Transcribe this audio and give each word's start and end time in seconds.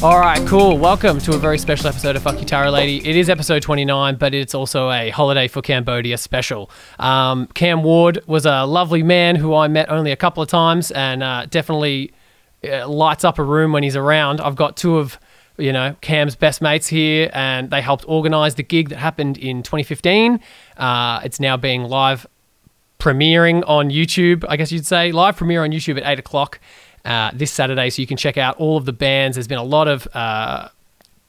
All 0.00 0.20
right, 0.20 0.46
cool. 0.46 0.78
Welcome 0.78 1.18
to 1.18 1.34
a 1.34 1.38
very 1.38 1.58
special 1.58 1.88
episode 1.88 2.14
of 2.14 2.22
Fuck 2.22 2.38
You 2.38 2.44
Tara 2.44 2.70
Lady. 2.70 2.98
It 3.04 3.16
is 3.16 3.28
episode 3.28 3.62
29, 3.62 4.14
but 4.14 4.32
it's 4.32 4.54
also 4.54 4.92
a 4.92 5.10
holiday 5.10 5.48
for 5.48 5.60
Cambodia 5.60 6.16
special. 6.18 6.70
Um, 7.00 7.48
Cam 7.48 7.82
Ward 7.82 8.22
was 8.28 8.46
a 8.46 8.64
lovely 8.64 9.02
man 9.02 9.34
who 9.34 9.56
I 9.56 9.66
met 9.66 9.90
only 9.90 10.12
a 10.12 10.16
couple 10.16 10.40
of 10.40 10.48
times 10.48 10.92
and 10.92 11.24
uh, 11.24 11.46
definitely 11.46 12.12
uh, 12.62 12.88
lights 12.88 13.24
up 13.24 13.40
a 13.40 13.42
room 13.42 13.72
when 13.72 13.82
he's 13.82 13.96
around. 13.96 14.40
I've 14.40 14.54
got 14.54 14.76
two 14.76 14.98
of 14.98 15.18
you 15.56 15.72
know 15.72 15.96
Cam's 16.00 16.36
best 16.36 16.62
mates 16.62 16.86
here, 16.86 17.28
and 17.32 17.68
they 17.68 17.82
helped 17.82 18.04
organise 18.06 18.54
the 18.54 18.62
gig 18.62 18.90
that 18.90 18.98
happened 18.98 19.36
in 19.36 19.64
2015. 19.64 20.38
Uh, 20.76 21.20
it's 21.24 21.40
now 21.40 21.56
being 21.56 21.82
live 21.82 22.24
premiering 23.00 23.64
on 23.66 23.90
YouTube, 23.90 24.44
I 24.48 24.56
guess 24.56 24.70
you'd 24.70 24.86
say, 24.86 25.10
live 25.10 25.36
premiere 25.36 25.64
on 25.64 25.70
YouTube 25.70 25.96
at 25.96 26.06
eight 26.06 26.20
o'clock 26.20 26.60
uh, 27.04 27.30
this 27.34 27.50
Saturday. 27.50 27.90
So 27.90 28.02
you 28.02 28.06
can 28.06 28.16
check 28.16 28.36
out 28.36 28.56
all 28.56 28.76
of 28.76 28.84
the 28.84 28.92
bands. 28.92 29.36
There's 29.36 29.48
been 29.48 29.58
a 29.58 29.62
lot 29.62 29.88
of 29.88 30.08
uh, 30.14 30.68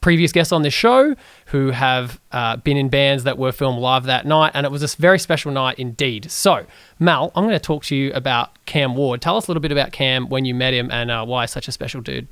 previous 0.02 0.32
guests 0.32 0.52
on 0.52 0.62
this 0.62 0.74
show 0.74 1.16
who 1.48 1.72
have 1.72 2.20
uh, 2.32 2.58
been 2.58 2.78
in 2.78 2.90
bands 2.90 3.24
that 3.24 3.38
were 3.38 3.52
filmed 3.52 3.80
live 3.80 4.04
that 4.06 4.26
night, 4.26 4.52
and 4.54 4.66
it 4.66 4.72
was 4.72 4.84
a 4.84 4.98
very 4.98 5.20
special 5.20 5.52
night 5.52 5.78
indeed. 5.78 6.32
So, 6.32 6.66
Mal, 7.00 7.32
I'm 7.36 7.44
going 7.44 7.54
to 7.54 7.60
talk 7.60 7.84
to 7.86 7.96
you 7.96 8.12
about 8.14 8.64
Cam 8.66 8.96
Ward. 8.96 9.22
Tell 9.22 9.38
us 9.38 9.48
a 9.48 9.52
little 9.52 9.62
bit 9.62 9.72
about 9.72 9.92
Cam 9.92 10.30
when 10.30 10.46
you 10.46 10.56
met 10.56 10.74
him 10.74 10.90
and 10.92 11.12
uh, 11.12 11.26
why 11.26 11.46
such 11.46 11.68
a 11.68 11.72
special 11.72 12.02
dude. 12.02 12.28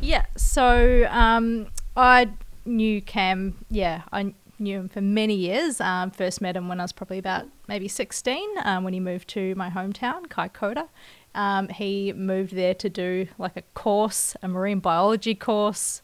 Yeah, 0.00 0.26
so 0.36 1.06
um, 1.10 1.68
I 1.96 2.30
knew 2.64 3.00
Cam, 3.00 3.64
yeah, 3.70 4.02
I 4.12 4.34
knew 4.58 4.80
him 4.80 4.88
for 4.88 5.00
many 5.00 5.34
years. 5.34 5.80
Um, 5.80 6.10
first 6.10 6.40
met 6.40 6.56
him 6.56 6.68
when 6.68 6.80
I 6.80 6.84
was 6.84 6.92
probably 6.92 7.18
about 7.18 7.46
maybe 7.68 7.88
16 7.88 8.42
um, 8.64 8.84
when 8.84 8.94
he 8.94 9.00
moved 9.00 9.28
to 9.28 9.54
my 9.54 9.70
hometown, 9.70 10.26
Kaikoura. 10.26 10.88
Um, 11.36 11.68
he 11.68 12.12
moved 12.14 12.54
there 12.54 12.74
to 12.74 12.88
do 12.88 13.28
like 13.38 13.56
a 13.56 13.62
course, 13.74 14.34
a 14.42 14.48
marine 14.48 14.80
biology 14.80 15.34
course 15.34 16.00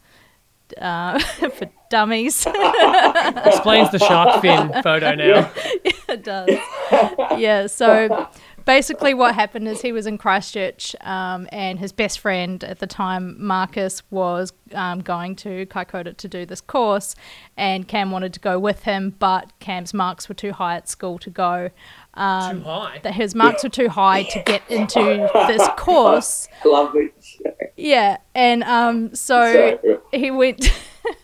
uh, 0.78 1.18
for 1.50 1.70
dummies. 1.90 2.46
Explains 2.46 3.90
the 3.90 3.98
shark 3.98 4.42
fin 4.42 4.72
photo 4.82 5.14
now. 5.14 5.24
yeah, 5.84 5.92
it 6.08 6.22
does. 6.22 6.50
Yeah, 7.38 7.66
so 7.66 8.28
basically 8.64 9.14
what 9.14 9.34
happened 9.34 9.68
is 9.68 9.82
he 9.82 9.92
was 9.92 10.06
in 10.06 10.18
Christchurch 10.18 10.94
um, 11.00 11.48
and 11.52 11.78
his 11.78 11.92
best 11.92 12.18
friend 12.20 12.62
at 12.64 12.78
the 12.78 12.86
time, 12.86 13.36
Marcus, 13.38 14.02
was 14.10 14.52
um, 14.74 15.00
going 15.00 15.36
to 15.36 15.66
Kaikoura 15.66 16.16
to 16.16 16.28
do 16.28 16.46
this 16.46 16.60
course 16.60 17.14
and 17.56 17.86
Cam 17.86 18.10
wanted 18.10 18.32
to 18.34 18.40
go 18.40 18.58
with 18.58 18.84
him, 18.84 19.14
but 19.18 19.52
Cam's 19.60 19.92
marks 19.92 20.28
were 20.28 20.34
too 20.34 20.52
high 20.52 20.76
at 20.76 20.88
school 20.88 21.18
to 21.18 21.30
go. 21.30 21.70
Um, 22.14 22.58
Too 22.58 22.64
high. 22.64 23.00
That 23.02 23.14
his 23.14 23.34
marks 23.34 23.62
were 23.62 23.70
too 23.70 23.88
high 23.88 24.24
to 24.24 24.42
get 24.44 24.62
into 24.70 25.28
this 25.46 25.66
course. 25.76 26.48
Love 26.64 26.94
it. 26.94 27.72
Yeah, 27.76 28.18
and 28.34 28.62
um, 28.64 29.14
so 29.14 29.78
he 30.12 30.30
went. 30.30 30.70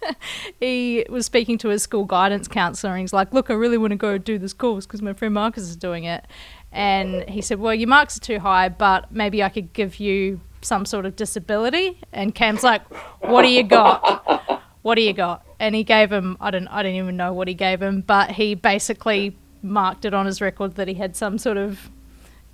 he 0.60 1.04
was 1.08 1.26
speaking 1.26 1.58
to 1.58 1.68
his 1.68 1.82
school 1.82 2.04
guidance 2.04 2.48
counselor, 2.48 2.94
and 2.94 3.00
he's 3.00 3.12
like, 3.12 3.34
"Look, 3.34 3.50
I 3.50 3.54
really 3.54 3.76
want 3.76 3.90
to 3.92 3.96
go 3.96 4.16
do 4.16 4.38
this 4.38 4.54
course 4.54 4.86
because 4.86 5.02
my 5.02 5.12
friend 5.12 5.34
Marcus 5.34 5.64
is 5.64 5.76
doing 5.76 6.04
it." 6.04 6.24
And 6.72 7.28
he 7.28 7.40
said, 7.40 7.58
"Well, 7.58 7.74
your 7.74 7.88
marks 7.88 8.16
are 8.16 8.20
too 8.20 8.38
high, 8.40 8.68
but 8.68 9.10
maybe 9.10 9.42
I 9.42 9.48
could 9.48 9.72
give 9.72 9.98
you 9.98 10.40
some 10.60 10.84
sort 10.84 11.06
of 11.06 11.16
disability." 11.16 12.00
And 12.12 12.34
Cam's 12.34 12.62
like, 12.62 12.82
"What 13.22 13.42
do 13.42 13.48
you 13.48 13.62
got? 13.62 14.62
What 14.82 14.96
do 14.96 15.02
you 15.02 15.12
got?" 15.12 15.44
And 15.58 15.74
he 15.74 15.84
gave 15.84 16.12
him 16.12 16.36
I 16.40 16.50
don't 16.50 16.68
I 16.68 16.82
don't 16.82 16.94
even 16.94 17.16
know 17.16 17.32
what 17.32 17.48
he 17.48 17.54
gave 17.54 17.82
him, 17.82 18.02
but 18.02 18.32
he 18.32 18.54
basically 18.54 19.36
marked 19.62 20.04
it 20.04 20.14
on 20.14 20.26
his 20.26 20.40
record 20.40 20.76
that 20.76 20.88
he 20.88 20.94
had 20.94 21.16
some 21.16 21.38
sort 21.38 21.56
of 21.56 21.90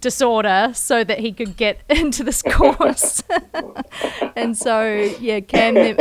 disorder 0.00 0.70
so 0.74 1.02
that 1.02 1.18
he 1.18 1.32
could 1.32 1.56
get 1.56 1.80
into 1.88 2.22
this 2.22 2.42
course. 2.42 3.22
and 4.36 4.56
so 4.56 4.84
yeah, 5.20 5.40
Cam 5.40 5.96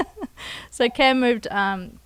so 0.70 0.88
Cam 0.88 1.20
moved 1.20 1.46
um, 1.50 1.98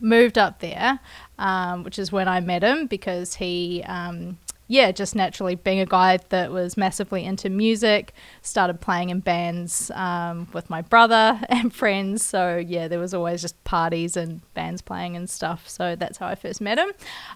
moved 0.00 0.38
up 0.38 0.60
there, 0.60 1.00
um, 1.38 1.82
which 1.82 1.98
is 1.98 2.12
when 2.12 2.28
I 2.28 2.40
met 2.40 2.62
him 2.62 2.86
because 2.86 3.34
he 3.34 3.82
um, 3.86 4.38
yeah, 4.66 4.92
just 4.92 5.14
naturally 5.14 5.54
being 5.54 5.80
a 5.80 5.86
guy 5.86 6.18
that 6.30 6.50
was 6.50 6.76
massively 6.76 7.24
into 7.24 7.50
music, 7.50 8.14
started 8.40 8.80
playing 8.80 9.10
in 9.10 9.20
bands 9.20 9.90
um, 9.94 10.48
with 10.52 10.70
my 10.70 10.80
brother 10.80 11.40
and 11.48 11.74
friends. 11.74 12.24
So 12.24 12.56
yeah, 12.56 12.88
there 12.88 12.98
was 12.98 13.12
always 13.12 13.42
just 13.42 13.62
parties 13.64 14.16
and 14.16 14.40
bands 14.54 14.80
playing 14.80 15.16
and 15.16 15.28
stuff. 15.28 15.68
So 15.68 15.96
that's 15.96 16.18
how 16.18 16.28
I 16.28 16.34
first 16.34 16.60
met 16.60 16.78
him. 16.78 16.92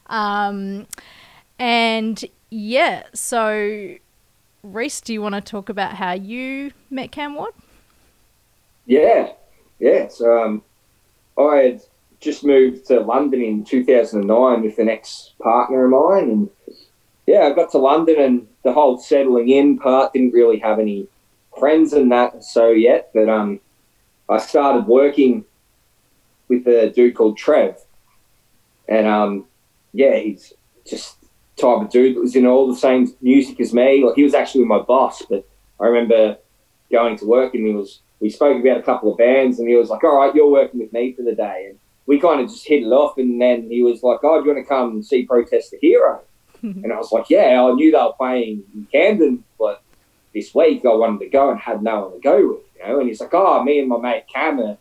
Um, 0.06 0.86
and 1.58 2.24
yeah, 2.50 3.02
so 3.12 3.96
Reese, 4.62 5.00
do 5.00 5.12
you 5.12 5.22
want 5.22 5.34
to 5.34 5.40
talk 5.40 5.68
about 5.68 5.94
how 5.94 6.12
you 6.12 6.72
met 6.90 7.12
Cam 7.12 7.34
Ward? 7.34 7.52
Yeah, 8.86 9.32
yeah. 9.78 10.08
So 10.08 10.42
um, 10.42 10.62
I 11.38 11.56
had 11.56 11.82
just 12.20 12.44
moved 12.44 12.86
to 12.86 13.00
London 13.00 13.42
in 13.42 13.64
2009 13.64 14.62
with 14.62 14.78
an 14.78 14.88
ex 14.88 15.34
partner 15.40 15.84
of 15.84 15.90
mine, 15.90 16.30
and 16.30 16.50
yeah, 17.28 17.40
I 17.40 17.52
got 17.52 17.70
to 17.72 17.78
London 17.78 18.18
and 18.18 18.48
the 18.64 18.72
whole 18.72 18.96
settling 18.96 19.50
in 19.50 19.78
part 19.78 20.14
didn't 20.14 20.32
really 20.32 20.58
have 20.60 20.78
any 20.78 21.06
friends 21.58 21.92
and 21.92 22.10
that 22.10 22.42
so 22.42 22.70
yet, 22.70 23.10
but 23.12 23.28
um, 23.28 23.60
I 24.30 24.38
started 24.38 24.86
working 24.86 25.44
with 26.48 26.66
a 26.66 26.88
dude 26.88 27.14
called 27.14 27.36
Trev, 27.36 27.76
and 28.88 29.06
um, 29.06 29.44
yeah, 29.92 30.16
he's 30.16 30.54
just 30.88 31.18
type 31.56 31.82
of 31.82 31.90
dude 31.90 32.16
that 32.16 32.20
was 32.20 32.34
in 32.34 32.46
all 32.46 32.66
the 32.66 32.80
same 32.80 33.14
music 33.20 33.60
as 33.60 33.74
me. 33.74 34.02
Like 34.02 34.16
he 34.16 34.22
was 34.22 34.32
actually 34.32 34.64
my 34.64 34.78
boss, 34.78 35.20
but 35.28 35.46
I 35.78 35.84
remember 35.84 36.38
going 36.90 37.18
to 37.18 37.26
work 37.26 37.52
and 37.52 37.66
he 37.66 37.74
was 37.74 38.00
we 38.20 38.30
spoke 38.30 38.58
about 38.58 38.78
a 38.78 38.82
couple 38.82 39.12
of 39.12 39.18
bands 39.18 39.58
and 39.58 39.68
he 39.68 39.76
was 39.76 39.90
like, 39.90 40.02
All 40.02 40.16
right, 40.16 40.34
you're 40.34 40.50
working 40.50 40.80
with 40.80 40.94
me 40.94 41.12
for 41.12 41.24
the 41.24 41.34
day 41.34 41.66
and 41.68 41.78
we 42.06 42.18
kind 42.18 42.40
of 42.40 42.48
just 42.48 42.66
hit 42.66 42.84
it 42.84 42.86
off 42.86 43.18
and 43.18 43.38
then 43.38 43.68
he 43.70 43.82
was 43.82 44.02
like, 44.02 44.20
Oh, 44.22 44.40
do 44.40 44.48
you 44.48 44.54
want 44.54 44.66
to 44.66 44.68
come 44.68 45.02
see 45.02 45.26
Protest 45.26 45.72
the 45.72 45.78
Hero? 45.82 46.22
and 46.84 46.92
I 46.92 46.96
was 46.96 47.12
like, 47.12 47.30
Yeah, 47.30 47.62
I 47.62 47.72
knew 47.72 47.90
they 47.90 47.98
were 47.98 48.12
playing 48.16 48.64
in 48.74 48.86
Camden 48.92 49.44
but 49.58 49.82
this 50.34 50.54
week 50.54 50.84
I 50.84 50.94
wanted 50.94 51.20
to 51.20 51.30
go 51.30 51.50
and 51.50 51.58
had 51.58 51.82
no 51.82 52.02
one 52.02 52.12
to 52.12 52.20
go 52.20 52.48
with, 52.48 52.62
you 52.76 52.86
know, 52.86 53.00
and 53.00 53.08
he's 53.08 53.20
like, 53.20 53.34
Oh, 53.34 53.62
me 53.62 53.80
and 53.80 53.88
my 53.88 53.98
mate 53.98 54.24
Cam 54.32 54.60
are, 54.60 54.78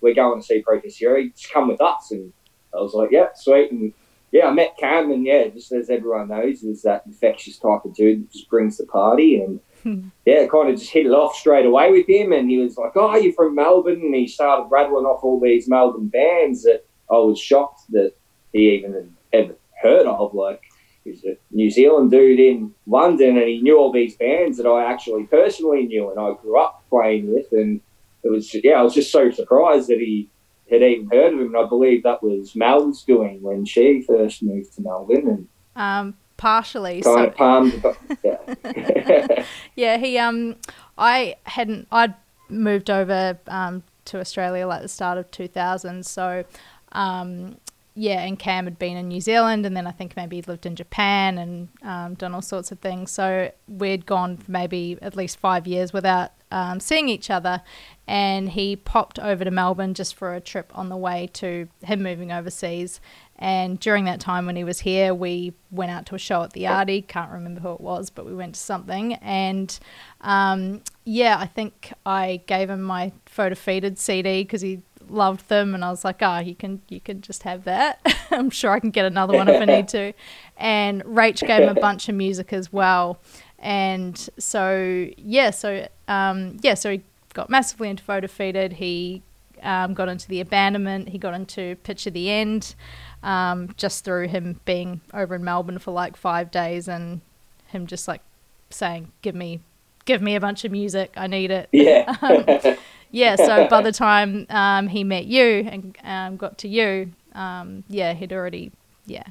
we're 0.00 0.14
going 0.14 0.40
to 0.40 0.46
see 0.46 0.62
Protest 0.62 0.98
Hero, 0.98 1.22
just 1.28 1.52
come 1.52 1.68
with 1.68 1.80
us. 1.80 2.10
And 2.10 2.32
I 2.74 2.78
was 2.78 2.94
like, 2.94 3.10
Yeah, 3.10 3.28
sweet. 3.34 3.70
And 3.70 3.92
yeah, 4.32 4.48
I 4.48 4.50
met 4.50 4.76
Cam, 4.76 5.10
and 5.12 5.24
yeah, 5.24 5.48
just 5.48 5.72
as 5.72 5.88
everyone 5.88 6.28
knows, 6.28 6.62
is 6.62 6.82
that 6.82 7.06
infectious 7.06 7.58
type 7.58 7.84
of 7.84 7.94
dude 7.94 8.22
that 8.22 8.32
just 8.32 8.50
brings 8.50 8.76
the 8.76 8.86
party, 8.86 9.40
and 9.40 9.60
yeah, 10.26 10.46
kind 10.46 10.68
of 10.68 10.78
just 10.78 10.90
hit 10.90 11.06
it 11.06 11.12
off 11.12 11.36
straight 11.36 11.64
away 11.64 11.90
with 11.92 12.08
him. 12.08 12.32
And 12.32 12.50
he 12.50 12.58
was 12.58 12.76
like, 12.76 12.92
"Oh, 12.96 13.16
you're 13.16 13.32
from 13.32 13.54
Melbourne," 13.54 14.02
and 14.02 14.14
he 14.14 14.26
started 14.26 14.68
rattling 14.68 15.06
off 15.06 15.22
all 15.22 15.40
these 15.40 15.68
Melbourne 15.68 16.08
bands 16.08 16.64
that 16.64 16.84
I 17.10 17.14
was 17.14 17.40
shocked 17.40 17.82
that 17.92 18.12
he 18.52 18.70
even 18.72 18.92
had 18.92 19.12
ever 19.32 19.54
heard 19.80 20.06
of. 20.06 20.34
Like, 20.34 20.62
he's 21.06 21.24
a 21.24 21.36
New 21.50 21.70
Zealand 21.70 22.10
dude 22.10 22.38
in 22.40 22.74
London, 22.86 23.36
and 23.38 23.48
he 23.48 23.62
knew 23.62 23.78
all 23.78 23.92
these 23.92 24.16
bands 24.16 24.58
that 24.58 24.66
I 24.66 24.90
actually 24.92 25.24
personally 25.24 25.86
knew, 25.86 26.10
and 26.10 26.18
I 26.20 26.34
grew 26.42 26.58
up 26.58 26.84
playing 26.90 27.32
with, 27.32 27.50
and 27.52 27.80
it 28.22 28.30
was 28.30 28.52
yeah, 28.62 28.74
I 28.80 28.82
was 28.82 28.94
just 28.94 29.10
so 29.12 29.30
surprised 29.30 29.88
that 29.88 29.98
he 29.98 30.28
had 30.70 30.82
even 30.82 31.08
heard 31.10 31.32
of 31.32 31.40
him. 31.40 31.54
And 31.54 31.56
I 31.56 31.68
believe 31.68 32.02
that 32.02 32.22
was 32.22 32.56
Mel's 32.56 33.04
doing 33.04 33.40
when 33.40 33.64
she 33.64 34.02
first 34.02 34.42
moved 34.42 34.74
to 34.74 34.82
Melbourne 34.82 35.28
and 35.28 35.48
Um, 35.76 36.16
partially. 36.36 37.02
kind 37.02 37.04
So, 37.04 37.24
of 37.26 37.36
palmed. 37.36 37.84
Yeah. 38.24 39.44
yeah, 39.76 39.96
he 39.98 40.18
um, 40.18 40.56
I 40.98 41.36
hadn't. 41.44 41.86
I'd 41.92 42.14
moved 42.48 42.90
over 42.90 43.38
um 43.48 43.82
to 44.06 44.20
Australia 44.20 44.66
like 44.66 44.82
the 44.82 44.88
start 44.88 45.18
of 45.18 45.30
2000. 45.32 46.04
So, 46.06 46.44
um, 46.92 47.56
yeah, 47.98 48.20
and 48.20 48.38
Cam 48.38 48.64
had 48.64 48.78
been 48.78 48.98
in 48.98 49.08
New 49.08 49.22
Zealand, 49.22 49.64
and 49.64 49.74
then 49.74 49.86
I 49.86 49.90
think 49.90 50.16
maybe 50.16 50.36
he'd 50.36 50.48
lived 50.48 50.66
in 50.66 50.76
Japan 50.76 51.38
and 51.38 51.68
um, 51.82 52.14
done 52.14 52.34
all 52.34 52.42
sorts 52.42 52.70
of 52.70 52.78
things. 52.78 53.10
So 53.10 53.50
we'd 53.66 54.04
gone 54.04 54.38
maybe 54.46 54.98
at 55.00 55.16
least 55.16 55.38
five 55.38 55.66
years 55.66 55.94
without 55.94 56.32
um, 56.50 56.78
seeing 56.78 57.08
each 57.08 57.30
other. 57.30 57.62
And 58.06 58.50
he 58.50 58.76
popped 58.76 59.18
over 59.18 59.44
to 59.44 59.50
Melbourne 59.50 59.94
just 59.94 60.14
for 60.14 60.34
a 60.34 60.40
trip 60.42 60.70
on 60.74 60.90
the 60.90 60.96
way 60.96 61.30
to 61.34 61.68
him 61.82 62.02
moving 62.02 62.30
overseas. 62.30 63.00
And 63.38 63.80
during 63.80 64.04
that 64.04 64.20
time 64.20 64.44
when 64.44 64.56
he 64.56 64.64
was 64.64 64.80
here, 64.80 65.14
we 65.14 65.54
went 65.70 65.90
out 65.90 66.04
to 66.06 66.14
a 66.14 66.18
show 66.18 66.42
at 66.42 66.52
the 66.52 66.66
Arty. 66.66 67.00
Can't 67.00 67.32
remember 67.32 67.62
who 67.62 67.72
it 67.72 67.80
was, 67.80 68.10
but 68.10 68.26
we 68.26 68.34
went 68.34 68.54
to 68.54 68.60
something. 68.60 69.14
And 69.14 69.76
um, 70.20 70.82
yeah, 71.04 71.38
I 71.38 71.46
think 71.46 71.92
I 72.04 72.42
gave 72.46 72.68
him 72.68 72.82
my 72.82 73.12
photo 73.24 73.54
feeded 73.54 73.98
CD 73.98 74.42
because 74.42 74.60
he 74.60 74.82
loved 75.08 75.48
them, 75.48 75.74
and 75.74 75.84
I 75.84 75.90
was 75.90 76.04
like, 76.04 76.22
"Ah, 76.22 76.40
you 76.40 76.54
can 76.54 76.82
you 76.88 77.00
can 77.00 77.20
just 77.20 77.42
have 77.44 77.64
that. 77.64 78.00
I'm 78.30 78.50
sure 78.50 78.70
I 78.72 78.80
can 78.80 78.90
get 78.90 79.04
another 79.04 79.34
one 79.34 79.48
if 79.48 79.60
I 79.60 79.64
need 79.64 79.88
to." 79.88 80.12
And 80.58 81.04
Rach 81.04 81.46
gave 81.46 81.64
him 81.64 81.68
a 81.68 81.78
bunch 81.78 82.08
of 82.08 82.14
music 82.14 82.50
as 82.50 82.72
well, 82.72 83.18
and 83.58 84.16
so 84.38 85.06
yeah, 85.18 85.50
so 85.50 85.86
um, 86.08 86.56
yeah, 86.62 86.72
so 86.72 86.92
he 86.92 87.02
got 87.34 87.50
massively 87.50 87.90
into 87.90 88.02
photo 88.02 88.26
feeded. 88.26 88.72
He 88.72 89.22
um, 89.62 89.92
got 89.92 90.08
into 90.08 90.28
the 90.28 90.40
abandonment. 90.40 91.10
He 91.10 91.18
got 91.18 91.34
into 91.34 91.76
Picture 91.82 92.08
the 92.08 92.30
End, 92.30 92.74
um, 93.22 93.74
just 93.76 94.02
through 94.02 94.28
him 94.28 94.60
being 94.64 95.02
over 95.12 95.34
in 95.34 95.44
Melbourne 95.44 95.78
for 95.78 95.90
like 95.90 96.16
five 96.16 96.50
days 96.50 96.88
and 96.88 97.20
him 97.66 97.86
just 97.86 98.08
like 98.08 98.22
saying, 98.70 99.12
"Give 99.20 99.34
me, 99.34 99.60
give 100.06 100.22
me 100.22 100.36
a 100.36 100.40
bunch 100.40 100.64
of 100.64 100.72
music. 100.72 101.12
I 101.18 101.26
need 101.26 101.50
it." 101.50 101.68
yeah. 101.72 102.76
Yeah, 103.10 103.36
so 103.36 103.66
by 103.70 103.82
the 103.82 103.92
time 103.92 104.46
um, 104.50 104.88
he 104.88 105.04
met 105.04 105.26
you 105.26 105.66
and 105.70 105.96
um, 106.04 106.36
got 106.36 106.58
to 106.58 106.68
you, 106.68 107.12
um, 107.34 107.84
yeah, 107.88 108.14
he'd 108.14 108.32
already, 108.32 108.72
yeah, 109.06 109.24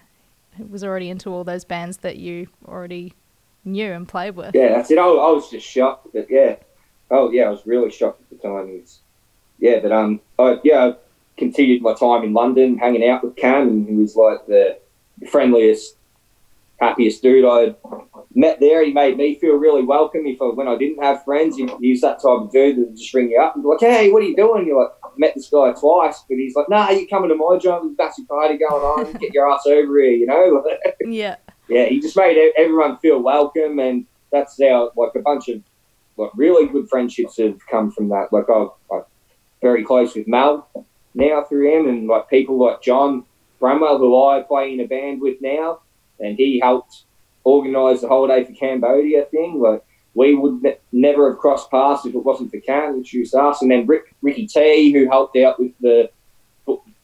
he 0.56 0.64
was 0.64 0.84
already 0.84 1.10
into 1.10 1.30
all 1.30 1.44
those 1.44 1.66
bands 1.66 1.98
that 1.98 2.18
you 2.18 2.48
already 2.68 3.14
knew 3.64 3.92
and 3.92 4.08
played 4.08 4.36
with. 4.36 4.56
Yeah, 4.56 4.70
that's 4.70 4.92
it. 4.92 4.98
I, 4.98 5.04
I 5.04 5.32
was 5.32 5.50
just 5.50 5.68
shocked, 5.68 6.08
but 6.14 6.28
yeah, 6.30 6.58
oh 7.12 7.32
yeah, 7.32 7.44
I 7.44 7.50
was 7.50 7.66
really 7.66 7.92
shocked 7.92 8.22
at 8.22 8.30
the 8.42 8.48
time. 8.48 8.70
It's, 8.70 9.00
yeah, 9.60 9.80
but 9.80 9.92
um, 9.92 10.22
I, 10.38 10.60
yeah, 10.64 10.86
I 10.86 10.96
continued 11.38 11.82
my 11.82 11.94
time 11.94 12.24
in 12.24 12.34
London, 12.34 12.78
hanging 12.78 13.08
out 13.08 13.24
with 13.24 13.36
Cam, 13.36 13.68
and 13.68 13.88
he 13.88 13.96
was 13.96 14.16
like 14.16 14.46
the 14.48 14.78
friendliest, 15.30 15.96
happiest 16.80 17.22
dude 17.22 17.46
I 17.46 17.76
met 18.36 18.60
there. 18.60 18.84
He 18.86 18.92
made 18.94 19.18
me 19.18 19.40
feel 19.40 19.56
really 19.56 19.84
welcome. 19.84 20.26
If 20.26 20.42
I, 20.42 20.46
when 20.46 20.68
I 20.68 20.78
didn't 20.78 21.04
have 21.04 21.24
friends, 21.24 21.56
he, 21.56 21.68
he 21.80 21.92
was 21.92 22.02
that 22.02 22.22
type 22.22 22.26
of 22.26 22.52
dude 22.52 22.78
that 22.78 22.88
would 22.88 22.98
just 22.98 23.14
ring 23.14 23.32
you 23.32 23.42
up 23.42 23.56
and 23.56 23.64
be 23.64 23.70
like, 23.70 23.80
"Hey, 23.80 24.12
what 24.12 24.22
are 24.22 24.26
you 24.26 24.36
doing?" 24.36 24.68
You're 24.68 24.82
like, 24.84 25.18
"Met 25.18 25.34
this 25.36 25.50
guy 25.50 25.72
twice," 25.74 26.24
but 26.28 26.38
he's 26.38 26.56
like, 26.56 26.70
"Nah, 26.70 26.90
you 26.90 27.08
coming 27.08 27.30
to 27.30 27.36
my 27.36 27.58
job? 27.58 27.84
There's 27.84 27.94
a 27.94 28.04
massive 28.04 28.28
party 28.28 28.58
going 28.58 28.84
on. 28.84 29.14
Get 29.20 29.34
your 29.34 29.50
ass 29.52 29.66
over 29.66 30.00
here," 30.02 30.12
you 30.12 30.26
know. 30.26 30.64
Yeah. 31.08 31.36
yeah, 31.70 31.86
he 31.86 32.00
just 32.00 32.18
made 32.18 32.52
everyone 32.58 32.98
feel 32.98 33.22
welcome, 33.22 33.80
and 33.80 34.06
that's 34.32 34.62
how 34.62 34.92
like 34.96 35.16
a 35.16 35.20
bunch 35.20 35.50
of 35.50 35.62
like 36.18 36.32
really 36.36 36.68
good 36.68 36.90
friendships 36.90 37.38
have 37.38 37.60
come 37.68 37.92
from 37.92 38.10
that. 38.10 38.32
Like 38.32 38.46
I'm 38.50 38.70
like, 38.90 39.06
very 39.62 39.84
close 39.84 40.16
with 40.16 40.28
Mal 40.28 40.68
now 41.14 41.44
through 41.44 41.78
him, 41.78 41.88
and 41.88 42.08
like 42.08 42.30
people 42.30 42.58
like 42.58 42.82
John 42.82 43.24
Bramwell, 43.60 43.98
who 43.98 44.28
I 44.28 44.42
play 44.42 44.74
in 44.74 44.80
a 44.80 44.88
band 44.88 45.22
with 45.22 45.38
now, 45.42 45.82
and 46.20 46.38
he 46.38 46.60
helped 46.60 47.04
organise 47.46 48.02
the 48.02 48.10
holiday 48.10 48.44
for 48.44 48.52
Cambodia 48.52 49.24
thing. 49.26 49.62
Like 49.62 49.82
we 50.14 50.36
would 50.36 50.62
ne- 50.62 50.80
never 50.92 51.30
have 51.30 51.40
crossed 51.40 51.72
paths 51.72 52.06
if 52.06 52.14
it 52.14 52.26
wasn't 52.26 52.52
for 52.52 52.60
Cam, 52.60 52.98
which 52.98 53.14
was 53.14 53.34
us, 53.34 53.62
and 53.62 53.72
then 53.72 53.86
Rick, 53.86 54.14
Ricky 54.22 54.48
T, 54.48 54.92
who 54.92 55.08
helped 55.08 55.38
out 55.38 55.60
with 55.60 55.72
the 55.80 56.10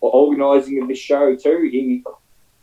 organising 0.02 0.82
of 0.82 0.88
this 0.90 0.98
show 0.98 1.36
too. 1.36 1.70
He 1.72 2.04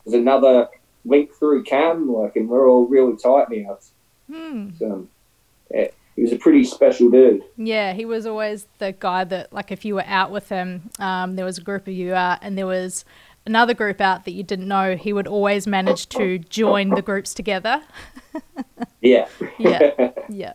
was 0.04 0.14
another 0.14 0.68
link 1.04 1.32
through 1.32 1.62
Cam, 1.64 2.12
like, 2.12 2.36
and 2.36 2.48
we're 2.48 2.68
all 2.68 2.86
really 2.86 3.16
tight 3.16 3.48
now. 3.50 3.78
Hmm. 4.30 4.70
So, 4.78 5.06
yeah, 5.70 5.88
he 6.16 6.22
was 6.22 6.32
a 6.32 6.36
pretty 6.36 6.64
special 6.64 7.10
dude. 7.10 7.42
Yeah, 7.56 7.92
he 7.92 8.04
was 8.04 8.26
always 8.26 8.66
the 8.78 8.92
guy 8.98 9.24
that, 9.24 9.52
like, 9.52 9.70
if 9.70 9.84
you 9.84 9.94
were 9.94 10.04
out 10.06 10.30
with 10.30 10.48
him, 10.48 10.90
um, 10.98 11.36
there 11.36 11.44
was 11.44 11.58
a 11.58 11.62
group 11.62 11.86
of 11.86 11.94
you 11.94 12.14
out, 12.14 12.38
and 12.42 12.58
there 12.58 12.66
was 12.66 13.04
another 13.48 13.74
group 13.74 14.00
out 14.00 14.24
that 14.26 14.32
you 14.32 14.42
didn't 14.42 14.68
know, 14.68 14.94
he 14.94 15.12
would 15.12 15.26
always 15.26 15.66
manage 15.66 16.08
to 16.10 16.38
join 16.38 16.90
the 16.90 17.02
groups 17.02 17.34
together. 17.34 17.82
Yeah. 19.00 19.28
Yeah. 19.58 20.10
Yeah. 20.28 20.54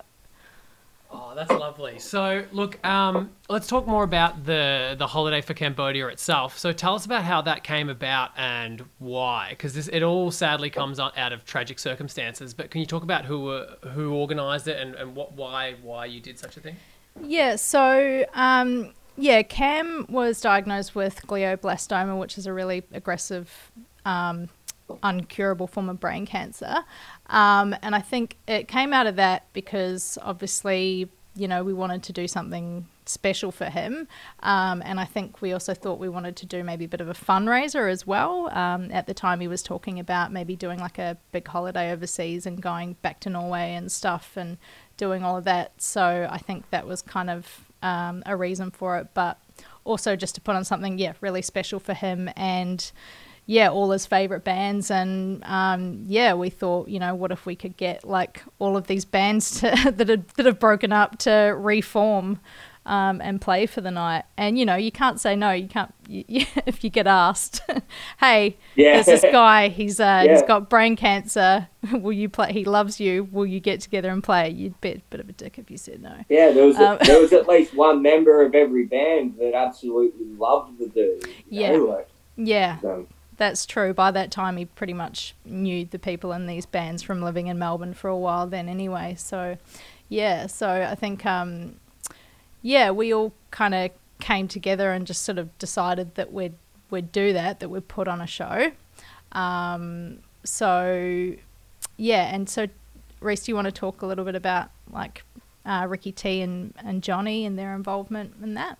Oh, 1.09 1.33
that's 1.35 1.49
lovely. 1.51 1.97
So, 1.99 2.43
look, 2.51 2.83
um, 2.85 3.31
let's 3.49 3.67
talk 3.67 3.87
more 3.87 4.03
about 4.03 4.45
the 4.45 4.95
the 4.97 5.07
holiday 5.07 5.41
for 5.41 5.53
Cambodia 5.53 6.07
itself. 6.07 6.57
So, 6.57 6.71
tell 6.71 6.95
us 6.95 7.05
about 7.05 7.23
how 7.23 7.41
that 7.41 7.63
came 7.63 7.89
about 7.89 8.31
and 8.37 8.83
why, 8.99 9.47
because 9.51 9.87
it 9.87 10.03
all 10.03 10.31
sadly 10.31 10.69
comes 10.69 10.99
out 10.99 11.17
out 11.17 11.33
of 11.33 11.45
tragic 11.45 11.79
circumstances. 11.79 12.53
But 12.53 12.69
can 12.71 12.81
you 12.81 12.87
talk 12.87 13.03
about 13.03 13.25
who 13.25 13.49
uh, 13.49 13.75
who 13.93 14.13
organised 14.13 14.67
it 14.67 14.79
and, 14.79 14.95
and 14.95 15.15
what 15.15 15.33
why 15.33 15.75
why 15.81 16.05
you 16.05 16.19
did 16.19 16.37
such 16.37 16.57
a 16.57 16.59
thing? 16.59 16.75
Yeah, 17.21 17.55
so 17.55 18.25
um, 18.33 18.93
yeah, 19.15 19.41
Cam 19.43 20.05
was 20.09 20.41
diagnosed 20.41 20.95
with 20.95 21.21
glioblastoma, 21.27 22.17
which 22.17 22.37
is 22.37 22.47
a 22.47 22.53
really 22.53 22.83
aggressive, 22.91 23.71
um, 24.05 24.49
uncurable 24.89 25.69
form 25.69 25.89
of 25.89 25.99
brain 25.99 26.25
cancer. 26.25 26.77
Um, 27.27 27.75
and 27.81 27.95
I 27.95 27.99
think 28.01 28.37
it 28.47 28.67
came 28.67 28.93
out 28.93 29.07
of 29.07 29.15
that 29.17 29.47
because 29.53 30.17
obviously, 30.21 31.09
you 31.35 31.47
know, 31.47 31.63
we 31.63 31.73
wanted 31.73 32.03
to 32.03 32.13
do 32.13 32.27
something 32.27 32.87
special 33.05 33.51
for 33.51 33.65
him. 33.65 34.07
Um, 34.41 34.81
and 34.85 34.99
I 34.99 35.05
think 35.05 35.41
we 35.41 35.53
also 35.53 35.73
thought 35.73 35.99
we 35.99 36.09
wanted 36.09 36.35
to 36.37 36.45
do 36.45 36.63
maybe 36.63 36.85
a 36.85 36.87
bit 36.87 37.01
of 37.01 37.09
a 37.09 37.13
fundraiser 37.13 37.91
as 37.91 38.07
well. 38.07 38.49
Um, 38.51 38.91
at 38.91 39.07
the 39.07 39.13
time, 39.13 39.39
he 39.39 39.47
was 39.47 39.61
talking 39.61 39.99
about 39.99 40.31
maybe 40.31 40.55
doing 40.55 40.79
like 40.79 40.97
a 40.97 41.17
big 41.31 41.47
holiday 41.47 41.91
overseas 41.91 42.45
and 42.45 42.61
going 42.61 42.95
back 43.01 43.19
to 43.21 43.29
Norway 43.29 43.73
and 43.73 43.91
stuff 43.91 44.37
and 44.37 44.57
doing 44.97 45.23
all 45.23 45.37
of 45.37 45.43
that. 45.43 45.81
So 45.81 46.27
I 46.31 46.37
think 46.37 46.69
that 46.69 46.87
was 46.87 47.01
kind 47.01 47.29
of 47.29 47.65
um, 47.83 48.23
a 48.25 48.35
reason 48.35 48.71
for 48.71 48.97
it. 48.97 49.09
But 49.13 49.37
also 49.83 50.15
just 50.15 50.35
to 50.35 50.41
put 50.41 50.55
on 50.55 50.63
something, 50.63 50.97
yeah, 50.97 51.13
really 51.21 51.41
special 51.41 51.79
for 51.79 51.93
him 51.93 52.29
and 52.35 52.91
yeah, 53.45 53.69
all 53.69 53.91
his 53.91 54.05
favorite 54.05 54.45
bands, 54.45 54.89
and 54.89 55.43
um, 55.43 56.05
yeah, 56.07 56.33
we 56.33 56.49
thought, 56.49 56.87
you 56.87 56.97
know, 56.97 57.13
what 57.13 57.29
if 57.31 57.45
we 57.45 57.57
could 57.57 57.75
get 57.75 58.05
like 58.05 58.41
all 58.57 58.77
of 58.77 58.87
these 58.87 59.03
bands 59.03 59.51
to, 59.59 59.91
that 59.91 60.07
had, 60.07 60.27
that 60.29 60.45
have 60.45 60.59
broken 60.59 60.93
up 60.93 61.17
to 61.19 61.31
reform 61.57 62.39
um, 62.85 63.21
and 63.21 63.39
play 63.41 63.65
for 63.65 63.81
the 63.81 63.91
night? 63.91 64.23
And 64.37 64.57
you 64.57 64.65
know, 64.65 64.75
you 64.75 64.91
can't 64.91 65.19
say 65.19 65.35
no. 65.35 65.51
You 65.51 65.67
can't 65.67 65.93
you, 66.07 66.45
if 66.65 66.83
you 66.83 66.89
get 66.89 67.07
asked, 67.07 67.61
"Hey, 68.19 68.57
Yeah. 68.75 69.01
there's 69.01 69.21
this 69.21 69.31
guy. 69.31 69.69
He's 69.69 69.99
uh, 69.99 70.21
he's 70.21 70.41
Yeah. 70.41 70.47
got 70.47 70.69
brain 70.69 70.95
cancer. 70.95 71.67
Will 71.91 72.13
you 72.13 72.29
play? 72.29 72.53
He 72.53 72.65
loves 72.65 72.99
you. 72.99 73.27
Will 73.31 73.45
you 73.45 73.59
get 73.59 73.81
together 73.81 74.09
and 74.09 74.23
play?" 74.23 74.49
You'd 74.49 74.79
be 74.81 74.89
a 74.91 75.01
bit 75.09 75.19
of 75.19 75.29
a 75.29 75.33
dick 75.33 75.57
if 75.57 75.69
you 75.71 75.77
said 75.77 76.01
no. 76.01 76.15
Yeah, 76.29 76.51
there 76.51 76.65
was 76.65 76.77
Um, 76.77 76.97
there 77.05 77.19
was 77.21 77.33
at 77.33 77.47
least 77.47 77.73
one 77.75 78.01
member 78.01 78.43
of 78.45 78.53
every 78.55 78.85
band 78.85 79.35
that 79.39 79.53
absolutely 79.53 80.25
loved 80.37 80.77
the 80.79 80.87
dude. 80.87 81.25
Yeah. 81.49 81.71
like, 81.71 82.07
Yeah, 82.35 82.77
um, 82.83 83.07
That's 83.37 83.65
true. 83.65 83.93
By 83.93 84.11
that 84.11 84.29
time, 84.31 84.57
he 84.57 84.65
pretty 84.65 84.93
much 84.93 85.35
knew 85.45 85.85
the 85.85 85.97
people 85.99 86.31
in 86.33 86.45
these 86.47 86.65
bands 86.67 87.01
from 87.01 87.21
living 87.21 87.47
in 87.47 87.57
Melbourne 87.57 87.93
for 87.95 88.07
a 88.07 88.17
while 88.17 88.45
then, 88.47 88.69
anyway. 88.69 89.15
So, 89.17 89.57
yeah, 90.07 90.45
so 90.47 90.69
I 90.69 90.93
think, 90.95 91.25
um, 91.25 91.75
yeah, 92.63 92.89
we 92.89 93.13
all 93.13 93.33
kind 93.51 93.75
of 93.75 93.91
came 94.19 94.47
together 94.47 94.91
and 94.91 95.05
just 95.05 95.21
sort 95.21 95.37
of 95.37 95.55
decided 95.59 96.15
that 96.15 96.33
we'd, 96.33 96.55
we'd 96.89 97.11
do 97.11 97.33
that, 97.33 97.59
that 97.59 97.69
we'd 97.69 97.87
put 97.87 98.07
on 98.07 98.21
a 98.21 98.27
show. 98.27 98.71
Um, 99.33 100.19
so, 100.43 101.35
yeah, 101.97 102.33
and 102.33 102.49
so, 102.49 102.67
Reese, 103.19 103.43
do 103.43 103.51
you 103.51 103.55
want 103.55 103.65
to 103.65 103.71
talk 103.71 104.01
a 104.01 104.07
little 104.07 104.25
bit 104.25 104.35
about 104.35 104.71
like 104.91 105.23
uh, 105.65 105.85
Ricky 105.87 106.11
T 106.11 106.41
and, 106.41 106.73
and 106.83 107.03
Johnny 107.03 107.45
and 107.45 107.59
their 107.59 107.75
involvement 107.75 108.33
in 108.41 108.55
that? 108.55 108.79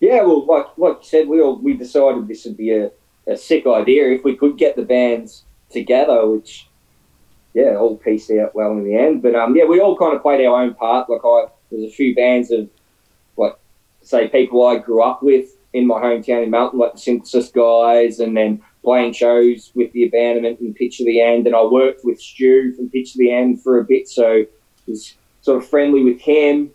yeah, 0.00 0.22
well, 0.22 0.44
like 0.46 0.66
like 0.78 0.98
you 1.02 1.08
said, 1.08 1.28
we 1.28 1.40
all 1.40 1.56
we 1.56 1.74
decided 1.74 2.26
this 2.26 2.46
would 2.46 2.56
be 2.56 2.72
a, 2.72 2.90
a 3.26 3.36
sick 3.36 3.66
idea 3.66 4.10
if 4.10 4.24
we 4.24 4.34
could 4.34 4.56
get 4.56 4.74
the 4.74 4.82
bands 4.82 5.44
together, 5.70 6.26
which 6.26 6.68
yeah, 7.52 7.76
all 7.76 7.96
pieced 7.96 8.30
out 8.32 8.54
well 8.54 8.72
in 8.72 8.84
the 8.84 8.96
end. 8.96 9.22
But 9.22 9.34
um, 9.34 9.54
yeah, 9.54 9.64
we 9.64 9.80
all 9.80 9.96
kind 9.96 10.16
of 10.16 10.22
played 10.22 10.44
our 10.44 10.62
own 10.62 10.74
part. 10.74 11.10
Like 11.10 11.20
I, 11.24 11.46
there's 11.70 11.84
a 11.84 11.94
few 11.94 12.14
bands 12.14 12.50
of 12.50 12.68
say 14.02 14.28
people 14.28 14.66
I 14.66 14.78
grew 14.78 15.02
up 15.02 15.22
with 15.22 15.56
in 15.72 15.86
my 15.86 16.00
hometown 16.00 16.42
in 16.42 16.50
Melton, 16.50 16.78
like 16.78 16.94
the 16.94 16.98
Synthesis 16.98 17.50
guys, 17.50 18.20
and 18.20 18.36
then 18.36 18.62
playing 18.82 19.12
shows 19.12 19.70
with 19.74 19.92
the 19.92 20.04
abandonment 20.04 20.60
and 20.60 20.74
Pitch 20.74 21.00
of 21.00 21.06
the 21.06 21.20
End. 21.20 21.46
And 21.46 21.54
I 21.54 21.62
worked 21.62 22.04
with 22.04 22.20
Stu 22.20 22.74
from 22.74 22.90
Pitch 22.90 23.14
of 23.14 23.18
the 23.18 23.32
End 23.32 23.62
for 23.62 23.78
a 23.78 23.84
bit, 23.84 24.08
so 24.08 24.44
was 24.86 25.14
sort 25.42 25.62
of 25.62 25.68
friendly 25.68 26.02
with 26.02 26.20
him 26.20 26.70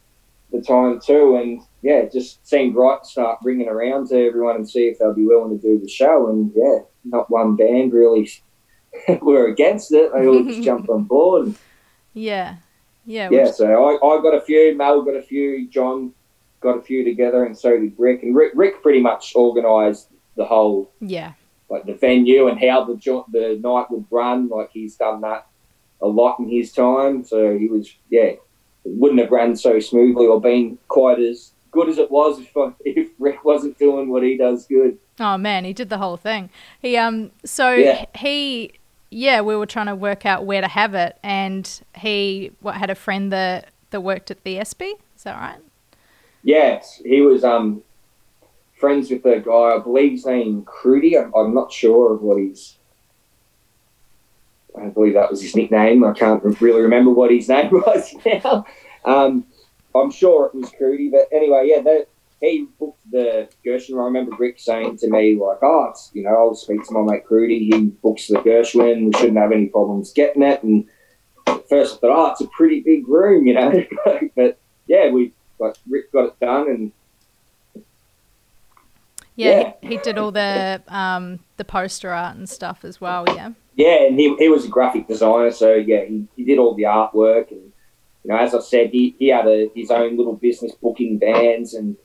the 0.51 0.61
time 0.61 0.99
too. 0.99 1.37
And 1.37 1.61
yeah, 1.81 1.97
it 1.97 2.11
just 2.11 2.45
seemed 2.47 2.75
right 2.75 3.01
to 3.03 3.09
start 3.09 3.39
ringing 3.43 3.67
around 3.67 4.09
to 4.09 4.25
everyone 4.25 4.55
and 4.55 4.69
see 4.69 4.87
if 4.87 4.99
they'd 4.99 5.15
be 5.15 5.25
willing 5.25 5.57
to 5.57 5.61
do 5.61 5.79
the 5.79 5.89
show. 5.89 6.29
And 6.29 6.51
yeah, 6.55 6.79
not 7.03 7.29
one 7.29 7.55
band 7.55 7.93
really 7.93 8.29
were 9.21 9.47
against 9.47 9.91
it. 9.91 10.11
They 10.13 10.27
all 10.27 10.43
just 10.43 10.61
jumped 10.63 10.89
on 10.89 11.03
board. 11.03 11.53
Yeah. 12.13 12.57
Yeah. 13.07 13.29
yeah, 13.31 13.51
so 13.51 13.67
I, 13.67 14.03
I 14.03 14.21
got 14.23 14.33
a 14.33 14.41
few, 14.41 14.75
Mel 14.75 15.03
got 15.03 15.11
a 15.11 15.21
few, 15.21 15.67
John 15.67 16.11
got 16.65 16.77
a 16.77 16.81
few 16.81 17.03
together, 17.03 17.45
and 17.45 17.57
so 17.57 17.77
did 17.79 17.93
Rick. 17.97 18.23
And 18.23 18.35
Rick, 18.35 18.51
Rick 18.55 18.81
pretty 18.81 18.99
much 19.01 19.33
organised 19.35 20.09
the 20.35 20.45
whole 20.45 20.91
yeah. 20.99 21.33
like 21.69 21.85
the 21.85 21.93
venue 21.93 22.47
and 22.47 22.59
how 22.59 22.83
the 22.83 22.95
jo- 22.97 23.25
the 23.31 23.59
night 23.63 23.89
would 23.89 24.05
run. 24.11 24.49
Like 24.49 24.71
he's 24.71 24.95
done 24.95 25.21
that 25.21 25.47
a 26.01 26.07
lot 26.07 26.39
in 26.39 26.49
his 26.49 26.73
time, 26.73 27.23
so 27.23 27.57
he 27.57 27.67
was 27.67 27.93
yeah, 28.09 28.23
it 28.23 28.41
wouldn't 28.83 29.21
have 29.21 29.31
run 29.31 29.55
so 29.55 29.79
smoothly 29.79 30.27
or 30.27 30.41
been 30.41 30.77
quite 30.87 31.19
as 31.19 31.51
good 31.71 31.89
as 31.89 31.97
it 31.97 32.09
was 32.11 32.39
if 32.39 32.55
I, 32.57 32.71
if 32.85 33.09
Rick 33.19 33.45
wasn't 33.45 33.77
doing 33.79 34.09
what 34.09 34.23
he 34.23 34.37
does 34.37 34.65
good. 34.65 34.97
Oh 35.19 35.37
man, 35.37 35.63
he 35.63 35.73
did 35.73 35.89
the 35.89 35.97
whole 35.97 36.17
thing. 36.17 36.49
He 36.81 36.97
um 36.97 37.31
so 37.45 37.73
Yeah. 37.73 38.05
he 38.15 38.73
yeah, 39.11 39.41
we 39.41 39.55
were 39.55 39.65
trying 39.65 39.85
to 39.85 39.95
work 39.95 40.25
out 40.25 40.45
where 40.45 40.61
to 40.61 40.67
have 40.67 40.93
it 40.93 41.17
and 41.23 41.81
he 41.95 42.51
what 42.59 42.75
had 42.75 42.89
a 42.89 42.95
friend 42.95 43.31
that 43.31 43.69
that 43.91 44.01
worked 44.01 44.31
at 44.31 44.43
the 44.43 44.59
Espy. 44.59 44.93
Is 45.15 45.23
that 45.23 45.39
right? 45.39 45.59
Yes, 46.45 47.01
he 47.03 47.21
was 47.21 47.43
um 47.43 47.81
friends 48.75 49.09
with 49.09 49.25
a 49.25 49.39
guy. 49.39 49.75
I 49.75 49.79
believe 49.79 50.11
his 50.11 50.27
name 50.27 50.61
Crudy. 50.63 51.17
I'm, 51.17 51.33
I'm 51.33 51.55
not 51.55 51.73
sure 51.73 52.13
of 52.13 52.21
what 52.21 52.37
he's. 52.37 52.77
I 54.79 54.89
believe 54.89 55.15
that 55.15 55.31
was 55.31 55.41
his 55.41 55.55
nickname. 55.55 56.03
I 56.03 56.13
can't 56.13 56.43
really 56.61 56.81
remember 56.81 57.09
what 57.09 57.31
his 57.31 57.49
name 57.55 57.71
was 57.71 58.13
now. 58.23 58.63
Um, 59.05 59.47
I'm 59.95 60.11
sure 60.11 60.45
it 60.45 60.55
was 60.55 60.69
Crudy, 60.69 61.09
but 61.09 61.27
anyway, 61.35 61.63
yeah, 61.65 61.81
that, 61.81 62.07
he 62.41 62.67
booked 62.79 63.09
the 63.09 63.49
Gershwin. 63.65 63.99
I 63.99 64.05
remember 64.05 64.35
Rick 64.37 64.59
saying 64.59 64.97
to 64.99 65.09
me 65.09 65.35
like, 65.35 65.63
"Oh, 65.63 65.87
it's, 65.89 66.11
you 66.13 66.21
know, 66.21 66.35
I'll 66.35 66.53
speak 66.53 66.83
to 66.83 66.93
my 66.93 67.01
mate 67.01 67.25
Crudy. 67.25 67.71
He 67.71 67.85
books 68.03 68.27
the 68.27 68.35
Gershwin. 68.35 69.07
We 69.07 69.13
shouldn't 69.13 69.39
have 69.39 69.51
any 69.51 69.65
problems 69.65 70.13
getting 70.13 70.43
it." 70.43 70.61
And 70.61 70.87
first 71.67 71.95
I 71.95 71.97
thought, 71.97 72.27
"Oh, 72.27 72.31
it's 72.33 72.41
a 72.41 72.47
pretty 72.49 72.81
big 72.81 73.07
room, 73.07 73.47
you 73.47 73.55
know," 73.55 73.83
but 74.35 74.59
yeah, 74.85 75.09
we 75.09 75.33
like 75.59 75.75
Rick 75.87 76.11
got 76.11 76.25
it 76.25 76.39
done, 76.39 76.69
and 76.69 76.91
Yeah, 79.35 79.59
Yeah. 79.59 79.73
He, 79.81 79.87
he 79.89 79.97
did 79.97 80.17
all 80.17 80.31
the 80.31 80.81
um, 80.87 81.39
the 81.57 81.65
poster 81.65 82.11
art 82.11 82.35
and 82.35 82.49
stuff 82.49 82.83
as 82.83 82.99
well. 83.01 83.25
Yeah. 83.27 83.51
yeah, 83.75 84.05
and 84.07 84.19
he, 84.19 84.35
he 84.37 84.49
was 84.49 84.65
a 84.65 84.69
graphic 84.69 85.07
designer, 85.07 85.51
so 85.51 85.73
yeah, 85.73 86.05
he, 86.05 86.27
he 86.35 86.43
did 86.45 86.59
all 86.59 86.75
the 86.75 86.83
artwork, 86.83 87.51
and 87.51 87.71
you 88.23 88.31
know, 88.31 88.37
as 88.37 88.55
I 88.55 88.59
said, 88.59 88.89
he, 88.89 89.15
he 89.19 89.27
had 89.27 89.47
a, 89.47 89.69
his 89.75 89.91
own 89.91 90.17
little 90.17 90.35
business 90.35 90.71
booking 90.81 91.19
bands 91.19 91.73
and 91.73 91.95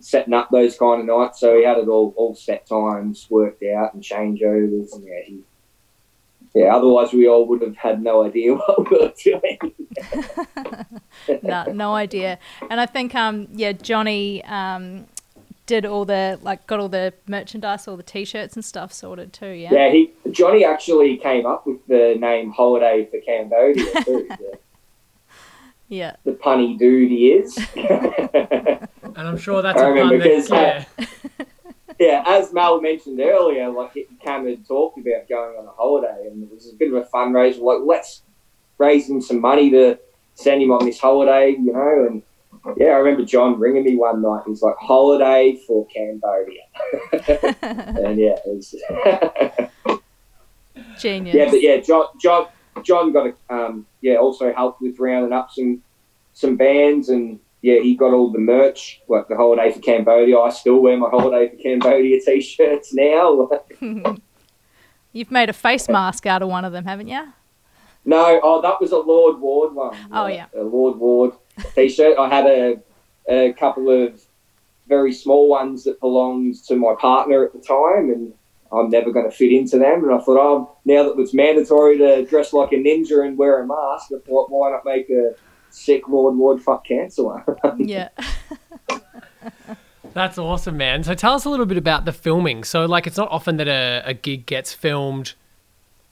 setting 0.00 0.34
up 0.34 0.50
those 0.50 0.76
kind 0.78 1.00
of 1.00 1.06
nights, 1.06 1.40
so 1.40 1.56
he 1.56 1.64
had 1.64 1.78
it 1.78 1.88
all 1.88 2.14
all 2.16 2.34
set 2.34 2.66
times 2.66 3.26
worked 3.30 3.62
out 3.64 3.94
and 3.94 4.02
changeovers, 4.02 4.94
and 4.94 5.04
yeah, 5.04 5.22
he. 5.24 5.42
Yeah, 6.58 6.74
otherwise 6.74 7.12
we 7.12 7.28
all 7.28 7.46
would 7.46 7.62
have 7.62 7.76
had 7.76 8.02
no 8.02 8.24
idea 8.24 8.54
what 8.56 8.90
we 8.90 8.98
were 8.98 9.12
doing. 9.22 9.58
no, 11.42 11.64
no 11.72 11.94
idea. 11.94 12.38
And 12.68 12.80
I 12.80 12.86
think, 12.86 13.14
um, 13.14 13.46
yeah, 13.52 13.70
Johnny 13.70 14.42
um, 14.44 15.06
did 15.66 15.86
all 15.86 16.04
the 16.04 16.36
like 16.42 16.66
got 16.66 16.80
all 16.80 16.88
the 16.88 17.14
merchandise, 17.28 17.86
all 17.86 17.96
the 17.96 18.02
t-shirts 18.02 18.56
and 18.56 18.64
stuff 18.64 18.92
sorted 18.92 19.32
too. 19.32 19.50
Yeah. 19.50 19.72
Yeah, 19.72 19.90
he 19.90 20.12
Johnny 20.32 20.64
actually 20.64 21.16
came 21.18 21.46
up 21.46 21.64
with 21.64 21.86
the 21.86 22.16
name 22.18 22.50
Holiday 22.50 23.06
for 23.08 23.20
Cambodia 23.20 23.84
too. 24.02 24.26
the, 24.38 24.58
Yeah. 25.88 26.16
the 26.24 26.32
punny 26.32 26.76
dude 26.76 27.08
he 27.10 27.30
is. 27.34 27.56
And 27.76 29.28
I'm 29.28 29.38
sure 29.38 29.62
that's 29.62 29.80
I 29.80 29.86
a 29.86 29.90
remember 29.90 30.18
pun 30.18 30.28
that, 30.28 30.28
because, 30.28 30.50
yeah. 30.50 30.84
uh, 30.98 31.44
yeah, 31.98 32.22
as 32.26 32.52
Mal 32.52 32.80
mentioned 32.80 33.18
earlier, 33.20 33.68
like 33.70 33.92
Cam 34.22 34.46
had 34.46 34.66
talked 34.66 34.98
about 34.98 35.28
going 35.28 35.58
on 35.58 35.66
a 35.66 35.70
holiday, 35.70 36.08
and 36.08 36.17
it 36.17 36.17
was 36.64 36.72
a 36.72 36.76
bit 36.76 36.92
of 36.92 36.94
a 36.94 37.06
fundraiser. 37.06 37.60
Like, 37.60 37.80
let's 37.84 38.22
raise 38.78 39.08
him 39.08 39.20
some 39.20 39.40
money 39.40 39.70
to 39.70 39.98
send 40.34 40.62
him 40.62 40.70
on 40.70 40.84
this 40.84 40.98
holiday, 40.98 41.50
you 41.50 41.72
know. 41.72 42.06
And 42.08 42.22
yeah, 42.76 42.88
I 42.88 42.98
remember 42.98 43.24
John 43.24 43.58
ringing 43.58 43.84
me 43.84 43.96
one 43.96 44.22
night. 44.22 44.42
He's 44.46 44.62
like, 44.62 44.76
"Holiday 44.78 45.58
for 45.66 45.86
Cambodia," 45.86 46.62
and 47.12 48.18
yeah, 48.18 48.36
it 48.36 48.42
was. 48.46 48.74
Genius. 50.98 51.34
Yeah, 51.34 51.50
but 51.50 51.62
yeah, 51.62 51.76
John, 51.78 52.06
John, 52.20 52.48
John 52.82 53.12
got 53.12 53.28
a, 53.28 53.54
um, 53.54 53.86
yeah, 54.00 54.16
also 54.16 54.52
helped 54.52 54.82
with 54.82 54.98
rounding 54.98 55.32
up 55.32 55.50
some 55.52 55.82
some 56.32 56.56
bands, 56.56 57.08
and 57.08 57.40
yeah, 57.62 57.80
he 57.80 57.96
got 57.96 58.12
all 58.12 58.30
the 58.30 58.38
merch, 58.38 59.00
like 59.08 59.28
the 59.28 59.36
holiday 59.36 59.72
for 59.72 59.80
Cambodia. 59.80 60.38
I 60.38 60.50
still 60.50 60.80
wear 60.80 60.96
my 60.96 61.08
holiday 61.08 61.48
for 61.48 61.62
Cambodia 61.62 62.20
t-shirts 62.24 62.94
now. 62.94 63.48
You've 65.12 65.30
made 65.30 65.48
a 65.48 65.52
face 65.52 65.88
mask 65.88 66.26
out 66.26 66.42
of 66.42 66.48
one 66.48 66.64
of 66.64 66.72
them, 66.72 66.84
haven't 66.84 67.08
you? 67.08 67.32
no, 68.04 68.40
oh, 68.42 68.62
that 68.62 68.80
was 68.80 68.92
a 68.92 68.98
Lord 68.98 69.40
Ward 69.40 69.74
one. 69.74 69.96
Oh, 70.12 70.22
like, 70.22 70.36
yeah. 70.36 70.46
a 70.56 70.62
Lord 70.62 70.98
Ward 70.98 71.32
t-shirt. 71.74 72.18
I 72.18 72.28
had 72.28 72.46
a 72.46 72.76
a 73.28 73.52
couple 73.52 73.90
of 73.90 74.22
very 74.88 75.12
small 75.12 75.48
ones 75.48 75.84
that 75.84 76.00
belonged 76.00 76.54
to 76.64 76.76
my 76.76 76.94
partner 76.98 77.44
at 77.44 77.52
the 77.52 77.60
time, 77.60 78.10
and 78.10 78.32
I'm 78.72 78.88
never 78.88 79.12
going 79.12 79.30
to 79.30 79.36
fit 79.36 79.52
into 79.52 79.78
them. 79.78 80.02
And 80.02 80.12
I 80.12 80.18
thought, 80.18 80.38
oh, 80.38 80.76
now 80.86 81.02
that 81.02 81.18
it's 81.18 81.34
mandatory 81.34 81.98
to 81.98 82.24
dress 82.24 82.54
like 82.54 82.72
a 82.72 82.76
ninja 82.76 83.26
and 83.26 83.36
wear 83.36 83.62
a 83.62 83.66
mask, 83.66 84.10
I 84.14 84.18
thought, 84.26 84.50
why 84.50 84.70
not 84.70 84.86
make 84.86 85.10
a 85.10 85.34
sick 85.70 86.08
Lord 86.08 86.36
Ward 86.36 86.62
fuck 86.62 86.86
cancer 86.86 87.24
one? 87.24 87.44
Yeah. 87.78 88.08
That's 90.14 90.38
awesome, 90.38 90.76
man. 90.76 91.04
So 91.04 91.14
tell 91.14 91.34
us 91.34 91.44
a 91.44 91.50
little 91.50 91.66
bit 91.66 91.78
about 91.78 92.04
the 92.04 92.12
filming. 92.12 92.64
So, 92.64 92.86
like, 92.86 93.06
it's 93.06 93.16
not 93.16 93.30
often 93.30 93.56
that 93.58 93.68
a, 93.68 94.02
a 94.04 94.14
gig 94.14 94.46
gets 94.46 94.72
filmed 94.72 95.34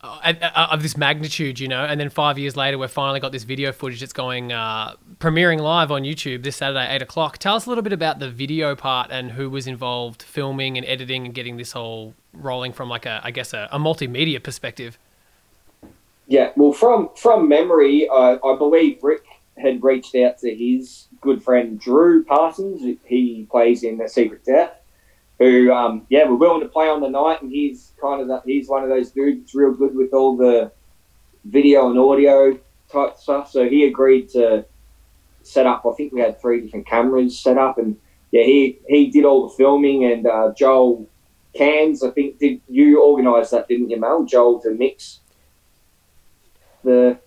uh, 0.03 0.35
uh, 0.41 0.69
of 0.71 0.83
this 0.83 0.97
magnitude, 0.97 1.59
you 1.59 1.67
know, 1.67 1.85
and 1.85 1.99
then 1.99 2.11
five 2.11 2.39
years 2.39 2.57
later, 2.57 2.79
we've 2.79 2.91
finally 2.91 3.19
got 3.19 3.33
this 3.33 3.45
video 3.45 3.73
footage 3.73 4.01
that's 4.01 4.13
going, 4.13 4.53
uh, 4.53 4.95
premiering 5.19 5.59
live 5.59 5.91
on 5.91 6.03
YouTube 6.03 6.45
this 6.45 6.57
Saturday, 6.57 6.87
8 6.95 7.03
o'clock. 7.03 7.39
Tell 7.39 7.57
us 7.57 7.67
a 7.67 7.69
little 7.69 7.83
bit 7.83 7.93
about 7.93 8.19
the 8.19 8.31
video 8.31 8.77
part 8.77 9.11
and 9.11 9.33
who 9.33 9.51
was 9.51 9.67
involved 9.67 10.23
filming 10.23 10.77
and 10.77 10.87
editing 10.87 11.25
and 11.25 11.35
getting 11.35 11.57
this 11.57 11.73
whole 11.73 12.15
rolling 12.33 12.73
from, 12.73 12.89
like, 12.89 13.07
a, 13.07 13.21
I 13.25 13.31
guess, 13.31 13.53
a, 13.53 13.69
a 13.73 13.79
multimedia 13.79 14.41
perspective. 14.41 14.99
Yeah, 16.29 16.53
well, 16.57 16.73
from 16.73 17.11
from 17.17 17.49
memory, 17.49 18.09
I, 18.11 18.39
I 18.45 18.57
believe 18.57 19.03
Rick 19.03 19.25
had 19.57 19.83
reached 19.83 20.15
out 20.17 20.39
to 20.39 20.55
his 20.55 21.06
good 21.21 21.43
friend 21.43 21.79
Drew 21.81 22.25
Parsons. 22.25 22.99
He 23.05 23.47
plays 23.51 23.83
in 23.83 23.99
The 23.99 24.09
Secret 24.09 24.45
Death. 24.45 24.73
Who, 25.39 25.71
um, 25.71 26.07
yeah, 26.09 26.27
we're 26.27 26.37
willing 26.37 26.63
to 26.63 26.69
play 26.69 26.89
on 26.89 27.03
the 27.03 27.11
night, 27.11 27.43
and 27.43 27.51
he's 27.51 27.93
kind 28.01 28.23
of 28.23 28.29
that. 28.29 28.43
He's 28.47 28.69
one 28.69 28.83
of 28.83 28.89
those 28.89 29.11
dudes 29.11 29.41
that's 29.41 29.55
real 29.55 29.73
good 29.73 29.95
with 29.95 30.15
all 30.15 30.37
the 30.37 30.73
video 31.45 31.91
and 31.91 31.99
audio 31.99 32.59
type 32.91 33.19
stuff. 33.19 33.51
So 33.51 33.69
he 33.69 33.85
agreed 33.85 34.31
to 34.31 34.65
set 35.43 35.67
up. 35.67 35.85
I 35.85 35.93
think 35.93 36.13
we 36.13 36.21
had 36.21 36.41
three 36.41 36.63
different 36.63 36.87
cameras 36.87 37.39
set 37.39 37.59
up, 37.59 37.77
and 37.77 37.97
yeah, 38.33 38.45
he 38.45 38.79
he 38.89 39.11
did 39.11 39.25
all 39.25 39.49
the 39.49 39.55
filming, 39.55 40.05
and 40.05 40.27
uh, 40.27 40.53
Joel 40.57 41.07
Cairns. 41.55 42.03
I 42.03 42.11
think 42.11 42.39
did 42.39 42.61
you 42.69 43.03
organise 43.03 43.51
that, 43.51 43.69
didn't 43.69 43.91
you, 43.91 44.01
Mel? 44.01 44.25
Joel 44.25 44.61
to 44.63 44.71
mix 44.71 45.21
the 46.83 47.19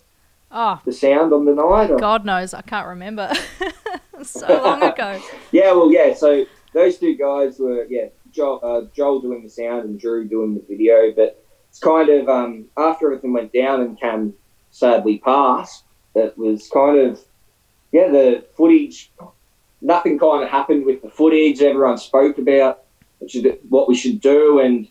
Oh, 0.51 0.81
the 0.85 0.91
sound 0.91 1.31
on 1.33 1.45
the 1.45 1.53
night. 1.53 1.91
Or? 1.91 1.97
God 1.97 2.25
knows, 2.25 2.53
I 2.53 2.61
can't 2.61 2.87
remember. 2.87 3.31
so 4.23 4.47
long 4.63 4.81
ago. 4.81 5.21
Yeah, 5.51 5.71
well, 5.73 5.91
yeah. 5.91 6.13
So 6.13 6.45
those 6.73 6.97
two 6.97 7.15
guys 7.15 7.59
were 7.59 7.85
yeah, 7.89 8.07
Joel, 8.31 8.59
uh, 8.63 8.81
Joel 8.95 9.21
doing 9.21 9.43
the 9.43 9.49
sound 9.49 9.85
and 9.85 9.99
Drew 9.99 10.27
doing 10.27 10.55
the 10.55 10.63
video. 10.67 11.11
But 11.11 11.43
it's 11.69 11.79
kind 11.79 12.09
of 12.09 12.27
um, 12.29 12.65
after 12.77 13.07
everything 13.07 13.33
went 13.33 13.53
down 13.53 13.81
and 13.81 13.99
Cam 13.99 14.33
sadly 14.71 15.19
passed. 15.19 15.83
It 16.15 16.37
was 16.37 16.67
kind 16.69 16.97
of 16.97 17.19
yeah, 17.91 18.09
the 18.09 18.45
footage. 18.55 19.11
Nothing 19.81 20.19
kind 20.19 20.43
of 20.43 20.49
happened 20.49 20.85
with 20.85 21.01
the 21.01 21.09
footage. 21.09 21.61
Everyone 21.61 21.97
spoke 21.97 22.37
about 22.37 22.83
which 23.19 23.35
is 23.35 23.45
what 23.67 23.87
we 23.87 23.95
should 23.95 24.21
do, 24.21 24.59
and 24.59 24.87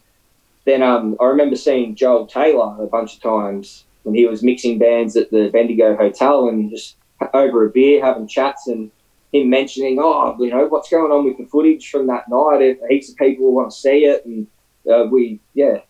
then 0.64 0.82
um, 0.82 1.16
I 1.20 1.24
remember 1.24 1.56
seeing 1.56 1.94
Joel 1.94 2.26
Taylor 2.26 2.76
a 2.78 2.86
bunch 2.86 3.16
of 3.16 3.22
times 3.22 3.84
when 4.02 4.14
he 4.14 4.26
was 4.26 4.42
mixing 4.42 4.78
bands 4.78 5.16
at 5.16 5.30
the 5.30 5.50
Bendigo 5.52 5.96
Hotel 5.96 6.48
and 6.48 6.70
just 6.70 6.96
over 7.34 7.66
a 7.66 7.70
beer 7.70 8.04
having 8.04 8.28
chats 8.28 8.68
and 8.68 8.90
him 9.32 9.50
mentioning, 9.50 9.98
oh, 10.00 10.36
you 10.38 10.50
know, 10.50 10.66
what's 10.66 10.90
going 10.90 11.12
on 11.12 11.24
with 11.24 11.36
the 11.36 11.46
footage 11.46 11.90
from 11.90 12.06
that 12.06 12.28
night? 12.28 12.78
Heaps 12.88 13.10
of 13.10 13.16
people 13.16 13.52
want 13.52 13.70
to 13.70 13.76
see 13.76 14.04
it, 14.04 14.24
and 14.24 14.46
uh, 14.90 15.04
we, 15.10 15.40
yeah, 15.54 15.80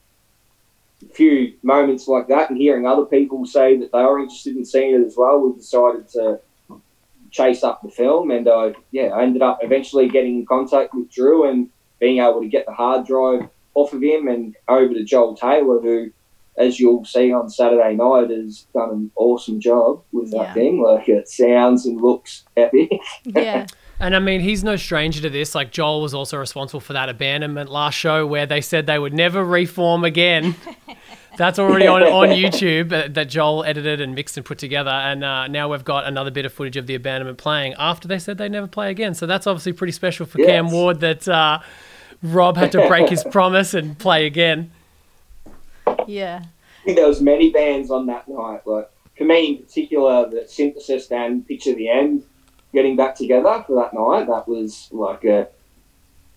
a 1.03 1.13
few 1.13 1.55
moments 1.63 2.09
like 2.09 2.29
that, 2.29 2.51
and 2.51 2.59
hearing 2.59 2.87
other 2.87 3.05
people 3.05 3.47
say 3.47 3.77
that 3.77 3.93
they 3.93 3.99
are 3.99 4.19
interested 4.19 4.57
in 4.57 4.65
seeing 4.65 4.95
it 4.95 5.07
as 5.07 5.17
well, 5.17 5.39
we 5.39 5.57
decided 5.57 6.09
to 6.09 6.41
chase 7.31 7.63
up 7.63 7.83
the 7.83 7.91
film, 7.91 8.31
and 8.31 8.49
uh, 8.49 8.73
yeah, 8.91 9.09
I 9.09 9.23
ended 9.23 9.43
up 9.43 9.61
eventually 9.63 10.09
getting 10.09 10.41
in 10.41 10.47
contact 10.47 10.95
with 10.95 11.11
Drew 11.11 11.49
and 11.49 11.69
being 12.01 12.19
able 12.19 12.41
to 12.41 12.49
get 12.49 12.67
the 12.67 12.73
hard 12.73 13.07
drive 13.07 13.49
off 13.75 13.93
of 13.93 14.03
him 14.03 14.29
and 14.29 14.57
over 14.67 14.95
to 14.95 15.05
Joel 15.05 15.37
Taylor, 15.37 15.81
who, 15.81 16.11
as 16.59 16.79
you'll 16.81 17.05
see 17.05 17.33
on 17.33 17.49
Saturday 17.49 17.95
night, 17.95 18.31
has 18.31 18.67
done 18.75 18.91
an 18.91 19.11
awesome 19.17 19.61
job 19.61 20.03
with 20.13 20.31
that 20.33 20.49
Yeah. 20.49 20.55
thing. 20.55 20.83
Like 20.83 21.09
it 21.09 21.29
sounds 21.29 21.87
and 21.87 22.01
looks 22.01 22.45
epic. 22.57 22.91
Yeah. 23.25 23.67
And 24.01 24.15
I 24.15 24.21
mean, 24.21 24.41
he's 24.41 24.63
no 24.63 24.77
stranger 24.77 25.21
to 25.23 25.29
this. 25.31 25.57
Like, 25.57 25.73
Joel 25.73 26.01
was 26.03 26.15
also 26.15 26.37
responsible 26.39 26.79
for 26.79 26.93
that 26.93 27.09
abandonment 27.09 27.69
last 27.69 27.95
show 27.97 28.25
where 28.29 28.47
they 28.47 28.61
said 28.61 28.87
they 28.87 28.97
would 28.99 29.13
never 29.13 29.45
reform 29.45 30.05
again. 30.05 30.55
That's 31.37 31.59
already 31.59 31.89
on, 31.89 32.05
on 32.05 32.29
YouTube 32.43 32.93
uh, 32.93 33.09
that 33.11 33.29
Joel 33.29 33.65
edited 33.65 34.01
and 34.01 34.15
mixed 34.15 34.37
and 34.37 34.47
put 34.47 34.59
together. 34.59 34.91
And 34.91 35.25
uh, 35.25 35.49
now 35.49 35.69
we've 35.71 35.85
got 35.85 36.07
another 36.07 36.31
bit 36.31 36.45
of 36.47 36.53
footage 36.53 36.77
of 36.77 36.87
the 36.87 36.95
abandonment 36.95 37.39
playing 37.39 37.75
after 37.77 38.07
they 38.07 38.21
said 38.21 38.39
they'd 38.39 38.53
never 38.53 38.69
play 38.69 38.91
again. 38.91 39.15
So 39.15 39.27
that's 39.27 39.49
obviously 39.49 39.73
pretty 39.73 39.93
special 39.93 40.27
for 40.27 40.39
Cam 40.39 40.71
Ward 40.71 41.01
that 41.01 41.27
uh, 41.27 41.59
Rob 42.23 42.57
had 42.57 42.71
to 42.73 42.87
break 42.87 43.09
his 43.09 43.25
promise 43.25 43.75
and 43.75 43.99
play 43.99 44.27
again. 44.27 44.71
Yeah. 46.09 46.43
I 46.43 46.85
think 46.85 46.97
there 46.97 47.07
was 47.07 47.21
many 47.21 47.51
bands 47.51 47.91
on 47.91 48.07
that 48.07 48.29
night. 48.29 48.67
Like 48.67 48.91
for 49.17 49.25
me 49.25 49.51
in 49.51 49.59
particular, 49.59 50.29
the 50.29 50.47
synthesis 50.49 51.11
and 51.11 51.47
Picture 51.47 51.75
the 51.75 51.89
End 51.89 52.25
getting 52.73 52.97
back 52.97 53.15
together 53.15 53.65
for 53.67 53.77
that 53.77 53.95
night. 53.95 54.27
That 54.27 54.49
was 54.49 54.89
like 54.93 55.25
a 55.25 55.49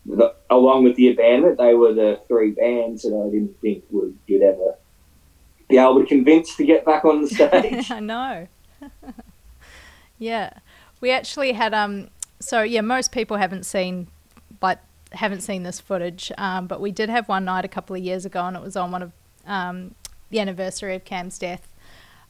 the, 0.06 0.34
along 0.50 0.84
with 0.84 0.96
the 0.96 1.12
abandonment, 1.12 1.60
they 1.60 1.74
were 1.75 1.94
the 1.94 2.20
three 2.28 2.51
bands 2.51 3.04
that 3.04 3.16
I 3.16 3.30
didn't 3.30 3.60
think 3.62 3.84
would 3.92 4.18
you'd 4.25 4.42
ever 4.42 4.75
be 5.70 5.78
able 5.78 6.01
to 6.01 6.06
convince 6.06 6.56
to 6.56 6.66
get 6.66 6.86
back 6.86 7.06
on 7.06 7.22
the 7.22 7.28
stage. 7.30 7.92
I 7.92 8.00
know. 8.00 8.48
yeah. 10.18 10.54
We 11.00 11.12
actually 11.12 11.54
had 11.54 11.74
um 11.74 12.10
so 12.40 12.62
yeah, 12.62 12.82
most 12.82 13.12
people 13.12 13.38
haven't 13.38 13.66
seen 13.66 14.08
like 14.62 14.80
haven't 15.13 15.42
seen 15.42 15.63
this 15.63 15.80
footage, 15.80 16.32
um, 16.38 16.68
but 16.68 16.80
we 16.80 16.92
did 16.92 17.10
have 17.10 17.28
one 17.28 17.46
night 17.46 17.66
a 17.66 17.68
couple 17.68 17.96
of 17.96 18.01
years 18.01 18.25
ago 18.25 18.46
and 18.46 18.56
it 18.56 18.62
was 18.62 18.75
on 18.75 18.92
one 18.92 19.04
of 19.04 19.12
um, 19.45 19.95
the 20.29 20.39
anniversary 20.39 20.95
of 20.95 21.05
Cam's 21.05 21.38
death. 21.38 21.67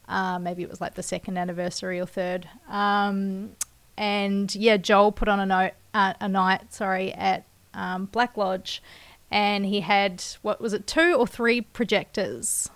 Uh, 0.08 0.38
maybe 0.38 0.62
it 0.62 0.68
was 0.70 0.80
like 0.80 0.94
the 0.94 1.02
second 1.02 1.38
anniversary 1.38 2.00
or 2.00 2.06
third. 2.06 2.48
Um, 2.68 3.50
and 3.96 4.54
yeah, 4.54 4.76
Joel 4.76 5.12
put 5.12 5.28
on 5.28 5.40
a 5.40 5.46
note 5.46 5.72
uh, 5.94 6.14
a 6.20 6.28
night, 6.28 6.72
sorry, 6.74 7.12
at 7.12 7.44
um, 7.74 8.06
Black 8.06 8.36
Lodge, 8.36 8.82
and 9.30 9.64
he 9.64 9.80
had 9.80 10.22
what 10.42 10.60
was 10.60 10.72
it, 10.72 10.86
two 10.86 11.14
or 11.14 11.26
three 11.26 11.60
projectors? 11.60 12.68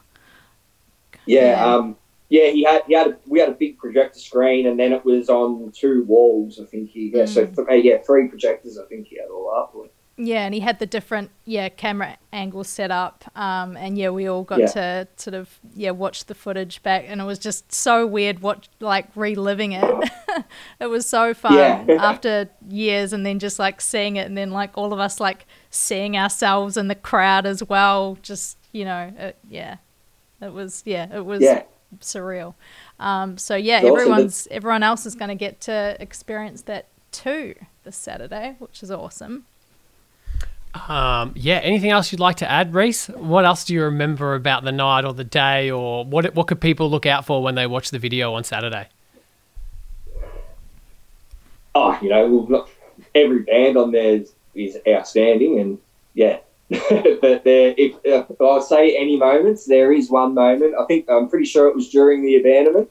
Yeah, 1.26 1.40
Yeah. 1.50 1.74
um, 1.74 1.96
yeah, 2.28 2.48
he 2.50 2.64
had 2.64 2.82
he 2.86 2.94
had 2.94 3.06
a, 3.08 3.16
we 3.26 3.38
had 3.38 3.48
a 3.48 3.52
big 3.52 3.78
projector 3.78 4.18
screen, 4.18 4.66
and 4.66 4.78
then 4.78 4.92
it 4.92 5.04
was 5.04 5.28
on 5.28 5.70
two 5.72 6.04
walls. 6.04 6.58
I 6.60 6.64
think 6.64 6.90
he 6.90 7.10
yeah, 7.14 7.24
so 7.24 7.46
th- 7.46 7.68
uh, 7.68 7.74
yeah, 7.74 7.98
three 7.98 8.26
projectors. 8.28 8.78
I 8.78 8.84
think 8.86 9.06
he 9.08 9.16
had 9.16 9.28
all 9.28 9.50
up. 9.56 9.74
Yeah, 10.18 10.46
and 10.46 10.54
he 10.54 10.60
had 10.60 10.78
the 10.78 10.86
different 10.86 11.30
yeah 11.44 11.68
camera 11.68 12.16
angles 12.32 12.68
set 12.68 12.90
up, 12.90 13.24
um, 13.36 13.76
and 13.76 13.98
yeah, 13.98 14.08
we 14.08 14.26
all 14.26 14.44
got 14.44 14.60
Yeah. 14.60 14.66
to 14.68 15.08
sort 15.16 15.34
of 15.34 15.60
yeah 15.74 15.90
watch 15.90 16.24
the 16.24 16.34
footage 16.34 16.82
back, 16.82 17.04
and 17.06 17.20
it 17.20 17.24
was 17.24 17.38
just 17.38 17.70
so 17.70 18.06
weird 18.06 18.40
what 18.40 18.66
like 18.80 19.08
reliving 19.14 19.72
it. 19.72 19.84
it 20.80 20.86
was 20.86 21.06
so 21.06 21.34
fun 21.34 21.52
Yeah. 21.54 21.84
after 22.00 22.48
years, 22.66 23.12
and 23.12 23.26
then 23.26 23.38
just 23.38 23.58
like 23.58 23.82
seeing 23.82 24.16
it, 24.16 24.26
and 24.26 24.38
then 24.38 24.52
like 24.52 24.70
all 24.78 24.94
of 24.94 24.98
us 24.98 25.20
like 25.20 25.44
seeing 25.70 26.16
ourselves 26.16 26.78
in 26.78 26.88
the 26.88 26.94
crowd 26.94 27.44
as 27.44 27.62
well. 27.62 28.16
Just 28.22 28.56
you 28.72 28.86
know, 28.86 29.12
it, 29.18 29.36
yeah, 29.50 29.76
it 30.40 30.54
was 30.54 30.82
yeah, 30.86 31.14
it 31.14 31.26
was 31.26 31.42
Yeah. 31.42 31.64
surreal. 32.00 32.54
Um, 32.98 33.36
so 33.36 33.54
yeah, 33.54 33.80
It's 33.80 33.84
awesome 33.84 33.98
everyone's 34.00 34.48
everyone 34.50 34.82
else 34.82 35.04
is 35.04 35.14
going 35.14 35.28
to 35.28 35.34
get 35.34 35.60
to 35.62 35.94
experience 36.00 36.62
that 36.62 36.86
too 37.12 37.54
this 37.84 37.96
Saturday, 37.98 38.56
which 38.58 38.82
is 38.82 38.90
awesome. 38.90 39.44
Um, 40.88 41.32
yeah. 41.34 41.56
Anything 41.56 41.90
else 41.90 42.12
you'd 42.12 42.20
like 42.20 42.36
to 42.36 42.50
add, 42.50 42.74
Reese? 42.74 43.08
What 43.08 43.44
else 43.44 43.64
do 43.64 43.74
you 43.74 43.82
remember 43.84 44.34
about 44.34 44.64
the 44.64 44.72
night 44.72 45.04
or 45.04 45.12
the 45.12 45.24
day, 45.24 45.70
or 45.70 46.04
what 46.04 46.34
what 46.34 46.46
could 46.46 46.60
people 46.60 46.90
look 46.90 47.06
out 47.06 47.24
for 47.24 47.42
when 47.42 47.54
they 47.54 47.66
watch 47.66 47.90
the 47.90 47.98
video 47.98 48.34
on 48.34 48.44
Saturday? 48.44 48.88
Oh, 51.74 51.98
you 52.00 52.08
know, 52.08 52.66
every 53.14 53.40
band 53.40 53.76
on 53.76 53.92
there 53.92 54.14
is, 54.14 54.32
is 54.54 54.78
outstanding, 54.88 55.60
and 55.60 55.78
yeah. 56.14 56.38
but 56.68 57.44
there, 57.44 57.74
if, 57.76 57.94
if 58.02 58.26
I'll 58.40 58.60
say 58.60 58.96
any 58.96 59.16
moments, 59.16 59.66
there 59.66 59.92
is 59.92 60.10
one 60.10 60.34
moment. 60.34 60.74
I 60.78 60.84
think 60.86 61.08
I'm 61.08 61.28
pretty 61.28 61.44
sure 61.44 61.68
it 61.68 61.76
was 61.76 61.90
during 61.90 62.24
the 62.24 62.36
abandonment. 62.36 62.88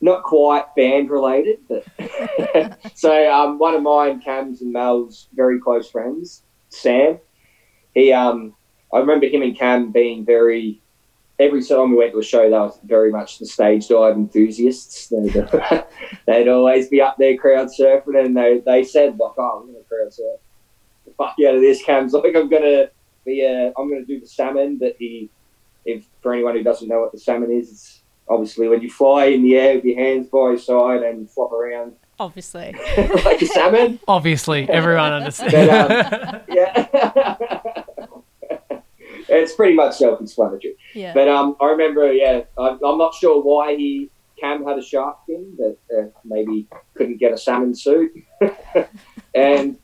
Not 0.00 0.22
quite 0.22 0.74
band 0.74 1.10
related, 1.10 1.58
but 1.68 1.84
so 2.94 3.32
um, 3.32 3.58
one 3.58 3.74
of 3.74 3.82
mine, 3.82 4.20
Cam's 4.20 4.62
and 4.62 4.72
Mel's 4.72 5.28
very 5.34 5.60
close 5.60 5.90
friends, 5.90 6.42
Sam. 6.70 7.18
He, 7.94 8.12
um, 8.12 8.54
I 8.92 8.98
remember 8.98 9.26
him 9.26 9.42
and 9.42 9.56
Cam 9.56 9.92
being 9.92 10.24
very. 10.24 10.80
Every 11.38 11.64
time 11.64 11.90
we 11.90 11.96
went 11.96 12.12
to 12.12 12.18
a 12.18 12.22
show, 12.22 12.50
they 12.50 12.56
were 12.56 12.72
very 12.84 13.10
much 13.10 13.38
the 13.38 13.46
stage 13.46 13.88
dive 13.88 14.14
enthusiasts. 14.14 15.08
They'd, 15.08 15.32
they'd 16.26 16.48
always 16.48 16.88
be 16.88 17.00
up 17.00 17.16
there 17.16 17.36
crowd 17.38 17.68
surfing, 17.68 18.22
and 18.22 18.36
they, 18.36 18.62
they 18.64 18.84
said 18.84 19.18
like, 19.18 19.32
"Oh, 19.38 19.60
I'm 19.60 19.72
going 19.72 19.82
to 19.82 19.88
crowd 19.88 20.12
surf 20.12 20.40
the 21.10 21.12
fuck 21.16 21.36
out 21.46 21.54
of 21.54 21.60
this." 21.60 21.82
Cam's 21.82 22.12
like, 22.14 22.34
"I'm 22.36 22.48
going 22.48 22.62
to 22.62 22.90
be, 23.24 23.44
uh, 23.44 23.72
I'm 23.78 23.88
going 23.88 24.04
to 24.04 24.06
do 24.06 24.20
the 24.20 24.26
salmon." 24.26 24.78
But 24.78 24.96
he, 24.98 25.30
if 25.84 26.04
for 26.22 26.32
anyone 26.32 26.56
who 26.56 26.62
doesn't 26.62 26.88
know 26.88 27.00
what 27.00 27.12
the 27.12 27.18
salmon 27.18 27.50
is, 27.50 27.99
obviously 28.30 28.68
when 28.68 28.80
you 28.80 28.88
fly 28.90 29.26
in 29.26 29.42
the 29.42 29.56
air 29.56 29.74
with 29.74 29.84
your 29.84 29.98
hands 29.98 30.28
by 30.28 30.38
your 30.38 30.58
side 30.58 31.02
and 31.02 31.30
flop 31.30 31.52
around 31.52 31.92
Obviously. 32.20 32.74
like 33.24 33.40
a 33.40 33.46
salmon. 33.46 33.98
Obviously, 34.06 34.68
everyone 34.68 35.10
understands. 35.10 35.54
But, 35.54 36.34
um, 36.34 36.40
yeah. 36.50 37.34
it's 39.30 39.54
pretty 39.54 39.74
much 39.74 39.96
self-explanatory. 39.96 40.76
Yeah. 40.94 41.14
But 41.14 41.28
um, 41.28 41.56
I 41.62 41.70
remember, 41.70 42.12
yeah, 42.12 42.42
I'm, 42.58 42.78
I'm 42.84 42.98
not 42.98 43.14
sure 43.14 43.42
why 43.42 43.74
he 43.74 44.10
Cam 44.38 44.66
had 44.66 44.78
a 44.78 44.82
shark 44.82 45.24
fin, 45.26 45.56
but 45.56 45.78
uh, 45.96 46.08
maybe 46.22 46.68
couldn't 46.94 47.16
get 47.16 47.32
a 47.32 47.38
salmon 47.38 47.74
suit. 47.74 48.12
and 49.34 49.78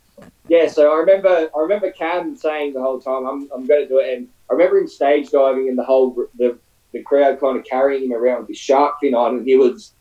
yeah, 0.49 0.69
so 0.69 0.93
I 0.93 0.97
remember, 0.97 1.51
I 1.57 1.59
remember 1.59 1.91
Cam 1.91 2.37
saying 2.37 2.75
the 2.75 2.81
whole 2.81 3.01
time, 3.01 3.27
"I'm, 3.27 3.49
I'm 3.55 3.67
going 3.67 3.83
to 3.83 3.89
do 3.89 3.99
it." 3.99 4.17
And 4.17 4.29
I 4.51 4.55
remember 4.55 4.79
him 4.79 4.89
stage 4.89 5.31
diving, 5.31 5.69
and 5.69 5.79
the 5.79 5.85
whole 5.85 6.27
the 6.39 6.59
the 6.97 7.05
crowd 7.05 7.41
kind 7.41 7.59
of 7.59 7.65
carrying 7.65 8.05
him 8.05 8.13
around 8.13 8.41
with 8.41 8.49
his 8.49 8.59
shark 8.59 9.01
fin 9.01 9.15
on, 9.15 9.37
and 9.37 9.47
he 9.47 9.57
was 9.57 9.93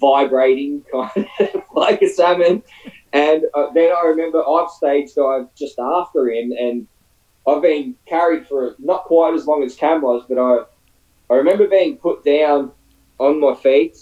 vibrating 0.00 0.82
kind 0.92 1.28
of 1.40 1.62
like 1.72 2.02
a 2.02 2.08
salmon. 2.08 2.62
And 3.12 3.44
uh, 3.54 3.70
then 3.72 3.92
I 3.92 4.06
remember 4.06 4.46
I've 4.46 4.70
stage 4.70 5.14
dived 5.14 5.56
just 5.56 5.78
after 5.78 6.28
him, 6.28 6.52
and 6.52 6.86
I've 7.46 7.62
been 7.62 7.94
carried 8.06 8.46
for 8.46 8.74
not 8.78 9.04
quite 9.04 9.34
as 9.34 9.46
long 9.46 9.62
as 9.62 9.76
Cam 9.76 10.02
was, 10.02 10.24
but 10.28 10.38
I 10.38 10.64
I 11.32 11.36
remember 11.36 11.66
being 11.66 11.96
put 11.96 12.24
down 12.24 12.72
on 13.18 13.40
my 13.40 13.54
feet 13.54 13.98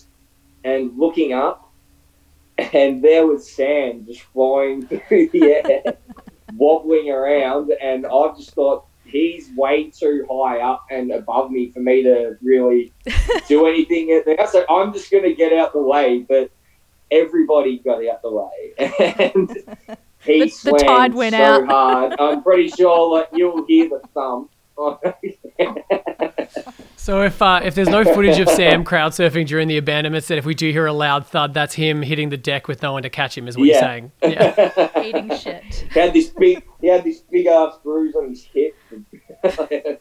and 0.64 0.96
looking 0.98 1.32
up, 1.32 1.70
and 2.58 3.02
there 3.02 3.26
was 3.26 3.50
sand 3.50 4.06
just 4.06 4.22
flying 4.22 4.86
through 5.08 5.28
the 5.28 5.44
air, 5.44 5.82
wobbling 6.54 7.10
around, 7.10 7.72
and 7.80 8.06
I 8.06 8.32
just 8.36 8.50
thought 8.52 8.86
he's 9.14 9.48
way 9.56 9.90
too 9.90 10.26
high 10.28 10.58
up 10.58 10.84
and 10.90 11.12
above 11.12 11.50
me 11.50 11.70
for 11.70 11.78
me 11.80 12.02
to 12.02 12.36
really 12.42 12.92
do 13.48 13.66
anything 13.66 14.08
there. 14.26 14.46
So 14.50 14.64
I'm 14.68 14.92
just 14.92 15.10
going 15.10 15.22
to 15.24 15.34
get 15.34 15.52
out 15.52 15.72
the 15.72 15.80
way, 15.80 16.18
but 16.28 16.50
everybody 17.12 17.78
got 17.78 18.04
out 18.06 18.22
the 18.22 18.32
way, 18.32 18.74
and 19.34 19.48
he 20.24 20.40
The- 20.40 20.44
the 20.46 20.48
swam 20.50 20.78
tide 20.80 21.14
went 21.14 21.34
so 21.34 21.42
out. 21.42 21.66
hard. 21.66 22.14
I'm 22.18 22.42
pretty 22.42 22.68
sure 22.68 23.14
like 23.16 23.28
you'll 23.32 23.64
hear 23.66 23.88
the 23.88 24.00
thump. 24.14 24.50
So 27.04 27.20
if 27.20 27.42
uh, 27.42 27.60
if 27.62 27.74
there's 27.74 27.90
no 27.90 28.02
footage 28.02 28.38
of 28.40 28.48
Sam 28.48 28.82
crowd 28.82 29.12
surfing 29.12 29.46
during 29.46 29.68
the 29.68 29.76
abandonment, 29.76 30.24
then 30.26 30.38
if 30.38 30.46
we 30.46 30.54
do 30.54 30.72
hear 30.72 30.86
a 30.86 30.92
loud 30.94 31.26
thud, 31.26 31.52
that's 31.52 31.74
him 31.74 32.00
hitting 32.00 32.30
the 32.30 32.38
deck 32.38 32.66
with 32.66 32.80
no 32.80 32.94
one 32.94 33.02
to 33.02 33.10
catch 33.10 33.36
him, 33.36 33.46
is 33.46 33.58
what 33.58 33.66
Yeah. 33.66 33.74
you're 33.74 33.82
saying. 33.82 34.12
Yeah. 34.22 35.02
Eating 35.04 35.36
shit. 35.36 35.64
he 35.92 36.00
had 36.00 36.14
this 36.14 36.30
big, 36.30 36.64
he 36.80 36.86
had 36.86 37.04
this 37.04 37.20
big 37.20 37.44
ass 37.46 37.74
bruise 37.84 38.14
on 38.16 38.30
his 38.30 38.44
hip. 38.44 38.74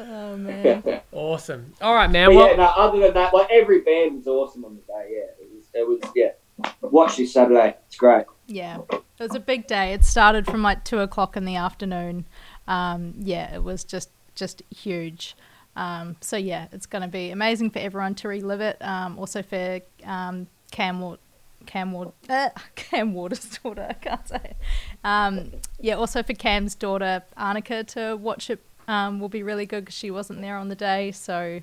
Oh 0.00 0.36
man. 0.36 1.00
Awesome. 1.10 1.72
All 1.80 1.92
right, 1.92 2.08
man. 2.08 2.28
But 2.28 2.36
Well, 2.36 2.50
yeah, 2.50 2.56
no, 2.56 2.64
other 2.66 3.00
than 3.00 3.14
that, 3.14 3.34
like 3.34 3.48
every 3.50 3.80
band 3.80 4.14
was 4.16 4.28
awesome 4.28 4.64
on 4.64 4.76
the 4.76 4.82
day. 4.82 5.08
Yeah, 5.10 5.44
it 5.44 5.50
was, 5.52 5.66
it 5.74 5.86
was 5.88 6.12
yeah. 6.14 6.68
Watch 6.82 7.16
this 7.16 7.32
Saturday. 7.32 7.76
It's 7.88 7.96
great. 7.96 8.24
Yeah. 8.46 8.78
It 8.92 9.02
was 9.18 9.34
a 9.34 9.40
big 9.40 9.66
day. 9.66 9.92
It 9.92 10.04
started 10.04 10.46
from 10.46 10.62
like 10.62 10.84
two 10.84 11.00
o'clock 11.00 11.36
in 11.36 11.44
the 11.44 11.56
afternoon. 11.56 12.26
Um, 12.68 13.14
yeah, 13.18 13.52
it 13.52 13.64
was 13.64 13.82
just 13.82 14.10
just 14.36 14.62
huge. 14.70 15.34
Um, 15.74 16.16
so 16.20 16.36
yeah, 16.36 16.68
it's 16.72 16.86
going 16.86 17.02
to 17.02 17.08
be 17.08 17.30
amazing 17.30 17.70
for 17.70 17.80
everyone 17.80 18.14
to 18.16 18.28
relive 18.28 18.60
it. 18.60 18.76
Um, 18.80 19.18
also 19.18 19.42
for 19.42 19.80
um, 20.04 20.46
Cam 20.70 21.00
Ward, 21.00 21.18
Cam 21.66 21.92
Ward, 21.92 22.12
uh, 22.28 22.50
Cam 22.76 23.14
Waters' 23.14 23.58
daughter. 23.62 23.86
I 23.88 23.94
can't 23.94 24.28
say 24.28 24.40
it. 24.42 24.56
Um, 25.02 25.52
yeah, 25.80 25.94
also 25.94 26.22
for 26.22 26.34
Cam's 26.34 26.74
daughter 26.74 27.22
Arnica 27.36 27.84
to 27.84 28.16
watch 28.16 28.50
it 28.50 28.60
um, 28.86 29.20
will 29.20 29.28
be 29.28 29.42
really 29.42 29.66
good 29.66 29.84
because 29.84 29.94
she 29.94 30.10
wasn't 30.10 30.40
there 30.40 30.56
on 30.56 30.68
the 30.68 30.74
day. 30.74 31.12
So 31.12 31.60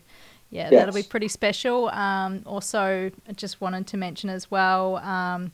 yeah, 0.49 0.69
that'll 0.69 0.93
be 0.93 1.03
pretty 1.03 1.27
special. 1.27 1.89
Um, 1.89 2.43
also, 2.45 3.11
I 3.27 3.31
just 3.33 3.59
wanted 3.59 3.87
to 3.87 3.97
mention 3.97 4.29
as 4.29 4.49
well. 4.49 4.97
Um, 4.97 5.51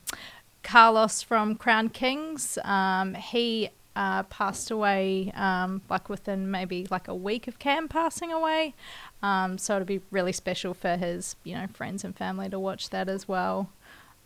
Carlos 0.62 1.22
from 1.22 1.56
Crowned 1.56 1.92
Kings. 1.92 2.58
Um, 2.62 3.14
he 3.14 3.70
uh, 3.94 4.22
passed 4.24 4.70
away 4.70 5.32
um, 5.34 5.82
like 5.90 6.08
within 6.08 6.50
maybe 6.50 6.86
like 6.90 7.08
a 7.08 7.14
week 7.14 7.48
of 7.48 7.58
Cam 7.58 7.88
passing 7.88 8.32
away. 8.32 8.74
Um, 9.22 9.58
so 9.58 9.76
it'll 9.76 9.86
be 9.86 10.00
really 10.10 10.32
special 10.32 10.74
for 10.74 10.96
his 10.96 11.36
you 11.44 11.54
know 11.54 11.66
friends 11.72 12.04
and 12.04 12.16
family 12.16 12.48
to 12.48 12.58
watch 12.58 12.90
that 12.90 13.08
as 13.08 13.28
well. 13.28 13.70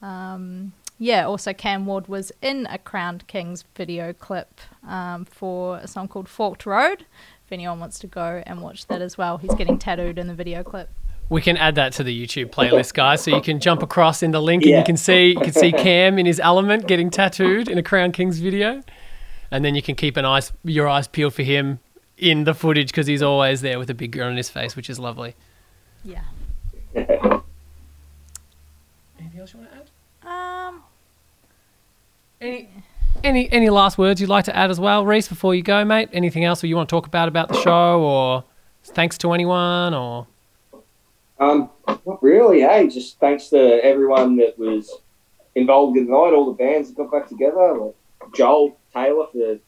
Um, 0.02 0.72
yeah, 0.98 1.26
also 1.26 1.52
Cam 1.52 1.84
Ward 1.84 2.08
was 2.08 2.32
in 2.40 2.66
a 2.70 2.78
Crowned 2.78 3.26
Kings 3.26 3.64
video 3.74 4.12
clip 4.12 4.60
um, 4.86 5.24
for 5.26 5.76
a 5.78 5.86
song 5.86 6.08
called 6.08 6.28
Forked 6.28 6.64
Road. 6.64 7.04
If 7.44 7.52
anyone 7.52 7.80
wants 7.80 7.98
to 8.00 8.06
go 8.06 8.42
and 8.46 8.62
watch 8.62 8.86
that 8.86 9.02
as 9.02 9.18
well, 9.18 9.38
he's 9.38 9.54
getting 9.54 9.78
tattooed 9.78 10.18
in 10.18 10.26
the 10.26 10.34
video 10.34 10.62
clip. 10.62 10.88
we 11.28 11.40
can 11.42 11.56
add 11.56 11.74
that 11.74 11.92
to 11.94 12.02
the 12.02 12.26
YouTube 12.26 12.50
playlist, 12.50 12.94
guys. 12.94 13.22
So 13.22 13.34
you 13.34 13.42
can 13.42 13.60
jump 13.60 13.82
across 13.82 14.22
in 14.22 14.30
the 14.30 14.40
link 14.40 14.62
and 14.62 14.72
you 14.72 14.84
can 14.84 14.96
see 14.96 15.32
you 15.32 15.40
can 15.40 15.52
see 15.52 15.70
Cam 15.72 16.18
in 16.18 16.26
his 16.26 16.40
element 16.40 16.86
getting 16.86 17.10
tattooed 17.10 17.68
in 17.68 17.78
a 17.78 17.82
Crowned 17.82 18.14
Kings 18.14 18.38
video, 18.38 18.82
and 19.50 19.64
then 19.64 19.74
you 19.74 19.82
can 19.82 19.94
keep 19.94 20.16
an 20.16 20.24
eyes 20.24 20.52
your 20.64 20.88
eyes 20.88 21.08
peeled 21.08 21.34
for 21.34 21.42
him 21.42 21.80
in 22.18 22.44
the 22.44 22.54
footage 22.54 22.88
because 22.88 23.06
he's 23.06 23.22
always 23.22 23.60
there 23.60 23.78
with 23.78 23.90
a 23.90 23.94
big 23.94 24.12
grin 24.12 24.28
on 24.28 24.36
his 24.36 24.48
face, 24.50 24.76
which 24.76 24.88
is 24.88 24.98
lovely. 24.98 25.34
Yeah. 26.04 26.22
Anything 26.94 27.42
else 29.40 29.52
you 29.52 29.60
want 29.60 29.70
to 29.72 29.76
add? 29.76 29.88
Um. 30.68 30.82
Any 32.40 32.68
any 33.24 33.50
any 33.52 33.70
last 33.70 33.98
words 33.98 34.20
you'd 34.20 34.30
like 34.30 34.44
to 34.46 34.56
add 34.56 34.70
as 34.70 34.80
well, 34.80 35.04
Reese, 35.04 35.28
before 35.28 35.54
you 35.54 35.62
go, 35.62 35.84
mate? 35.84 36.08
Anything 36.12 36.44
else 36.44 36.60
that 36.60 36.68
you 36.68 36.76
want 36.76 36.88
to 36.88 36.94
talk 36.94 37.06
about 37.06 37.28
about 37.28 37.48
the 37.48 37.60
show, 37.60 38.00
or 38.00 38.44
thanks 38.84 39.18
to 39.18 39.32
anyone, 39.32 39.94
or 39.94 40.26
Um, 41.38 41.70
not 42.06 42.22
really. 42.22 42.60
Hey, 42.60 42.88
just 42.88 43.18
thanks 43.18 43.48
to 43.48 43.84
everyone 43.84 44.36
that 44.36 44.58
was 44.58 44.90
involved 45.54 45.96
in 45.96 46.06
the 46.06 46.12
night. 46.12 46.32
All 46.34 46.46
the 46.46 46.52
bands 46.52 46.88
that 46.88 46.96
got 46.96 47.10
back 47.10 47.28
together. 47.28 47.74
Like 47.74 47.94
Joel 48.34 48.76
Taylor 48.96 49.26
for 49.32 49.58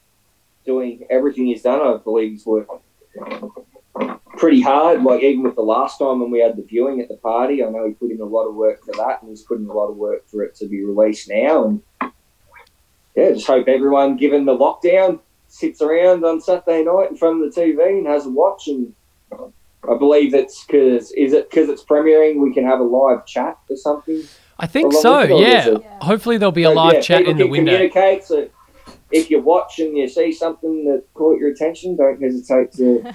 doing 0.64 1.06
everything 1.10 1.46
he's 1.46 1.62
done. 1.62 1.80
I 1.80 1.98
believe 2.02 2.32
he's 2.32 2.46
worked 2.46 2.70
pretty 4.36 4.60
hard. 4.60 5.02
Like 5.02 5.22
even 5.22 5.42
with 5.42 5.56
the 5.56 5.62
last 5.62 5.98
time 5.98 6.20
when 6.20 6.30
we 6.30 6.40
had 6.40 6.56
the 6.56 6.62
viewing 6.62 7.00
at 7.00 7.08
the 7.08 7.16
party, 7.16 7.62
I 7.62 7.68
know 7.68 7.86
he 7.86 7.92
put 7.92 8.10
in 8.10 8.20
a 8.20 8.24
lot 8.24 8.46
of 8.46 8.54
work 8.54 8.84
for 8.84 8.92
that, 8.92 9.20
and 9.20 9.30
he's 9.30 9.42
put 9.42 9.58
in 9.58 9.68
a 9.68 9.72
lot 9.72 9.88
of 9.88 9.96
work 9.96 10.28
for 10.28 10.42
it 10.42 10.54
to 10.56 10.66
be 10.66 10.84
released 10.84 11.28
now. 11.28 11.64
And 11.64 11.82
yeah, 13.14 13.32
just 13.32 13.46
hope 13.46 13.68
everyone, 13.68 14.16
given 14.16 14.44
the 14.44 14.56
lockdown, 14.56 15.20
sits 15.48 15.82
around 15.82 16.24
on 16.24 16.40
Saturday 16.40 16.84
night 16.84 17.10
in 17.10 17.16
front 17.16 17.42
of 17.42 17.54
the 17.54 17.60
TV 17.60 17.98
and 17.98 18.06
has 18.06 18.26
a 18.26 18.30
watch 18.30 18.68
and 18.68 18.94
I 19.32 19.96
believe 19.96 20.34
it's 20.34 20.64
because 20.64 21.10
is 21.12 21.32
it 21.32 21.48
because 21.48 21.70
it's 21.70 21.82
premiering 21.82 22.40
we 22.40 22.52
can 22.52 22.64
have 22.64 22.80
a 22.80 22.84
live 22.84 23.24
chat 23.26 23.58
or 23.70 23.76
something. 23.76 24.22
I 24.58 24.66
think 24.66 24.92
so. 24.92 25.20
with 25.20 25.30
it, 25.30 25.32
or 25.32 25.40
Yeah. 25.40 25.68
Yeah. 25.68 26.04
Hopefully 26.04 26.36
there'll 26.36 26.52
be 26.52 26.64
a 26.64 26.70
live 26.70 26.94
yeah, 26.94 27.00
chat 27.00 27.22
in 27.22 27.38
the 27.38 27.46
window. 27.46 27.72
Communicate. 27.72 28.24
So 28.24 28.50
if 29.10 29.30
you 29.30 29.40
watch 29.40 29.78
and 29.78 29.96
you 29.96 30.08
see 30.08 30.32
something 30.32 30.84
that 30.84 31.04
caught 31.14 31.38
your 31.38 31.50
attention, 31.50 31.96
don't 31.96 32.20
hesitate 32.20 32.72
to 32.72 33.14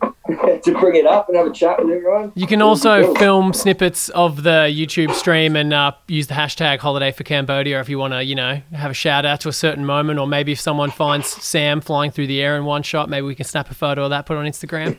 to 0.62 0.76
bring 0.78 0.96
it 0.96 1.06
up 1.06 1.28
and 1.28 1.36
have 1.36 1.46
a 1.46 1.52
chat 1.52 1.78
with 1.78 1.90
everyone. 1.90 2.32
You 2.34 2.46
can 2.46 2.62
also 2.62 3.04
cool. 3.04 3.14
film 3.16 3.52
snippets 3.52 4.08
of 4.10 4.42
the 4.42 4.70
YouTube 4.70 5.12
stream 5.14 5.56
and 5.56 5.72
uh, 5.72 5.92
use 6.06 6.26
the 6.26 6.34
hashtag 6.34 6.78
Holiday 6.78 7.12
for 7.12 7.24
Cambodia 7.24 7.80
if 7.80 7.88
you 7.88 7.98
want 7.98 8.12
to, 8.12 8.22
you 8.22 8.34
know, 8.34 8.60
have 8.72 8.90
a 8.90 8.94
shout 8.94 9.24
out 9.24 9.40
to 9.40 9.48
a 9.48 9.52
certain 9.52 9.84
moment, 9.84 10.18
or 10.18 10.26
maybe 10.26 10.52
if 10.52 10.60
someone 10.60 10.90
finds 10.90 11.26
Sam 11.26 11.80
flying 11.80 12.10
through 12.10 12.26
the 12.26 12.40
air 12.40 12.56
in 12.56 12.64
one 12.64 12.82
shot, 12.82 13.08
maybe 13.08 13.26
we 13.26 13.34
can 13.34 13.46
snap 13.46 13.70
a 13.70 13.74
photo 13.74 14.04
of 14.04 14.10
that, 14.10 14.26
put 14.26 14.36
it 14.36 14.40
on 14.40 14.46
Instagram. 14.46 14.98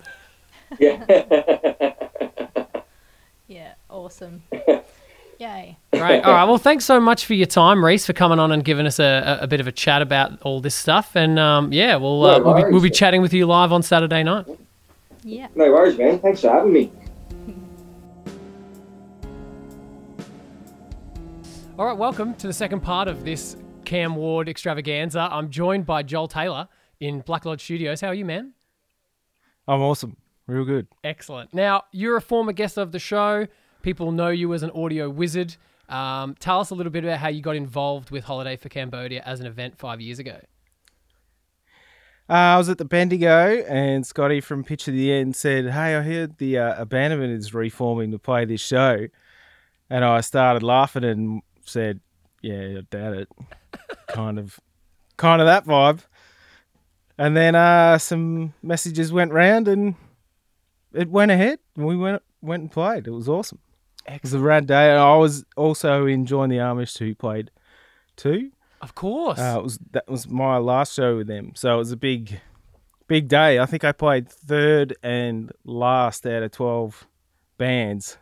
Yeah. 0.80 1.94
Yeah, 3.50 3.74
awesome. 3.90 4.44
Yay. 5.40 5.78
Great. 5.94 6.22
All 6.26 6.34
right. 6.34 6.44
Well, 6.44 6.58
thanks 6.58 6.84
so 6.84 7.00
much 7.00 7.26
for 7.26 7.34
your 7.34 7.48
time, 7.48 7.84
Reese, 7.84 8.06
for 8.06 8.12
coming 8.12 8.40
on 8.40 8.52
and 8.52 8.62
giving 8.62 8.86
us 8.86 9.00
a, 9.00 9.40
a, 9.40 9.44
a 9.44 9.48
bit 9.48 9.62
of 9.62 9.68
a 9.68 9.72
chat 9.72 10.02
about 10.02 10.42
all 10.42 10.60
this 10.60 10.76
stuff. 10.76 11.16
And 11.16 11.40
um, 11.40 11.72
yeah, 11.72 11.96
we'll 11.96 12.26
uh, 12.26 12.40
No 12.40 12.44
we'll, 12.44 12.56
be, 12.56 12.64
we'll 12.72 12.82
be 12.82 12.90
chatting 12.90 13.22
with 13.22 13.34
you 13.34 13.46
live 13.46 13.72
on 13.72 13.82
Saturday 13.82 14.22
night. 14.22 14.46
Yeah. 15.24 15.48
no 15.56 15.72
worries, 15.72 15.98
man. 15.98 16.20
Thanks 16.20 16.42
for 16.42 16.50
having 16.50 16.74
me. 16.74 16.92
All 21.80 21.86
right. 21.86 21.98
Welcome 21.98 22.34
to 22.36 22.48
the 22.48 22.54
second 22.54 22.82
part 22.82 23.08
of 23.08 23.24
this 23.24 23.56
Cam 23.86 24.18
Ward 24.18 24.50
extravaganza. 24.50 25.30
I'm 25.32 25.50
joined 25.50 25.86
by 25.86 26.04
Joel 26.04 26.28
Taylor 26.28 26.68
in 27.00 27.22
Black 27.22 27.46
Lodge 27.46 27.64
Studios. 27.64 28.02
How 28.02 28.10
are 28.10 28.14
you, 28.14 28.26
man? 28.26 28.52
I'm 29.70 29.80
awesome. 29.80 30.18
Real 30.48 30.66
good. 30.66 30.88
Excellent. 31.06 31.54
Now, 31.54 31.86
you're 31.94 32.18
a 32.18 32.22
former 32.22 32.52
guest 32.52 32.78
of 32.78 32.92
the 32.92 33.00
show. 33.00 33.48
People 33.82 34.12
know 34.12 34.30
you 34.30 34.54
as 34.54 34.64
an 34.64 34.72
audio 34.72 35.10
wizard. 35.10 35.56
Um, 35.88 36.36
tell 36.40 36.60
us 36.60 36.70
a 36.70 36.76
little 36.76 36.92
bit 36.92 37.04
about 37.04 37.20
how 37.20 37.30
you 37.30 37.42
got 37.42 37.56
involved 37.56 38.12
with 38.12 38.26
Holiday 38.26 38.58
for 38.58 38.70
Cambodia 38.70 39.24
as 39.26 39.40
an 39.40 39.48
event 39.48 39.78
five 39.78 40.02
years 40.02 40.20
ago. 40.20 40.40
Uh, 42.30 42.34
I 42.34 42.58
was 42.58 42.70
at 42.70 42.78
the 42.78 42.86
Bendigo, 42.86 43.64
and 43.68 44.06
Scotty 44.06 44.40
from 44.40 44.64
Pitch 44.64 44.88
of 44.88 44.94
the 44.94 45.12
End 45.12 45.36
said, 45.36 45.66
"Hey, 45.72 45.96
I 45.96 46.02
heard 46.02 46.38
the 46.38 46.60
uh, 46.60 46.80
abandonment 46.80 47.34
is 47.34 47.56
reforming 47.56 48.12
to 48.12 48.20
play 48.20 48.46
this 48.46 48.62
show," 48.62 49.08
and 49.90 50.06
I 50.06 50.22
started 50.22 50.62
laughing 50.62 51.04
and 51.04 51.42
said, 51.66 52.02
"Yeah, 52.44 52.78
I 52.78 52.82
doubt 52.92 53.14
it." 53.14 53.30
kind 54.10 54.38
of, 54.38 54.60
kind 55.18 55.42
of 55.42 55.48
that 55.48 55.66
vibe. 55.66 56.02
And 57.18 57.36
then 57.36 57.56
uh, 57.56 57.98
some 57.98 58.54
messages 58.62 59.12
went 59.12 59.32
round, 59.32 59.68
and 59.68 59.96
it 60.94 61.10
went 61.10 61.32
ahead. 61.32 61.58
And 61.76 61.88
we 61.88 61.98
went 61.98 62.22
went 62.42 62.62
and 62.62 62.72
played. 62.72 63.08
It 63.08 63.12
was 63.12 63.28
awesome. 63.28 63.60
It 64.08 64.22
was 64.22 64.34
a 64.34 64.40
rad 64.40 64.68
day. 64.68 64.92
And 64.92 65.00
I 65.00 65.16
was 65.16 65.46
also 65.56 66.06
enjoying 66.06 66.50
the 66.50 66.58
Amish 66.58 66.98
who 66.98 67.14
played 67.16 67.52
too. 68.16 68.52
Of 68.82 68.96
course. 68.96 69.40
Uh, 69.40 69.56
it 69.58 69.64
was 69.64 69.80
that 69.92 70.08
was 70.08 70.28
my 70.28 70.58
last 70.58 70.94
show 70.94 71.18
with 71.18 71.28
them, 71.28 71.52
so 71.56 71.76
it 71.76 71.78
was 71.78 71.92
a 71.92 71.98
big, 71.98 72.40
big 73.08 73.28
day. 73.28 73.60
I 73.60 73.66
think 73.66 73.84
I 73.84 73.92
played 73.92 74.30
third 74.30 74.96
and 75.04 75.52
last 75.66 76.26
out 76.26 76.44
of 76.44 76.52
twelve 76.52 77.06
bands, 77.58 78.18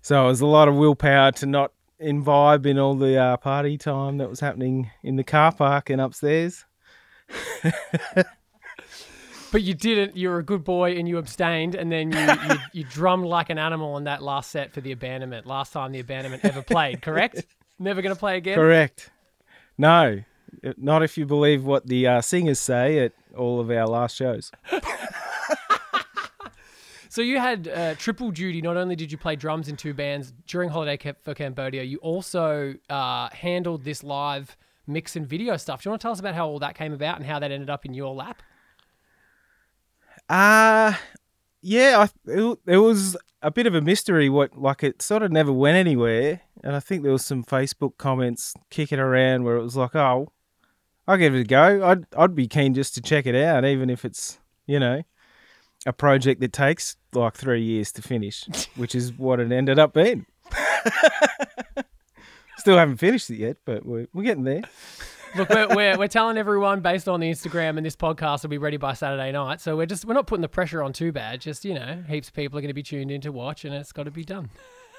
so 0.00 0.24
it 0.24 0.28
was 0.28 0.40
a 0.40 0.46
lot 0.46 0.68
of 0.68 0.74
willpower 0.74 1.32
to 1.32 1.46
not 1.46 1.72
imbibe 1.98 2.64
in 2.64 2.78
all 2.78 2.94
the 2.94 3.16
uh, 3.18 3.36
party 3.36 3.76
time 3.76 4.18
that 4.18 4.30
was 4.30 4.40
happening 4.40 4.90
in 5.02 5.16
the 5.16 5.24
car 5.24 5.52
park 5.52 5.90
and 5.90 6.00
upstairs. 6.00 6.64
but 9.50 9.62
you 9.62 9.74
didn't. 9.74 10.16
You 10.16 10.30
were 10.30 10.38
a 10.38 10.44
good 10.44 10.64
boy 10.64 10.96
and 10.96 11.08
you 11.08 11.18
abstained, 11.18 11.74
and 11.74 11.90
then 11.90 12.12
you, 12.12 12.18
you, 12.18 12.60
you 12.72 12.84
drummed 12.84 13.26
like 13.26 13.50
an 13.50 13.58
animal 13.58 13.94
on 13.94 14.04
that 14.04 14.22
last 14.22 14.50
set 14.50 14.72
for 14.72 14.80
the 14.80 14.92
abandonment. 14.92 15.46
Last 15.46 15.72
time 15.72 15.92
the 15.92 16.00
abandonment 16.00 16.44
ever 16.44 16.62
played, 16.62 17.02
correct? 17.02 17.44
Never 17.78 18.02
going 18.02 18.14
to 18.14 18.18
play 18.18 18.36
again? 18.36 18.56
Correct. 18.56 19.10
No, 19.76 20.22
not 20.76 21.04
if 21.04 21.16
you 21.16 21.26
believe 21.26 21.64
what 21.64 21.86
the 21.86 22.08
uh, 22.08 22.20
singers 22.20 22.58
say 22.58 22.98
at 22.98 23.12
all 23.36 23.60
of 23.60 23.70
our 23.70 23.86
last 23.86 24.16
shows. 24.16 24.50
So 27.10 27.22
you 27.22 27.38
had 27.38 27.66
uh, 27.66 27.94
triple 27.96 28.30
duty. 28.30 28.60
Not 28.62 28.76
only 28.76 28.94
did 28.94 29.10
you 29.10 29.18
play 29.18 29.34
drums 29.34 29.68
in 29.68 29.76
two 29.76 29.94
bands 29.94 30.32
during 30.46 30.68
Holiday 30.68 30.96
Ca- 30.96 31.18
for 31.22 31.34
Cambodia, 31.34 31.82
you 31.82 31.98
also 31.98 32.74
uh, 32.90 33.28
handled 33.30 33.82
this 33.82 34.04
live 34.04 34.56
mix 34.86 35.16
and 35.16 35.26
video 35.26 35.56
stuff. 35.56 35.82
Do 35.82 35.88
you 35.88 35.90
want 35.90 36.00
to 36.00 36.04
tell 36.04 36.12
us 36.12 36.20
about 36.20 36.34
how 36.34 36.46
all 36.46 36.58
that 36.60 36.76
came 36.76 36.92
about 36.92 37.16
and 37.16 37.26
how 37.26 37.38
that 37.38 37.50
ended 37.50 37.70
up 37.70 37.84
in 37.84 37.94
your 37.94 38.14
lap? 38.14 38.42
Uh 40.28 40.94
yeah, 41.62 42.06
I, 42.06 42.30
it, 42.30 42.58
it 42.66 42.76
was 42.78 43.16
a 43.42 43.50
bit 43.50 43.66
of 43.66 43.74
a 43.74 43.80
mystery. 43.80 44.28
What 44.28 44.56
like 44.56 44.82
it 44.84 45.02
sort 45.02 45.22
of 45.22 45.32
never 45.32 45.52
went 45.52 45.76
anywhere, 45.76 46.42
and 46.62 46.76
I 46.76 46.80
think 46.80 47.02
there 47.02 47.12
was 47.12 47.24
some 47.24 47.44
Facebook 47.44 47.98
comments 47.98 48.54
kicking 48.70 48.98
around 48.98 49.44
where 49.44 49.56
it 49.56 49.62
was 49.62 49.76
like, 49.76 49.94
"Oh, 49.94 50.28
I'll 51.06 51.16
give 51.16 51.34
it 51.34 51.40
a 51.40 51.44
go. 51.44 51.84
I'd 51.86 52.06
I'd 52.16 52.34
be 52.34 52.46
keen 52.46 52.74
just 52.74 52.94
to 52.94 53.00
check 53.00 53.26
it 53.26 53.34
out, 53.34 53.64
even 53.64 53.90
if 53.90 54.04
it's 54.04 54.38
you 54.66 54.78
know 54.78 55.02
a 55.86 55.92
project 55.92 56.40
that 56.40 56.52
takes 56.52 56.96
like 57.12 57.34
three 57.34 57.62
years 57.62 57.92
to 57.92 58.02
finish, 58.02 58.44
which 58.76 58.94
is 58.94 59.12
what 59.12 59.40
it 59.40 59.50
ended 59.52 59.78
up 59.78 59.92
being." 59.94 60.26
Still 62.58 62.76
haven't 62.76 62.96
finished 62.96 63.30
it 63.30 63.36
yet, 63.36 63.56
but 63.64 63.86
we're 63.86 64.08
we're 64.12 64.24
getting 64.24 64.44
there. 64.44 64.62
Look, 65.36 65.50
we're, 65.50 65.68
we're, 65.74 65.98
we're 65.98 66.08
telling 66.08 66.36
everyone 66.38 66.80
based 66.80 67.08
on 67.08 67.20
the 67.20 67.30
Instagram, 67.30 67.76
and 67.76 67.84
this 67.84 67.96
podcast 67.96 68.42
will 68.42 68.50
be 68.50 68.58
ready 68.58 68.76
by 68.76 68.94
Saturday 68.94 69.32
night. 69.32 69.60
So 69.60 69.76
we're 69.76 69.86
just 69.86 70.04
we're 70.04 70.14
not 70.14 70.26
putting 70.26 70.42
the 70.42 70.48
pressure 70.48 70.82
on 70.82 70.92
too 70.92 71.12
bad. 71.12 71.40
Just 71.40 71.64
you 71.64 71.74
know, 71.74 72.02
heaps 72.08 72.28
of 72.28 72.34
people 72.34 72.58
are 72.58 72.62
going 72.62 72.68
to 72.68 72.74
be 72.74 72.82
tuned 72.82 73.10
in 73.10 73.20
to 73.22 73.32
watch, 73.32 73.64
and 73.64 73.74
it's 73.74 73.92
got 73.92 74.04
to 74.04 74.10
be 74.10 74.24
done. 74.24 74.50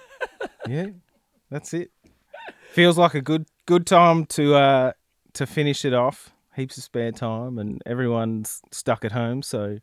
yeah, 0.67 0.87
that's 1.49 1.73
it. 1.73 1.91
Feels 2.71 2.97
like 2.97 3.15
a 3.15 3.21
good 3.21 3.47
good 3.65 3.85
time 3.85 4.25
to 4.27 4.55
uh 4.55 4.91
to 5.33 5.45
finish 5.45 5.85
it 5.85 5.93
off. 5.93 6.31
Heaps 6.55 6.77
of 6.77 6.83
spare 6.83 7.11
time, 7.11 7.57
and 7.57 7.81
everyone's 7.85 8.61
stuck 8.71 9.05
at 9.05 9.11
home, 9.11 9.41
so 9.41 9.79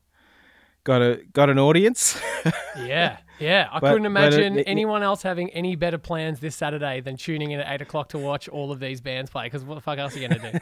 got 0.87 1.03
a 1.03 1.21
got 1.33 1.51
an 1.51 1.59
audience. 1.59 2.19
Yeah, 2.79 3.17
yeah. 3.41 3.69
I 3.73 3.81
But- 3.81 3.93
couldn't 3.95 4.13
but 4.13 4.23
it- 4.33 4.35
imagine 4.35 4.59
it- 4.59 4.65
anyone 4.69 5.03
else 5.03 5.23
having 5.23 5.49
any 5.51 5.77
better 5.77 5.97
plans 5.99 6.41
this 6.41 6.55
Saturday 6.55 7.01
than 7.01 7.17
tuning 7.17 7.51
in 7.53 7.61
at 7.61 7.73
eight 7.75 7.81
o'clock 7.83 8.11
to 8.11 8.19
watch 8.19 8.49
all 8.49 8.71
of 8.71 8.81
these 8.81 9.01
bands 9.01 9.31
play. 9.31 9.47
Because 9.47 9.65
what 9.65 9.75
the 9.77 9.81
fuck 9.81 9.99
else 9.99 10.15
are 10.15 10.19
you 10.21 10.29
going 10.29 10.41
to 10.41 10.61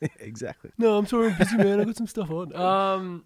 do? 0.00 0.08
exactly. 0.18 0.70
No, 0.78 0.96
I'm 0.96 1.06
sorry, 1.06 1.28
I'm 1.32 1.38
busy, 1.38 1.56
man. 1.58 1.80
I 1.80 1.84
got 1.84 1.96
some 1.96 2.06
stuff 2.06 2.30
on. 2.30 2.52
Um, 2.56 3.24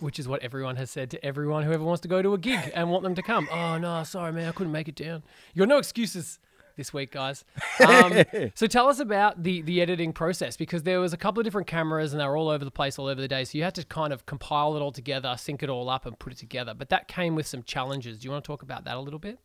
which 0.00 0.18
is 0.18 0.26
what 0.28 0.42
everyone 0.42 0.76
has 0.76 0.90
said 0.90 1.10
to 1.10 1.24
everyone 1.24 1.62
who 1.64 1.72
ever 1.72 1.84
wants 1.84 2.00
to 2.02 2.08
go 2.08 2.20
to 2.22 2.34
a 2.34 2.38
gig 2.38 2.70
and 2.74 2.90
want 2.90 3.02
them 3.04 3.14
to 3.16 3.22
come. 3.22 3.48
Oh 3.52 3.78
no, 3.78 4.02
sorry, 4.04 4.32
man, 4.32 4.48
I 4.48 4.52
couldn't 4.52 4.72
make 4.72 4.88
it 4.88 4.96
down. 4.96 5.22
You 5.54 5.60
got 5.60 5.68
no 5.68 5.78
excuses 5.78 6.38
this 6.76 6.92
week, 6.92 7.10
guys. 7.10 7.44
Um, 7.86 8.24
so 8.54 8.66
tell 8.66 8.88
us 8.88 9.00
about 9.00 9.42
the 9.42 9.60
the 9.60 9.82
editing 9.82 10.14
process 10.14 10.56
because 10.56 10.82
there 10.84 10.98
was 10.98 11.12
a 11.12 11.16
couple 11.18 11.40
of 11.40 11.44
different 11.44 11.66
cameras 11.66 12.12
and 12.12 12.20
they 12.20 12.26
were 12.26 12.36
all 12.36 12.48
over 12.48 12.64
the 12.64 12.70
place, 12.70 12.98
all 12.98 13.06
over 13.06 13.20
the 13.20 13.28
day. 13.28 13.44
So 13.44 13.58
you 13.58 13.64
had 13.64 13.74
to 13.74 13.84
kind 13.84 14.14
of 14.14 14.24
compile 14.24 14.74
it 14.76 14.80
all 14.80 14.92
together, 14.92 15.34
sync 15.36 15.62
it 15.62 15.68
all 15.68 15.90
up, 15.90 16.06
and 16.06 16.18
put 16.18 16.32
it 16.32 16.38
together. 16.38 16.72
But 16.72 16.88
that 16.88 17.06
came 17.06 17.34
with 17.34 17.46
some 17.46 17.62
challenges. 17.62 18.18
Do 18.18 18.24
you 18.24 18.30
want 18.32 18.42
to 18.42 18.46
talk 18.46 18.62
about 18.62 18.84
that 18.84 18.96
a 18.96 19.00
little 19.00 19.18
bit? 19.18 19.38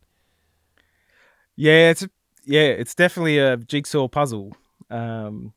Yeah, 1.56 1.90
it's 1.90 2.02
a, 2.02 2.10
yeah, 2.44 2.62
it's 2.62 2.94
definitely 2.94 3.38
a 3.38 3.58
jigsaw 3.58 4.08
puzzle. 4.08 4.56
Um, 4.90 5.52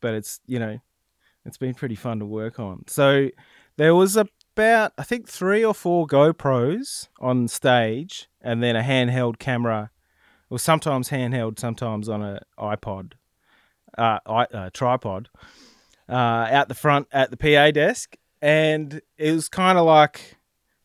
but 0.00 0.14
it's 0.14 0.40
you 0.46 0.58
know, 0.58 0.78
it's 1.44 1.58
been 1.58 1.74
pretty 1.74 1.96
fun 1.96 2.20
to 2.20 2.26
work 2.26 2.60
on. 2.60 2.84
So 2.86 3.28
there 3.76 3.94
was 3.94 4.16
about 4.16 4.92
I 4.96 5.02
think 5.02 5.28
three 5.28 5.64
or 5.64 5.74
four 5.74 6.06
GoPros 6.06 7.08
on 7.20 7.48
stage, 7.48 8.28
and 8.40 8.62
then 8.62 8.76
a 8.76 8.82
handheld 8.82 9.38
camera, 9.38 9.90
or 10.50 10.58
sometimes 10.58 11.10
handheld, 11.10 11.58
sometimes 11.58 12.08
on 12.08 12.22
a 12.22 12.40
iPod, 12.58 13.12
uh, 13.96 14.18
I, 14.26 14.42
uh 14.44 14.70
tripod, 14.72 15.28
uh, 16.08 16.12
out 16.12 16.68
the 16.68 16.74
front 16.74 17.08
at 17.12 17.30
the 17.30 17.36
PA 17.36 17.70
desk, 17.70 18.16
and 18.40 19.00
it 19.16 19.32
was 19.32 19.48
kind 19.48 19.78
of 19.78 19.86
like 19.86 20.36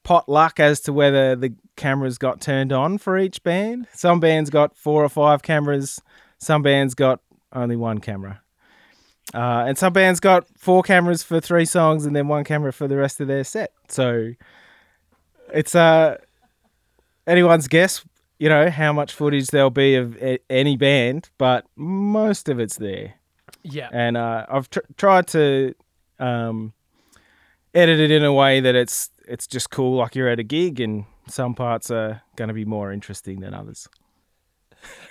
pot 0.03 0.27
luck 0.27 0.59
as 0.59 0.81
to 0.81 0.93
whether 0.93 1.35
the 1.35 1.55
cameras 1.75 2.17
got 2.17 2.41
turned 2.41 2.71
on 2.71 2.97
for 2.97 3.17
each 3.17 3.43
band. 3.43 3.87
Some 3.93 4.19
bands 4.19 4.49
got 4.49 4.75
four 4.75 5.03
or 5.03 5.09
five 5.09 5.41
cameras. 5.41 6.01
Some 6.37 6.61
bands 6.61 6.93
got 6.93 7.21
only 7.53 7.75
one 7.75 7.99
camera. 7.99 8.41
Uh, 9.33 9.65
and 9.67 9.77
some 9.77 9.93
bands 9.93 10.19
got 10.19 10.45
four 10.57 10.83
cameras 10.83 11.23
for 11.23 11.39
three 11.39 11.65
songs 11.65 12.05
and 12.05 12.15
then 12.15 12.27
one 12.27 12.43
camera 12.43 12.73
for 12.73 12.87
the 12.87 12.97
rest 12.97 13.21
of 13.21 13.27
their 13.27 13.43
set. 13.43 13.71
So 13.87 14.33
it's 15.53 15.73
uh, 15.73 16.17
anyone's 17.25 17.67
guess, 17.67 18.03
you 18.39 18.49
know, 18.49 18.69
how 18.69 18.91
much 18.93 19.13
footage 19.13 19.47
there'll 19.47 19.69
be 19.69 19.95
of 19.95 20.17
any 20.49 20.75
band, 20.77 21.29
but 21.37 21.65
most 21.75 22.49
of 22.49 22.59
it's 22.59 22.77
there 22.77 23.13
Yeah. 23.63 23.89
and 23.91 24.17
uh, 24.17 24.45
I've 24.49 24.69
tr- 24.69 24.79
tried 24.97 25.27
to 25.27 25.73
um, 26.19 26.73
edit 27.73 27.99
it 27.99 28.11
in 28.11 28.23
a 28.23 28.33
way 28.33 28.59
that 28.59 28.75
it's 28.75 29.09
it's 29.27 29.47
just 29.47 29.69
cool, 29.69 29.97
like 29.97 30.15
you're 30.15 30.27
at 30.27 30.39
a 30.39 30.43
gig, 30.43 30.79
and 30.81 31.05
some 31.29 31.55
parts 31.55 31.89
are 31.89 32.21
going 32.35 32.49
to 32.49 32.53
be 32.53 32.65
more 32.65 32.91
interesting 32.91 33.39
than 33.39 33.53
others. 33.53 33.87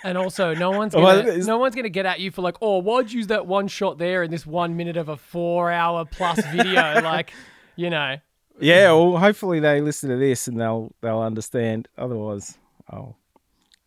And 0.03 0.17
also, 0.19 0.53
no 0.53 0.69
one's 0.77 0.93
gonna, 0.93 1.19
it's- 1.19 1.47
no 1.47 1.57
one's 1.57 1.73
gonna 1.75 1.89
get 1.89 2.05
at 2.05 2.19
you 2.19 2.29
for 2.29 2.41
like, 2.43 2.57
oh, 2.61 2.77
why'd 2.79 3.11
you 3.11 3.17
use 3.17 3.27
that 3.27 3.47
one 3.47 3.67
shot 3.67 3.97
there 3.97 4.21
in 4.21 4.29
this 4.29 4.45
one 4.45 4.75
minute 4.77 4.97
of 4.97 5.09
a 5.09 5.17
four-hour 5.17 6.05
plus 6.05 6.45
video? 6.47 6.73
like, 7.03 7.33
You 7.75 7.89
know. 7.89 8.17
Yeah, 8.59 8.91
well, 8.91 9.17
hopefully 9.17 9.59
they 9.59 9.81
listen 9.81 10.11
to 10.11 10.15
this 10.17 10.47
and 10.47 10.59
they'll 10.61 10.91
they'll 11.01 11.21
understand. 11.21 11.87
Otherwise, 11.97 12.55
I'll 12.89 13.17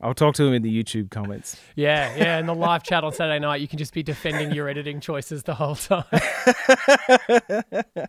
I'll 0.01 0.15
talk 0.15 0.35
to 0.35 0.45
him 0.45 0.53
in 0.53 0.63
the 0.63 0.83
YouTube 0.83 1.11
comments. 1.11 1.59
Yeah, 1.75 2.15
yeah. 2.17 2.39
In 2.39 2.47
the 2.47 2.55
live 2.67 2.83
chat 2.83 3.03
on 3.03 3.13
Saturday 3.13 3.39
night, 3.39 3.61
you 3.61 3.69
can 3.69 3.79
just 3.79 3.95
be 3.95 4.03
defending 4.03 4.53
your 4.53 4.69
editing 4.69 5.01
choices 5.01 5.43
the 5.43 5.55
whole 5.55 5.75
time. 5.75 6.05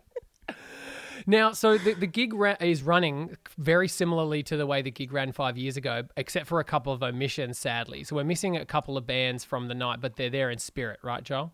now, 1.26 1.52
so 1.52 1.78
the, 1.78 1.94
the 1.94 2.06
gig 2.06 2.34
ra- 2.34 2.56
is 2.60 2.82
running 2.82 3.36
very 3.56 3.88
similarly 3.88 4.42
to 4.42 4.56
the 4.58 4.66
way 4.66 4.82
the 4.82 4.90
gig 4.90 5.12
ran 5.12 5.32
five 5.32 5.56
years 5.56 5.78
ago, 5.78 6.02
except 6.18 6.46
for 6.46 6.60
a 6.60 6.64
couple 6.64 6.92
of 6.92 7.02
omissions, 7.02 7.58
sadly. 7.58 8.04
So 8.04 8.16
we're 8.16 8.24
missing 8.24 8.54
a 8.56 8.66
couple 8.66 8.98
of 8.98 9.06
bands 9.06 9.42
from 9.42 9.68
the 9.68 9.74
night, 9.74 10.02
but 10.02 10.16
they're 10.16 10.28
there 10.28 10.50
in 10.50 10.58
spirit, 10.58 10.98
right, 11.02 11.24
Joel? 11.24 11.52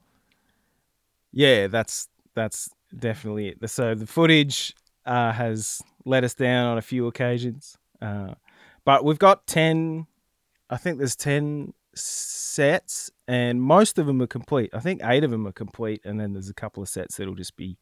Yeah, 1.32 1.68
that's 1.68 2.08
that's 2.34 2.70
definitely 2.96 3.48
it. 3.48 3.70
So 3.70 3.94
the 3.94 4.06
footage 4.06 4.74
uh, 5.06 5.32
has 5.32 5.80
let 6.04 6.24
us 6.24 6.34
down 6.34 6.66
on 6.66 6.78
a 6.78 6.82
few 6.82 7.06
occasions, 7.06 7.78
uh, 8.02 8.34
but 8.84 9.04
we've 9.04 9.18
got 9.18 9.46
ten. 9.46 10.06
I 10.70 10.76
think 10.76 10.98
there's 10.98 11.16
ten 11.16 11.74
sets, 11.94 13.10
and 13.28 13.60
most 13.62 13.98
of 13.98 14.06
them 14.06 14.20
are 14.22 14.26
complete. 14.26 14.70
I 14.72 14.80
think 14.80 15.00
eight 15.04 15.24
of 15.24 15.30
them 15.30 15.46
are 15.46 15.52
complete, 15.52 16.00
and 16.04 16.18
then 16.20 16.32
there's 16.32 16.48
a 16.48 16.54
couple 16.54 16.82
of 16.82 16.88
sets 16.88 17.16
that'll 17.16 17.34
just 17.34 17.56
be 17.56 17.76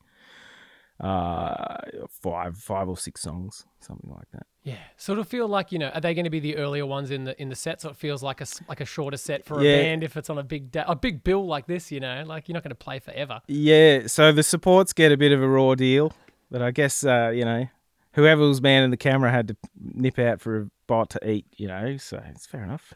uh, 1.00 1.76
five, 2.22 2.56
five 2.56 2.88
or 2.88 2.96
six 2.96 3.22
songs, 3.22 3.64
something 3.80 4.10
like 4.10 4.30
that. 4.32 4.46
Yeah, 4.62 4.76
sort 4.96 5.18
of 5.18 5.26
feel 5.26 5.48
like 5.48 5.72
you 5.72 5.78
know, 5.78 5.88
are 5.88 6.00
they 6.00 6.14
going 6.14 6.24
to 6.24 6.30
be 6.30 6.38
the 6.38 6.56
earlier 6.56 6.86
ones 6.86 7.10
in 7.10 7.24
the 7.24 7.40
in 7.42 7.48
the 7.48 7.56
set? 7.56 7.80
So 7.80 7.88
it 7.90 7.96
feels 7.96 8.22
like 8.22 8.40
a 8.40 8.46
like 8.68 8.80
a 8.80 8.84
shorter 8.84 9.16
set 9.16 9.44
for 9.44 9.58
a 9.60 9.64
Yeah. 9.64 9.82
band 9.82 10.04
if 10.04 10.16
it's 10.16 10.30
on 10.30 10.38
a 10.38 10.44
big 10.44 10.70
da- 10.70 10.84
a 10.86 10.94
big 10.94 11.24
bill 11.24 11.44
like 11.46 11.66
this. 11.66 11.90
You 11.90 11.98
know, 12.00 12.22
like 12.26 12.48
you're 12.48 12.54
not 12.54 12.62
going 12.62 12.70
to 12.70 12.76
play 12.76 13.00
forever. 13.00 13.40
Yeah, 13.48 14.06
so 14.06 14.30
the 14.30 14.42
supports 14.44 14.92
get 14.92 15.10
a 15.10 15.16
bit 15.16 15.32
of 15.32 15.42
a 15.42 15.48
raw 15.48 15.74
deal, 15.74 16.12
but 16.50 16.62
I 16.62 16.70
guess 16.70 17.04
uh, 17.04 17.32
you 17.34 17.44
know, 17.44 17.66
whoever 18.14 18.42
was 18.42 18.60
manning 18.60 18.90
the 18.90 18.96
camera 18.96 19.30
had 19.30 19.48
to 19.48 19.56
nip 19.78 20.18
out 20.18 20.40
for 20.40 20.60
a 20.62 20.66
bite 20.86 21.10
to 21.10 21.28
eat. 21.30 21.46
You 21.56 21.68
know, 21.68 21.96
so 21.96 22.22
it's 22.28 22.46
fair 22.46 22.62
enough. 22.64 22.92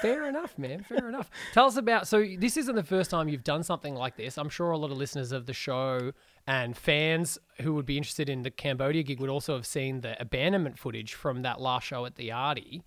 Fair 0.00 0.28
enough, 0.28 0.56
man. 0.56 0.84
Fair 0.84 1.08
enough. 1.08 1.28
Tell 1.52 1.66
us 1.66 1.76
about. 1.76 2.06
So 2.06 2.24
this 2.38 2.56
isn't 2.56 2.76
the 2.76 2.84
first 2.84 3.10
time 3.10 3.28
you've 3.28 3.42
done 3.44 3.64
something 3.64 3.94
like 3.96 4.16
this. 4.16 4.38
I'm 4.38 4.48
sure 4.48 4.70
a 4.70 4.78
lot 4.78 4.92
of 4.92 4.96
listeners 4.96 5.32
of 5.32 5.46
the 5.46 5.52
show 5.52 6.12
and 6.46 6.76
fans 6.76 7.36
who 7.62 7.74
would 7.74 7.84
be 7.84 7.96
interested 7.96 8.28
in 8.28 8.42
the 8.42 8.50
Cambodia 8.50 9.02
gig 9.02 9.18
would 9.20 9.28
also 9.28 9.54
have 9.54 9.66
seen 9.66 10.00
the 10.02 10.18
abandonment 10.20 10.78
footage 10.78 11.14
from 11.14 11.42
that 11.42 11.60
last 11.60 11.84
show 11.86 12.06
at 12.06 12.14
the 12.14 12.30
Arty. 12.30 12.84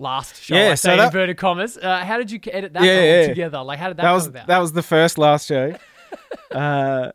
Last 0.00 0.40
show, 0.40 0.54
Yeah, 0.54 0.70
I 0.70 0.74
so 0.76 0.90
say 0.90 0.96
that- 0.96 1.06
inverted 1.06 1.36
commas. 1.36 1.76
Uh, 1.76 2.04
how 2.04 2.16
did 2.18 2.30
you 2.30 2.38
edit 2.52 2.72
that 2.74 2.84
Yeah, 2.84 2.92
all 2.92 3.04
yeah. 3.22 3.26
together? 3.26 3.62
Like, 3.62 3.80
how 3.80 3.88
did 3.88 3.96
that, 3.96 4.02
That 4.04 4.12
was 4.12 4.26
about? 4.28 4.46
that 4.46 4.58
was 4.58 4.72
the 4.72 4.82
first 4.84 5.18
last 5.18 5.48
show. 5.48 5.74
uh, 6.52 7.10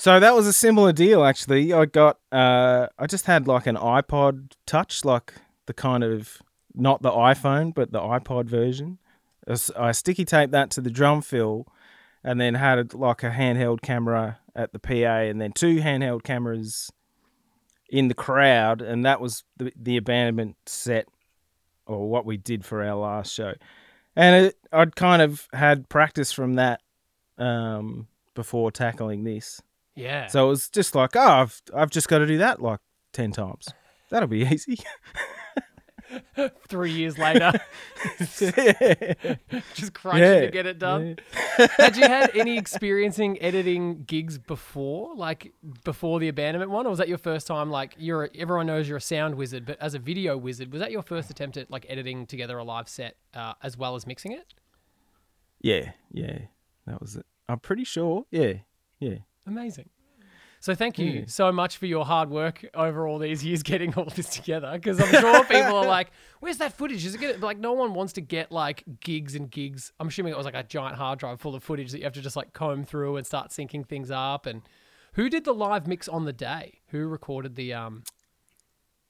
so 0.00 0.18
that 0.18 0.34
was 0.34 0.46
a 0.46 0.52
similar 0.54 0.92
deal 0.94 1.22
actually. 1.24 1.74
I 1.74 1.84
got 1.84 2.18
uh, 2.32 2.86
I 2.98 3.06
just 3.06 3.26
had 3.26 3.46
like 3.46 3.66
an 3.66 3.76
iPod 3.76 4.52
Touch, 4.64 5.04
like 5.04 5.34
the 5.66 5.74
kind 5.74 6.02
of 6.02 6.40
not 6.74 7.02
the 7.02 7.10
iPhone 7.10 7.74
but 7.74 7.92
the 7.92 8.00
iPod 8.00 8.46
version. 8.46 8.96
I 9.76 9.92
sticky 9.92 10.24
taped 10.24 10.52
that 10.52 10.70
to 10.70 10.80
the 10.80 10.90
drum 10.90 11.20
fill, 11.20 11.66
and 12.24 12.40
then 12.40 12.54
had 12.54 12.94
like 12.94 13.22
a 13.22 13.30
handheld 13.30 13.82
camera 13.82 14.38
at 14.56 14.72
the 14.72 14.78
PA, 14.78 15.20
and 15.28 15.38
then 15.38 15.52
two 15.52 15.80
handheld 15.80 16.22
cameras 16.22 16.90
in 17.90 18.08
the 18.08 18.14
crowd, 18.14 18.80
and 18.80 19.04
that 19.04 19.20
was 19.20 19.44
the 19.58 19.70
the 19.76 19.98
abandonment 19.98 20.56
set 20.64 21.08
or 21.84 22.08
what 22.08 22.24
we 22.24 22.38
did 22.38 22.64
for 22.64 22.82
our 22.82 22.96
last 22.96 23.34
show. 23.34 23.52
And 24.16 24.46
it, 24.46 24.58
I'd 24.72 24.96
kind 24.96 25.20
of 25.20 25.46
had 25.52 25.90
practice 25.90 26.32
from 26.32 26.54
that 26.54 26.80
um, 27.36 28.06
before 28.34 28.70
tackling 28.70 29.24
this. 29.24 29.60
Yeah. 30.00 30.26
So 30.28 30.46
it 30.46 30.48
was 30.48 30.68
just 30.68 30.94
like, 30.94 31.14
oh, 31.16 31.20
I've, 31.20 31.62
I've 31.74 31.90
just 31.90 32.08
got 32.08 32.18
to 32.18 32.26
do 32.26 32.38
that 32.38 32.60
like 32.60 32.80
10 33.12 33.32
times. 33.32 33.68
That'll 34.10 34.28
be 34.28 34.42
easy. 34.50 34.78
Three 36.68 36.90
years 36.90 37.16
later, 37.18 37.52
just 38.18 39.94
crunching 39.94 40.22
Yeah, 40.22 40.40
to 40.40 40.50
get 40.50 40.66
it 40.66 40.80
done. 40.80 41.18
had 41.76 41.96
you 41.96 42.02
had 42.02 42.36
any 42.36 42.58
experiencing 42.58 43.40
editing 43.40 44.02
gigs 44.04 44.36
before, 44.36 45.14
like 45.14 45.52
before 45.84 46.18
the 46.18 46.26
abandonment 46.26 46.72
one, 46.72 46.84
or 46.86 46.90
was 46.90 46.98
that 46.98 47.08
your 47.08 47.18
first 47.18 47.46
time? 47.46 47.70
Like 47.70 47.94
you're, 47.96 48.28
everyone 48.36 48.66
knows 48.66 48.88
you're 48.88 48.98
a 48.98 49.00
sound 49.00 49.36
wizard, 49.36 49.64
but 49.66 49.80
as 49.80 49.94
a 49.94 50.00
video 50.00 50.36
wizard, 50.36 50.72
was 50.72 50.80
that 50.80 50.90
your 50.90 51.02
first 51.02 51.30
attempt 51.30 51.56
at 51.56 51.70
like 51.70 51.86
editing 51.88 52.26
together 52.26 52.58
a 52.58 52.64
live 52.64 52.88
set 52.88 53.14
uh, 53.34 53.52
as 53.62 53.76
well 53.76 53.94
as 53.94 54.04
mixing 54.04 54.32
it? 54.32 54.52
yeah, 55.60 55.92
yeah. 56.12 56.38
That 56.86 57.00
was 57.00 57.14
it. 57.16 57.26
I'm 57.48 57.60
pretty 57.60 57.84
sure. 57.84 58.24
Yeah, 58.32 58.54
yeah. 58.98 59.18
Amazing. 59.46 59.88
So 60.62 60.74
thank 60.74 60.98
you 60.98 61.10
Yeah. 61.10 61.24
so 61.26 61.50
much 61.50 61.78
for 61.78 61.86
your 61.86 62.04
hard 62.04 62.28
work 62.28 62.66
over 62.74 63.06
all 63.08 63.18
these 63.18 63.42
years 63.42 63.62
getting 63.62 63.94
all 63.94 64.04
this 64.04 64.28
together. 64.28 64.72
Because 64.74 65.00
I'm 65.00 65.10
sure 65.10 65.42
people 65.44 65.76
are 65.76 65.86
like, 65.86 66.10
"Where's 66.40 66.58
that 66.58 66.74
footage? 66.74 67.06
Is 67.06 67.14
it 67.14 67.20
gonna 67.20 67.38
like 67.38 67.58
no 67.58 67.72
one 67.72 67.94
wants 67.94 68.12
to 68.14 68.20
get 68.20 68.52
like 68.52 68.84
gigs 69.00 69.34
and 69.34 69.50
gigs? 69.50 69.90
I'm 69.98 70.08
assuming 70.08 70.32
it 70.34 70.36
was 70.36 70.44
like 70.44 70.54
a 70.54 70.62
giant 70.62 70.96
hard 70.96 71.18
drive 71.18 71.40
full 71.40 71.54
of 71.54 71.62
footage 71.64 71.92
that 71.92 71.98
you 71.98 72.04
have 72.04 72.12
to 72.12 72.20
just 72.20 72.36
like 72.36 72.52
comb 72.52 72.84
through 72.84 73.16
and 73.16 73.26
start 73.26 73.48
syncing 73.50 73.86
things 73.86 74.10
up. 74.10 74.44
And 74.44 74.60
who 75.14 75.30
did 75.30 75.44
the 75.44 75.54
live 75.54 75.86
mix 75.86 76.08
on 76.08 76.26
the 76.26 76.32
day? 76.34 76.80
Who 76.88 77.06
recorded 77.08 77.54
the 77.56 77.72
um? 77.72 78.02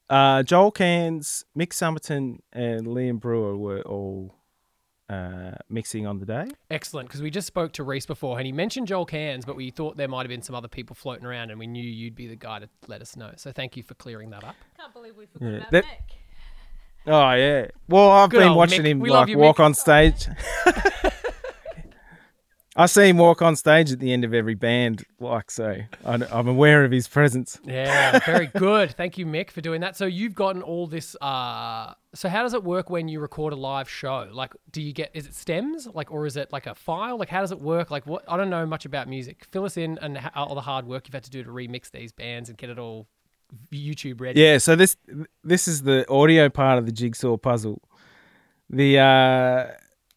Uh, 0.09 0.43
Joel 0.45 0.71
Cairns, 0.73 1.45
Mick 1.57 1.69
Summerton, 1.71 2.38
and 2.53 2.87
Liam 2.87 3.19
Brewer 3.21 3.57
were 3.57 3.83
all 3.83 4.35
uh, 5.11 5.53
mixing 5.68 6.07
on 6.07 6.18
the 6.20 6.27
day. 6.27 6.46
Excellent, 6.70 7.09
because 7.09 7.20
we 7.20 7.31
just 7.31 7.46
spoke 7.46 7.73
to 7.73 7.83
Reese 7.83 8.07
before, 8.07 8.38
and 8.38 8.46
he 8.46 8.53
mentioned 8.53 8.87
Joel 8.87 9.07
Cairns, 9.07 9.44
but 9.44 9.57
we 9.57 9.70
thought 9.70 9.96
there 9.96 10.09
might 10.09 10.23
have 10.23 10.29
been 10.29 10.42
some 10.42 10.55
other 10.55 10.68
people 10.68 10.94
floating 10.94 11.27
around, 11.27 11.51
and 11.51 11.59
we 11.59 11.66
knew 11.66 11.83
you'd 11.83 12.14
be 12.14 12.27
the 12.29 12.37
guy 12.37 12.61
to 12.61 12.68
let 12.87 13.01
us 13.03 13.16
know. 13.16 13.33
So 13.37 13.51
thank 13.53 13.77
you 13.77 13.83
for 13.83 13.94
clearing 13.94 14.31
that 14.31 14.44
up. 14.44 14.55
Can't 14.79 14.92
believe 14.94 15.16
we 15.16 15.27
forgot 15.27 15.46
Yeah, 15.46 15.57
about 15.59 15.70
that- 15.73 15.85
Mick. 15.85 16.16
Oh 17.07 17.33
yeah. 17.33 17.66
Well, 17.88 18.11
I've 18.11 18.29
Good 18.31 18.40
been 18.40 18.55
watching 18.55 18.83
Mick. 18.83 18.87
him 18.88 19.01
We 19.01 19.09
like 19.11 19.29
you, 19.31 19.38
walk 19.38 19.57
Mick. 19.57 19.64
on 19.64 19.75
stage. 19.75 20.29
I 22.76 22.87
see 22.87 23.09
him 23.09 23.18
walk 23.18 23.42
on 23.42 23.56
stage 23.56 23.90
at 23.90 23.98
the 23.98 24.12
end 24.12 24.24
of 24.24 24.33
every 24.33 24.54
band, 24.54 25.04
like 25.18 25.50
so. 25.50 25.76
I- 26.04 26.26
I'm 26.30 26.46
aware 26.46 26.85
of 26.85 26.92
his 26.92 27.09
presence. 27.09 27.59
Yeah, 27.64 28.20
very 28.20 28.46
good. 28.54 28.92
Thank 28.96 29.18
you, 29.18 29.26
Mick, 29.26 29.50
for 29.50 29.61
doing 29.61 29.80
that. 29.80 29.96
So 29.96 30.06
you've 30.06 30.37
gotten 30.37 30.62
all 30.62 30.87
this. 30.87 31.16
Uh, 31.20 31.94
so 32.14 32.28
how 32.28 32.42
does 32.44 32.54
it 32.54 32.62
work 32.62 32.88
when 32.88 33.09
you 33.09 33.18
record 33.18 33.52
a 33.52 33.56
live 33.56 33.90
show? 33.90 34.28
Like, 34.33 34.54
do 34.70 34.80
you 34.80 34.92
get? 34.92 35.11
Is 35.14 35.26
it 35.26 35.35
stems? 35.35 35.88
Like, 35.92 36.12
or 36.12 36.26
is 36.26 36.37
it 36.37 36.52
like 36.52 36.66
a 36.66 36.74
file? 36.76 37.18
Like, 37.18 37.28
how 37.28 37.40
does 37.40 37.50
it 37.50 37.61
work? 37.61 37.90
Like, 37.90 38.06
what? 38.06 38.22
I 38.28 38.37
don't 38.37 38.50
know 38.50 38.64
much 38.66 38.85
about 38.85 39.09
music. 39.09 39.46
Fill 39.50 39.64
us 39.64 39.76
in 39.76 39.98
and 40.00 40.16
ho- 40.18 40.30
all 40.35 40.54
the 40.54 40.61
hard 40.61 40.87
work 40.87 41.09
you've 41.09 41.14
had 41.14 41.24
to 41.24 41.30
do 41.30 41.42
to 41.42 41.50
remix 41.50 41.90
these 41.90 42.12
bands 42.12 42.48
and 42.48 42.56
get 42.56 42.70
it 42.70 42.78
all 42.78 43.09
YouTube 43.72 44.20
ready. 44.20 44.40
Yeah. 44.40 44.59
So 44.59 44.76
this 44.76 44.96
this 45.42 45.66
is 45.66 45.83
the 45.83 46.09
audio 46.09 46.48
part 46.48 46.78
of 46.78 46.87
the 46.87 46.92
jigsaw 46.92 47.37
puzzle. 47.37 47.83
The 48.72 48.98
uh, 49.00 49.66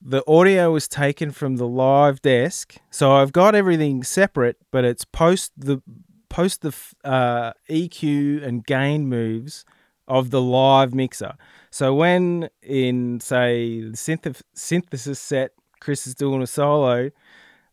the 0.06 0.24
audio 0.28 0.72
was 0.72 0.88
taken 0.88 1.32
from 1.32 1.56
the 1.56 1.68
live 1.68 2.22
desk, 2.22 2.76
so 2.92 3.14
I've 3.14 3.32
got 3.32 3.56
everything 3.56 4.04
separate, 4.04 4.58
but 4.72 4.84
it's 4.84 5.06
post 5.06 5.54
the 5.58 5.82
post 6.30 6.62
the 6.62 6.76
uh, 7.04 7.54
EQ 7.70 8.44
and 8.44 8.66
gain 8.66 9.08
moves 9.08 9.64
of 10.08 10.32
the 10.32 10.42
live 10.42 10.94
mixer. 10.94 11.36
So 11.72 11.94
when 11.94 12.50
in 12.62 13.20
say 13.22 13.82
the 13.82 13.98
synth- 13.98 14.42
synthesis 14.54 15.20
set, 15.20 15.52
Chris 15.80 16.06
is 16.06 16.16
doing 16.16 16.42
a 16.42 16.48
solo, 16.48 17.12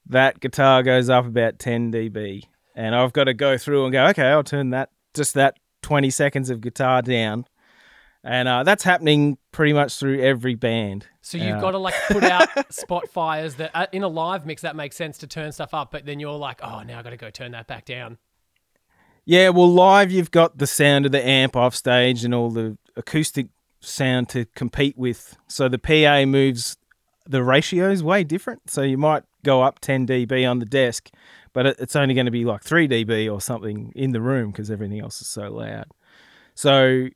that 0.07 0.41
guitar 0.41 0.83
goes 0.83 1.09
up 1.09 1.27
about 1.27 1.59
10 1.59 1.93
dB, 1.93 2.45
and 2.77 2.95
I've 2.95 3.13
got 3.13 3.25
to 3.25 3.35
go 3.35 3.59
through 3.59 3.85
and 3.85 3.93
go, 3.93 4.07
okay, 4.09 4.27
I'll 4.29 4.45
turn 4.45 4.71
that 4.71 4.91
just 5.15 5.35
that 5.35 5.59
20 5.83 6.11
seconds 6.11 6.51
of 6.51 6.61
guitar 6.61 7.03
down. 7.03 7.47
And 8.23 8.49
uh, 8.49 8.65
that's 8.65 8.85
happening 8.85 9.39
pretty 9.51 9.73
much 9.73 9.99
through 9.99 10.21
every 10.21 10.55
band. 10.55 11.07
So 11.23 11.39
you've 11.39 11.57
Uh, 11.57 11.61
got 11.61 11.71
to 11.71 11.79
like 11.79 11.95
put 12.09 12.23
out 12.23 12.49
spot 12.73 13.09
fires 13.09 13.55
that 13.55 13.71
uh, 13.75 13.87
in 13.93 14.03
a 14.03 14.09
live 14.09 14.45
mix 14.45 14.63
that 14.63 14.77
makes 14.77 14.97
sense 14.97 15.17
to 15.19 15.27
turn 15.27 15.53
stuff 15.53 15.73
up, 15.73 15.91
but 15.91 16.05
then 16.05 16.21
you're 16.21 16.37
like, 16.37 16.61
oh, 16.63 16.83
now 16.83 16.99
I 16.99 17.03
got 17.03 17.11
to 17.11 17.17
go 17.17 17.31
turn 17.31 17.53
that 17.53 17.67
back 17.67 17.87
down. 17.87 18.19
Yeah, 19.25 19.51
well, 19.51 19.69
live 19.73 20.11
you've 20.11 20.31
got 20.31 20.59
the 20.59 20.67
sound 20.67 21.07
of 21.07 21.13
the 21.13 21.27
amp 21.27 21.57
off 21.57 21.75
stage 21.75 22.25
and 22.25 22.35
all 22.35 22.51
the 22.51 22.77
acoustic 22.97 23.49
sound 23.81 24.29
to 24.31 24.45
compete 24.55 24.99
with. 24.99 25.37
So 25.49 25.69
the 25.69 25.79
PA 25.79 26.25
moves 26.27 26.77
the 27.27 27.43
ratios 27.43 28.03
way 28.03 28.25
different. 28.25 28.69
So 28.69 28.83
you 28.83 28.99
might 28.99 29.23
go 29.45 29.63
up 29.63 29.79
10 29.81 30.07
dB 30.07 30.51
on 30.51 30.59
the 30.59 30.67
desk, 30.67 31.11
but 31.53 31.65
it's 31.67 31.97
only 31.97 32.15
going 32.15 32.27
to 32.27 32.33
be 32.33 32.45
like 32.45 32.63
3 32.65 32.87
dB 32.89 33.33
or 33.33 33.41
something 33.41 33.93
in 33.95 34.11
the 34.13 34.21
room 34.21 34.51
because 34.51 34.71
everything 34.71 35.01
else 35.01 35.21
is 35.23 35.29
so 35.29 35.49
loud. 35.51 35.87
So 36.55 37.09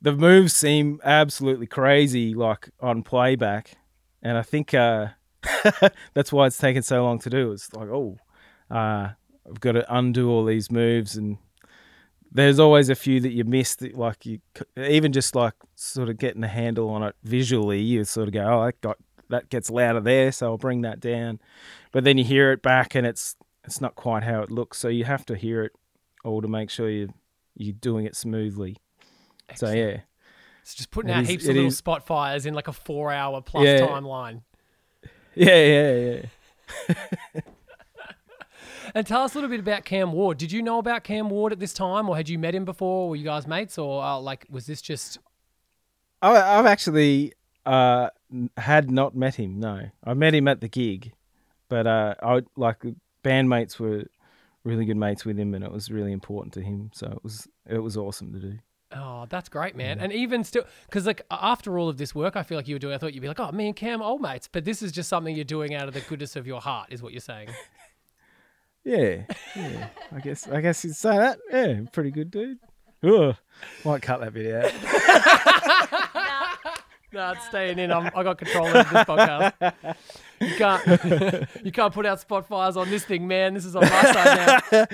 the 0.00 0.12
moves 0.12 0.54
seem 0.54 1.00
absolutely 1.04 1.66
crazy, 1.66 2.34
like 2.34 2.70
on 2.80 3.02
playback, 3.02 3.76
and 4.22 4.38
I 4.38 4.42
think 4.42 4.74
uh, 4.74 5.08
that's 6.14 6.32
why 6.32 6.46
it's 6.46 6.58
taken 6.58 6.82
so 6.82 7.04
long 7.04 7.18
to 7.20 7.30
do. 7.30 7.52
It's 7.52 7.72
like, 7.72 7.88
oh, 7.88 8.18
uh, 8.70 9.10
I've 9.48 9.60
got 9.60 9.72
to 9.72 9.94
undo 9.94 10.30
all 10.30 10.44
these 10.44 10.70
moves 10.70 11.16
and 11.16 11.38
there's 12.32 12.60
always 12.60 12.88
a 12.88 12.94
few 12.94 13.18
that 13.20 13.32
you 13.32 13.42
miss 13.42 13.74
that 13.76 13.96
like 13.98 14.24
you 14.24 14.38
even 14.76 15.10
just 15.10 15.34
like 15.34 15.54
sort 15.74 16.08
of 16.08 16.16
getting 16.16 16.44
a 16.44 16.48
handle 16.48 16.88
on 16.88 17.02
it 17.02 17.16
visually 17.24 17.80
you 17.80 18.04
sort 18.04 18.28
of 18.28 18.34
go 18.34 18.44
oh 18.44 18.66
that 18.66 18.80
got 18.80 18.98
that 19.30 19.48
gets 19.48 19.68
louder 19.68 19.98
there 19.98 20.30
so 20.30 20.46
I'll 20.46 20.56
bring 20.56 20.82
that 20.82 21.00
down 21.00 21.40
but 21.90 22.04
then 22.04 22.18
you 22.18 22.22
hear 22.22 22.52
it 22.52 22.62
back 22.62 22.94
and 22.94 23.04
it's 23.04 23.34
it's 23.64 23.80
not 23.80 23.96
quite 23.96 24.22
how 24.22 24.42
it 24.42 24.50
looks 24.52 24.78
so 24.78 24.86
you 24.86 25.04
have 25.06 25.26
to 25.26 25.34
hear 25.34 25.64
it 25.64 25.72
all 26.22 26.40
to 26.40 26.46
make 26.46 26.70
sure 26.70 26.88
you 26.88 27.12
you're 27.60 27.74
doing 27.74 28.06
it 28.06 28.16
smoothly. 28.16 28.76
So 29.56 29.70
yeah, 29.72 30.00
It's 30.62 30.74
just 30.74 30.90
putting 30.90 31.10
It 31.10 31.14
out 31.14 31.22
is- 31.24 31.28
heaps 31.28 31.44
of 31.48 31.54
little 31.54 31.68
is- 31.68 31.76
spot 31.78 32.06
fires 32.06 32.46
in 32.46 32.54
like 32.54 32.68
a 32.68 32.72
four 32.72 33.10
hour 33.12 33.40
plus 33.42 33.64
Yeah. 33.64 33.80
timeline. 33.86 34.42
yeah, 35.34 35.64
yeah, 35.64 36.22
yeah. 36.88 37.40
And 38.92 39.06
tell 39.06 39.22
us 39.22 39.34
a 39.34 39.36
little 39.38 39.50
bit 39.50 39.60
about 39.60 39.84
Cam 39.84 40.10
Ward. 40.12 40.36
Did 40.38 40.50
you 40.50 40.62
know 40.62 40.78
about 40.78 41.04
Cam 41.04 41.30
Ward 41.30 41.52
at 41.52 41.60
this 41.60 41.72
time, 41.72 42.08
or 42.08 42.16
had 42.16 42.28
you 42.28 42.40
met 42.40 42.56
him 42.56 42.64
before? 42.64 43.08
Were 43.08 43.14
you 43.14 43.24
guys 43.24 43.46
mates, 43.46 43.78
or 43.78 44.02
uh, 44.02 44.18
like 44.18 44.46
was 44.50 44.66
this 44.66 44.82
just? 44.82 45.18
I, 46.20 46.58
I've 46.58 46.66
actually 46.66 47.34
uh, 47.64 48.08
had 48.56 48.90
not 48.90 49.14
met 49.14 49.36
him. 49.36 49.60
No, 49.60 49.82
I 50.02 50.14
met 50.14 50.34
him 50.34 50.48
at 50.48 50.60
the 50.60 50.66
gig, 50.68 51.12
but 51.68 51.86
uh, 51.86 52.14
I 52.20 52.40
like 52.56 52.78
bandmates 53.22 53.78
were 53.78 54.06
really 54.64 54.84
good 54.84 54.96
mates 54.96 55.24
with 55.24 55.38
him, 55.38 55.54
and 55.54 55.62
it 55.62 55.70
was 55.70 55.88
really 55.92 56.10
important 56.10 56.52
to 56.54 56.60
him. 56.60 56.90
So 56.92 57.06
it 57.12 57.22
was 57.22 57.46
it 57.68 57.78
was 57.78 57.96
awesome 57.96 58.32
to 58.32 58.40
do. 58.40 58.58
Oh, 58.92 59.26
that's 59.28 59.48
great, 59.48 59.76
man. 59.76 59.98
Mm. 59.98 60.04
And 60.04 60.12
even 60.12 60.42
still, 60.42 60.64
because 60.86 61.06
like 61.06 61.22
after 61.30 61.78
all 61.78 61.88
of 61.88 61.96
this 61.96 62.14
work, 62.14 62.36
I 62.36 62.42
feel 62.42 62.58
like 62.58 62.66
you 62.66 62.74
were 62.74 62.80
doing. 62.80 62.94
I 62.94 62.98
thought 62.98 63.14
you'd 63.14 63.20
be 63.20 63.28
like, 63.28 63.38
oh, 63.38 63.52
me 63.52 63.66
and 63.66 63.76
Cam, 63.76 64.02
old 64.02 64.20
mates. 64.20 64.48
But 64.50 64.64
this 64.64 64.82
is 64.82 64.90
just 64.90 65.08
something 65.08 65.34
you're 65.34 65.44
doing 65.44 65.74
out 65.74 65.86
of 65.88 65.94
the 65.94 66.00
goodness 66.00 66.34
of 66.36 66.46
your 66.46 66.60
heart, 66.60 66.88
is 66.90 67.02
what 67.02 67.12
you're 67.12 67.20
saying. 67.20 67.50
Yeah, 68.84 69.24
yeah. 69.54 69.88
I 70.10 70.20
guess 70.20 70.48
I 70.48 70.60
guess 70.60 70.84
you'd 70.84 70.96
say 70.96 71.16
that. 71.16 71.38
Yeah, 71.52 71.82
pretty 71.92 72.10
good 72.10 72.30
dude. 72.30 72.58
Ugh, 73.02 73.36
might 73.84 74.02
cut 74.02 74.20
that 74.20 74.32
bit 74.32 74.54
out. 74.54 74.72
No, 77.12 77.32
it's 77.32 77.44
staying 77.46 77.80
in. 77.80 77.90
I'm, 77.90 78.08
I 78.14 78.22
got 78.22 78.38
control 78.38 78.68
of 78.68 78.72
this 78.72 78.86
podcast. 78.86 79.74
You 80.40 80.54
can't, 80.54 81.48
you 81.64 81.72
can't 81.72 81.92
put 81.92 82.06
out 82.06 82.20
spot 82.20 82.46
fires 82.46 82.76
on 82.76 82.88
this 82.88 83.04
thing, 83.04 83.26
man. 83.26 83.54
This 83.54 83.64
is 83.64 83.74
on 83.74 83.82
my 83.82 84.02
side 84.12 84.62
now. 84.70 84.86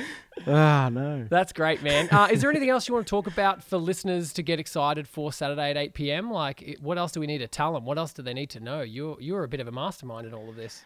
Ah, 0.47 0.89
no. 0.93 1.27
That's 1.29 1.53
great, 1.53 1.83
man. 1.83 2.09
Uh, 2.11 2.29
is 2.31 2.41
there 2.41 2.51
anything 2.51 2.71
else 2.71 2.87
you 2.87 2.95
want 2.95 3.07
to 3.07 3.11
talk 3.11 3.27
about 3.27 3.65
for 3.65 3.79
listeners 3.79 4.33
to 4.35 4.43
get 4.43 4.61
excited 4.61 5.09
for 5.09 5.33
Saturday 5.33 5.71
at 5.71 5.77
8 5.77 5.95
p.m.? 5.95 6.31
Like, 6.31 6.79
what 6.81 6.99
else 6.99 7.13
do 7.13 7.21
we 7.21 7.27
need 7.27 7.39
to 7.39 7.49
tell 7.49 7.73
them? 7.73 7.85
What 7.85 7.99
else 7.99 8.13
do 8.13 8.23
they 8.23 8.35
need 8.35 8.51
to 8.51 8.61
know? 8.61 8.83
You're 8.83 9.21
you're 9.21 9.43
a 9.45 9.49
bit 9.49 9.61
of 9.61 9.67
a 9.67 9.73
mastermind 9.73 10.27
in 10.27 10.35
all 10.35 10.49
of 10.49 10.57
this. 10.57 10.85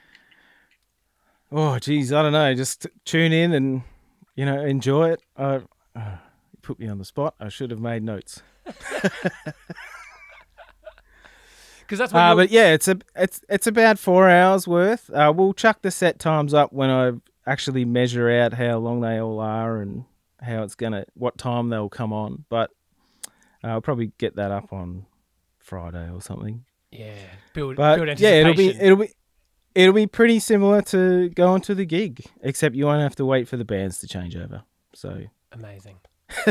Oh, 1.52 1.78
geez, 1.78 2.12
I 2.12 2.22
don't 2.22 2.32
know. 2.32 2.54
Just 2.54 2.86
tune 3.04 3.32
in 3.32 3.52
and 3.52 3.82
you 4.34 4.46
know 4.46 4.60
enjoy 4.60 5.10
it. 5.10 5.22
Uh, 5.36 5.60
uh, 5.94 6.16
you 6.52 6.58
put 6.62 6.78
me 6.78 6.88
on 6.88 6.98
the 6.98 7.04
spot. 7.04 7.34
I 7.38 7.48
should 7.48 7.70
have 7.70 7.80
made 7.80 8.02
notes. 8.02 8.42
Because 11.90 11.98
that's 11.98 12.12
what 12.12 12.20
Uh, 12.20 12.34
but 12.36 12.50
yeah, 12.50 12.72
it's 12.72 12.86
a 12.86 12.98
it's 13.16 13.40
it's 13.48 13.66
about 13.66 13.98
four 13.98 14.30
hours 14.30 14.68
worth. 14.68 15.10
Uh, 15.10 15.32
we'll 15.34 15.52
chuck 15.52 15.82
the 15.82 15.90
set 15.90 16.20
times 16.20 16.54
up 16.54 16.72
when 16.72 16.88
I 16.88 17.14
actually 17.46 17.84
measure 17.84 18.30
out 18.30 18.54
how 18.54 18.78
long 18.78 19.00
they 19.00 19.20
all 19.20 19.40
are 19.40 19.80
and 19.80 20.04
how 20.40 20.62
it's 20.62 20.74
gonna 20.74 21.04
what 21.14 21.38
time 21.38 21.68
they'll 21.68 21.88
come 21.88 22.12
on. 22.12 22.44
But 22.48 22.70
uh, 23.62 23.68
I'll 23.68 23.80
probably 23.80 24.12
get 24.18 24.36
that 24.36 24.50
up 24.50 24.72
on 24.72 25.06
Friday 25.58 26.10
or 26.10 26.20
something. 26.20 26.64
yeah, 26.90 27.14
build 27.52 27.76
But 27.76 27.96
build 27.96 28.20
yeah, 28.20 28.30
it'll 28.30 28.54
be 28.54 28.70
it'll 28.70 28.96
be 28.96 29.12
it'll 29.74 29.94
be 29.94 30.06
pretty 30.06 30.38
similar 30.38 30.82
to 30.82 31.28
going 31.30 31.60
to 31.62 31.74
the 31.74 31.84
gig, 31.84 32.24
except 32.42 32.74
you 32.74 32.86
won't 32.86 33.02
have 33.02 33.16
to 33.16 33.24
wait 33.24 33.48
for 33.48 33.56
the 33.56 33.64
bands 33.64 33.98
to 33.98 34.08
change 34.08 34.36
over. 34.36 34.62
So 34.94 35.24
Amazing. 35.52 35.98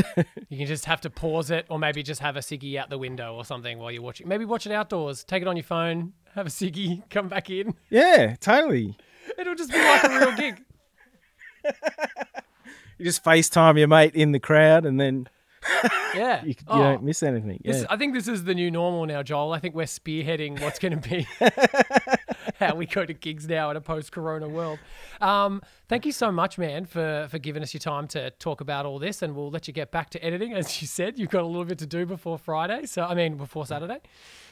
you 0.50 0.58
can 0.58 0.68
just 0.68 0.86
have 0.86 1.00
to 1.02 1.10
pause 1.10 1.52
it, 1.52 1.66
or 1.70 1.80
maybe 1.80 2.04
just 2.04 2.22
have 2.22 2.36
a 2.36 2.40
ciggy 2.40 2.76
out 2.76 2.90
the 2.90 2.98
window 2.98 3.36
or 3.36 3.46
something 3.46 3.78
while 3.80 3.92
you're 3.92 4.02
watching. 4.02 4.28
Maybe 4.28 4.44
watch 4.44 4.66
it 4.66 4.74
outdoors. 4.74 5.24
Take 5.24 5.42
it 5.42 5.48
on 5.48 5.56
your 5.56 5.64
phone. 5.64 6.14
Have 6.36 6.48
a 6.48 6.50
ciggy. 6.50 7.02
Come 7.10 7.30
back 7.30 7.50
in. 7.50 7.74
yeah, 7.90 8.36
totally. 8.42 8.98
It'll 9.38 9.56
just 9.56 9.72
be 9.72 9.78
like 9.78 10.04
a 10.04 10.20
real 10.20 10.36
gig. 10.36 10.62
You 12.98 13.06
just 13.06 13.24
FaceTime 13.24 13.78
your 13.80 13.88
mate 13.88 14.14
in 14.14 14.34
the 14.34 14.42
crowd, 14.42 14.86
and 14.86 15.00
then 15.00 15.28
Yeah. 16.14 16.42
you, 16.44 16.50
you 16.50 16.56
Oh. 16.68 16.80
don't 16.80 17.04
miss 17.04 17.24
anything. 17.24 17.62
This, 17.64 17.86
I 17.90 17.96
think 17.96 18.14
this 18.14 18.28
is 18.28 18.44
the 18.44 18.54
new 18.54 18.70
normal 18.70 19.06
now, 19.06 19.24
Joel. 19.24 19.54
I 19.54 19.60
think 19.60 19.74
we're 19.74 19.86
spearheading 19.86 20.60
what's 20.60 20.80
going 20.80 21.00
to 21.00 21.10
be 21.10 21.26
how 22.60 22.76
we 22.76 22.86
go 22.86 23.06
to 23.06 23.14
gigs 23.14 23.48
now 23.48 23.70
in 23.72 23.78
a 23.78 23.82
post-corona 23.82 24.50
world. 24.50 24.80
Um, 25.22 25.62
thank 25.88 26.06
you 26.06 26.12
so 26.12 26.30
much, 26.30 26.58
man, 26.58 26.86
for 26.86 27.28
for 27.32 27.40
giving 27.40 27.64
us 27.64 27.74
your 27.74 27.80
time 27.80 28.06
to 28.10 28.32
talk 28.32 28.60
about 28.60 28.86
all 28.86 29.00
this, 29.00 29.22
and 29.22 29.34
we'll 29.34 29.50
let 29.50 29.66
you 29.68 29.74
get 29.74 29.92
back 29.92 30.10
to 30.12 30.22
editing. 30.24 30.54
As 30.54 30.82
you 30.82 30.88
said, 30.88 31.18
you've 31.18 31.30
got 31.30 31.44
a 31.44 31.48
little 31.48 31.64
bit 31.66 31.78
to 31.80 31.88
do 31.88 32.06
before 32.06 32.38
Friday, 32.38 32.86
so 32.86 33.04
I 33.04 33.14
mean 33.16 33.38
before 33.38 33.66
Saturday. 33.66 34.00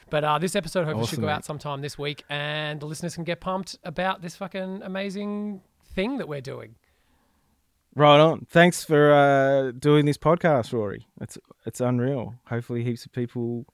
But 0.09 0.23
uh, 0.23 0.39
this 0.39 0.55
episode 0.55 0.85
hopefully 0.85 1.07
should 1.07 1.19
go 1.19 1.25
mate. 1.25 1.33
out 1.33 1.43
sometime 1.45 1.81
this 1.81 1.97
week, 1.97 2.23
and 2.29 2.79
the 2.79 2.85
listeners 2.85 3.15
can 3.15 3.25
get 3.25 3.41
pumped 3.41 3.77
about 3.83 4.21
this 4.21 4.37
fucking 4.37 4.81
amazing 4.83 5.59
thing 5.95 6.17
that 6.19 6.29
we're 6.29 6.39
doing. 6.39 6.75
Right 7.97 8.19
on. 8.19 8.45
Thanks 8.51 8.83
for 8.83 9.11
uh, 9.11 9.71
doing 9.71 10.05
this 10.05 10.19
podcast, 10.19 10.71
Rory. 10.71 11.07
It's 11.19 11.35
it's 11.65 11.81
unreal. 11.81 12.35
Hopefully, 12.45 12.83
heaps 12.83 13.05
of 13.05 13.11
people 13.11 13.65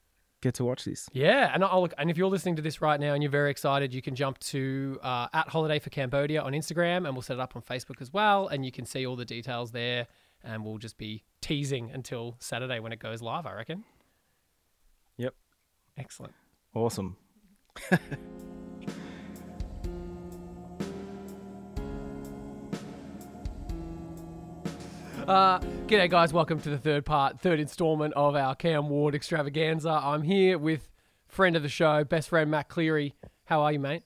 get 0.42 0.54
to 0.54 0.64
watch 0.64 0.86
this. 0.86 1.10
Yeah, 1.12 1.52
and 1.54 1.62
I'll 1.62 1.82
look. 1.82 1.94
And 1.98 2.10
if 2.10 2.16
you're 2.16 2.30
listening 2.30 2.56
to 2.56 2.62
this 2.62 2.82
right 2.82 2.98
now 2.98 3.14
and 3.14 3.22
you're 3.22 3.30
very 3.30 3.52
excited, 3.52 3.94
you 3.94 4.02
can 4.02 4.16
jump 4.16 4.40
to 4.40 4.98
uh, 5.04 5.28
at 5.34 5.50
Holiday 5.50 5.78
for 5.78 5.90
Cambodia 5.90 6.42
on 6.42 6.54
Instagram, 6.54 7.06
and 7.06 7.14
we'll 7.16 7.22
set 7.22 7.34
it 7.34 7.42
up 7.42 7.58
on 7.58 7.64
Facebook 7.64 8.02
as 8.02 8.14
well, 8.14 8.48
and 8.48 8.64
you 8.64 8.72
can 8.72 8.86
see 8.86 9.06
all 9.06 9.18
the 9.18 9.26
details 9.26 9.72
there. 9.74 10.08
And 10.42 10.64
we'll 10.64 10.78
just 10.78 10.98
be 10.98 11.24
teasing 11.42 11.92
until 11.92 12.38
Saturday 12.40 12.80
when 12.80 12.94
it 12.94 13.00
goes 13.00 13.22
live. 13.22 13.46
I 13.46 13.54
reckon. 13.56 13.84
Yep. 15.18 15.36
Excellent. 15.98 16.34
Awesome. 16.74 17.18
Uh, 25.28 25.58
g'day, 25.88 26.10
guys. 26.10 26.34
Welcome 26.34 26.60
to 26.62 26.70
the 26.70 26.78
third 26.78 27.06
part, 27.06 27.40
third 27.40 27.62
installment 27.62 28.14
of 28.16 28.36
our 28.36 28.56
Cam 28.56 28.90
Ward 28.90 29.16
extravaganza. 29.16 29.90
I'm 29.90 30.22
here 30.22 30.58
with 30.58 30.90
friend 31.30 31.56
of 31.56 31.64
the 31.64 31.70
show, 31.70 32.04
best 32.04 32.28
friend 32.28 32.52
Matt 32.52 32.68
Cleary. 32.68 33.16
How 33.46 33.62
are 33.62 33.72
you, 33.72 33.80
mate? 33.80 34.04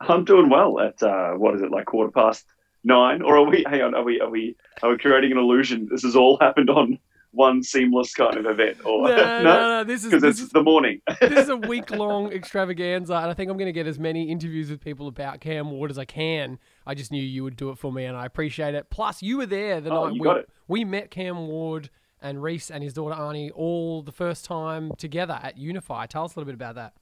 I'm 0.00 0.26
doing 0.26 0.50
well 0.50 0.78
at 0.78 1.02
uh, 1.02 1.30
what 1.32 1.54
is 1.54 1.62
it 1.62 1.70
like 1.70 1.86
quarter 1.86 2.10
past 2.10 2.44
nine? 2.84 3.22
Or 3.22 3.38
are 3.38 3.44
we? 3.48 3.64
Hang 3.66 3.80
on, 3.80 3.94
are 3.94 4.04
we? 4.04 4.20
Are 4.20 4.28
we? 4.28 4.56
Are 4.82 4.90
we 4.90 4.98
creating 4.98 5.32
an 5.32 5.38
illusion? 5.38 5.88
This 5.90 6.02
has 6.02 6.14
all 6.14 6.36
happened 6.38 6.68
on 6.68 6.98
one 7.38 7.62
seamless 7.62 8.12
kind 8.14 8.36
of 8.36 8.46
event, 8.46 8.78
or 8.84 9.08
No, 9.08 9.16
no, 9.16 9.42
no. 9.42 9.84
This 9.84 10.02
is 10.04 10.10
because 10.10 10.22
this 10.22 10.30
it's 10.38 10.40
is 10.46 10.48
the 10.50 10.62
morning. 10.62 11.00
this 11.20 11.44
is 11.44 11.48
a 11.48 11.56
week 11.72 11.90
long 11.92 12.32
extravaganza, 12.32 13.14
and 13.14 13.26
I 13.30 13.34
think 13.34 13.48
I'm 13.50 13.56
going 13.56 13.66
to 13.66 13.72
get 13.72 13.86
as 13.86 13.98
many 13.98 14.28
interviews 14.30 14.70
with 14.70 14.80
people 14.80 15.06
about 15.06 15.40
Cam 15.40 15.70
Ward 15.70 15.90
as 15.92 15.98
I 15.98 16.04
can. 16.04 16.58
I 16.84 16.94
just 16.94 17.12
knew 17.12 17.22
you 17.22 17.44
would 17.44 17.56
do 17.56 17.70
it 17.70 17.78
for 17.78 17.92
me, 17.92 18.04
and 18.04 18.16
I 18.16 18.26
appreciate 18.26 18.74
it. 18.74 18.90
Plus, 18.90 19.22
you 19.22 19.36
were 19.38 19.46
there 19.46 19.80
the 19.80 19.90
Oh, 19.90 20.08
night 20.08 20.46
we, 20.68 20.80
we 20.80 20.84
met 20.84 21.10
Cam 21.12 21.46
Ward 21.46 21.90
and 22.20 22.42
Reese 22.42 22.70
and 22.70 22.82
his 22.82 22.92
daughter 22.92 23.14
Arnie 23.14 23.50
all 23.54 24.02
the 24.02 24.10
first 24.12 24.44
time 24.44 24.90
together 24.98 25.38
at 25.40 25.56
Unify. 25.56 26.06
Tell 26.06 26.24
us 26.24 26.34
a 26.34 26.38
little 26.40 26.46
bit 26.46 26.56
about 26.56 26.74
that. 26.74 26.94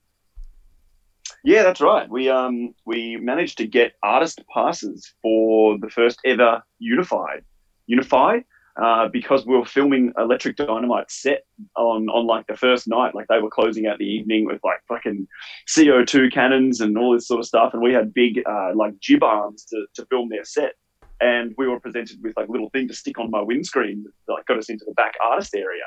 yeah, 1.44 1.62
that's 1.62 1.81
right. 1.81 2.09
We 2.09 2.29
um 2.29 2.75
we 2.85 3.16
managed 3.16 3.57
to 3.59 3.66
get 3.66 3.94
artist 4.03 4.40
passes 4.53 5.14
for 5.22 5.79
the 5.79 5.88
first 5.88 6.20
ever 6.27 6.62
Unified 6.79 7.44
Unify. 7.87 8.40
Uh, 8.80 9.08
because 9.08 9.46
we 9.46 9.56
were 9.56 9.64
filming 9.64 10.12
Electric 10.18 10.54
Dynamite 10.56 11.10
set 11.10 11.46
on, 11.76 12.10
on 12.10 12.26
like 12.26 12.46
the 12.46 12.56
first 12.56 12.86
night, 12.86 13.14
like 13.14 13.26
they 13.28 13.38
were 13.38 13.48
closing 13.48 13.86
out 13.86 13.96
the 13.96 14.04
evening 14.04 14.44
with 14.44 14.60
like 14.62 14.80
fucking 14.86 15.26
CO2 15.66 16.30
cannons 16.30 16.82
and 16.82 16.98
all 16.98 17.14
this 17.14 17.26
sort 17.26 17.40
of 17.40 17.46
stuff, 17.46 17.72
and 17.72 17.82
we 17.82 17.94
had 17.94 18.12
big 18.12 18.42
uh, 18.46 18.72
like 18.74 18.98
jib 19.00 19.22
arms 19.22 19.64
to, 19.64 19.86
to 19.94 20.04
film 20.06 20.28
their 20.28 20.44
set, 20.44 20.74
and 21.22 21.54
we 21.56 21.66
were 21.66 21.80
presented 21.80 22.22
with 22.22 22.36
like 22.36 22.50
little 22.50 22.68
thing 22.68 22.86
to 22.86 22.92
stick 22.92 23.18
on 23.18 23.30
my 23.30 23.40
windscreen 23.40 24.04
that 24.04 24.34
like 24.34 24.44
got 24.44 24.58
us 24.58 24.68
into 24.68 24.84
the 24.84 24.92
back 24.92 25.14
artist 25.24 25.54
area, 25.54 25.84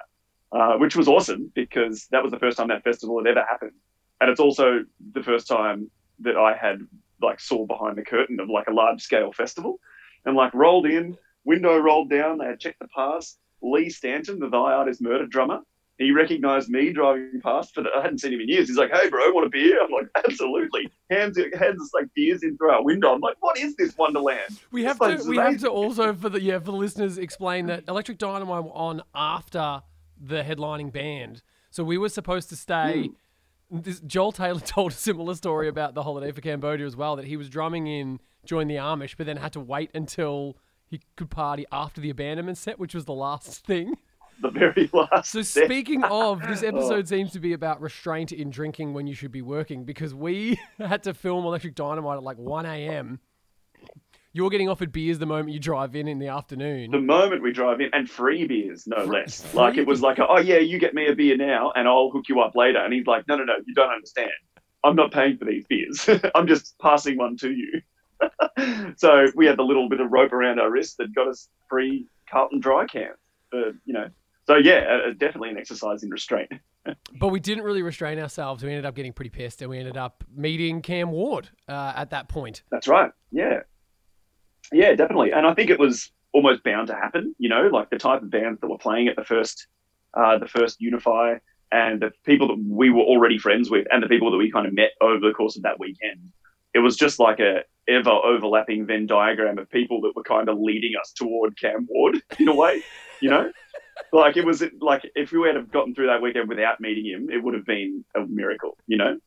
uh, 0.52 0.76
which 0.78 0.96
was 0.96 1.08
awesome 1.08 1.52
because 1.54 2.08
that 2.10 2.24
was 2.24 2.32
the 2.32 2.40
first 2.40 2.58
time 2.58 2.70
that 2.70 2.84
festival 2.84 3.20
had 3.20 3.28
ever 3.28 3.46
happened, 3.48 3.74
and 4.20 4.32
it's 4.32 4.40
also 4.40 4.84
the 5.14 5.22
first 5.22 5.48
time 5.48 5.92
that 6.22 6.38
I 6.38 6.58
had 6.58 6.80
like 7.22 7.40
saw 7.40 7.68
behind 7.68 8.00
the 8.00 8.04
curtain 8.04 8.40
of 8.40 8.50
like 8.50 8.66
a 8.66 8.74
large 8.74 9.04
scale 9.04 9.32
festival, 9.32 9.80
and 10.26 10.36
like 10.36 10.56
rolled 10.56 10.88
in 10.88 11.16
window 11.46 11.78
rolled 11.78 12.10
down. 12.10 12.38
They 12.38 12.46
had 12.46 12.60
checked 12.60 12.80
the 12.80 12.88
pass. 12.88 13.38
Lee 13.62 13.90
Stanton, 13.90 14.40
the 14.40 14.50
Thy 14.50 14.58
Art 14.58 14.88
Is 14.88 15.02
Murder 15.02 15.26
drummer, 15.26 15.60
he 16.00 16.12
recognized 16.12 16.70
me 16.70 16.94
driving 16.94 17.42
past, 17.44 17.74
but 17.76 17.86
I 17.94 18.02
hadn't 18.02 18.20
seen 18.20 18.32
him 18.34 18.40
in 18.40 18.48
years. 18.48 18.70
He's 18.70 18.78
like, 18.78 18.90
"Hey, 18.90 19.10
bro, 19.10 19.34
want 19.34 19.46
a 19.46 19.50
beer?" 19.50 19.84
I'm 19.84 19.92
like, 19.92 20.08
"Absolutely." 20.26 20.90
Hands 21.12 21.38
hands 21.38 21.82
us 21.82 21.94
like 21.94 22.08
beers 22.16 22.42
in 22.42 22.58
through 22.58 22.72
our 22.72 22.82
window. 22.82 23.14
I'm 23.14 23.20
like, 23.20 23.36
"What 23.42 23.60
is 23.60 23.76
this 23.76 23.98
Wonderland?" 23.98 24.60
We 24.72 24.86
have 24.86 24.98
to 25.00 25.22
we 25.28 25.36
have 25.36 25.60
to 25.60 25.70
also 25.70 26.14
for 26.14 26.30
the 26.30 26.42
yeah 26.42 26.58
for 26.60 26.66
the 26.66 26.72
listeners 26.72 27.18
explain 27.18 27.66
that 27.66 27.84
Electric 27.90 28.18
Dynamite 28.18 28.64
were 28.64 28.72
on 28.72 29.04
after 29.14 29.84
the 30.18 30.42
headlining 30.42 30.94
band, 30.94 31.44
so 31.70 31.84
we 31.84 31.98
were 31.98 32.10
supposed 32.10 32.48
to 32.50 32.56
stay. 32.56 33.10
Hmm. 33.70 33.80
This, 33.82 34.00
Joel 34.00 34.32
Taylor 34.32 34.60
told 34.66 34.94
a 34.94 34.96
similar 34.96 35.36
story 35.36 35.68
about 35.68 35.96
the 35.96 36.04
holiday 36.04 36.32
for 36.32 36.40
Cambodia 36.40 36.86
as 36.86 36.96
well. 36.96 37.18
That 37.18 37.26
he 37.26 37.36
was 37.36 37.50
drumming 37.50 37.88
in 37.88 38.22
Join 38.46 38.70
the 38.70 38.76
Amish, 38.76 39.18
but 39.18 39.26
then 39.26 39.36
had 39.36 39.52
to 39.52 39.60
wait 39.60 39.92
until 39.94 40.56
he 40.90 41.02
could 41.16 41.30
party 41.30 41.66
after 41.72 42.02
the 42.02 42.10
abandonment 42.10 42.58
set, 42.58 42.80
which 42.80 42.96
was 42.96 43.06
the 43.06 43.14
last 43.14 43.66
thing. 43.66 43.96
the 44.42 44.50
very 44.50 44.90
last. 44.94 45.32
So 45.32 45.42
set. 45.42 45.66
speaking 45.66 46.04
of, 46.04 46.42
this 46.48 46.64
oh. 46.64 46.68
episode 46.68 47.08
seems 47.08 47.32
to 47.34 47.40
be 47.40 47.54
about 47.54 47.82
restraint 47.82 48.32
in 48.32 48.50
drinking 48.50 48.94
when 48.94 49.08
you 49.08 49.14
should 49.14 49.32
be 49.32 49.42
working 49.42 49.84
because 49.84 50.14
we 50.14 50.60
had 50.80 51.04
to 51.04 51.14
film 51.14 51.46
Electric 51.46 51.76
Dynamite 51.76 52.18
at 52.18 52.24
like 52.24 52.38
1 52.38 52.66
a.m. 52.66 53.20
You're 54.32 54.50
getting 54.50 54.70
offered 54.70 54.92
beers 54.92 55.18
the 55.18 55.26
moment 55.26 55.52
you 55.52 55.60
drive 55.60 55.96
in 55.96 56.08
in 56.08 56.20
the 56.20 56.28
afternoon. 56.28 56.92
The 56.92 57.00
moment 57.00 57.42
we 57.42 57.52
drive 57.52 57.82
in, 57.82 57.90
and 57.94 58.08
free 58.08 58.46
beers, 58.46 58.86
no 58.86 59.04
less. 59.04 59.54
Like 59.56 59.78
it 59.78 59.88
was 59.88 60.02
like, 60.02 60.20
oh 60.20 60.40
yeah, 60.40 60.60
you 60.60 60.78
get 60.78 60.94
me 60.94 61.08
a 61.08 61.16
beer 61.16 61.36
now, 61.36 61.72
and 61.76 61.88
I'll 61.88 62.12
hook 62.12 62.26
you 62.30 62.40
up 62.40 62.56
later. 62.56 62.78
And 62.78 62.94
he's 62.94 63.08
like, 63.08 63.28
no, 63.28 63.38
no, 63.38 63.44
no, 63.44 63.54
you 63.66 63.74
don't 63.74 63.92
understand. 63.92 64.30
I'm 64.84 64.96
not 64.96 65.12
paying 65.12 65.38
for 65.38 65.46
these 65.46 65.66
beers. 65.68 66.08
I'm 66.36 66.48
just 66.48 66.78
passing 66.80 67.18
one 67.18 67.38
to 67.38 67.52
you. 67.52 67.82
so 68.98 69.28
we 69.36 69.46
had 69.46 69.58
the 69.58 69.64
little 69.64 69.90
bit 69.90 70.00
of 70.00 70.12
rope 70.12 70.34
around 70.34 70.60
our 70.60 70.70
wrist 70.70 70.98
that 70.98 71.14
got 71.14 71.28
us 71.28 71.50
free 71.70 72.08
Carlton 72.30 72.60
dry 72.60 72.86
cans. 72.86 73.18
Uh, 73.54 73.72
you 73.86 73.94
know, 73.94 74.10
so 74.46 74.56
yeah, 74.56 75.00
uh, 75.08 75.12
definitely 75.12 75.50
an 75.50 75.58
exercise 75.58 76.04
in 76.04 76.10
restraint. 76.10 76.52
But 77.20 77.28
we 77.28 77.40
didn't 77.40 77.66
really 77.66 77.84
restrain 77.84 78.18
ourselves. 78.18 78.64
We 78.64 78.70
ended 78.70 78.86
up 78.86 78.96
getting 78.96 79.14
pretty 79.14 79.30
pissed, 79.30 79.62
and 79.62 79.70
we 79.70 79.78
ended 79.78 79.98
up 79.98 80.24
meeting 80.36 80.82
Cam 80.82 81.12
Ward 81.12 81.50
uh, 81.68 81.94
at 81.96 82.10
that 82.12 82.30
point. 82.30 82.64
That's 82.72 82.88
right. 82.88 83.12
Yeah, 83.32 83.60
yeah, 84.72 84.96
definitely. 84.96 85.32
And 85.32 85.46
I 85.46 85.54
think 85.54 85.70
it 85.70 85.80
was 85.80 86.12
almost 86.32 86.64
bound 86.64 86.88
to 86.88 86.96
happen. 86.96 87.36
You 87.38 87.50
know, 87.50 87.70
like 87.72 87.90
the 87.90 87.98
type 87.98 88.22
of 88.22 88.30
bands 88.30 88.60
that 88.62 88.68
were 88.70 88.78
playing 88.78 89.08
at 89.08 89.16
the 89.16 89.24
first, 89.24 89.68
uh, 90.16 90.38
the 90.38 90.48
first 90.48 90.80
Unify, 90.80 91.36
and 91.72 92.02
the 92.02 92.12
people 92.26 92.48
that 92.48 92.64
we 92.68 92.90
were 92.90 93.04
already 93.04 93.38
friends 93.38 93.70
with, 93.70 93.86
and 93.92 94.02
the 94.02 94.08
people 94.08 94.32
that 94.32 94.38
we 94.38 94.52
kind 94.52 94.66
of 94.66 94.74
met 94.74 94.92
over 95.02 95.28
the 95.28 95.34
course 95.34 95.58
of 95.58 95.64
that 95.64 95.80
weekend. 95.80 96.32
It 96.74 96.80
was 96.80 96.96
just 96.96 97.20
like 97.20 97.40
a 97.40 97.64
ever 97.88 98.12
overlapping 98.12 98.86
Venn 98.86 99.08
diagram 99.08 99.58
of 99.58 99.70
people 99.70 100.02
that 100.02 100.16
were 100.16 100.24
kind 100.24 100.48
of 100.50 100.60
leading 100.60 100.92
us 101.00 101.12
toward 101.12 101.60
Cam 101.60 101.88
Ward 101.90 102.22
in 102.40 102.48
a 102.48 102.56
way. 102.56 102.84
You 103.22 103.30
know. 103.32 103.52
like 104.14 104.38
it 104.38 104.46
was 104.46 104.64
like 104.82 105.10
if 105.16 105.32
we 105.32 105.46
had 105.46 105.56
have 105.56 105.72
gotten 105.72 105.94
through 105.94 106.08
that 106.08 106.22
weekend 106.22 106.50
without 106.50 106.80
meeting 106.80 107.06
him, 107.06 107.30
it 107.30 107.44
would 107.44 107.54
have 107.54 107.66
been 107.66 108.06
a 108.16 108.22
miracle, 108.22 108.78
you 108.88 108.98
know. 108.98 109.18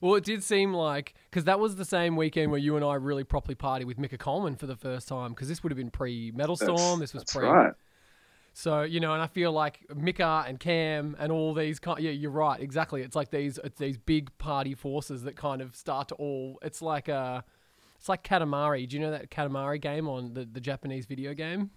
Well, 0.00 0.14
it 0.16 0.24
did 0.24 0.42
seem 0.42 0.74
like 0.74 1.14
because 1.30 1.44
that 1.44 1.58
was 1.60 1.76
the 1.76 1.84
same 1.84 2.16
weekend 2.16 2.50
where 2.50 2.60
you 2.60 2.76
and 2.76 2.84
I 2.84 2.94
really 2.94 3.24
properly 3.24 3.54
partied 3.54 3.84
with 3.84 3.98
Mika 3.98 4.18
Coleman 4.18 4.56
for 4.56 4.66
the 4.66 4.76
first 4.76 5.08
time 5.08 5.30
because 5.30 5.48
this 5.48 5.62
would 5.62 5.70
have 5.70 5.78
been 5.78 5.90
pre 5.90 6.30
Metal 6.32 6.56
Storm. 6.56 7.00
This 7.00 7.14
was 7.14 7.24
pre. 7.24 7.46
right. 7.46 7.72
So 8.56 8.82
you 8.82 9.00
know, 9.00 9.12
and 9.12 9.20
I 9.20 9.26
feel 9.26 9.50
like 9.50 9.80
Mika 9.94 10.44
and 10.46 10.60
Cam 10.60 11.16
and 11.18 11.32
all 11.32 11.54
these 11.54 11.80
kind. 11.80 11.98
Yeah, 11.98 12.12
you're 12.12 12.30
right. 12.30 12.60
Exactly. 12.60 13.02
It's 13.02 13.16
like 13.16 13.30
these 13.30 13.58
it's 13.64 13.78
these 13.78 13.98
big 13.98 14.36
party 14.38 14.74
forces 14.74 15.24
that 15.24 15.36
kind 15.36 15.60
of 15.60 15.74
start 15.74 16.08
to 16.08 16.14
all. 16.14 16.60
It's 16.62 16.80
like 16.80 17.08
uh 17.08 17.42
It's 17.98 18.08
like 18.08 18.22
Katamari. 18.22 18.88
Do 18.88 18.96
you 18.96 19.02
know 19.02 19.10
that 19.10 19.28
Katamari 19.28 19.80
game 19.80 20.08
on 20.08 20.34
the, 20.34 20.44
the 20.44 20.60
Japanese 20.60 21.04
video 21.04 21.34
game? 21.34 21.70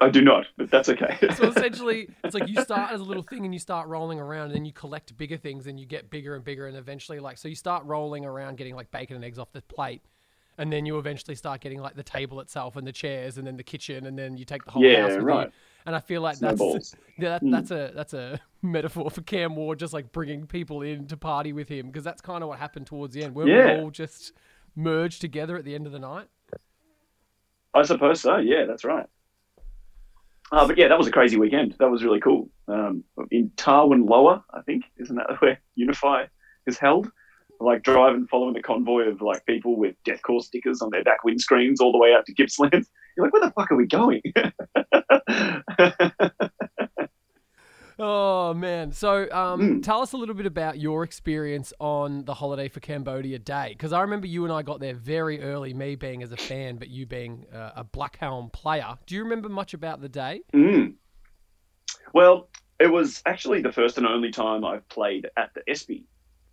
I 0.00 0.08
do 0.10 0.20
not, 0.20 0.46
but 0.56 0.68
that's 0.68 0.88
okay. 0.88 1.16
So 1.36 1.44
essentially, 1.56 2.08
it's 2.24 2.34
like 2.34 2.48
you 2.48 2.60
start 2.60 2.90
as 2.90 3.00
a 3.00 3.04
little 3.04 3.22
thing 3.22 3.44
and 3.44 3.54
you 3.54 3.60
start 3.60 3.86
rolling 3.86 4.18
around, 4.18 4.46
and 4.46 4.54
then 4.56 4.64
you 4.64 4.72
collect 4.72 5.16
bigger 5.16 5.36
things, 5.36 5.68
and 5.68 5.78
you 5.78 5.86
get 5.86 6.10
bigger 6.10 6.34
and 6.34 6.44
bigger, 6.44 6.66
and 6.66 6.76
eventually, 6.76 7.20
like, 7.20 7.38
so 7.38 7.46
you 7.46 7.54
start 7.54 7.84
rolling 7.84 8.24
around, 8.24 8.56
getting 8.56 8.74
like 8.74 8.90
bacon 8.90 9.14
and 9.14 9.24
eggs 9.24 9.38
off 9.38 9.52
the 9.52 9.62
plate, 9.62 10.02
and 10.58 10.72
then 10.72 10.86
you 10.86 10.98
eventually 10.98 11.34
start 11.34 11.60
getting 11.60 11.80
like 11.80 11.94
the 11.94 12.02
table 12.02 12.40
itself 12.40 12.76
and 12.76 12.86
the 12.86 12.92
chairs, 12.92 13.38
and 13.38 13.46
then 13.46 13.56
the 13.56 13.62
kitchen, 13.62 14.06
and 14.06 14.18
then 14.18 14.36
you 14.36 14.44
take 14.44 14.64
the 14.64 14.70
whole 14.70 14.82
Yeah, 14.84 15.02
house 15.02 15.16
with 15.16 15.26
right. 15.26 15.46
you. 15.46 15.52
And 15.86 15.96
I 15.96 16.00
feel 16.00 16.20
like 16.22 16.38
that's 16.38 16.60
yeah, 17.18 17.38
that, 17.38 17.42
that's 17.50 17.70
a 17.70 17.92
that's 17.94 18.14
a 18.14 18.40
metaphor 18.62 19.10
for 19.10 19.22
Cam 19.22 19.56
Ward, 19.56 19.78
just 19.78 19.92
like 19.92 20.12
bringing 20.12 20.46
people 20.46 20.82
in 20.82 21.06
to 21.08 21.16
party 21.16 21.52
with 21.52 21.68
him, 21.68 21.86
because 21.86 22.04
that's 22.04 22.20
kind 22.20 22.42
of 22.42 22.48
what 22.48 22.58
happened 22.58 22.86
towards 22.86 23.14
the 23.14 23.24
end, 23.24 23.34
where 23.34 23.46
Yeah. 23.46 23.76
we 23.76 23.82
all 23.82 23.90
just 23.90 24.32
merged 24.76 25.20
together 25.20 25.56
at 25.56 25.64
the 25.64 25.74
end 25.74 25.86
of 25.86 25.92
the 25.92 25.98
night. 25.98 26.28
I 27.74 27.82
suppose 27.82 28.20
so. 28.20 28.36
Yeah, 28.36 28.64
that's 28.66 28.84
right. 28.84 29.06
Uh, 30.50 30.66
but 30.66 30.76
yeah, 30.76 30.88
that 30.88 30.98
was 30.98 31.06
a 31.06 31.10
crazy 31.12 31.38
weekend. 31.38 31.74
That 31.78 31.90
was 31.90 32.04
really 32.04 32.20
cool. 32.20 32.50
Um, 32.68 33.04
in 33.30 33.50
Tarwin 33.56 34.08
Lower, 34.08 34.44
I 34.52 34.60
think, 34.62 34.84
isn't 34.98 35.16
that 35.16 35.36
where 35.40 35.58
Unify 35.74 36.26
is 36.66 36.78
held? 36.78 37.10
Like 37.62 37.82
driving, 37.84 38.26
following 38.26 38.54
the 38.54 38.62
convoy 38.62 39.02
of 39.08 39.22
like 39.22 39.46
people 39.46 39.76
with 39.76 39.94
deathcore 40.06 40.42
stickers 40.42 40.82
on 40.82 40.90
their 40.90 41.04
back 41.04 41.22
windscreens 41.24 41.76
all 41.80 41.92
the 41.92 41.98
way 41.98 42.12
out 42.12 42.26
to 42.26 42.34
Gippsland. 42.34 42.86
You're 43.16 43.26
like, 43.26 43.32
where 43.32 43.42
the 43.42 43.52
fuck 43.52 43.70
are 43.70 43.76
we 43.76 43.86
going? 43.86 44.22
Oh 47.98 48.54
man! 48.54 48.90
So, 48.92 49.30
um, 49.30 49.60
Mm. 49.60 49.82
tell 49.82 50.00
us 50.00 50.12
a 50.12 50.16
little 50.16 50.34
bit 50.34 50.46
about 50.46 50.78
your 50.78 51.04
experience 51.04 51.74
on 51.78 52.24
the 52.24 52.34
Holiday 52.34 52.68
for 52.68 52.80
Cambodia 52.80 53.38
day, 53.38 53.68
because 53.68 53.92
I 53.92 54.00
remember 54.00 54.26
you 54.26 54.44
and 54.44 54.52
I 54.52 54.62
got 54.62 54.80
there 54.80 54.94
very 54.94 55.42
early. 55.42 55.74
Me 55.74 55.94
being 55.94 56.22
as 56.22 56.32
a 56.32 56.36
fan, 56.36 56.78
but 56.78 56.88
you 56.88 57.06
being 57.06 57.46
uh, 57.54 57.72
a 57.76 57.84
Black 57.84 58.16
Helm 58.16 58.50
player. 58.50 58.96
Do 59.06 59.14
you 59.14 59.22
remember 59.22 59.48
much 59.48 59.74
about 59.74 60.00
the 60.00 60.08
day? 60.08 60.40
Mm. 60.54 60.94
Well, 62.14 62.48
it 62.80 62.90
was 62.90 63.22
actually 63.26 63.60
the 63.60 63.72
first 63.72 63.98
and 63.98 64.06
only 64.06 64.30
time 64.30 64.64
I've 64.64 64.88
played 64.88 65.28
at 65.36 65.52
the 65.54 65.62
ESPY. 65.70 66.04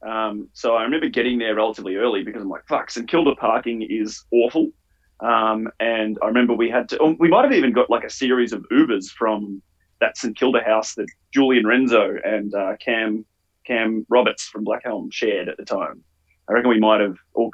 Um, 0.06 0.50
so 0.54 0.76
I 0.76 0.84
remember 0.84 1.10
getting 1.10 1.40
there 1.40 1.56
relatively 1.56 1.96
early 1.96 2.24
because 2.24 2.42
I'm 2.42 2.50
like, 2.50 2.68
fuck, 2.68 2.90
St 2.90 3.08
Kilda 3.08 3.36
parking 3.36 3.82
is 3.82 4.24
awful. 4.32 4.72
Um, 5.20 5.70
and 5.80 6.18
I 6.22 6.28
remember 6.28 6.54
we 6.54 6.70
had 6.70 6.88
to, 6.90 6.98
oh, 7.02 7.16
we 7.20 7.28
might 7.28 7.44
have 7.44 7.54
even 7.54 7.74
got 7.74 7.90
like 7.90 8.06
a 8.06 8.10
series 8.10 8.54
of 8.54 8.66
Ubers 8.72 9.10
from 9.10 9.62
that 10.00 10.18
St 10.18 10.38
Kilda 10.38 10.62
house 10.64 10.96
that 10.96 11.08
Julian 11.34 11.68
Renzo 11.68 12.16
and 12.24 12.54
uh, 12.54 12.78
Cam 12.78 13.26
Cam 13.66 14.06
Roberts 14.10 14.48
from 14.48 14.66
Blackhelm 14.66 15.12
shared 15.12 15.50
at 15.50 15.58
the 15.58 15.66
time. 15.66 16.04
I 16.50 16.54
reckon 16.54 16.70
we 16.70 16.80
might 16.80 17.02
have 17.02 17.18
all 17.34 17.52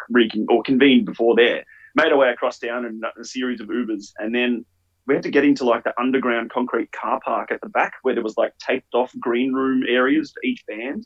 or 0.50 0.64
convened 0.64 1.06
before 1.06 1.36
there, 1.36 1.66
made 1.96 2.12
our 2.12 2.18
way 2.18 2.30
across 2.30 2.60
town 2.60 2.86
in 2.86 3.02
a 3.20 3.26
series 3.26 3.60
of 3.60 3.68
Ubers, 3.68 4.14
and 4.20 4.34
then 4.34 4.64
we 5.08 5.14
had 5.14 5.24
to 5.24 5.32
get 5.32 5.44
into 5.44 5.66
like 5.66 5.84
the 5.84 6.00
underground 6.00 6.52
concrete 6.52 6.92
car 6.92 7.20
park 7.24 7.52
at 7.52 7.62
the 7.62 7.70
back 7.70 7.94
where 8.04 8.14
there 8.14 8.24
was 8.24 8.38
like 8.38 8.58
taped 8.58 8.94
off 8.94 9.14
green 9.20 9.54
room 9.54 9.84
areas 9.88 10.32
for 10.32 10.42
each 10.44 10.66
band. 10.68 11.06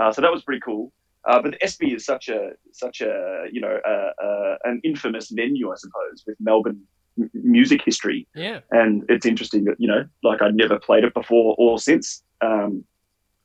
Uh, 0.00 0.12
so 0.12 0.20
that 0.20 0.30
was 0.32 0.42
pretty 0.42 0.60
cool. 0.60 0.92
Uh, 1.26 1.40
but 1.40 1.52
the 1.52 1.62
Espy 1.64 1.94
is 1.94 2.04
such 2.04 2.28
a 2.28 2.50
such 2.72 3.00
a 3.00 3.46
you 3.50 3.60
know 3.60 3.78
uh, 3.86 4.10
uh, 4.24 4.56
an 4.64 4.80
infamous 4.84 5.30
venue, 5.30 5.70
I 5.72 5.76
suppose, 5.76 6.22
with 6.26 6.36
Melbourne 6.40 6.82
m- 7.18 7.30
music 7.32 7.80
history, 7.84 8.26
Yeah. 8.34 8.60
and 8.70 9.04
it's 9.08 9.24
interesting 9.24 9.64
that 9.64 9.76
you 9.78 9.88
know 9.88 10.06
like 10.22 10.42
I'd 10.42 10.54
never 10.54 10.78
played 10.78 11.04
it 11.04 11.14
before 11.14 11.54
or 11.58 11.78
since. 11.78 12.22
Um, 12.42 12.84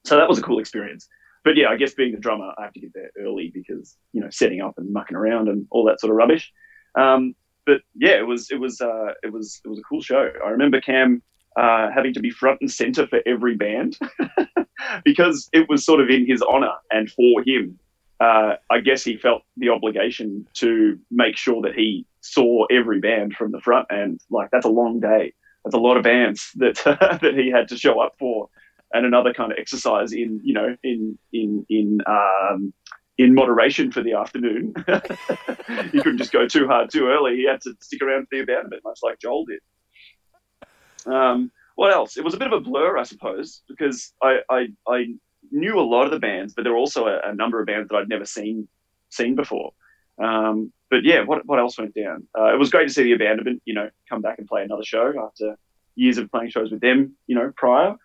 so 0.04 0.18
that 0.18 0.28
was 0.28 0.40
a 0.40 0.42
cool 0.42 0.60
experience. 0.60 1.08
But 1.46 1.56
yeah, 1.56 1.70
I 1.70 1.78
guess 1.78 1.94
being 1.94 2.12
the 2.12 2.20
drummer, 2.20 2.52
I 2.58 2.64
have 2.64 2.74
to 2.74 2.80
get 2.82 2.94
there 2.94 3.12
early 3.18 3.50
because 3.54 3.96
you 4.12 4.20
know 4.20 4.30
setting 4.30 4.60
up 4.60 4.74
and 4.78 4.92
mucking 4.92 5.16
around 5.16 5.48
and 5.48 5.66
all 5.72 5.86
that 5.86 6.02
sort 6.02 6.12
of 6.12 6.18
rubbish. 6.18 6.52
Um, 7.00 7.34
but 7.66 7.80
yeah, 7.96 8.18
it 8.18 8.28
was 8.28 8.52
it 8.52 8.60
was 8.60 8.82
uh, 8.82 9.14
it 9.24 9.32
was 9.32 9.62
it 9.64 9.70
was 9.70 9.80
a 9.80 9.84
cool 9.84 10.02
show. 10.02 10.30
I 10.46 10.50
remember 10.50 10.82
Cam 10.82 11.22
uh, 11.60 11.92
having 11.94 12.14
to 12.14 12.22
be 12.22 12.30
front 12.30 12.62
and 12.62 12.72
center 12.72 13.06
for 13.06 13.20
every 13.26 13.56
band 13.56 13.98
because 15.04 15.50
it 15.52 15.68
was 15.68 15.84
sort 15.84 16.00
of 16.00 16.10
in 16.10 16.26
his 16.26 16.42
honor 16.42 16.72
and 16.90 17.12
for 17.12 17.44
him. 17.46 17.78
Uh, 18.22 18.56
I 18.70 18.80
guess 18.80 19.04
he 19.04 19.18
felt 19.18 19.44
the 19.58 19.70
obligation 19.70 20.48
to 20.56 20.98
make 21.12 21.36
sure 21.38 21.62
that 21.64 21.76
he 21.76 22.06
saw 22.22 22.66
every 22.72 23.00
band 23.00 23.34
from 23.34 23.52
the 23.52 23.60
front, 23.60 23.88
and 23.90 24.20
like 24.30 24.50
that's 24.52 24.66
a 24.66 24.70
long 24.70 25.00
day. 25.00 25.34
That's 25.64 25.76
a 25.76 25.80
lot 25.80 25.98
of 25.98 26.04
bands 26.04 26.50
that 26.56 26.76
that 27.22 27.34
he 27.36 27.50
had 27.50 27.68
to 27.70 27.78
show 27.78 28.00
up 28.00 28.16
for, 28.18 28.50
and 28.94 29.06
another 29.06 29.34
kind 29.34 29.52
of 29.52 29.58
exercise 29.58 30.14
in 30.14 30.40
you 30.44 30.54
know 30.54 30.76
in 30.84 31.18
in 31.34 31.66
in 31.70 32.00
um, 32.08 32.74
in 33.18 33.34
moderation 33.36 33.92
for 33.92 34.02
the 34.02 34.14
afternoon. 34.14 34.74
he 35.92 36.02
couldn't 36.02 36.20
just 36.20 36.32
go 36.32 36.48
too 36.48 36.68
hard 36.68 36.90
too 36.90 37.08
early. 37.08 37.36
He 37.36 37.46
had 37.46 37.62
to 37.62 37.74
stick 37.82 38.02
around 38.02 38.28
for 38.30 38.38
the 38.38 38.46
band 38.46 38.68
a 38.68 38.70
bit, 38.70 38.82
much 38.84 39.00
like 39.04 39.20
Joel 39.20 39.46
did. 39.46 39.60
Um, 41.12 41.52
what 41.76 41.94
else? 41.94 42.18
It 42.18 42.24
was 42.24 42.34
a 42.34 42.38
bit 42.38 42.52
of 42.52 42.54
a 42.54 42.60
blur, 42.60 42.98
I 42.98 43.04
suppose, 43.04 43.62
because 43.68 44.14
I, 44.22 44.40
I, 44.50 44.68
I 44.88 45.14
knew 45.52 45.80
a 45.80 45.82
lot 45.82 46.06
of 46.06 46.12
the 46.12 46.20
bands, 46.20 46.54
but 46.54 46.64
there 46.64 46.74
were 46.74 46.78
also 46.80 47.08
a, 47.08 47.20
a 47.30 47.34
number 47.34 47.60
of 47.60 47.68
bands 47.68 47.90
that 47.90 47.96
I'd 47.96 48.10
never 48.10 48.26
seen 48.26 48.68
seen 49.10 49.36
before. 49.36 49.72
Um, 50.22 50.72
but 50.90 51.04
yeah, 51.04 51.24
what, 51.24 51.46
what 51.46 51.60
else 51.60 51.78
went 51.78 51.96
down? 51.96 52.28
Uh, 52.38 52.54
it 52.54 52.60
was 52.60 52.70
great 52.70 52.88
to 52.88 52.94
see 52.94 53.04
the 53.04 53.14
abandonment, 53.14 53.62
you 53.66 53.74
know, 53.74 53.90
come 54.08 54.22
back 54.22 54.40
and 54.40 54.48
play 54.48 54.64
another 54.64 54.84
show 54.84 55.14
after 55.26 55.58
years 55.96 56.18
of 56.18 56.32
playing 56.32 56.50
shows 56.50 56.72
with 56.72 56.82
them, 56.82 57.16
you 57.28 57.36
know, 57.36 57.52
prior. 57.56 57.96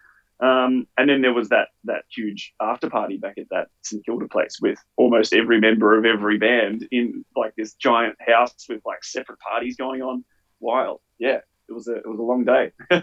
Um, 0.40 0.86
and 0.98 1.08
then 1.08 1.22
there 1.22 1.32
was 1.32 1.48
that 1.50 1.68
that 1.84 2.04
huge 2.10 2.54
after 2.60 2.90
party 2.90 3.16
back 3.16 3.38
at 3.38 3.48
that 3.50 3.68
St 3.82 4.04
Kilda 4.04 4.28
place 4.28 4.58
with 4.60 4.78
almost 4.96 5.32
every 5.32 5.60
member 5.60 5.96
of 5.96 6.04
every 6.04 6.38
band 6.38 6.86
in 6.90 7.24
like 7.36 7.54
this 7.56 7.74
giant 7.74 8.16
house 8.20 8.66
with 8.68 8.82
like 8.84 9.04
separate 9.04 9.38
parties 9.38 9.76
going 9.76 10.02
on. 10.02 10.24
Wild, 10.58 11.00
yeah. 11.18 11.40
It 11.68 11.72
was 11.72 11.88
a 11.88 11.96
it 11.96 12.06
was 12.06 12.18
a 12.18 12.22
long 12.22 12.44
day. 12.44 12.72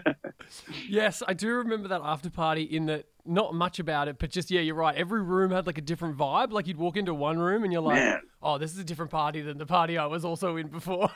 Yes, 0.88 1.22
I 1.26 1.34
do 1.34 1.48
remember 1.54 1.88
that 1.88 2.02
after 2.04 2.28
party. 2.28 2.62
In 2.62 2.86
that, 2.86 3.06
not 3.24 3.54
much 3.54 3.78
about 3.78 4.08
it, 4.08 4.18
but 4.18 4.30
just 4.30 4.50
yeah, 4.50 4.60
you're 4.60 4.74
right. 4.74 4.94
Every 4.94 5.22
room 5.22 5.50
had 5.50 5.66
like 5.66 5.78
a 5.78 5.82
different 5.82 6.16
vibe. 6.16 6.52
Like 6.52 6.66
you'd 6.66 6.76
walk 6.76 6.96
into 6.96 7.14
one 7.14 7.38
room 7.38 7.64
and 7.64 7.72
you're 7.72 7.82
like, 7.82 7.96
Man. 7.96 8.20
oh, 8.42 8.58
this 8.58 8.72
is 8.72 8.78
a 8.78 8.84
different 8.84 9.10
party 9.10 9.40
than 9.40 9.58
the 9.58 9.66
party 9.66 9.96
I 9.96 10.06
was 10.06 10.24
also 10.24 10.56
in 10.56 10.68
before. 10.68 11.10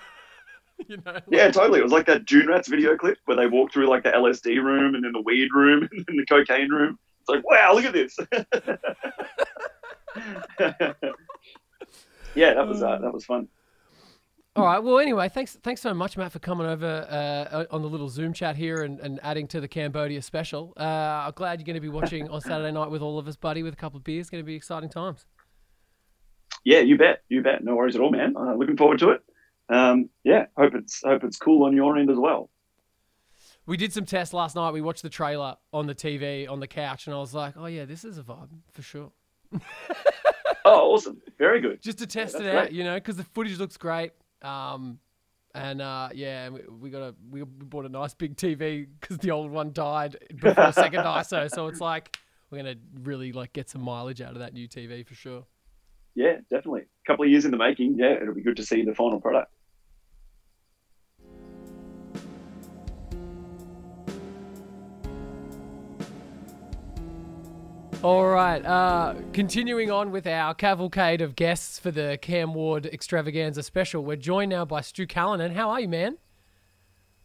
you 0.88 0.96
know? 1.04 1.20
Yeah, 1.28 1.50
totally. 1.50 1.80
It 1.80 1.82
was 1.82 1.92
like 1.92 2.06
that 2.06 2.24
Dune 2.24 2.46
Rats 2.46 2.68
video 2.68 2.96
clip 2.96 3.18
where 3.26 3.36
they 3.36 3.46
walk 3.46 3.72
through 3.72 3.88
like 3.88 4.04
the 4.04 4.10
LSD 4.10 4.62
room 4.62 4.94
and 4.94 5.04
then 5.04 5.12
the 5.12 5.20
weed 5.20 5.48
room 5.52 5.82
and 5.92 6.04
then 6.06 6.16
the 6.16 6.26
cocaine 6.26 6.70
room. 6.70 6.98
It's 7.20 7.28
like, 7.28 7.44
wow, 7.48 7.74
look 7.74 7.84
at 7.84 7.92
this. 7.92 8.16
yeah, 12.34 12.54
that 12.54 12.66
was 12.66 12.82
uh, 12.82 12.98
that 12.98 13.12
was 13.12 13.24
fun. 13.24 13.48
All 14.56 14.64
right. 14.64 14.78
Well, 14.82 14.98
anyway, 14.98 15.28
thanks 15.28 15.58
thanks 15.62 15.82
so 15.82 15.92
much, 15.92 16.16
Matt, 16.16 16.32
for 16.32 16.38
coming 16.38 16.66
over 16.66 16.86
uh, 17.10 17.64
on 17.70 17.82
the 17.82 17.88
little 17.88 18.08
Zoom 18.08 18.32
chat 18.32 18.56
here 18.56 18.84
and, 18.84 18.98
and 19.00 19.20
adding 19.22 19.46
to 19.48 19.60
the 19.60 19.68
Cambodia 19.68 20.22
special. 20.22 20.72
Uh, 20.78 21.24
I'm 21.26 21.32
glad 21.34 21.60
you're 21.60 21.66
going 21.66 21.74
to 21.74 21.80
be 21.80 21.90
watching 21.90 22.28
on 22.30 22.40
Saturday 22.40 22.72
night 22.72 22.90
with 22.90 23.02
all 23.02 23.18
of 23.18 23.28
us, 23.28 23.36
buddy, 23.36 23.62
with 23.62 23.74
a 23.74 23.76
couple 23.76 23.98
of 23.98 24.04
beers. 24.04 24.22
It's 24.22 24.30
Going 24.30 24.42
to 24.42 24.46
be 24.46 24.54
exciting 24.54 24.88
times. 24.88 25.26
Yeah, 26.64 26.78
you 26.80 26.96
bet, 26.96 27.22
you 27.28 27.42
bet. 27.42 27.62
No 27.62 27.74
worries 27.76 27.96
at 27.96 28.00
all, 28.00 28.10
man. 28.10 28.34
Uh, 28.34 28.54
looking 28.54 28.78
forward 28.78 28.98
to 29.00 29.10
it. 29.10 29.22
um, 29.68 30.08
yeah, 30.24 30.46
hope 30.56 30.74
it's 30.74 31.02
hope 31.04 31.22
it's 31.22 31.36
cool 31.36 31.64
on 31.66 31.76
your 31.76 31.98
end 31.98 32.10
as 32.10 32.16
well. 32.16 32.48
We 33.66 33.76
did 33.76 33.92
some 33.92 34.06
tests 34.06 34.32
last 34.32 34.56
night. 34.56 34.70
We 34.72 34.80
watched 34.80 35.02
the 35.02 35.10
trailer 35.10 35.56
on 35.72 35.86
the 35.86 35.94
TV 35.94 36.48
on 36.50 36.60
the 36.60 36.66
couch, 36.68 37.06
and 37.06 37.14
I 37.14 37.18
was 37.18 37.34
like, 37.34 37.54
"Oh 37.58 37.66
yeah, 37.66 37.84
this 37.84 38.04
is 38.04 38.16
a 38.16 38.22
vibe 38.22 38.48
for 38.72 38.82
sure." 38.82 39.12
Oh, 40.68 40.94
awesome! 40.94 41.22
Very 41.38 41.60
good. 41.60 41.80
Just 41.80 41.98
to 41.98 42.08
test 42.08 42.32
that's 42.32 42.44
it 42.44 42.52
out, 42.52 42.62
great. 42.64 42.72
you 42.72 42.82
know, 42.82 42.94
because 42.94 43.16
the 43.16 43.22
footage 43.22 43.56
looks 43.56 43.76
great. 43.76 44.10
Um, 44.46 44.98
and 45.54 45.80
uh, 45.80 46.10
yeah, 46.14 46.50
we, 46.50 46.60
we 46.80 46.90
got 46.90 47.02
a 47.02 47.14
we 47.30 47.42
bought 47.42 47.86
a 47.86 47.88
nice 47.88 48.14
big 48.14 48.36
TV 48.36 48.86
because 49.00 49.18
the 49.18 49.30
old 49.30 49.50
one 49.50 49.72
died 49.72 50.16
before 50.36 50.54
the 50.54 50.72
second 50.72 51.00
ISO. 51.04 51.50
So 51.50 51.66
it's 51.68 51.80
like 51.80 52.16
we're 52.50 52.58
gonna 52.58 52.76
really 53.02 53.32
like 53.32 53.52
get 53.52 53.70
some 53.70 53.80
mileage 53.82 54.20
out 54.20 54.32
of 54.32 54.38
that 54.40 54.52
new 54.52 54.68
TV 54.68 55.06
for 55.06 55.14
sure. 55.14 55.44
Yeah, 56.14 56.36
definitely. 56.50 56.82
A 56.82 57.06
couple 57.06 57.24
of 57.24 57.30
years 57.30 57.44
in 57.44 57.50
the 57.50 57.56
making. 57.56 57.96
Yeah, 57.98 58.12
it'll 58.12 58.34
be 58.34 58.42
good 58.42 58.56
to 58.56 58.64
see 58.64 58.82
the 58.82 58.94
final 58.94 59.20
product. 59.20 59.52
All 68.02 68.26
right. 68.26 68.64
Uh, 68.64 69.14
continuing 69.32 69.90
on 69.90 70.10
with 70.10 70.26
our 70.26 70.54
cavalcade 70.54 71.20
of 71.20 71.34
guests 71.34 71.78
for 71.78 71.90
the 71.90 72.18
Cam 72.20 72.54
Ward 72.54 72.86
Extravaganza 72.86 73.62
special, 73.62 74.04
we're 74.04 74.16
joined 74.16 74.50
now 74.50 74.64
by 74.64 74.80
Stu 74.80 75.06
Callanan. 75.06 75.52
How 75.52 75.70
are 75.70 75.80
you, 75.80 75.88
man? 75.88 76.18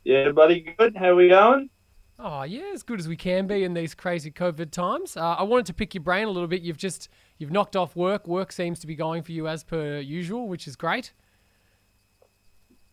Yeah, 0.04 0.32
buddy, 0.32 0.62
good. 0.78 0.96
How 0.96 1.14
we 1.14 1.30
going? 1.30 1.70
Oh 2.18 2.44
yeah, 2.44 2.72
as 2.74 2.84
good 2.84 3.00
as 3.00 3.08
we 3.08 3.16
can 3.16 3.48
be 3.48 3.64
in 3.64 3.74
these 3.74 3.94
crazy 3.94 4.32
COVID 4.32 4.72
times. 4.72 5.18
Uh, 5.18 5.36
I 5.38 5.44
wanted 5.44 5.66
to 5.68 5.74
pick 5.74 5.94
your 5.94 6.04
brain 6.04 6.28
a 6.28 6.32
little 6.32 6.48
bit. 6.48 6.62
You've 6.62 6.78
just 6.78 7.10
you've 7.38 7.52
knocked 7.52 7.76
off 7.76 7.96
work. 7.96 8.28
Work 8.28 8.52
seems 8.52 8.80
to 8.80 8.88
be 8.88 8.96
going 8.96 9.24
for 9.24 9.32
you 9.32 9.48
as 9.48 9.64
per 9.64 10.00
usual, 10.00 10.48
which 10.48 10.68
is 10.68 10.76
great. 10.76 11.14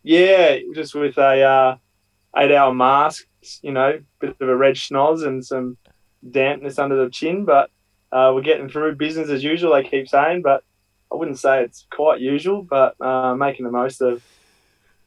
Yeah, 0.02 0.58
just 0.74 0.94
with 0.94 1.16
a 1.18 1.42
uh, 1.42 1.76
eight-hour 2.36 2.74
mask, 2.74 3.26
you 3.62 3.72
know, 3.72 4.00
bit 4.18 4.36
of 4.40 4.48
a 4.48 4.56
red 4.56 4.74
schnoz 4.74 5.26
and 5.26 5.44
some 5.44 5.76
dampness 6.28 6.78
under 6.78 7.04
the 7.04 7.10
chin, 7.10 7.44
but 7.44 7.70
uh, 8.12 8.32
we're 8.34 8.42
getting 8.42 8.68
through 8.68 8.96
business 8.96 9.28
as 9.28 9.44
usual. 9.44 9.74
They 9.74 9.84
keep 9.84 10.08
saying, 10.08 10.42
but 10.42 10.64
I 11.12 11.16
wouldn't 11.16 11.38
say 11.38 11.62
it's 11.62 11.86
quite 11.90 12.20
usual, 12.20 12.62
but 12.62 13.00
uh, 13.00 13.34
making 13.34 13.64
the 13.64 13.72
most 13.72 14.00
of 14.00 14.22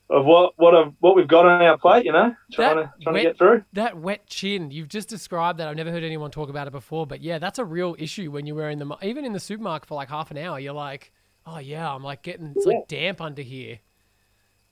of 0.09 0.25
what 0.25 0.53
what 0.57 0.75
I've, 0.75 0.93
what 0.99 1.15
we've 1.15 1.27
got 1.27 1.45
on 1.45 1.61
our 1.61 1.77
plate, 1.77 2.05
you 2.05 2.11
know, 2.11 2.35
trying 2.51 2.75
That 2.75 2.83
to 2.83 2.91
trying 3.03 3.13
wet- 3.13 3.23
to 3.23 3.29
get 3.29 3.37
through. 3.37 3.63
That 3.73 3.97
wet 3.97 4.27
chin, 4.27 4.69
you've 4.69 4.89
just 4.89 5.07
described 5.07 5.59
that. 5.59 5.67
I've 5.69 5.77
never 5.77 5.91
heard 5.91 6.03
anyone 6.03 6.31
talk 6.31 6.49
about 6.49 6.67
it 6.67 6.71
before, 6.71 7.07
but 7.07 7.21
yeah, 7.21 7.39
that's 7.39 7.59
a 7.59 7.65
real 7.65 7.95
issue 7.97 8.29
when 8.29 8.45
you're 8.45 8.57
wearing 8.57 8.77
the 8.77 8.85
mo- 8.85 8.97
even 9.01 9.23
in 9.23 9.31
the 9.31 9.39
supermarket 9.39 9.87
for 9.87 9.95
like 9.95 10.09
half 10.09 10.29
an 10.31 10.37
hour. 10.37 10.59
You're 10.59 10.73
like, 10.73 11.13
oh 11.45 11.59
yeah, 11.59 11.93
I'm 11.93 12.03
like 12.03 12.23
getting 12.23 12.53
it's 12.55 12.65
like 12.65 12.87
damp 12.87 13.21
under 13.21 13.41
here. 13.41 13.79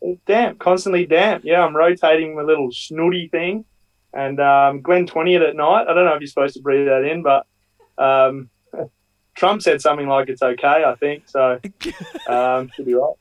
It's 0.01 0.21
damp, 0.25 0.59
constantly 0.59 1.05
damp. 1.05 1.43
Yeah, 1.45 1.63
I'm 1.63 1.75
rotating 1.75 2.35
my 2.35 2.41
little 2.41 2.71
snooty 2.71 3.29
thing, 3.29 3.65
and 4.13 4.39
um, 4.39 4.81
Glen 4.81 5.05
twenty 5.05 5.35
it 5.35 5.41
at 5.41 5.55
night. 5.55 5.87
I 5.87 5.93
don't 5.93 6.05
know 6.05 6.13
if 6.13 6.21
you're 6.21 6.27
supposed 6.27 6.55
to 6.55 6.61
breathe 6.61 6.87
that 6.87 7.03
in, 7.03 7.23
but 7.23 7.45
um, 7.97 8.49
Trump 9.35 9.61
said 9.61 9.81
something 9.81 10.07
like 10.07 10.29
it's 10.29 10.41
okay. 10.41 10.83
I 10.85 10.95
think 10.95 11.27
so. 11.27 11.59
Um, 12.27 12.69
should 12.75 12.85
be 12.85 12.93
right. 12.93 13.15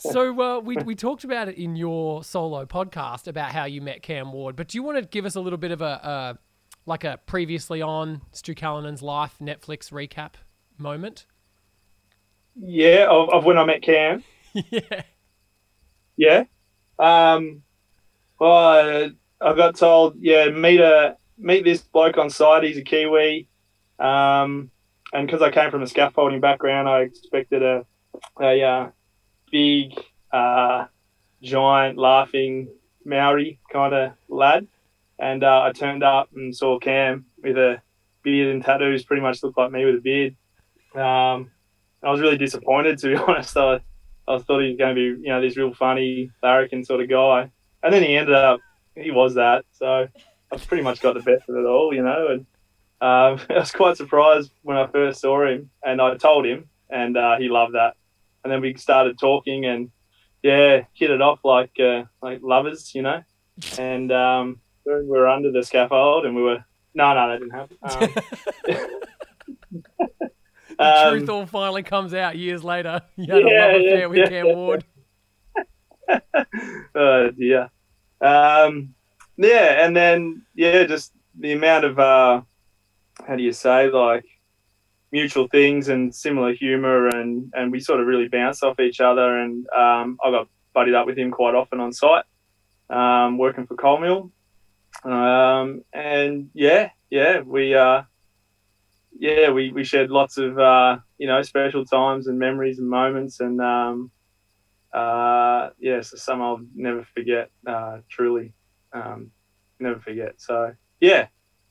So 0.00 0.40
uh, 0.40 0.60
we 0.60 0.76
we 0.78 0.94
talked 0.94 1.24
about 1.24 1.48
it 1.48 1.56
in 1.56 1.76
your 1.76 2.24
solo 2.24 2.64
podcast 2.64 3.28
about 3.28 3.52
how 3.52 3.64
you 3.64 3.82
met 3.82 4.02
Cam 4.02 4.32
Ward, 4.32 4.56
but 4.56 4.68
do 4.68 4.78
you 4.78 4.82
want 4.82 4.96
to 4.96 5.04
give 5.04 5.26
us 5.26 5.34
a 5.34 5.40
little 5.40 5.58
bit 5.58 5.72
of 5.72 5.82
a, 5.82 5.84
a 5.84 6.38
like 6.86 7.04
a 7.04 7.18
previously 7.26 7.82
on 7.82 8.22
Stu 8.32 8.54
Callanan's 8.54 9.02
life 9.02 9.36
Netflix 9.42 9.92
recap 9.92 10.32
moment? 10.78 11.26
Yeah, 12.56 13.08
of, 13.10 13.28
of 13.28 13.44
when 13.44 13.58
I 13.58 13.64
met 13.64 13.82
Cam. 13.82 14.24
yeah. 14.54 15.02
Yeah. 16.16 16.44
Um, 16.98 17.62
well, 18.40 19.10
I, 19.40 19.54
got 19.54 19.76
told, 19.76 20.16
yeah, 20.18 20.48
meet 20.48 20.80
a 20.80 21.16
meet 21.38 21.64
this 21.64 21.82
bloke 21.82 22.18
on 22.18 22.30
site. 22.30 22.64
He's 22.64 22.78
a 22.78 22.82
Kiwi. 22.82 23.48
Um, 23.98 24.70
and 25.12 25.26
because 25.26 25.42
I 25.42 25.50
came 25.50 25.70
from 25.70 25.82
a 25.82 25.86
scaffolding 25.86 26.40
background, 26.40 26.88
I 26.88 27.02
expected 27.02 27.62
a 27.62 27.84
a 28.40 28.62
uh, 28.62 28.90
big, 29.52 29.92
uh, 30.32 30.86
giant, 31.42 31.98
laughing 31.98 32.68
Maori 33.04 33.60
kind 33.72 33.94
of 33.94 34.12
lad. 34.28 34.66
And 35.18 35.44
uh, 35.44 35.62
I 35.62 35.72
turned 35.72 36.02
up 36.02 36.30
and 36.34 36.56
saw 36.56 36.78
Cam 36.78 37.26
with 37.42 37.58
a 37.58 37.82
beard 38.22 38.54
and 38.54 38.64
tattoos, 38.64 39.04
pretty 39.04 39.22
much 39.22 39.42
looked 39.42 39.58
like 39.58 39.70
me 39.70 39.84
with 39.84 39.96
a 39.96 40.00
beard. 40.00 40.36
Um, 40.94 41.50
I 42.02 42.10
was 42.10 42.20
really 42.20 42.38
disappointed, 42.38 42.98
to 42.98 43.08
be 43.08 43.16
honest. 43.28 43.56
I, 43.56 43.80
I 44.26 44.38
thought 44.38 44.60
he 44.60 44.68
was 44.68 44.78
going 44.78 44.94
to 44.94 44.94
be, 44.94 45.22
you 45.22 45.28
know, 45.28 45.40
this 45.40 45.56
real 45.56 45.74
funny, 45.74 46.30
larrikin 46.42 46.84
sort 46.84 47.02
of 47.02 47.10
guy. 47.10 47.50
And 47.82 47.92
then 47.92 48.02
he 48.02 48.16
ended 48.16 48.34
up, 48.34 48.60
he 48.94 49.10
was 49.10 49.34
that. 49.34 49.64
So 49.72 50.08
I 50.52 50.56
pretty 50.56 50.82
much 50.82 51.00
got 51.00 51.14
the 51.14 51.20
best 51.20 51.48
of 51.48 51.56
it 51.56 51.64
all, 51.64 51.94
you 51.94 52.02
know. 52.02 52.28
And 52.28 52.40
um, 53.00 53.46
I 53.50 53.60
was 53.60 53.72
quite 53.72 53.96
surprised 53.96 54.50
when 54.62 54.76
I 54.76 54.86
first 54.86 55.20
saw 55.20 55.46
him, 55.46 55.70
and 55.84 56.00
I 56.00 56.16
told 56.16 56.46
him, 56.46 56.68
and 56.90 57.16
uh, 57.16 57.36
he 57.38 57.48
loved 57.48 57.74
that. 57.74 57.94
And 58.44 58.52
then 58.52 58.60
we 58.60 58.74
started 58.74 59.18
talking, 59.18 59.64
and 59.66 59.90
yeah, 60.42 60.84
hit 60.94 61.10
it 61.10 61.22
off 61.22 61.40
like 61.44 61.72
uh, 61.78 62.04
like 62.22 62.40
lovers, 62.42 62.94
you 62.94 63.02
know. 63.02 63.22
And 63.78 64.10
um, 64.10 64.60
we 64.86 65.04
were 65.04 65.28
under 65.28 65.52
the 65.52 65.62
scaffold, 65.62 66.24
and 66.24 66.34
we 66.34 66.42
were 66.42 66.64
no, 66.94 67.14
no, 67.14 67.28
that 67.28 67.38
didn't 67.38 67.50
happen. 67.50 67.76
Um, 68.68 68.86
The 70.78 71.08
um, 71.08 71.18
truth 71.18 71.28
all 71.28 71.46
finally 71.46 71.82
comes 71.82 72.14
out 72.14 72.38
years 72.38 72.64
later. 72.64 73.02
You 73.16 73.34
had 73.34 73.42
a 73.42 73.46
Yeah, 73.46 73.66
love 73.66 73.82
yeah, 73.82 73.92
affair 73.92 74.08
with 74.08 74.18
yeah. 74.18 74.28
Cam 74.28 74.56
Ward. 74.56 74.84
Oh. 76.94 77.30
Um, 78.20 78.94
yeah, 79.36 79.84
and 79.84 79.96
then 79.96 80.42
yeah, 80.54 80.84
just 80.84 81.12
the 81.38 81.52
amount 81.52 81.84
of 81.84 81.98
uh, 81.98 82.42
how 83.26 83.36
do 83.36 83.42
you 83.42 83.52
say 83.52 83.90
like 83.90 84.24
mutual 85.12 85.48
things 85.48 85.88
and 85.88 86.14
similar 86.14 86.52
humor, 86.52 87.08
and 87.08 87.52
and 87.54 87.72
we 87.72 87.80
sort 87.80 88.00
of 88.00 88.06
really 88.06 88.28
bounced 88.28 88.62
off 88.62 88.80
each 88.80 89.00
other, 89.00 89.38
and 89.38 89.66
um, 89.70 90.18
I 90.24 90.30
got 90.30 90.48
buddied 90.74 90.94
up 90.94 91.06
with 91.06 91.18
him 91.18 91.30
quite 91.30 91.54
often 91.54 91.80
on 91.80 91.92
site, 91.92 92.24
um, 92.90 93.38
working 93.38 93.66
for 93.66 93.76
Coal 93.76 93.98
Mill, 94.00 94.32
um, 95.04 95.82
and 95.92 96.50
yeah, 96.54 96.90
yeah, 97.10 97.40
we. 97.40 97.74
Uh, 97.74 98.02
yeah, 99.18 99.50
we, 99.50 99.70
we 99.70 99.84
shared 99.84 100.10
lots 100.10 100.38
of 100.38 100.58
uh, 100.58 100.96
you 101.18 101.26
know 101.26 101.42
special 101.42 101.84
times 101.84 102.26
and 102.26 102.38
memories 102.38 102.78
and 102.78 102.88
moments, 102.88 103.40
and 103.40 103.60
um, 103.60 104.10
uh, 104.92 105.70
yeah, 105.78 106.00
so 106.00 106.16
some 106.16 106.42
I'll 106.42 106.60
never 106.74 107.06
forget. 107.14 107.50
Uh, 107.66 107.98
truly, 108.08 108.52
um, 108.92 109.30
never 109.78 110.00
forget. 110.00 110.34
So 110.38 110.72
yeah, 111.00 111.28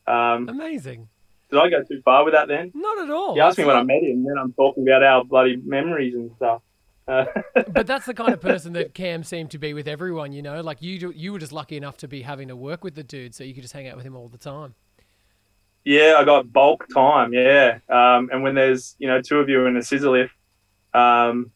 um, 0.07 0.49
Amazing. 0.49 1.07
did 1.51 1.59
I 1.59 1.70
go 1.70 1.84
too 1.84 2.01
far 2.03 2.24
with 2.24 2.34
that? 2.34 2.47
Then 2.47 2.72
Not 2.74 2.99
at 2.99 3.09
all. 3.09 3.36
you 3.36 3.41
asked 3.41 3.57
me 3.57 3.65
when 3.65 3.76
I 3.76 3.84
met 3.84 4.03
him, 4.03 4.20
and 4.20 4.28
then 4.28 4.38
I'm 4.38 4.53
talking 4.53 4.88
about 4.88 5.03
our 5.03 5.24
bloody 5.24 5.57
memories 5.57 6.15
and 6.15 6.32
stuff. 6.38 6.61
Uh, 7.07 7.26
but 7.70 7.88
that's 7.88 8.05
the 8.05 8.13
kind 8.13 8.34
of 8.34 8.39
person 8.39 8.74
that 8.74 8.93
Cam 8.93 9.24
seemed 9.24 9.51
to 9.51 9.57
be 9.57 9.74
with 9.74 9.88
everyone, 9.88 10.32
you 10.32 10.41
know. 10.41 10.61
Like 10.61 10.82
you, 10.82 11.11
you 11.15 11.34
were 11.34 11.39
just 11.39 11.51
lucky 11.51 11.76
enough 11.76 11.97
to 11.97 12.07
be 12.07 12.22
having 12.22 12.47
to 12.49 12.55
work 12.55 12.84
with 12.84 12.95
the 12.95 13.03
dude, 13.03 13.34
so 13.36 13.43
you 13.43 13.53
could 13.53 13.63
just 13.63 13.74
hang 13.74 13.88
out 13.88 13.97
with 13.97 14.05
him 14.05 14.15
all 14.15 14.28
the 14.28 14.38
time. 14.38 14.76
Yeah, 15.84 16.15
I 16.17 16.24
got 16.24 16.51
bulk 16.53 16.88
time. 16.93 17.34
Yeah, 17.34 17.80
um, 17.89 18.30
and 18.32 18.43
when 18.43 18.55
there's 18.55 18.95
you 18.99 19.07
know 19.07 19.22
two 19.22 19.39
of 19.39 19.49
you 19.49 19.65
in 19.65 19.76
a 19.76 19.82
scissor 19.82 20.09
lift, 20.09 20.34
um, 20.93 21.51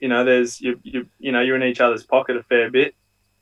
you 0.00 0.08
know 0.08 0.24
there's 0.24 0.60
you, 0.60 0.78
you 0.82 1.06
you 1.18 1.32
know 1.32 1.40
you're 1.40 1.56
in 1.56 1.62
each 1.62 1.80
other's 1.80 2.04
pocket 2.04 2.36
a 2.36 2.42
fair 2.44 2.70
bit. 2.70 2.94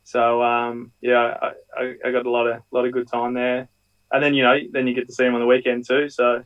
So 0.04 0.42
um, 0.42 0.92
yeah, 1.00 1.36
I, 1.42 1.52
I, 1.76 1.94
I 2.04 2.10
got 2.12 2.26
a 2.26 2.30
lot 2.30 2.46
of 2.46 2.62
lot 2.70 2.86
of 2.86 2.92
good 2.92 3.08
time 3.08 3.34
there, 3.34 3.68
and 4.12 4.22
then 4.22 4.34
you 4.34 4.42
know 4.42 4.56
then 4.72 4.86
you 4.86 4.94
get 4.94 5.08
to 5.08 5.14
see 5.14 5.24
him 5.24 5.34
on 5.34 5.40
the 5.40 5.46
weekend 5.46 5.86
too. 5.86 6.08
So 6.08 6.44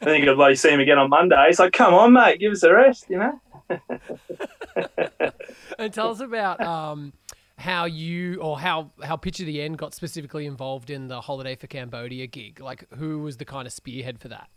then 0.00 0.18
you 0.18 0.24
got 0.24 0.32
to 0.32 0.36
bloody 0.36 0.54
see 0.54 0.70
him 0.70 0.80
again 0.80 0.98
on 0.98 1.08
Monday. 1.10 1.46
It's 1.48 1.58
like, 1.58 1.72
come 1.72 1.94
on, 1.94 2.12
mate, 2.12 2.40
give 2.40 2.52
us 2.52 2.62
a 2.62 2.72
rest, 2.72 3.06
you 3.08 3.18
know. 3.18 3.40
And 5.78 5.92
tell 5.92 6.10
us 6.10 6.20
about 6.20 6.60
um, 6.60 7.12
how 7.58 7.84
you 7.84 8.40
or 8.40 8.58
how 8.58 8.90
how 9.02 9.16
Picture 9.16 9.44
the 9.44 9.60
End 9.60 9.78
got 9.78 9.94
specifically 9.94 10.46
involved 10.46 10.90
in 10.90 11.08
the 11.08 11.20
Holiday 11.20 11.56
for 11.56 11.66
Cambodia 11.66 12.26
gig. 12.26 12.60
Like, 12.60 12.86
who 12.94 13.20
was 13.20 13.38
the 13.38 13.44
kind 13.44 13.66
of 13.66 13.72
spearhead 13.72 14.18
for 14.18 14.28
that? 14.28 14.48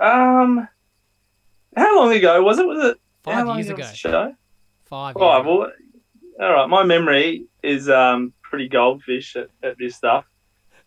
Um, 0.00 0.68
how 1.76 1.96
long 1.96 2.12
ago 2.12 2.42
was 2.42 2.58
it? 2.58 2.66
Was 2.66 2.92
it 2.92 3.00
Five 3.22 3.46
long 3.46 3.58
years 3.58 3.70
ago. 3.70 3.82
show? 3.94 4.34
Five. 4.84 5.16
Years 5.16 5.40
ago. 5.40 5.42
well, 5.44 5.72
all 6.40 6.52
right. 6.54 6.68
My 6.68 6.84
memory 6.84 7.46
is 7.62 7.88
um, 7.88 8.32
pretty 8.42 8.68
goldfish 8.68 9.36
at, 9.36 9.48
at 9.62 9.76
this 9.78 9.96
stuff. 9.96 10.24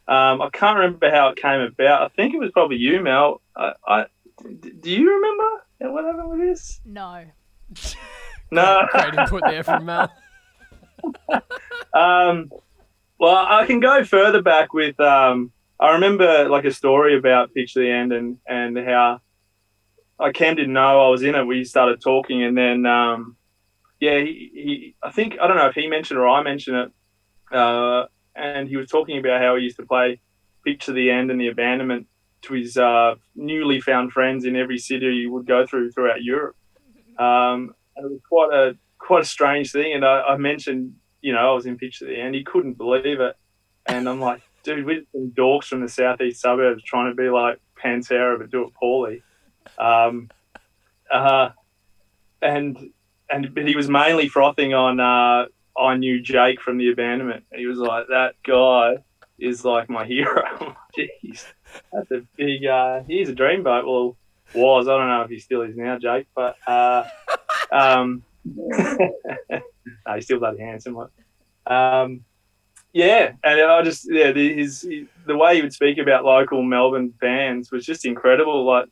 Um, 0.07 0.41
I 0.41 0.49
can't 0.51 0.77
remember 0.77 1.09
how 1.11 1.29
it 1.29 1.37
came 1.37 1.61
about. 1.61 2.03
I 2.03 2.07
think 2.09 2.33
it 2.33 2.39
was 2.39 2.51
probably 2.51 2.77
you, 2.77 3.01
Mel. 3.01 3.41
I, 3.55 3.73
I, 3.87 4.05
d- 4.59 4.73
do 4.79 4.91
you 4.91 5.13
remember 5.13 5.93
what 5.93 6.05
happened 6.05 6.29
with 6.29 6.39
this? 6.39 6.81
No. 6.85 7.25
No. 8.51 8.85
Great 8.91 9.13
input 9.13 9.43
there 9.47 9.63
from 9.63 9.85
Mel. 9.85 10.11
um, 11.93 12.51
well, 13.17 13.45
I 13.47 13.65
can 13.65 13.79
go 13.79 14.03
further 14.03 14.41
back 14.41 14.73
with. 14.73 14.99
Um, 14.99 15.51
I 15.79 15.93
remember 15.93 16.47
like 16.49 16.65
a 16.65 16.71
story 16.71 17.17
about 17.17 17.53
Picture 17.53 17.79
the 17.79 17.89
End 17.89 18.11
and 18.11 18.37
and 18.45 18.77
how 18.77 19.21
uh, 20.21 20.31
Cam 20.31 20.55
didn't 20.55 20.73
know 20.73 21.05
I 21.05 21.09
was 21.09 21.23
in 21.23 21.35
it. 21.35 21.43
We 21.45 21.63
started 21.63 21.99
talking, 21.99 22.43
and 22.43 22.55
then 22.57 22.85
um, 22.85 23.35
yeah, 23.99 24.19
he, 24.19 24.51
he 24.53 24.95
I 25.01 25.11
think 25.11 25.37
I 25.41 25.47
don't 25.47 25.57
know 25.57 25.67
if 25.67 25.75
he 25.75 25.87
mentioned 25.87 26.19
or 26.19 26.29
I 26.29 26.43
mentioned 26.43 26.77
it, 26.77 27.55
uh, 27.57 28.05
and 28.35 28.69
he 28.69 28.77
was 28.77 28.89
talking 28.89 29.17
about 29.17 29.41
how 29.41 29.55
he 29.55 29.63
used 29.63 29.77
to 29.77 29.85
play 29.85 30.21
Picture 30.63 30.93
the 30.93 31.09
End 31.09 31.31
and 31.31 31.41
the 31.41 31.47
abandonment 31.47 32.07
to 32.43 32.53
his 32.53 32.77
uh, 32.77 33.15
newly 33.35 33.81
found 33.81 34.11
friends 34.11 34.45
in 34.45 34.55
every 34.55 34.77
city 34.77 35.21
he 35.21 35.27
would 35.27 35.47
go 35.47 35.65
through 35.65 35.91
throughout 35.91 36.23
Europe. 36.23 36.55
Um, 37.17 37.73
and 37.95 38.05
it 38.05 38.11
was 38.11 38.21
quite 38.27 38.53
a 38.53 38.77
quite 38.99 39.23
a 39.23 39.25
strange 39.25 39.71
thing. 39.71 39.93
And 39.93 40.05
I, 40.05 40.21
I, 40.21 40.37
mentioned, 40.37 40.93
you 41.21 41.33
know, 41.33 41.51
I 41.51 41.53
was 41.53 41.65
in 41.65 41.77
Picture 41.77 42.05
the 42.05 42.19
End. 42.19 42.35
He 42.35 42.43
couldn't 42.43 42.77
believe 42.77 43.19
it, 43.19 43.35
and 43.87 44.07
I'm 44.07 44.19
like, 44.19 44.41
dude, 44.63 44.85
we're 44.85 45.03
some 45.11 45.31
dorks 45.35 45.65
from 45.65 45.81
the 45.81 45.89
southeast 45.89 46.41
suburbs 46.41 46.83
trying 46.83 47.09
to 47.09 47.15
be 47.15 47.29
like 47.29 47.59
Pantera 47.83 48.37
but 48.37 48.51
do 48.51 48.67
it 48.67 48.73
poorly. 48.75 49.23
Um, 49.77 50.29
uh, 51.11 51.49
and 52.41 52.91
and 53.29 53.53
but 53.53 53.67
he 53.67 53.75
was 53.75 53.89
mainly 53.89 54.27
frothing 54.27 54.73
on. 54.73 54.99
Uh, 54.99 55.45
I 55.77 55.95
knew 55.95 56.21
Jake 56.21 56.61
from 56.61 56.77
the 56.77 56.91
abandonment. 56.91 57.45
He 57.53 57.65
was 57.65 57.77
like, 57.77 58.07
that 58.09 58.35
guy 58.43 58.97
is 59.39 59.63
like 59.63 59.89
my 59.89 60.05
hero. 60.05 60.75
Jeez, 60.97 61.45
that's 61.91 62.11
a 62.11 62.21
big. 62.35 62.65
Uh, 62.65 63.03
he's 63.07 63.29
a 63.29 63.33
dreamboat. 63.33 63.85
Well, 63.85 64.17
was 64.53 64.87
I 64.87 64.97
don't 64.97 65.07
know 65.07 65.21
if 65.21 65.29
he 65.29 65.39
still 65.39 65.61
is 65.61 65.75
now, 65.75 65.97
Jake, 65.97 66.27
but 66.35 66.55
uh, 66.67 67.05
um, 67.71 68.23
no, 68.45 68.99
he's 70.15 70.25
still 70.25 70.39
bloody 70.39 70.59
handsome. 70.59 70.97
Um, 71.65 72.25
yeah, 72.93 73.33
and 73.43 73.61
I 73.61 73.81
just 73.83 74.07
yeah, 74.11 74.31
the, 74.31 74.53
his 74.53 74.87
the 75.25 75.37
way 75.37 75.55
he 75.55 75.61
would 75.61 75.73
speak 75.73 75.97
about 75.97 76.25
local 76.25 76.61
Melbourne 76.61 77.09
bands 77.09 77.71
was 77.71 77.85
just 77.85 78.05
incredible. 78.05 78.65
Like 78.65 78.89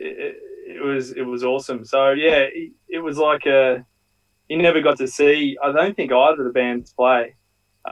it, 0.00 0.36
it 0.76 0.82
was 0.82 1.12
it 1.12 1.22
was 1.22 1.44
awesome. 1.44 1.84
So 1.84 2.10
yeah, 2.10 2.46
it, 2.52 2.72
it 2.88 2.98
was 2.98 3.18
like 3.18 3.46
a 3.46 3.84
he 4.48 4.56
never 4.56 4.80
got 4.80 4.98
to 4.98 5.06
see. 5.06 5.56
I 5.62 5.72
don't 5.72 5.94
think 5.94 6.12
either 6.12 6.40
of 6.40 6.44
the 6.44 6.52
bands 6.52 6.92
play. 6.92 7.36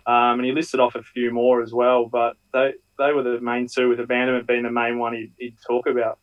Um, 0.06 0.38
and 0.38 0.44
he 0.44 0.52
listed 0.52 0.80
off 0.80 0.96
a 0.96 1.02
few 1.02 1.30
more 1.30 1.62
as 1.62 1.72
well, 1.72 2.06
but 2.06 2.36
they 2.52 2.74
they 2.98 3.12
were 3.12 3.22
the 3.22 3.40
main 3.40 3.68
two, 3.68 3.88
with 3.88 4.00
Abandonment 4.00 4.46
being 4.46 4.64
the 4.64 4.70
main 4.70 4.98
one 4.98 5.14
he'd, 5.14 5.32
he'd 5.38 5.56
talk 5.66 5.86
about. 5.86 6.18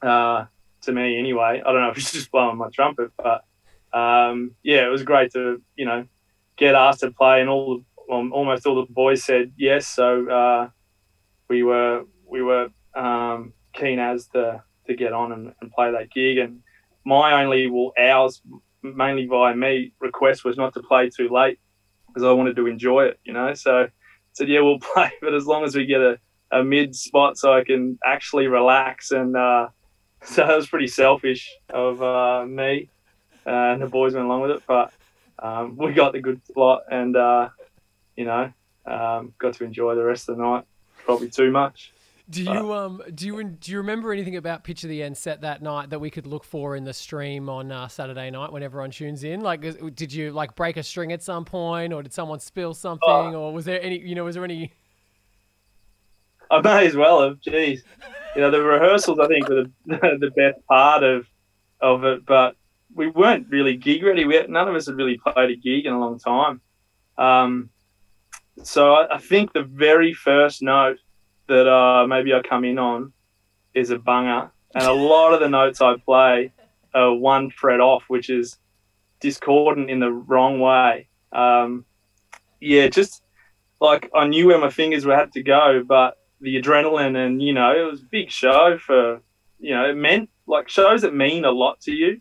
Uh, 0.00 0.44
to 0.82 0.92
me, 0.92 1.18
anyway. 1.18 1.62
I 1.64 1.72
don't 1.72 1.80
know 1.80 1.90
if 1.90 1.96
he's 1.96 2.12
just 2.18 2.30
blowing 2.30 2.56
my 2.56 2.68
trumpet, 2.70 3.10
but 3.16 3.44
um, 3.98 4.52
yeah, 4.62 4.86
it 4.86 4.90
was 4.90 5.02
great 5.02 5.32
to 5.32 5.60
you 5.76 5.86
know 5.86 6.06
get 6.56 6.74
asked 6.74 7.00
to 7.00 7.10
play, 7.10 7.40
and 7.40 7.50
all 7.50 7.82
almost 8.08 8.66
all 8.66 8.76
the 8.76 8.92
boys 8.92 9.24
said 9.24 9.52
yes. 9.56 9.86
So 9.88 10.28
uh, 10.28 10.68
we 11.48 11.62
were 11.62 12.04
we 12.26 12.42
were 12.42 12.68
um, 12.94 13.52
keen 13.72 13.98
as 13.98 14.26
to 14.28 14.62
to 14.86 14.94
get 14.94 15.12
on 15.12 15.32
and, 15.32 15.52
and 15.60 15.70
play 15.72 15.90
that 15.92 16.10
gig. 16.10 16.38
And 16.38 16.62
my 17.04 17.42
only 17.42 17.68
well 17.68 17.92
ours 17.98 18.42
mainly 18.82 19.26
via 19.26 19.54
me 19.54 19.92
request 20.00 20.44
was 20.44 20.56
not 20.56 20.74
to 20.74 20.82
play 20.82 21.10
too 21.10 21.28
late 21.28 21.58
because 22.06 22.22
I 22.22 22.32
wanted 22.32 22.56
to 22.56 22.66
enjoy 22.66 23.04
it, 23.06 23.20
you 23.24 23.32
know. 23.32 23.54
So 23.54 23.84
I 23.84 23.88
said, 24.32 24.48
yeah, 24.48 24.60
we'll 24.60 24.78
play, 24.94 25.10
but 25.20 25.34
as 25.34 25.46
long 25.46 25.64
as 25.64 25.74
we 25.74 25.86
get 25.86 26.00
a, 26.00 26.18
a 26.50 26.64
mid 26.64 26.94
spot 26.94 27.36
so 27.36 27.52
I 27.52 27.64
can 27.64 27.98
actually 28.04 28.46
relax. 28.46 29.10
And 29.10 29.36
uh, 29.36 29.68
so 30.24 30.46
that 30.46 30.56
was 30.56 30.68
pretty 30.68 30.88
selfish 30.88 31.50
of 31.68 32.02
uh, 32.02 32.44
me. 32.46 32.88
Uh, 33.46 33.72
and 33.72 33.82
the 33.82 33.86
boys 33.86 34.14
went 34.14 34.26
along 34.26 34.42
with 34.42 34.50
it, 34.50 34.62
but 34.66 34.92
um, 35.38 35.76
we 35.76 35.92
got 35.92 36.12
the 36.12 36.20
good 36.20 36.44
spot 36.46 36.82
and, 36.90 37.16
uh, 37.16 37.48
you 38.14 38.26
know, 38.26 38.52
um, 38.86 39.32
got 39.38 39.54
to 39.54 39.64
enjoy 39.64 39.94
the 39.94 40.04
rest 40.04 40.28
of 40.28 40.36
the 40.36 40.42
night. 40.42 40.64
Probably 41.04 41.30
too 41.30 41.50
much. 41.50 41.92
Do 42.30 42.44
you 42.44 42.72
um 42.72 43.02
do 43.12 43.26
you 43.26 43.42
do 43.42 43.72
you 43.72 43.78
remember 43.78 44.12
anything 44.12 44.36
about 44.36 44.62
Picture 44.62 44.86
the 44.86 45.02
End 45.02 45.16
set 45.16 45.40
that 45.40 45.62
night 45.62 45.90
that 45.90 45.98
we 45.98 46.10
could 46.10 46.28
look 46.28 46.44
for 46.44 46.76
in 46.76 46.84
the 46.84 46.92
stream 46.92 47.48
on 47.48 47.72
uh, 47.72 47.88
Saturday 47.88 48.30
night 48.30 48.52
when 48.52 48.62
everyone 48.62 48.92
tunes 48.92 49.24
in? 49.24 49.40
Like, 49.40 49.94
did 49.96 50.12
you 50.12 50.30
like 50.30 50.54
break 50.54 50.76
a 50.76 50.82
string 50.84 51.12
at 51.12 51.22
some 51.22 51.44
point, 51.44 51.92
or 51.92 52.02
did 52.04 52.12
someone 52.12 52.38
spill 52.38 52.72
something, 52.72 53.02
oh. 53.08 53.34
or 53.34 53.52
was 53.52 53.64
there 53.64 53.82
any 53.82 53.98
you 53.98 54.14
know 54.14 54.24
was 54.24 54.36
there 54.36 54.44
any? 54.44 54.72
I 56.52 56.60
may 56.60 56.86
as 56.86 56.94
well 56.94 57.20
have. 57.22 57.40
Jeez, 57.40 57.80
you 58.36 58.42
know 58.42 58.50
the 58.50 58.62
rehearsals 58.62 59.18
I 59.18 59.26
think 59.26 59.48
were 59.48 59.64
the, 59.86 59.98
the 60.20 60.30
best 60.36 60.64
part 60.68 61.02
of 61.02 61.26
of 61.80 62.04
it, 62.04 62.24
but 62.26 62.54
we 62.94 63.08
weren't 63.08 63.48
really 63.50 63.76
gig 63.76 64.04
ready. 64.04 64.24
We 64.24 64.36
had, 64.36 64.48
none 64.48 64.68
of 64.68 64.74
us 64.76 64.86
had 64.86 64.96
really 64.96 65.18
played 65.18 65.50
a 65.50 65.56
gig 65.56 65.86
in 65.86 65.92
a 65.92 65.98
long 65.98 66.18
time. 66.18 66.60
Um, 67.18 67.70
so 68.62 68.94
I, 68.94 69.16
I 69.16 69.18
think 69.18 69.52
the 69.52 69.64
very 69.64 70.12
first 70.14 70.62
note 70.62 70.98
that 71.50 71.68
uh, 71.68 72.06
maybe 72.06 72.32
I 72.32 72.40
come 72.40 72.64
in 72.64 72.78
on 72.78 73.12
is 73.74 73.90
a 73.90 73.98
bunger, 73.98 74.50
and 74.74 74.84
a 74.84 74.92
lot 74.92 75.34
of 75.34 75.40
the 75.40 75.48
notes 75.48 75.80
I 75.80 75.96
play 75.96 76.52
are 76.94 77.12
one 77.12 77.50
fret 77.50 77.80
off, 77.80 78.04
which 78.08 78.30
is 78.30 78.56
discordant 79.20 79.90
in 79.90 79.98
the 79.98 80.10
wrong 80.10 80.60
way. 80.60 81.08
Um, 81.32 81.84
yeah, 82.60 82.86
just 82.86 83.22
like 83.80 84.10
I 84.14 84.28
knew 84.28 84.46
where 84.46 84.60
my 84.60 84.70
fingers 84.70 85.04
were 85.04 85.16
had 85.16 85.32
to 85.32 85.42
go, 85.42 85.82
but 85.86 86.18
the 86.40 86.60
adrenaline 86.60 87.16
and 87.16 87.42
you 87.42 87.52
know 87.52 87.76
it 87.76 87.90
was 87.90 88.00
a 88.00 88.06
big 88.10 88.30
show 88.30 88.78
for 88.78 89.20
you 89.58 89.74
know 89.74 89.90
it 89.90 89.96
meant 89.96 90.30
like 90.46 90.68
shows 90.68 91.02
that 91.02 91.14
mean 91.14 91.44
a 91.44 91.50
lot 91.50 91.80
to 91.80 91.92
you. 91.92 92.20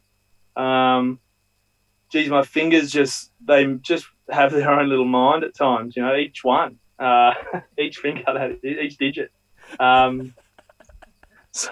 Um, 0.61 1.19
geez, 2.11 2.29
my 2.29 2.43
fingers 2.43 2.91
just 2.91 3.31
they 3.45 3.65
just 3.81 4.07
have 4.29 4.51
their 4.51 4.69
own 4.71 4.89
little 4.89 5.05
mind 5.05 5.43
at 5.43 5.55
times. 5.55 5.95
You 5.95 6.01
know, 6.01 6.15
each 6.15 6.43
one 6.43 6.79
uh, 6.99 7.33
each 7.79 7.97
finger 7.97 8.23
had 8.27 8.59
each 8.63 8.97
digit. 8.97 9.31
Um, 9.79 10.33
so 11.51 11.71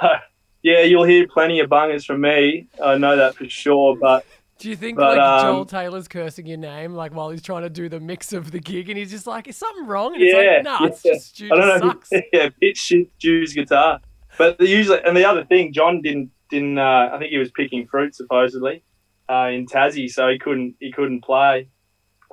yeah, 0.64 0.82
you'll 0.82 1.04
hear 1.04 1.28
plenty 1.28 1.60
of 1.60 1.70
bungers 1.70 2.06
from 2.06 2.22
me. 2.22 2.68
I 2.84 2.98
know 2.98 3.16
that 3.16 3.36
for 3.36 3.48
sure. 3.48 3.96
But 4.00 4.26
do 4.60 4.70
you 4.70 4.76
think 4.76 4.98
but, 4.98 5.18
like 5.18 5.20
um, 5.20 5.42
Joel 5.42 5.66
Taylor's 5.66 6.08
cursing 6.08 6.48
your 6.48 6.58
name 6.58 6.94
like 6.94 7.14
while 7.14 7.30
he's 7.30 7.42
trying 7.42 7.64
to 7.64 7.70
do 7.70 7.90
the 7.90 8.00
mix 8.00 8.34
of 8.34 8.52
the 8.52 8.60
gig, 8.60 8.90
and 8.90 8.98
he's 8.98 9.12
just 9.12 9.28
like, 9.28 9.48
"Is 9.48 9.58
something 9.58 9.86
wrong?" 9.86 10.16
And 10.16 10.24
yeah, 10.24 10.36
it's 10.36 10.36
like, 10.36 10.64
"No, 10.64 10.80
nah, 10.80 10.86
it's 10.86 11.04
just 11.04 11.36
Stu 11.36 11.50
I 11.52 11.56
don't 11.56 11.80
know. 11.80 11.90
Sucks. 11.90 12.10
yeah, 12.34 12.50
pitch 12.60 12.78
shit 12.78 13.10
Stu's 13.18 13.54
guitar. 13.54 14.00
But 14.38 14.60
usually, 14.60 15.00
and 15.04 15.16
the 15.16 15.26
other 15.26 15.46
thing, 15.46 15.74
John 15.74 16.02
didn't 16.02 16.32
didn't. 16.50 16.78
Uh, 16.78 17.12
I 17.14 17.18
think 17.20 17.32
he 17.32 17.38
was 17.38 17.52
picking 17.52 17.88
fruit 17.88 18.16
supposedly 18.16 18.84
uh, 19.30 19.50
in 19.52 19.66
Tassie, 19.68 20.10
so 20.10 20.28
he 20.28 20.40
couldn't 20.40 20.76
he 20.80 20.92
couldn't 20.92 21.24
play. 21.24 21.70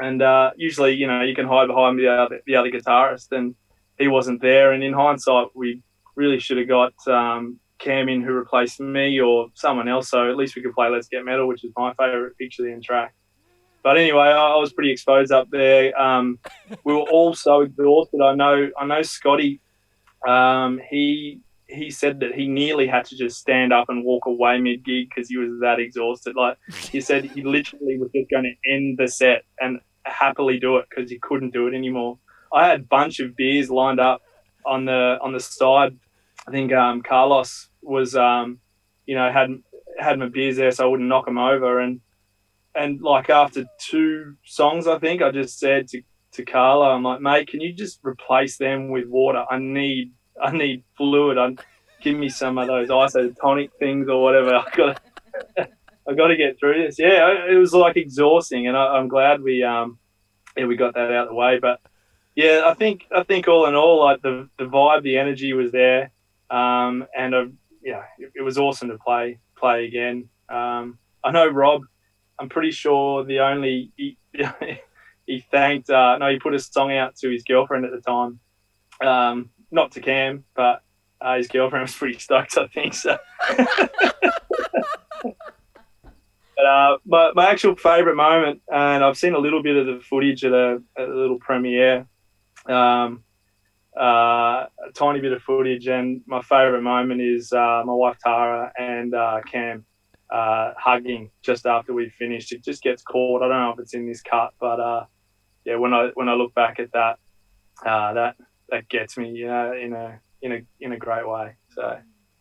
And 0.01 0.23
uh, 0.23 0.51
usually, 0.57 0.95
you 0.95 1.07
know, 1.07 1.23
you 1.23 1.35
can 1.35 1.47
hide 1.47 1.69
behind 1.69 1.99
the 1.99 2.09
other, 2.09 2.41
the 2.47 2.57
other 2.57 2.71
guitarist, 2.71 3.33
and 3.33 3.55
he 3.99 4.09
wasn't 4.09 4.41
there. 4.41 4.73
And 4.73 4.83
in 4.83 4.93
hindsight, 4.93 5.49
we 5.55 5.83
really 6.17 6.41
should 6.41 6.59
have 6.59 6.69
got 6.69 6.95
um, 7.07 7.59
Cam 7.79 8.09
in 8.09 8.23
who 8.23 8.33
replaced 8.33 8.81
me 8.81 9.21
or 9.21 9.49
someone 9.55 9.89
else. 9.89 10.09
So 10.09 10.29
at 10.31 10.37
least 10.37 10.57
we 10.57 10.63
could 10.63 10.75
play 10.75 10.89
Let's 10.89 11.09
Get 11.09 11.25
Metal, 11.25 11.47
which 11.47 11.65
is 11.65 11.73
my 11.77 11.93
favourite 11.95 12.37
picture 12.39 12.69
in 12.69 12.83
track. 12.83 13.15
But 13.83 13.99
anyway, 13.99 14.29
I, 14.29 14.57
was 14.57 14.73
pretty 14.73 14.91
exposed 14.91 15.31
up 15.31 15.51
there. 15.51 16.01
Um, 16.01 16.39
we 16.85 16.95
were 16.95 17.01
all 17.01 17.35
so 17.35 17.61
exhausted. 17.61 18.23
I 18.23 18.35
know, 18.35 18.71
I 18.79 18.87
know, 18.87 19.03
Scotty. 19.03 19.61
Um, 20.27 20.81
he 20.89 21.41
he 21.67 21.91
said 21.91 22.21
that 22.21 22.35
he 22.35 22.47
nearly 22.47 22.87
had 22.87 23.05
to 23.07 23.17
just 23.17 23.39
stand 23.39 23.73
up 23.73 23.89
and 23.89 24.05
walk 24.05 24.27
away 24.27 24.61
mid 24.61 24.85
gig 24.85 25.09
because 25.09 25.29
he 25.29 25.37
was 25.37 25.61
that 25.61 25.81
exhausted. 25.81 26.37
Like 26.37 26.59
he 26.91 27.01
said, 27.01 27.25
he 27.25 27.43
literally 27.45 27.99
was 27.99 28.11
just 28.15 28.31
going 28.31 28.45
to 28.45 28.71
end 28.71 28.99
the 28.99 29.09
set 29.09 29.45
and 29.61 29.81
happily 30.05 30.59
do 30.59 30.77
it 30.77 30.87
because 30.89 31.11
he 31.11 31.19
couldn't 31.19 31.53
do 31.53 31.67
it 31.67 31.75
anymore. 31.75 32.19
I 32.53 32.69
had 32.69 32.81
a 32.81 32.85
bunch 32.85 33.21
of 33.21 33.35
beers 33.37 33.71
lined 33.71 34.01
up 34.01 34.23
on 34.67 34.85
the 34.85 35.19
on 35.21 35.33
the 35.33 35.41
side. 35.41 35.97
I 36.47 36.51
think 36.51 36.73
um, 36.73 37.03
Carlos 37.03 37.69
was, 37.83 38.15
um, 38.15 38.61
you 39.07 39.15
know, 39.15 39.33
had 39.33 39.51
had 39.99 40.19
my 40.19 40.29
beers 40.29 40.57
there 40.57 40.71
so 40.71 40.85
I 40.85 40.89
wouldn't 40.89 41.09
knock 41.09 41.25
them 41.25 41.39
over. 41.39 41.81
And 41.81 42.01
and 42.75 43.01
like 43.01 43.31
after 43.31 43.65
two 43.79 44.37
songs, 44.45 44.87
I 44.87 44.99
think 44.99 45.23
I 45.23 45.31
just 45.31 45.59
said 45.59 45.89
to 45.89 46.03
to 46.33 46.45
Carla, 46.45 46.91
I'm 46.91 47.05
like, 47.05 47.21
mate, 47.21 47.49
can 47.49 47.61
you 47.61 47.73
just 47.73 48.01
replace 48.05 48.59
them 48.59 48.89
with 48.89 49.07
water? 49.07 49.45
I 49.49 49.59
need 49.59 50.13
I 50.43 50.53
need 50.53 50.85
fluid. 50.97 51.39
I 51.39 51.55
give 52.01 52.17
me 52.17 52.29
some 52.29 52.59
of 52.59 52.67
those 52.67 52.89
isotonic 52.89 53.71
things 53.79 54.09
or 54.09 54.23
whatever. 54.23 54.57
I 54.57 54.67
got 54.77 55.01
I 56.09 56.15
got 56.15 56.29
to 56.29 56.37
get 56.37 56.59
through 56.59 56.85
this. 56.85 56.99
Yeah, 56.99 57.47
it 57.49 57.57
was 57.57 57.73
like 57.73 57.97
exhausting, 57.97 58.67
and 58.67 58.77
I, 58.77 58.99
am 58.99 59.09
glad 59.09 59.43
we 59.43 59.63
um 59.63 59.99
yeah 60.57 60.67
we 60.67 60.77
got 60.77 60.95
that 60.95 61.11
out 61.11 61.25
of 61.25 61.29
the 61.29 61.35
way. 61.35 61.59
But 61.59 61.81
yeah, 62.35 62.63
I 62.67 62.75
think 62.75 63.07
I 63.15 63.23
think 63.23 63.49
all 63.49 63.67
in 63.67 63.75
all, 63.75 64.01
like 64.01 64.23
the 64.23 64.49
the 64.59 64.65
vibe, 64.65 65.03
the 65.03 65.19
energy 65.19 65.53
was 65.53 65.73
there, 65.73 66.11
um, 66.51 67.07
and 67.17 67.35
uh, 67.35 67.47
yeah, 67.83 68.03
it, 68.19 68.33
it, 68.37 68.43
was 68.43 68.59
awesome 68.59 68.89
to 68.89 68.99
play 68.99 69.39
play 69.57 69.87
again. 69.87 70.29
Um, 70.49 70.99
I 71.23 71.31
know 71.31 71.47
Rob. 71.47 71.83
I'm 72.39 72.49
pretty 72.49 72.73
sure 72.73 73.25
the 73.25 73.41
only 73.41 73.93
he, 73.97 74.19
he 75.27 75.45
thanked 75.53 75.89
uh, 75.89 76.19
no 76.19 76.29
he 76.29 76.39
put 76.41 76.55
a 76.55 76.59
song 76.59 76.93
out 76.93 77.15
to 77.17 77.31
his 77.31 77.45
girlfriend 77.45 77.85
at 77.85 77.93
the 77.93 78.01
time. 78.01 78.41
Um, 79.01 79.51
not 79.75 79.93
to 79.93 80.01
Cam, 80.01 80.45
but 80.55 80.83
uh, 81.21 81.37
his 81.37 81.49
girlfriend 81.49 81.83
was 81.83 81.95
pretty 81.95 82.19
stoked, 82.19 82.57
I 82.57 82.69
think. 82.69 82.95
So, 82.95 83.19
but 83.57 83.77
uh, 86.65 86.99
my, 87.05 87.33
my 87.35 87.51
actual 87.51 87.77
favourite 87.77 88.17
moment, 88.17 88.63
and 88.73 89.05
I've 89.05 89.19
seen 89.19 89.35
a 89.35 89.39
little 89.39 89.63
bit 89.63 89.77
of 89.77 89.87
the 89.87 90.01
footage 90.01 90.45
at 90.45 90.53
a, 90.53 90.81
at 90.97 91.09
a 91.09 91.15
little 91.15 91.39
premiere, 91.39 92.07
um, 92.67 93.25
uh, 93.99 94.67
a 94.87 94.93
tiny 94.95 95.21
bit 95.21 95.33
of 95.33 95.43
footage, 95.43 95.89
and 95.89 96.23
my 96.27 96.41
favourite 96.43 96.83
moment 96.83 97.21
is 97.21 97.53
uh, 97.53 97.83
my 97.85 97.93
wife 97.93 98.17
Tara 98.23 98.73
and 98.79 99.15
uh, 99.15 99.41
Cam 99.51 99.85
uh, 100.31 100.73
hugging 100.79 101.31
just 101.43 101.67
after 101.67 101.93
we 101.93 102.11
finished. 102.19 102.53
It 102.53 102.65
just 102.65 102.83
gets 102.83 103.03
caught. 103.03 103.43
I 103.43 103.49
don't 103.49 103.61
know 103.61 103.73
if 103.73 103.81
it's 103.81 103.95
in 103.95 104.07
this 104.07 104.23
cut, 104.23 104.53
but 104.61 105.09
yeah, 105.65 105.77
when 105.77 105.93
I 105.95 106.11
when 106.15 106.29
I 106.29 106.35
look 106.35 106.55
back 106.55 106.79
at 106.81 106.93
that, 106.93 107.19
that 107.85 108.37
that 108.71 108.89
gets 108.89 109.17
me, 109.17 109.31
you 109.31 109.47
know, 109.47 109.73
in 109.73 109.93
a 109.93 110.21
in 110.43 110.53
a 110.53 110.61
in 110.81 110.93
a 110.93 110.97
great 110.99 111.29
way. 111.29 111.57
So 111.71 111.99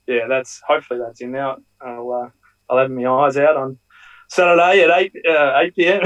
yeah, 0.07 0.27
that's 0.27 0.61
hopefully 0.67 0.99
that's 0.99 1.21
in 1.21 1.31
there. 1.31 1.55
I'll 1.81 2.11
uh, 2.11 2.29
I'll 2.69 2.77
have 2.79 2.91
my 2.91 3.05
eyes 3.09 3.37
out 3.37 3.55
on 3.57 3.77
Saturday 4.29 4.81
at 4.83 4.89
eight 4.97 5.13
uh, 5.29 5.59
eight 5.59 5.75
pm. 5.75 6.01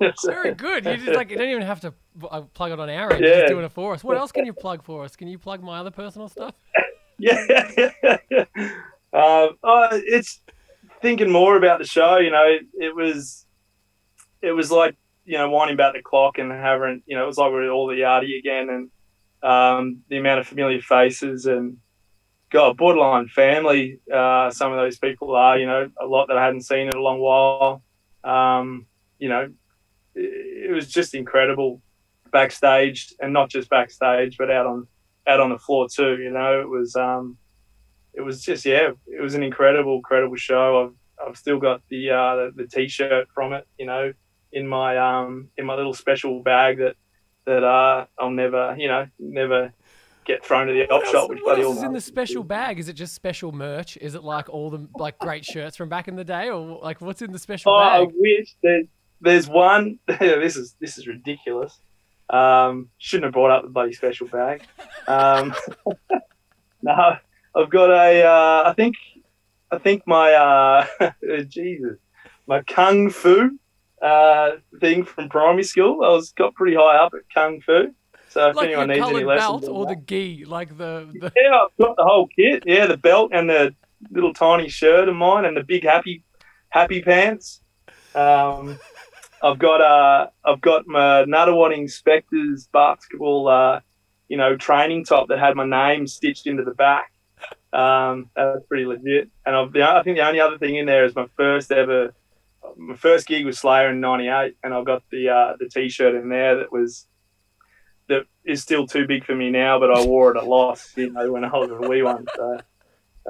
It's 0.00 0.24
very 0.26 0.54
good. 0.54 0.84
You 0.84 0.96
just 0.96 1.14
like 1.14 1.30
you 1.30 1.36
don't 1.36 1.48
even 1.48 1.62
have 1.62 1.80
to 1.80 1.94
uh, 2.30 2.42
plug 2.52 2.72
it 2.72 2.80
on 2.80 2.88
our 2.88 3.12
end. 3.12 3.20
You're 3.24 3.30
Yeah. 3.34 3.40
just 3.40 3.50
doing 3.50 3.64
it 3.64 3.72
for 3.72 3.94
us. 3.94 4.04
What 4.04 4.16
else 4.16 4.32
can 4.32 4.46
you 4.46 4.52
plug 4.52 4.82
for 4.82 5.04
us? 5.04 5.16
Can 5.16 5.28
you 5.28 5.38
plug 5.38 5.62
my 5.62 5.78
other 5.78 5.90
personal 5.90 6.28
stuff? 6.28 6.54
yeah. 7.18 7.34
um, 9.12 9.56
oh, 9.62 9.88
it's 9.92 10.40
thinking 11.02 11.30
more 11.30 11.56
about 11.56 11.78
the 11.78 11.86
show. 11.86 12.18
You 12.18 12.30
know, 12.30 12.44
it, 12.46 12.62
it 12.74 12.94
was, 12.94 13.46
it 14.42 14.52
was 14.52 14.70
like 14.70 14.96
you 15.24 15.38
know 15.38 15.48
winding 15.50 15.76
back 15.76 15.94
the 15.94 16.02
clock 16.02 16.38
and 16.38 16.52
having 16.52 17.02
you 17.06 17.16
know 17.16 17.24
it 17.24 17.26
was 17.26 17.38
like 17.38 17.48
we 17.50 17.56
were 17.56 17.70
all 17.70 17.86
the 17.86 17.94
yardie 17.94 18.38
again 18.38 18.68
and 18.68 18.90
um, 19.44 20.00
the 20.08 20.16
amount 20.16 20.40
of 20.40 20.46
familiar 20.46 20.80
faces 20.80 21.46
and 21.46 21.76
God, 22.50 22.76
borderline 22.76 23.28
family. 23.28 24.00
Uh, 24.12 24.50
some 24.50 24.72
of 24.72 24.78
those 24.78 24.98
people 24.98 25.34
are 25.34 25.58
you 25.58 25.66
know 25.66 25.90
a 26.00 26.06
lot 26.06 26.28
that 26.28 26.38
I 26.38 26.44
hadn't 26.44 26.62
seen 26.62 26.88
in 26.88 26.96
a 26.96 27.00
long 27.00 27.18
while. 27.18 27.82
Um, 28.22 28.86
you 29.18 29.28
know, 29.28 29.52
it, 30.14 30.70
it 30.70 30.72
was 30.72 30.90
just 30.90 31.14
incredible 31.14 31.82
backstage 32.32 33.12
and 33.20 33.32
not 33.32 33.50
just 33.50 33.68
backstage, 33.68 34.36
but 34.38 34.50
out 34.50 34.66
on 34.66 34.86
out 35.26 35.40
on 35.40 35.50
the 35.50 35.58
floor 35.58 35.88
too. 35.88 36.16
You 36.18 36.30
know, 36.30 36.60
it 36.60 36.68
was 36.68 36.96
um, 36.96 37.36
it 38.14 38.22
was 38.22 38.42
just 38.42 38.64
yeah, 38.64 38.90
it 39.06 39.20
was 39.20 39.34
an 39.34 39.42
incredible, 39.42 39.96
incredible 39.96 40.36
show. 40.36 40.94
I've 41.20 41.28
I've 41.28 41.36
still 41.36 41.58
got 41.58 41.82
the 41.90 42.10
uh, 42.10 42.36
the, 42.36 42.52
the 42.56 42.66
t-shirt 42.66 43.28
from 43.34 43.52
it. 43.52 43.66
You 43.78 43.86
know, 43.86 44.12
in 44.52 44.66
my 44.66 44.96
um 44.96 45.48
in 45.58 45.66
my 45.66 45.74
little 45.74 45.94
special 45.94 46.40
bag 46.40 46.78
that 46.78 46.96
that 47.46 47.64
uh 47.64 48.06
I'll 48.18 48.30
never 48.30 48.74
you 48.78 48.88
know 48.88 49.06
never 49.18 49.72
get 50.24 50.44
thrown 50.44 50.66
to 50.66 50.72
the 50.72 50.88
op 50.90 51.04
shop. 51.06 51.28
Which 51.28 51.40
what 51.42 51.58
else 51.58 51.78
is 51.78 51.82
in 51.82 51.92
the 51.92 52.00
special 52.00 52.42
bag? 52.42 52.78
Is 52.78 52.88
it 52.88 52.94
just 52.94 53.14
special 53.14 53.52
merch? 53.52 53.96
Is 53.98 54.14
it 54.14 54.24
like 54.24 54.48
all 54.48 54.70
the 54.70 54.88
like 54.98 55.18
great 55.18 55.44
shirts 55.44 55.76
from 55.76 55.88
back 55.88 56.08
in 56.08 56.16
the 56.16 56.24
day, 56.24 56.50
or 56.50 56.80
like 56.82 57.00
what's 57.00 57.22
in 57.22 57.32
the 57.32 57.38
special 57.38 57.76
bag? 57.78 58.00
Oh, 58.00 58.04
I 58.04 58.12
wish 58.18 58.54
there's 58.62 58.86
there's 59.20 59.48
one. 59.48 59.98
this 60.06 60.56
is 60.56 60.74
this 60.80 60.98
is 60.98 61.06
ridiculous. 61.06 61.78
Um, 62.30 62.88
shouldn't 62.98 63.24
have 63.24 63.32
brought 63.34 63.50
up 63.50 63.62
the 63.64 63.70
bloody 63.70 63.92
special 63.92 64.26
bag. 64.28 64.62
Um, 65.06 65.54
no, 66.82 67.16
I've 67.54 67.70
got 67.70 67.90
a. 67.90 68.22
Uh, 68.24 68.62
I 68.70 68.72
think 68.74 68.96
I 69.70 69.78
think 69.78 70.02
my 70.06 70.32
uh, 70.32 70.86
Jesus, 71.48 71.98
my 72.46 72.62
kung 72.62 73.10
fu 73.10 73.58
uh, 74.04 74.56
thing 74.80 75.04
from 75.04 75.28
primary 75.28 75.64
school. 75.64 76.04
I 76.04 76.10
was 76.10 76.32
got 76.32 76.54
pretty 76.54 76.76
high 76.76 76.96
up 76.96 77.12
at 77.14 77.22
kung 77.32 77.60
fu. 77.62 77.94
So 78.28 78.50
if 78.50 78.56
Like 78.56 78.66
anyone 78.68 78.88
needs 78.88 79.00
any 79.00 79.24
lessons, 79.24 79.62
belt 79.62 79.68
or 79.68 79.86
the 79.86 79.96
gi, 79.96 80.44
like 80.44 80.76
the, 80.76 81.08
the 81.20 81.32
yeah, 81.36 81.56
I've 81.56 81.76
got 81.80 81.96
the 81.96 82.04
whole 82.04 82.28
kit. 82.28 82.64
Yeah, 82.66 82.86
the 82.86 82.96
belt 82.96 83.30
and 83.32 83.48
the 83.48 83.74
little 84.10 84.34
tiny 84.34 84.68
shirt 84.68 85.08
of 85.08 85.14
mine 85.14 85.44
and 85.44 85.56
the 85.56 85.62
big 85.62 85.84
happy 85.84 86.24
happy 86.68 87.00
pants. 87.00 87.60
Um, 88.14 88.78
I've 89.42 89.58
got 89.58 89.80
uh, 89.80 90.28
I've 90.44 90.60
got 90.60 90.86
my 90.86 91.24
Nunawading 91.24 91.90
Spectres 91.90 92.68
basketball, 92.72 93.48
uh, 93.48 93.80
you 94.28 94.36
know, 94.36 94.56
training 94.56 95.04
top 95.04 95.28
that 95.28 95.38
had 95.38 95.54
my 95.54 95.66
name 95.66 96.06
stitched 96.06 96.46
into 96.46 96.64
the 96.64 96.74
back. 96.74 97.12
Um, 97.72 98.30
that's 98.34 98.64
pretty 98.68 98.86
legit. 98.86 99.30
And 99.44 99.54
I've, 99.54 99.72
the, 99.72 99.82
I 99.82 100.02
think 100.02 100.16
the 100.16 100.26
only 100.26 100.40
other 100.40 100.58
thing 100.58 100.76
in 100.76 100.86
there 100.86 101.04
is 101.04 101.14
my 101.14 101.26
first 101.36 101.72
ever, 101.72 102.14
my 102.76 102.96
first 102.96 103.26
gig 103.26 103.44
was 103.44 103.58
Slayer 103.58 103.90
in 103.90 104.00
'98, 104.00 104.54
and 104.62 104.74
I've 104.74 104.84
got 104.86 105.02
the 105.10 105.28
uh, 105.28 105.56
the 105.58 105.68
T-shirt 105.68 106.14
in 106.14 106.28
there 106.28 106.56
that 106.58 106.72
was 106.72 107.06
that 108.08 108.22
is 108.44 108.62
still 108.62 108.86
too 108.86 109.06
big 109.06 109.24
for 109.24 109.34
me 109.34 109.50
now, 109.50 109.78
but 109.80 109.90
I 109.90 110.02
wore 110.02 110.30
it 110.30 110.42
a 110.42 110.44
lot, 110.44 110.80
you 110.96 111.10
know, 111.10 111.32
when 111.32 111.44
I 111.44 111.48
was 111.48 111.70
a 111.70 111.82
wee 111.88 112.02
one. 112.02 112.26
So, 112.36 112.58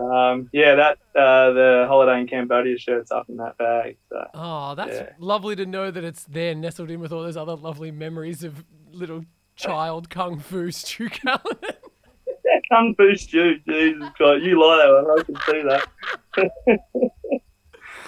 um, 0.05 0.51
yeah, 0.53 0.75
that 0.75 0.99
uh, 1.19 1.53
the 1.53 1.85
holiday 1.89 2.21
in 2.21 2.27
Cambodia 2.27 2.77
shirt's 2.79 3.13
up 3.13 3.27
in 3.29 3.37
that 3.37 3.57
bag. 3.57 3.99
So, 4.11 4.25
Oh, 4.35 4.75
that's 4.75 4.97
Yeah. 4.97 5.11
lovely 5.19 5.55
to 5.57 5.67
know 5.67 5.91
that 5.93 6.03
it's 6.03 6.25
there 6.25 6.55
nestled 6.55 6.91
in 6.91 6.99
with 7.01 7.13
all 7.13 7.23
those 7.23 7.37
other 7.37 7.55
lovely 7.55 7.93
memories 7.93 8.43
of 8.43 8.65
little 8.91 9.25
child 9.55 10.11
kung 10.11 10.41
fu 10.41 10.71
Stu 10.73 11.09
Callan. 11.09 11.41
Kung 12.71 12.95
Fu 12.97 13.15
Stew, 13.17 13.57
Jesus 13.67 14.09
Christ, 14.17 14.43
you 14.45 14.61
lie 14.61 14.77
that 14.77 14.93
one. 14.93 15.21
I 15.21 15.23
can 15.25 15.37
see 15.47 15.63
that. 16.43 17.41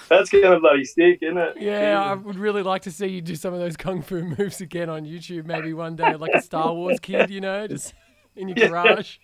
That's 0.09 0.29
gonna 0.29 0.59
bloody 0.59 0.85
stick, 0.85 1.19
isn't 1.21 1.37
it? 1.37 1.57
yeah, 1.59 2.01
I 2.01 2.13
would 2.13 2.37
really 2.37 2.63
like 2.63 2.83
to 2.83 2.91
see 2.91 3.07
you 3.07 3.21
do 3.21 3.35
some 3.35 3.53
of 3.53 3.59
those 3.59 3.75
kung 3.77 4.01
fu 4.01 4.23
moves 4.37 4.61
again 4.61 4.89
on 4.89 5.05
YouTube, 5.05 5.45
maybe 5.45 5.73
one 5.73 5.95
day, 5.95 6.15
like 6.15 6.33
a 6.35 6.39
Star 6.39 6.73
Wars 6.73 6.99
kid, 6.99 7.29
you 7.29 7.41
know, 7.41 7.67
just 7.67 7.93
in 8.35 8.47
your 8.47 8.57
Yeah. 8.59 8.67
garage. 8.69 9.17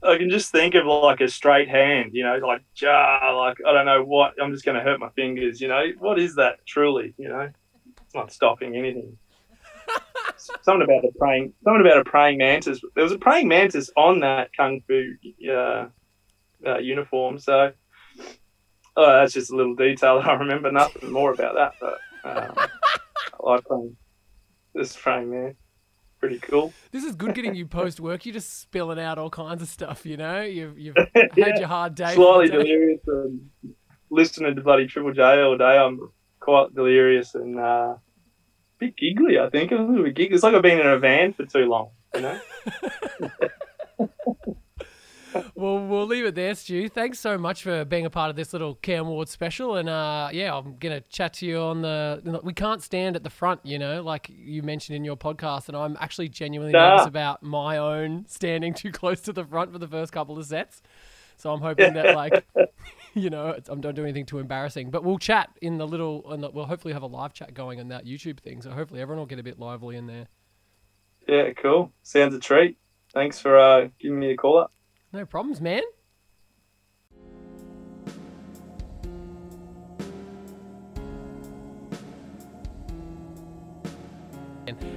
I 0.00 0.16
can 0.16 0.30
just 0.30 0.52
think 0.52 0.76
of 0.76 0.86
like 0.86 1.20
a 1.20 1.26
straight 1.28 1.68
hand, 1.68 2.10
you 2.12 2.22
know, 2.22 2.36
like 2.36 2.62
jar, 2.74 3.34
like 3.34 3.56
I 3.66 3.72
don't 3.72 3.86
know 3.86 4.04
what. 4.04 4.34
I'm 4.40 4.52
just 4.52 4.64
gonna 4.64 4.80
hurt 4.82 5.00
my 5.00 5.10
fingers, 5.10 5.60
you 5.60 5.66
know. 5.66 5.86
What 5.98 6.20
is 6.20 6.36
that 6.36 6.64
truly, 6.66 7.14
you 7.18 7.28
know? 7.28 7.50
It's 8.04 8.14
not 8.14 8.32
stopping 8.32 8.76
anything. 8.76 9.18
something 10.62 10.82
about 10.82 11.04
a 11.04 11.10
praying, 11.18 11.52
something 11.64 11.80
about 11.84 11.98
a 11.98 12.04
praying 12.04 12.38
mantis. 12.38 12.80
There 12.94 13.02
was 13.02 13.12
a 13.12 13.18
praying 13.18 13.48
mantis 13.48 13.90
on 13.96 14.20
that 14.20 14.50
kung 14.56 14.80
fu 14.86 15.14
uh, 15.50 15.86
uh, 16.64 16.78
uniform, 16.78 17.40
so 17.40 17.72
oh, 18.98 19.06
that's 19.20 19.32
just 19.32 19.50
a 19.52 19.56
little 19.56 19.74
detail 19.74 20.16
that 20.20 20.28
I 20.28 20.34
remember. 20.34 20.70
Nothing 20.72 21.10
more 21.12 21.32
about 21.32 21.54
that, 21.54 21.72
but 21.80 21.98
um, 22.24 22.52
I 22.58 23.50
like 23.50 23.64
praying. 23.64 23.96
This 24.74 24.94
frame 24.94 25.30
there. 25.30 25.54
pretty 26.20 26.38
cool. 26.40 26.72
This 26.92 27.02
is 27.04 27.14
good 27.16 27.34
getting 27.34 27.54
you 27.54 27.66
post 27.80 28.00
work. 28.00 28.26
You're 28.26 28.34
just 28.34 28.60
spilling 28.60 28.98
out 29.00 29.18
all 29.18 29.30
kinds 29.30 29.62
of 29.62 29.68
stuff, 29.68 30.04
you 30.04 30.16
know? 30.16 30.42
You've, 30.42 30.78
you've 30.78 30.96
had 31.14 31.58
your 31.58 31.66
hard 31.68 31.94
day. 31.94 32.14
slightly 32.14 32.48
day. 32.48 32.58
delirious 32.58 33.00
and 33.06 33.40
listening 34.10 34.54
to 34.56 34.62
bloody 34.62 34.86
Triple 34.86 35.12
J 35.14 35.22
all 35.22 35.56
day. 35.56 35.78
I'm 35.78 36.12
quite 36.40 36.74
delirious 36.74 37.34
and 37.34 37.58
uh, 37.58 37.94
a 37.96 38.00
bit 38.78 38.96
giggly. 38.96 39.38
I 39.38 39.48
think 39.48 39.72
a 39.72 39.76
little 39.76 40.04
bit 40.04 40.14
giggly. 40.14 40.34
It's 40.34 40.44
like 40.44 40.54
I've 40.54 40.62
been 40.62 40.80
in 40.80 40.86
a 40.86 40.98
van 40.98 41.32
for 41.32 41.46
too 41.46 41.66
long. 41.66 41.90
You 42.14 42.20
know. 42.20 42.40
Well, 45.54 45.84
we'll 45.86 46.06
leave 46.06 46.24
it 46.24 46.34
there, 46.34 46.54
Stu. 46.54 46.88
Thanks 46.88 47.18
so 47.18 47.36
much 47.36 47.62
for 47.62 47.84
being 47.84 48.06
a 48.06 48.10
part 48.10 48.30
of 48.30 48.36
this 48.36 48.52
little 48.52 48.76
Cam 48.76 49.08
Ward 49.08 49.28
special. 49.28 49.76
And 49.76 49.88
uh, 49.88 50.28
yeah, 50.32 50.54
I'm 50.56 50.76
gonna 50.76 51.00
chat 51.02 51.34
to 51.34 51.46
you 51.46 51.58
on 51.58 51.82
the. 51.82 52.40
We 52.42 52.52
can't 52.52 52.82
stand 52.82 53.16
at 53.16 53.24
the 53.24 53.30
front, 53.30 53.60
you 53.64 53.78
know, 53.78 54.02
like 54.02 54.30
you 54.30 54.62
mentioned 54.62 54.96
in 54.96 55.04
your 55.04 55.16
podcast. 55.16 55.68
And 55.68 55.76
I'm 55.76 55.96
actually 56.00 56.28
genuinely 56.28 56.72
Nah. 56.72 56.90
nervous 56.90 57.06
about 57.06 57.42
my 57.42 57.78
own 57.78 58.24
standing 58.28 58.72
too 58.74 58.92
close 58.92 59.20
to 59.22 59.32
the 59.32 59.44
front 59.44 59.72
for 59.72 59.78
the 59.78 59.88
first 59.88 60.12
couple 60.12 60.38
of 60.38 60.46
sets. 60.46 60.82
So 61.36 61.52
I'm 61.52 61.60
hoping 61.60 61.94
that 61.94 62.14
like, 62.16 62.44
you 63.14 63.30
know, 63.30 63.54
I 63.54 63.74
don't 63.74 63.94
do 63.94 64.02
anything 64.04 64.26
too 64.26 64.38
embarrassing. 64.38 64.90
But 64.90 65.04
we'll 65.04 65.18
chat 65.18 65.50
in 65.60 65.78
the 65.78 65.86
little, 65.86 66.30
and 66.32 66.46
we'll 66.52 66.66
hopefully 66.66 66.94
have 66.94 67.02
a 67.02 67.06
live 67.06 67.32
chat 67.32 67.54
going 67.54 67.80
on 67.80 67.88
that 67.88 68.06
YouTube 68.06 68.40
thing. 68.40 68.62
So 68.62 68.70
hopefully 68.70 69.00
everyone 69.00 69.18
will 69.20 69.26
get 69.26 69.38
a 69.38 69.44
bit 69.44 69.58
lively 69.58 69.96
in 69.96 70.06
there. 70.06 70.26
Yeah, 71.26 71.52
cool. 71.52 71.92
Sounds 72.02 72.34
a 72.34 72.38
treat. 72.40 72.78
Thanks 73.12 73.38
for 73.38 73.58
uh, 73.58 73.88
giving 74.00 74.18
me 74.18 74.30
a 74.32 74.36
call 74.36 74.58
up. 74.58 74.72
No 75.12 75.24
problems, 75.24 75.60
man. 75.60 75.82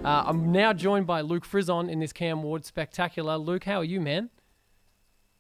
Uh, 0.04 0.24
I'm 0.26 0.52
now 0.52 0.74
joined 0.74 1.06
by 1.06 1.22
Luke 1.22 1.46
Frizon 1.46 1.88
in 1.88 2.00
this 2.00 2.12
Cam 2.12 2.42
Ward 2.42 2.66
spectacular. 2.66 3.38
Luke, 3.38 3.64
how 3.66 3.78
are 3.78 3.84
you, 3.84 4.02
man? 4.02 4.32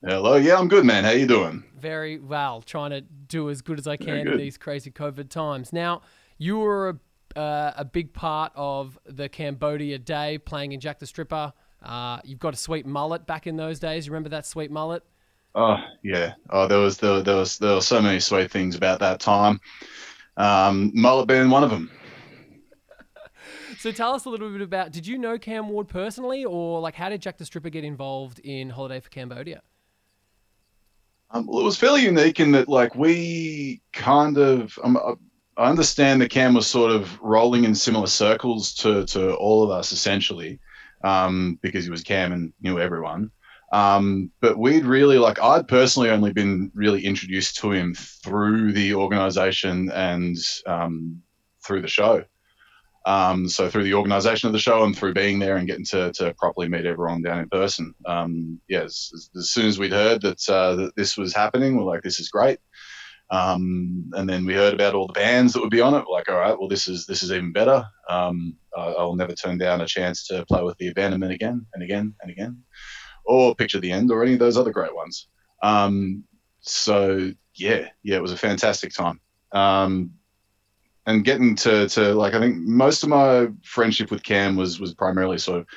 Hello, 0.05 0.35
yeah, 0.35 0.57
I'm 0.57 0.67
good, 0.67 0.85
man. 0.85 1.03
How 1.03 1.11
you 1.11 1.25
doing? 1.25 1.63
Very 1.77 2.19
well. 2.19 2.61
Trying 2.61 2.91
to 2.91 3.01
do 3.01 3.49
as 3.49 3.61
good 3.61 3.79
as 3.79 3.87
I 3.87 3.97
can 3.97 4.27
in 4.27 4.37
these 4.37 4.57
crazy 4.57 4.91
COVID 4.91 5.29
times. 5.29 5.73
Now, 5.73 6.03
you 6.37 6.59
were 6.59 6.99
a, 7.35 7.39
uh, 7.39 7.73
a 7.75 7.85
big 7.85 8.13
part 8.13 8.51
of 8.55 8.99
the 9.05 9.29
Cambodia 9.29 9.97
Day, 9.97 10.37
playing 10.37 10.71
in 10.71 10.79
Jack 10.79 10.99
the 10.99 11.07
Stripper. 11.07 11.53
Uh, 11.81 12.19
you've 12.23 12.39
got 12.39 12.53
a 12.53 12.57
sweet 12.57 12.85
mullet 12.85 13.25
back 13.25 13.47
in 13.47 13.55
those 13.57 13.79
days. 13.79 14.05
You 14.05 14.11
remember 14.11 14.29
that 14.29 14.45
sweet 14.45 14.71
mullet? 14.71 15.03
Oh 15.55 15.77
yeah. 16.03 16.33
Oh, 16.49 16.67
there 16.67 16.79
was 16.79 16.97
there, 16.97 17.21
there 17.21 17.35
was 17.35 17.57
there 17.57 17.75
were 17.75 17.81
so 17.81 18.01
many 18.01 18.19
sweet 18.19 18.51
things 18.51 18.75
about 18.75 18.99
that 18.99 19.19
time. 19.19 19.59
Um, 20.37 20.91
mullet 20.93 21.27
being 21.27 21.49
one 21.49 21.63
of 21.63 21.69
them. 21.69 21.91
So 23.79 23.91
tell 23.91 24.13
us 24.13 24.25
a 24.25 24.29
little 24.29 24.51
bit 24.51 24.61
about. 24.61 24.91
Did 24.91 25.07
you 25.07 25.17
know 25.17 25.39
Cam 25.39 25.67
Ward 25.69 25.87
personally, 25.87 26.45
or 26.45 26.79
like 26.79 26.93
how 26.93 27.09
did 27.09 27.19
Jack 27.19 27.39
the 27.39 27.45
Stripper 27.45 27.69
get 27.69 27.83
involved 27.83 28.37
in 28.39 28.69
Holiday 28.69 28.99
for 28.99 29.09
Cambodia? 29.09 29.63
Um, 31.31 31.47
well, 31.47 31.61
it 31.61 31.63
was 31.63 31.77
fairly 31.77 32.03
unique 32.03 32.39
in 32.39 32.51
that 32.51 32.67
like 32.67 32.93
we 32.93 33.81
kind 33.91 34.37
of 34.37 34.77
um, 34.83 34.97
uh, 34.97 35.15
I 35.57 35.69
understand 35.69 36.21
that 36.21 36.29
Cam 36.29 36.53
was 36.53 36.67
sort 36.67 36.91
of 36.91 37.19
rolling 37.21 37.63
in 37.63 37.73
similar 37.73 38.07
circles 38.07 38.73
to 38.75 39.05
to 39.07 39.33
all 39.35 39.63
of 39.63 39.71
us 39.71 39.91
essentially. 39.91 40.59
Um, 41.03 41.59
because 41.61 41.85
he 41.85 41.91
was 41.91 42.03
Cam 42.03 42.31
and 42.31 42.53
knew 42.61 42.79
everyone. 42.79 43.31
Um, 43.71 44.31
but 44.41 44.57
we'd 44.57 44.85
really 44.85 45.17
like 45.17 45.41
I'd 45.41 45.67
personally 45.67 46.09
only 46.09 46.33
been 46.33 46.71
really 46.73 47.05
introduced 47.05 47.57
to 47.59 47.71
him 47.71 47.95
through 47.95 48.73
the 48.73 48.93
organization 48.95 49.89
and 49.91 50.37
um, 50.67 51.21
through 51.63 51.81
the 51.81 51.87
show. 51.87 52.25
Um, 53.05 53.49
so 53.49 53.67
through 53.69 53.85
the 53.85 53.95
organisation 53.95 54.47
of 54.47 54.53
the 54.53 54.59
show 54.59 54.83
and 54.83 54.95
through 54.95 55.15
being 55.15 55.39
there 55.39 55.57
and 55.57 55.67
getting 55.67 55.85
to, 55.85 56.11
to 56.13 56.35
properly 56.37 56.67
meet 56.67 56.85
everyone 56.85 57.23
down 57.23 57.39
in 57.39 57.49
person. 57.49 57.95
Um, 58.05 58.59
yes, 58.67 59.11
as, 59.15 59.29
as, 59.35 59.49
soon 59.49 59.65
as 59.65 59.79
we'd 59.79 59.91
heard 59.91 60.21
that, 60.21 60.47
uh, 60.47 60.75
that 60.75 60.95
this 60.95 61.17
was 61.17 61.33
happening, 61.33 61.75
we're 61.77 61.83
like, 61.83 62.03
this 62.03 62.19
is 62.19 62.29
great. 62.29 62.59
Um, 63.31 64.11
and 64.13 64.29
then 64.29 64.45
we 64.45 64.53
heard 64.53 64.73
about 64.73 64.93
all 64.93 65.07
the 65.07 65.13
bands 65.13 65.53
that 65.53 65.61
would 65.61 65.69
be 65.69 65.79
on 65.79 65.93
it. 65.93 66.03
We're 66.05 66.13
like, 66.13 66.29
all 66.29 66.35
right, 66.35 66.57
well, 66.57 66.67
this 66.67 66.87
is 66.89 67.05
this 67.05 67.23
is 67.23 67.31
even 67.31 67.53
better. 67.53 67.83
Um, 68.09 68.57
I'll 68.77 69.15
never 69.15 69.33
turn 69.33 69.57
down 69.57 69.81
a 69.81 69.85
chance 69.85 70.27
to 70.27 70.45
play 70.45 70.61
with 70.63 70.77
the 70.77 70.89
Abandonment 70.89 71.31
again 71.31 71.65
and 71.73 71.81
again 71.81 72.13
and 72.21 72.31
again, 72.31 72.61
or 73.25 73.55
Picture 73.55 73.79
the 73.79 73.91
End, 73.91 74.11
or 74.11 74.21
any 74.21 74.33
of 74.33 74.39
those 74.39 74.57
other 74.57 74.71
great 74.71 74.93
ones. 74.93 75.27
Um, 75.63 76.25
so 76.59 77.31
yeah, 77.55 77.87
yeah, 78.03 78.17
it 78.17 78.21
was 78.21 78.33
a 78.33 78.37
fantastic 78.37 78.93
time. 78.93 79.19
Um, 79.53 80.11
and 81.05 81.25
getting 81.25 81.55
to, 81.55 81.87
to 81.89 82.13
like 82.13 82.33
I 82.33 82.39
think 82.39 82.57
most 82.57 83.03
of 83.03 83.09
my 83.09 83.47
friendship 83.63 84.11
with 84.11 84.23
Cam 84.23 84.57
was 84.57 84.79
was 84.79 84.93
primarily 84.93 85.37
sort 85.37 85.59
of 85.59 85.67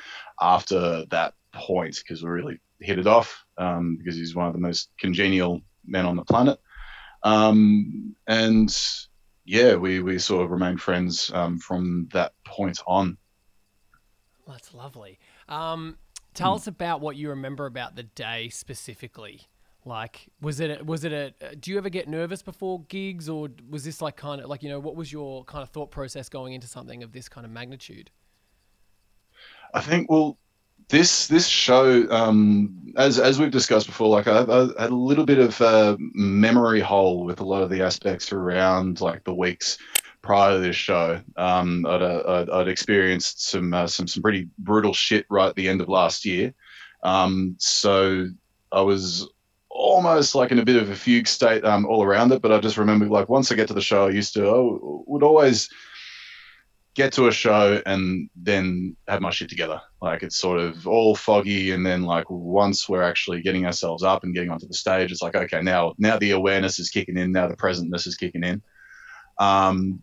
after 0.41 1.05
that 1.05 1.33
point 1.53 1.97
because 1.97 2.21
we 2.21 2.29
really 2.29 2.59
hit 2.81 2.99
it 2.99 3.07
off 3.07 3.45
um, 3.57 3.95
because 3.97 4.15
he's 4.15 4.35
one 4.35 4.47
of 4.47 4.53
the 4.53 4.59
most 4.59 4.89
congenial 4.99 5.61
men 5.85 6.05
on 6.05 6.17
the 6.17 6.25
planet. 6.25 6.59
Um, 7.25 8.15
and 8.27 8.73
yeah, 9.45 9.75
we, 9.75 9.99
we 9.99 10.19
sort 10.19 10.45
of 10.45 10.51
remained 10.51 10.79
friends 10.79 11.31
um, 11.33 11.57
from 11.57 12.07
that 12.13 12.33
point 12.45 12.79
on. 12.87 13.17
That's 14.47 14.73
lovely. 14.73 15.19
Um, 15.49 15.97
tell 16.35 16.53
mm. 16.53 16.57
us 16.57 16.67
about 16.67 17.01
what 17.01 17.15
you 17.15 17.29
remember 17.29 17.65
about 17.65 17.95
the 17.95 18.03
day 18.03 18.49
specifically. 18.49 19.41
Like, 19.85 20.27
was 20.39 20.59
it 20.59 20.81
a, 20.81 20.83
was 20.83 21.03
it 21.03 21.13
a? 21.13 21.55
Do 21.55 21.71
you 21.71 21.77
ever 21.77 21.89
get 21.89 22.07
nervous 22.07 22.41
before 22.41 22.81
gigs, 22.87 23.29
or 23.29 23.49
was 23.69 23.83
this 23.83 24.01
like 24.01 24.15
kind 24.15 24.41
of 24.41 24.49
like 24.49 24.63
you 24.63 24.69
know 24.69 24.79
what 24.79 24.95
was 24.95 25.11
your 25.11 25.43
kind 25.45 25.61
of 25.61 25.69
thought 25.69 25.91
process 25.91 26.27
going 26.27 26.53
into 26.53 26.65
something 26.65 27.03
of 27.03 27.11
this 27.11 27.29
kind 27.29 27.45
of 27.45 27.51
magnitude? 27.51 28.09
I 29.75 29.81
think 29.81 30.09
well, 30.09 30.39
this 30.89 31.27
this 31.27 31.47
show, 31.47 32.09
um, 32.11 32.93
as 32.95 33.19
as 33.19 33.39
we've 33.39 33.51
discussed 33.51 33.87
before, 33.87 34.07
like 34.07 34.27
I, 34.27 34.41
I 34.41 34.81
had 34.81 34.91
a 34.91 34.95
little 34.95 35.25
bit 35.25 35.39
of 35.39 35.59
a 35.61 35.97
memory 35.99 36.79
hole 36.79 37.25
with 37.25 37.39
a 37.39 37.45
lot 37.45 37.63
of 37.63 37.69
the 37.69 37.81
aspects 37.81 38.31
around 38.31 39.01
like 39.01 39.23
the 39.23 39.33
weeks 39.33 39.77
prior 40.21 40.55
to 40.55 40.59
this 40.59 40.75
show. 40.75 41.21
Um, 41.37 41.85
I'd, 41.85 42.01
uh, 42.01 42.23
I'd, 42.27 42.49
I'd, 42.49 42.67
experienced 42.67 43.47
some 43.49 43.73
uh, 43.73 43.87
some 43.87 44.07
some 44.07 44.21
pretty 44.21 44.47
brutal 44.59 44.93
shit 44.93 45.25
right 45.29 45.47
at 45.47 45.55
the 45.55 45.69
end 45.69 45.81
of 45.81 45.89
last 45.89 46.25
year. 46.25 46.53
Um, 47.03 47.55
so 47.59 48.27
I 48.71 48.81
was 48.81 49.27
almost 49.69 50.35
like 50.35 50.51
in 50.51 50.59
a 50.59 50.65
bit 50.65 50.81
of 50.81 50.89
a 50.89 50.95
fugue 50.95 51.27
state 51.27 51.65
um, 51.65 51.85
all 51.85 52.03
around 52.03 52.31
it. 52.31 52.41
But 52.41 52.51
I 52.51 52.59
just 52.59 52.77
remember 52.77 53.07
like 53.07 53.29
once 53.29 53.51
I 53.51 53.55
get 53.55 53.67
to 53.69 53.73
the 53.73 53.81
show, 53.81 54.07
I 54.07 54.11
used 54.11 54.33
to 54.35 54.47
I 54.47 55.03
would 55.07 55.23
always 55.23 55.69
get 56.95 57.11
to 57.13 57.27
a 57.27 57.31
show 57.31 57.81
and 57.85 58.29
then 58.35 58.95
have 59.07 59.21
my 59.21 59.29
shit 59.29 59.49
together. 59.49 59.81
Like 60.01 60.23
it's 60.23 60.37
sort 60.37 60.59
of 60.59 60.87
all 60.87 61.15
foggy, 61.15 61.71
and 61.71 61.85
then 61.85 62.03
like 62.03 62.29
once 62.29 62.89
we're 62.89 63.03
actually 63.03 63.41
getting 63.41 63.65
ourselves 63.65 64.01
up 64.01 64.23
and 64.23 64.33
getting 64.33 64.49
onto 64.49 64.67
the 64.67 64.73
stage, 64.73 65.11
it's 65.11 65.21
like 65.21 65.35
okay, 65.35 65.61
now 65.61 65.93
now 65.97 66.17
the 66.17 66.31
awareness 66.31 66.79
is 66.79 66.89
kicking 66.89 67.17
in, 67.17 67.31
now 67.31 67.47
the 67.47 67.55
presentness 67.55 68.07
is 68.07 68.15
kicking 68.15 68.43
in. 68.43 68.61
Um, 69.37 70.01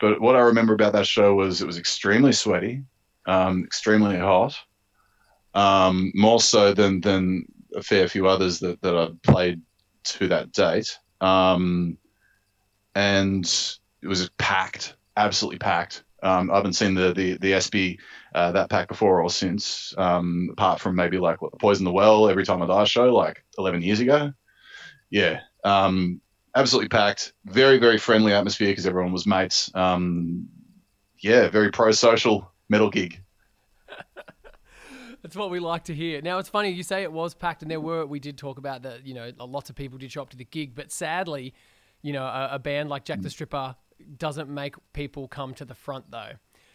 but 0.00 0.20
what 0.20 0.34
I 0.34 0.40
remember 0.40 0.72
about 0.72 0.94
that 0.94 1.06
show 1.06 1.34
was 1.34 1.60
it 1.60 1.66
was 1.66 1.78
extremely 1.78 2.32
sweaty, 2.32 2.82
um, 3.26 3.64
extremely 3.64 4.16
hot, 4.16 4.56
um, 5.54 6.10
more 6.14 6.40
so 6.40 6.72
than 6.72 7.00
than 7.02 7.44
a 7.76 7.82
fair 7.82 8.08
few 8.08 8.26
others 8.26 8.58
that, 8.60 8.80
that 8.82 8.96
I 8.96 9.08
played 9.22 9.60
to 10.02 10.28
that 10.28 10.52
date. 10.52 10.98
Um, 11.20 11.98
and 12.94 13.44
it 14.02 14.08
was 14.08 14.30
packed, 14.38 14.96
absolutely 15.16 15.58
packed. 15.58 16.04
Um, 16.22 16.50
I 16.50 16.56
haven't 16.56 16.74
seen 16.74 16.94
the 16.94 17.12
the, 17.12 17.38
the 17.38 17.54
Espy 17.54 17.98
uh, 18.34 18.52
that 18.52 18.70
pack 18.70 18.88
before 18.88 19.22
or 19.22 19.30
since, 19.30 19.94
um, 19.96 20.50
apart 20.52 20.80
from 20.80 20.94
maybe 20.94 21.18
like 21.18 21.40
what 21.40 21.58
Poison 21.58 21.84
the 21.84 21.92
Well 21.92 22.28
every 22.28 22.44
time 22.44 22.62
I 22.62 22.66
die 22.66 22.84
show 22.84 23.14
like 23.14 23.42
11 23.58 23.82
years 23.82 24.00
ago. 24.00 24.32
Yeah, 25.08 25.40
um, 25.64 26.20
absolutely 26.54 26.88
packed. 26.88 27.32
Very 27.46 27.78
very 27.78 27.98
friendly 27.98 28.32
atmosphere 28.32 28.68
because 28.68 28.86
everyone 28.86 29.12
was 29.12 29.26
mates. 29.26 29.70
Um, 29.74 30.48
yeah, 31.18 31.48
very 31.48 31.70
pro 31.70 31.90
social 31.92 32.50
metal 32.68 32.90
gig. 32.90 33.20
That's 35.22 35.36
what 35.36 35.50
we 35.50 35.60
like 35.60 35.84
to 35.84 35.94
hear. 35.94 36.22
Now 36.22 36.38
it's 36.38 36.48
funny 36.48 36.70
you 36.70 36.82
say 36.82 37.02
it 37.02 37.12
was 37.12 37.34
packed, 37.34 37.62
and 37.62 37.70
there 37.70 37.80
were 37.80 38.06
we 38.06 38.20
did 38.20 38.38
talk 38.38 38.58
about 38.58 38.82
that. 38.82 39.06
You 39.06 39.14
know, 39.14 39.30
lots 39.38 39.70
of 39.70 39.76
people 39.76 39.98
did 39.98 40.12
show 40.12 40.22
up 40.22 40.30
to 40.30 40.36
the 40.36 40.44
gig, 40.44 40.74
but 40.74 40.92
sadly, 40.92 41.54
you 42.02 42.12
know, 42.12 42.24
a, 42.24 42.50
a 42.52 42.58
band 42.58 42.88
like 42.88 43.04
Jack 43.04 43.20
the 43.20 43.30
Stripper 43.30 43.74
doesn't 44.18 44.48
make 44.48 44.74
people 44.92 45.28
come 45.28 45.54
to 45.54 45.64
the 45.64 45.74
front 45.74 46.10
though. 46.10 46.32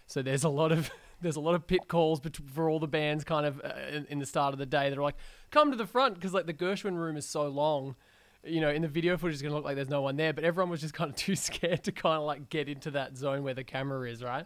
So 0.07 0.21
there's 0.21 0.43
a 0.43 0.49
lot 0.49 0.71
of 0.71 0.89
there's 1.21 1.35
a 1.35 1.41
lot 1.41 1.55
of 1.55 1.67
pit 1.67 1.87
calls 1.87 2.21
for 2.53 2.69
all 2.69 2.79
the 2.79 2.87
bands 2.87 3.23
kind 3.23 3.45
of 3.45 3.61
uh, 3.63 3.73
in, 3.91 4.05
in, 4.09 4.19
the 4.19 4.25
start 4.25 4.53
of 4.53 4.59
the 4.59 4.65
day 4.65 4.89
that 4.89 4.97
are 4.97 5.03
like, 5.03 5.15
come 5.49 5.71
to 5.71 5.77
the 5.77 5.87
front 5.87 6.15
because 6.15 6.33
like 6.33 6.45
the 6.45 6.53
Gershwin 6.53 6.97
room 6.97 7.17
is 7.17 7.25
so 7.25 7.47
long. 7.47 7.95
You 8.43 8.61
know, 8.61 8.69
in 8.69 8.83
the 8.83 8.87
video 8.87 9.17
footage, 9.17 9.35
it's 9.35 9.41
gonna 9.41 9.55
look 9.55 9.65
like 9.65 9.75
there's 9.75 9.89
no 9.89 10.01
one 10.01 10.17
there, 10.17 10.33
but 10.33 10.43
everyone 10.43 10.69
was 10.69 10.81
just 10.81 10.93
kind 10.93 11.09
of 11.09 11.15
too 11.17 11.35
scared 11.35 11.83
to 11.83 11.91
kind 11.91 12.17
of 12.17 12.23
like 12.23 12.49
get 12.49 12.69
into 12.69 12.91
that 12.91 13.17
zone 13.17 13.43
where 13.43 13.53
the 13.53 13.63
camera 13.63 14.09
is, 14.09 14.23
right? 14.23 14.45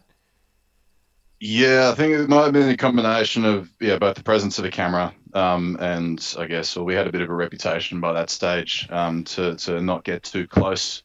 Yeah, 1.42 1.90
I 1.90 1.94
think 1.94 2.12
it 2.12 2.28
might 2.28 2.44
have 2.44 2.52
been 2.52 2.68
a 2.68 2.76
combination 2.76 3.46
of 3.46 3.70
yeah, 3.80 3.98
both 3.98 4.14
the 4.16 4.22
presence 4.22 4.58
of 4.58 4.66
a 4.66 4.70
camera 4.70 5.14
um, 5.34 5.76
and 5.80 6.34
I 6.38 6.46
guess 6.46 6.76
well, 6.76 6.84
we 6.84 6.94
had 6.94 7.06
a 7.06 7.12
bit 7.12 7.22
of 7.22 7.30
a 7.30 7.34
reputation 7.34 8.00
by 8.00 8.12
that 8.12 8.30
stage 8.30 8.88
um, 8.90 9.24
to 9.24 9.56
to 9.56 9.80
not 9.80 10.04
get 10.04 10.22
too 10.22 10.46
close. 10.46 11.02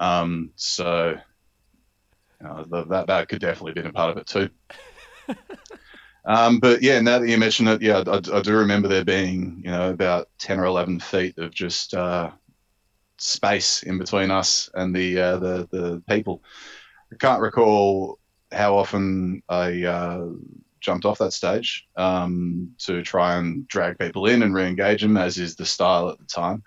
Um, 0.00 0.50
so 0.56 1.16
you 2.40 2.46
know, 2.46 2.64
that 2.88 3.06
that 3.06 3.28
could 3.28 3.40
definitely 3.40 3.70
have 3.70 3.76
been 3.76 3.86
a 3.86 3.92
part 3.92 4.10
of 4.10 4.16
it 4.16 4.26
too. 4.26 4.48
Um, 6.24 6.58
but 6.58 6.82
yeah, 6.82 7.00
now 7.00 7.18
that 7.18 7.28
you 7.28 7.38
mention 7.38 7.66
it, 7.66 7.80
yeah, 7.80 8.02
I, 8.06 8.16
I, 8.16 8.42
do 8.42 8.54
remember 8.54 8.88
there 8.88 9.04
being 9.04 9.62
you 9.64 9.70
know 9.70 9.90
about 9.90 10.28
ten 10.38 10.60
or 10.60 10.64
eleven 10.64 11.00
feet 11.00 11.38
of 11.38 11.50
just 11.52 11.94
uh, 11.94 12.30
space 13.16 13.82
in 13.82 13.98
between 13.98 14.30
us 14.30 14.68
and 14.74 14.94
the 14.94 15.18
uh, 15.18 15.38
the 15.38 15.68
the 15.70 16.02
people. 16.08 16.42
I 17.12 17.16
can't 17.16 17.40
recall 17.40 18.18
how 18.52 18.76
often 18.76 19.42
I 19.48 19.84
uh, 19.84 20.26
jumped 20.80 21.06
off 21.06 21.18
that 21.18 21.32
stage 21.32 21.88
um, 21.96 22.72
to 22.80 23.02
try 23.02 23.36
and 23.36 23.66
drag 23.68 23.98
people 23.98 24.26
in 24.26 24.42
and 24.42 24.54
re-engage 24.54 25.02
them, 25.02 25.16
as 25.16 25.38
is 25.38 25.56
the 25.56 25.66
style 25.66 26.10
at 26.10 26.18
the 26.18 26.26
time. 26.26 26.62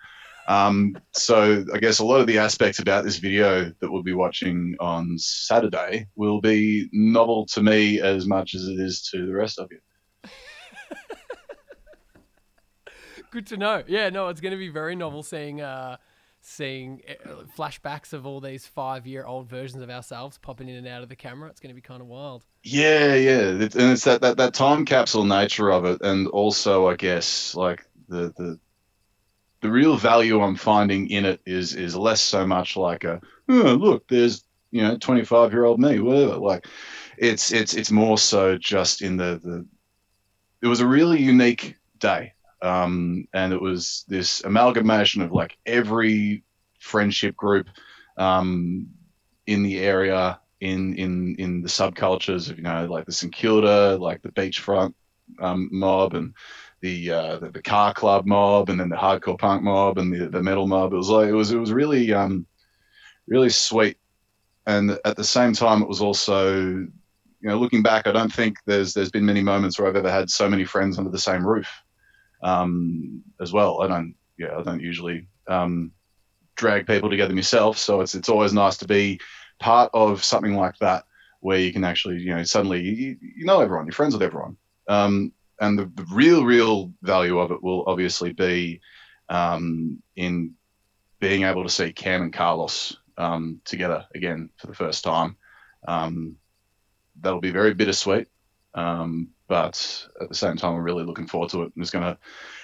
Um, 0.48 0.98
so 1.14 1.66
I 1.74 1.80
guess 1.80 2.00
a 2.00 2.06
lot 2.06 2.20
of 2.20 2.28
the 2.28 2.40
aspects 2.40 2.80
about 2.80 3.04
this 3.04 3.18
video 3.18 3.72
that 3.80 3.92
we'll 3.92 4.04
be 4.04 4.14
watching 4.14 4.76
on 4.80 5.18
Saturday 5.18 6.08
will 6.16 6.42
be 6.42 6.90
novel 6.92 7.46
to 7.48 7.62
me 7.62 8.02
as 8.02 8.26
much 8.26 8.56
as 8.56 8.68
it 8.68 8.80
is 8.80 9.10
to 9.12 9.26
the 9.26 9.34
rest 9.34 9.60
of 9.60 9.70
you. 9.72 9.80
Good 13.32 13.48
to 13.48 13.58
know. 13.58 13.84
Yeah, 13.88 14.10
no, 14.10 14.28
it's 14.28 14.42
going 14.42 14.52
to 14.52 14.58
be 14.58 14.70
very 14.70 14.96
novel 14.96 15.24
seeing. 15.24 15.62
Uh 15.62 15.98
seeing 16.44 17.02
eh, 17.08 17.16
flashbacks 17.58 18.14
of 18.14 18.26
all 18.26 18.42
these 18.42 18.68
five 18.68 19.08
year 19.08 19.26
old 19.26 19.50
versions 19.50 19.82
of 19.82 19.90
ourselves 19.90 20.38
popping 20.38 20.70
in 20.70 20.76
and 20.76 20.88
out 20.88 21.02
of 21.02 21.10
the 21.10 21.16
camera. 21.16 21.50
It's 21.50 21.60
going 21.60 21.70
to 21.70 21.76
be 21.76 21.82
kind 21.82 22.02
of 22.02 22.08
wild. 22.08 22.46
Yeah, 22.64 23.16
yeah. 23.16 23.40
And 23.40 23.74
it's 23.74 24.04
that, 24.04 24.22
that, 24.22 24.38
that 24.38 24.54
time 24.54 24.86
capsule 24.86 25.24
nature 25.24 25.72
of 25.72 25.86
it. 25.86 26.02
And 26.02 26.28
also, 26.28 26.90
I 26.90 26.96
guess, 26.96 27.56
like 27.56 27.86
the, 28.10 28.34
the, 28.38 28.60
the 29.64 29.72
real 29.72 29.98
value 29.98 30.42
I'm 30.42 30.56
finding 30.56 31.10
in 31.10 31.26
it 31.26 31.42
is 31.46 31.74
is 31.74 31.96
less 31.96 32.22
so 32.22 32.46
much 32.46 32.78
like 32.78 33.04
a 33.04 33.20
oh, 33.50 33.74
look, 33.74 34.08
there's 34.08 34.46
you 34.70 34.84
know 34.84 34.98
25 34.98 35.52
year 35.52 35.66
old 35.66 35.80
me, 35.80 36.00
whatever. 36.00 36.38
Like 36.38 36.68
it's 37.18 37.52
it's 37.52 37.74
it's 37.74 37.90
more 37.90 38.20
so 38.20 38.58
just 38.58 39.02
in 39.02 39.18
the 39.18 39.40
the. 39.44 39.66
It 40.62 40.68
was 40.68 40.80
a 40.80 40.88
really 40.88 41.22
unique 41.22 41.76
day 42.00 42.34
um, 42.64 43.28
and 43.34 43.52
it 43.52 43.62
was 43.62 44.06
this 44.08 44.42
amalgamation 44.46 45.22
of 45.22 45.34
like 45.34 45.58
every 45.66 46.44
friendship 46.80 47.36
group 47.36 47.68
um, 48.18 48.88
in 49.46 49.64
the 49.64 49.80
area, 49.80 50.40
in 50.62 50.96
in 50.96 51.36
in 51.36 51.62
the 51.62 51.68
subcultures 51.68 52.50
of 52.50 52.58
you 52.58 52.64
know 52.64 52.86
like 52.86 53.06
the 53.06 53.12
St 53.12 53.34
Kilda, 53.34 53.98
like 53.98 54.22
the 54.22 54.30
beachfront 54.30 54.94
um, 55.40 55.68
mob, 55.74 56.14
and 56.14 56.34
the, 56.84 57.12
uh, 57.12 57.40
the, 57.40 57.50
the 57.50 57.62
car 57.62 57.94
club 57.94 58.26
mob, 58.26 58.70
and 58.70 58.78
then 58.78 58.90
the 58.90 58.96
hardcore 58.98 59.40
punk 59.40 59.64
mob, 59.64 59.98
and 59.98 60.14
the, 60.14 60.28
the 60.28 60.44
metal 60.44 60.68
mob. 60.68 60.92
It 60.92 60.98
was 60.98 61.10
like 61.10 61.30
it 61.30 61.34
was 61.34 61.52
it 61.54 61.58
was 61.58 61.72
really 61.72 62.14
um, 62.14 62.46
really 63.26 63.50
sweet, 63.50 63.98
and 64.68 65.00
at 65.06 65.16
the 65.16 65.24
same 65.24 65.54
time, 65.54 65.82
it 65.82 65.88
was 65.88 66.02
also 66.02 66.54
you 66.54 66.92
know 67.42 67.58
looking 67.58 67.84
back, 67.84 68.06
I 68.06 68.12
don't 68.12 68.32
think 68.32 68.58
there's 68.66 68.94
there's 68.94 69.12
been 69.12 69.26
many 69.26 69.42
moments 69.42 69.80
where 69.80 69.88
I've 69.88 69.96
ever 69.96 70.12
had 70.12 70.30
so 70.30 70.50
many 70.50 70.66
friends 70.66 70.98
under 70.98 71.10
the 71.10 71.18
same 71.18 71.48
roof 71.48 71.70
um, 72.44 73.24
as 73.40 73.54
well. 73.54 73.82
I 73.82 73.88
don't, 73.88 74.14
yeah, 74.38 74.58
I 74.58 74.62
don't 74.62 74.82
usually 74.82 75.26
um, 75.48 75.94
drag 76.58 76.86
people 76.86 77.10
together 77.10 77.34
myself, 77.34 77.78
so 77.78 78.02
it's 78.02 78.14
it's 78.14 78.30
always 78.30 78.52
nice 78.52 78.76
to 78.80 78.86
be 78.86 79.22
part 79.62 79.90
of 79.94 80.22
something 80.22 80.56
like 80.58 80.78
that 80.80 81.06
where 81.40 81.60
you 81.60 81.72
can 81.72 81.86
actually, 81.86 82.18
you 82.18 82.36
know, 82.36 82.44
suddenly 82.44 82.82
you, 82.82 83.18
you 83.22 83.46
know 83.46 83.62
everyone, 83.62 83.86
you're 83.86 83.94
friends 83.94 84.14
with 84.14 84.22
everyone. 84.22 84.58
Um, 84.90 85.32
and 85.64 85.80
the, 85.80 85.86
the, 85.96 86.06
real, 86.12 86.44
real 86.44 86.92
value 87.02 87.40
of 87.40 87.52
it 87.52 87.64
will 87.64 87.84
obviously 87.88 88.34
be 88.34 88.82
um, 89.30 90.02
in 90.16 90.54
being 91.20 91.44
able 91.44 91.64
to 91.64 91.70
see 91.70 91.94
Cam 91.94 92.24
and 92.24 92.34
Carlos 92.34 92.98
um, 93.18 93.62
together 93.64 94.06
again 94.14 94.50
for 94.58 94.68
the 94.68 94.76
first 94.76 95.06
time. 95.06 95.38
Um, 95.88 96.36
that'll 97.22 97.40
be 97.40 97.52
very 97.52 97.74
bittersweet, 97.74 98.28
um, 98.74 99.30
but 99.48 100.06
at 100.20 100.28
the 100.28 100.36
same 100.36 100.58
time, 100.58 100.76
I'm 100.76 100.84
really 100.84 101.06
looking 101.06 101.28
forward 101.28 101.50
to 101.52 101.62
it. 101.64 101.72
I'm 101.76 101.82
just 101.82 101.94
going 101.94 102.04
to 102.06 102.18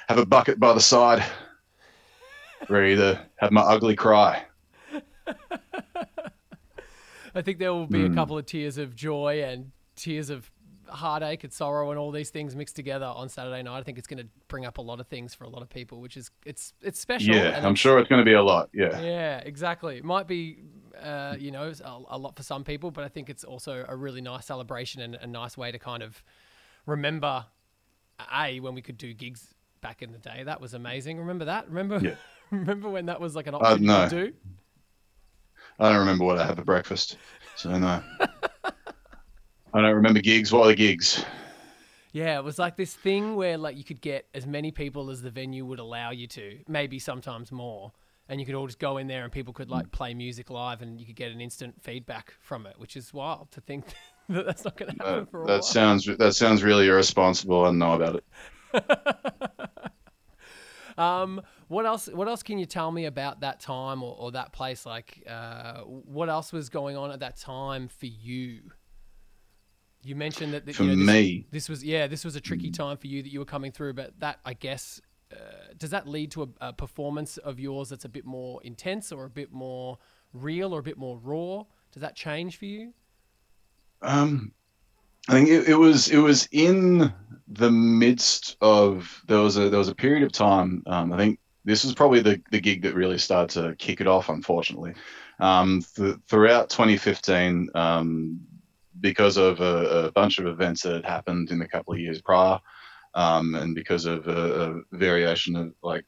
have 0.09 0.17
a 0.17 0.25
bucket 0.25 0.59
by 0.59 0.73
the 0.73 0.81
side, 0.81 1.23
ready 2.69 2.97
to 2.97 3.25
have 3.37 3.51
my 3.51 3.61
ugly 3.61 3.95
cry. 3.95 4.43
I 7.35 7.41
think 7.41 7.59
there 7.59 7.71
will 7.71 7.87
be 7.87 7.99
mm. 7.99 8.05
a 8.05 8.09
hmm. 8.09 8.15
couple 8.15 8.37
of 8.37 8.45
tears 8.45 8.77
of 8.77 8.95
joy 8.95 9.43
and 9.43 9.71
tears 9.95 10.29
of 10.29 10.49
heartache 10.89 11.43
and 11.43 11.53
sorrow 11.53 11.89
and 11.91 11.99
all 11.99 12.11
these 12.11 12.29
things 12.29 12.55
mixed 12.55 12.75
together 12.75 13.05
on 13.05 13.29
Saturday 13.29 13.61
night. 13.63 13.79
I 13.79 13.83
think 13.83 13.97
it's 13.97 14.07
going 14.07 14.19
to 14.23 14.27
bring 14.47 14.65
up 14.65 14.77
a 14.77 14.81
lot 14.81 14.99
of 14.99 15.07
things 15.07 15.33
for 15.33 15.43
a 15.43 15.49
lot 15.49 15.61
of 15.61 15.69
people, 15.69 16.01
which 16.01 16.17
is 16.17 16.31
it's 16.45 16.73
it's 16.81 16.99
special. 16.99 17.35
Yeah, 17.35 17.65
I'm 17.65 17.75
sure 17.75 17.99
it's 17.99 18.09
going 18.09 18.19
to 18.19 18.25
be 18.25 18.33
a 18.33 18.43
lot. 18.43 18.69
Yeah. 18.73 18.99
Yeah, 19.01 19.37
exactly. 19.39 19.97
It 19.97 20.03
might 20.03 20.27
be, 20.27 20.59
uh, 21.01 21.35
you 21.39 21.51
know, 21.51 21.71
a, 21.83 22.01
a, 22.09 22.17
lot 22.17 22.35
for 22.35 22.43
some 22.43 22.63
people, 22.63 22.91
but 22.91 23.03
I 23.03 23.07
think 23.07 23.29
it's 23.29 23.43
also 23.43 23.85
a 23.87 23.95
really 23.95 24.21
nice 24.21 24.45
celebration 24.45 25.01
and 25.01 25.15
a 25.15 25.27
nice 25.27 25.57
way 25.57 25.71
to 25.71 25.79
kind 25.79 26.03
of 26.03 26.23
remember, 26.85 27.45
a 28.35 28.59
when 28.59 28.75
we 28.75 28.81
could 28.81 28.97
do 28.97 29.13
gigs 29.13 29.53
back 29.81 30.01
in 30.01 30.11
the 30.11 30.17
day. 30.17 30.43
That 30.43 30.59
was 30.61 30.73
amazing. 30.73 31.19
Remember 31.19 31.45
that? 31.45 31.67
Remember? 31.67 31.99
Yeah. 31.99 32.15
remember 32.51 32.89
when 32.89 33.05
that 33.05 33.19
was 33.19 33.35
like 33.35 33.47
an 33.47 33.55
uh, 33.55 33.59
option 33.59 33.89
uh, 33.89 34.03
no. 34.03 34.09
to 34.09 34.25
do? 34.25 34.33
I 35.79 35.89
don't 35.89 35.99
remember 35.99 36.25
what 36.25 36.37
I 36.37 36.45
had 36.45 36.57
for 36.57 36.63
breakfast, 36.63 37.17
so 37.55 37.77
no. 37.77 38.03
I 39.73 39.81
don't 39.81 39.95
remember 39.95 40.19
gigs. 40.21 40.51
What 40.51 40.65
are 40.65 40.67
the 40.69 40.75
gigs? 40.75 41.23
Yeah, 42.11 42.37
it 42.39 42.43
was 42.43 42.57
like 42.57 42.75
this 42.75 42.93
thing 42.95 43.35
where 43.35 43.57
like 43.57 43.77
you 43.77 43.83
could 43.83 44.01
get 44.01 44.27
as 44.33 44.47
many 44.47 44.71
people 44.71 45.09
as 45.11 45.21
the 45.21 45.29
venue 45.29 45.63
would 45.65 45.79
allow 45.79 46.09
you 46.11 46.27
to, 46.27 46.59
maybe 46.67 46.97
sometimes 46.97 47.51
more, 47.51 47.91
and 48.27 48.39
you 48.39 48.45
could 48.47 48.55
all 48.55 48.65
just 48.65 48.79
go 48.79 48.97
in 48.97 49.07
there 49.07 49.23
and 49.23 49.31
people 49.31 49.53
could 49.53 49.69
like 49.69 49.91
play 49.91 50.13
music 50.15 50.49
live 50.49 50.81
and 50.81 50.99
you 50.99 51.05
could 51.05 51.15
get 51.15 51.31
an 51.31 51.39
instant 51.39 51.75
feedback 51.81 52.33
from 52.39 52.65
it, 52.65 52.79
which 52.79 52.97
is 52.97 53.13
wild 53.13 53.51
to 53.51 53.61
think 53.61 53.85
that 54.29 54.45
that's 54.45 54.65
not 54.65 54.75
going 54.75 54.95
to 54.95 55.03
happen 55.03 55.25
for 55.27 55.43
a 55.43 55.45
that 55.45 55.53
while. 55.53 55.61
sounds 55.61 56.05
that 56.05 56.33
sounds 56.33 56.63
really 56.63 56.87
irresponsible. 56.87 57.61
I 57.61 57.65
don't 57.65 57.77
know 57.77 57.93
about 57.93 58.15
it. 58.15 58.23
um, 60.97 61.41
what 61.67 61.85
else? 61.85 62.07
What 62.07 62.27
else 62.27 62.41
can 62.41 62.57
you 62.57 62.65
tell 62.65 62.91
me 62.91 63.05
about 63.05 63.41
that 63.41 63.59
time 63.59 64.01
or, 64.01 64.15
or 64.17 64.31
that 64.31 64.51
place? 64.51 64.83
Like, 64.83 65.23
uh, 65.29 65.81
what 65.81 66.27
else 66.27 66.51
was 66.51 66.69
going 66.69 66.97
on 66.97 67.11
at 67.11 67.19
that 67.19 67.37
time 67.37 67.87
for 67.87 68.07
you? 68.07 68.71
You 70.03 70.15
mentioned 70.15 70.53
that, 70.53 70.65
that 70.65 70.75
for 70.75 70.83
you 70.83 70.89
know, 70.91 70.95
this, 70.95 71.07
me, 71.07 71.45
this 71.51 71.69
was 71.69 71.83
yeah, 71.83 72.07
this 72.07 72.23
was 72.23 72.35
a 72.35 72.41
tricky 72.41 72.71
time 72.71 72.97
for 72.97 73.07
you 73.07 73.21
that 73.21 73.29
you 73.29 73.39
were 73.39 73.45
coming 73.45 73.71
through. 73.71 73.93
But 73.93 74.19
that, 74.19 74.39
I 74.45 74.53
guess, 74.53 75.01
uh, 75.31 75.73
does 75.77 75.89
that 75.89 76.07
lead 76.07 76.31
to 76.31 76.43
a, 76.43 76.67
a, 76.67 76.73
performance 76.73 77.37
of 77.37 77.59
yours 77.59 77.89
that's 77.89 78.05
a 78.05 78.09
bit 78.09 78.25
more 78.25 78.61
intense 78.63 79.11
or 79.11 79.25
a 79.25 79.29
bit 79.29 79.51
more 79.51 79.97
real 80.33 80.73
or 80.73 80.79
a 80.79 80.83
bit 80.83 80.97
more 80.97 81.17
raw? 81.17 81.63
Does 81.91 82.01
that 82.01 82.15
change 82.15 82.57
for 82.57 82.65
you? 82.65 82.93
Um, 84.01 84.53
I 85.27 85.33
think 85.33 85.49
it, 85.49 85.67
it, 85.69 85.75
was 85.75 86.09
it 86.09 86.17
was 86.17 86.47
in 86.51 87.11
the 87.47 87.71
midst 87.71 88.57
of 88.61 89.21
there 89.27 89.39
was 89.39 89.57
a 89.57 89.69
there 89.69 89.79
was 89.79 89.89
a 89.89 89.95
period 89.95 90.23
of 90.23 90.31
time. 90.31 90.83
Um, 90.87 91.11
I 91.11 91.17
think 91.17 91.39
this 91.65 91.83
was 91.83 91.93
probably 91.93 92.21
the, 92.21 92.41
the 92.51 92.59
gig 92.59 92.81
that 92.83 92.95
really 92.95 93.17
started 93.17 93.61
to 93.61 93.75
kick 93.75 94.01
it 94.01 94.07
off, 94.07 94.29
unfortunately. 94.29 94.93
Um, 95.39 95.83
th- 95.95 96.15
throughout 96.27 96.69
2015, 96.69 97.69
um, 97.75 98.39
because 99.01 99.37
of 99.37 99.59
a, 99.59 100.07
a, 100.07 100.11
bunch 100.11 100.39
of 100.39 100.47
events 100.47 100.83
that 100.83 100.93
had 100.93 101.05
happened 101.05 101.51
in 101.51 101.59
the 101.59 101.67
couple 101.67 101.93
of 101.93 101.99
years 101.99 102.21
prior, 102.21 102.59
um, 103.15 103.55
and 103.55 103.75
because 103.75 104.05
of 104.05 104.27
a, 104.27 104.71
a, 104.71 104.97
variation 104.97 105.55
of 105.55 105.73
like 105.83 106.05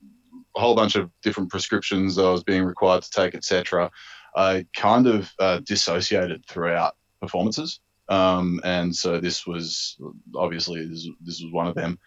a 0.56 0.60
whole 0.60 0.76
bunch 0.76 0.96
of 0.96 1.10
different 1.22 1.50
prescriptions 1.50 2.16
that 2.16 2.26
I 2.26 2.32
was 2.32 2.44
being 2.44 2.64
required 2.64 3.04
to 3.04 3.10
take, 3.10 3.36
etc., 3.36 3.90
I 4.36 4.66
kind 4.76 5.08
of 5.08 5.32
uh, 5.40 5.60
dissociated 5.60 6.46
throughout 6.46 6.96
performances. 7.22 7.80
Um, 8.10 8.60
and 8.64 8.96
so 8.96 9.20
this 9.20 9.46
was 9.46 9.98
obviously 10.36 10.86
this, 10.86 11.08
this 11.22 11.42
was 11.42 11.52
one 11.52 11.68
of 11.68 11.76
them. 11.76 12.00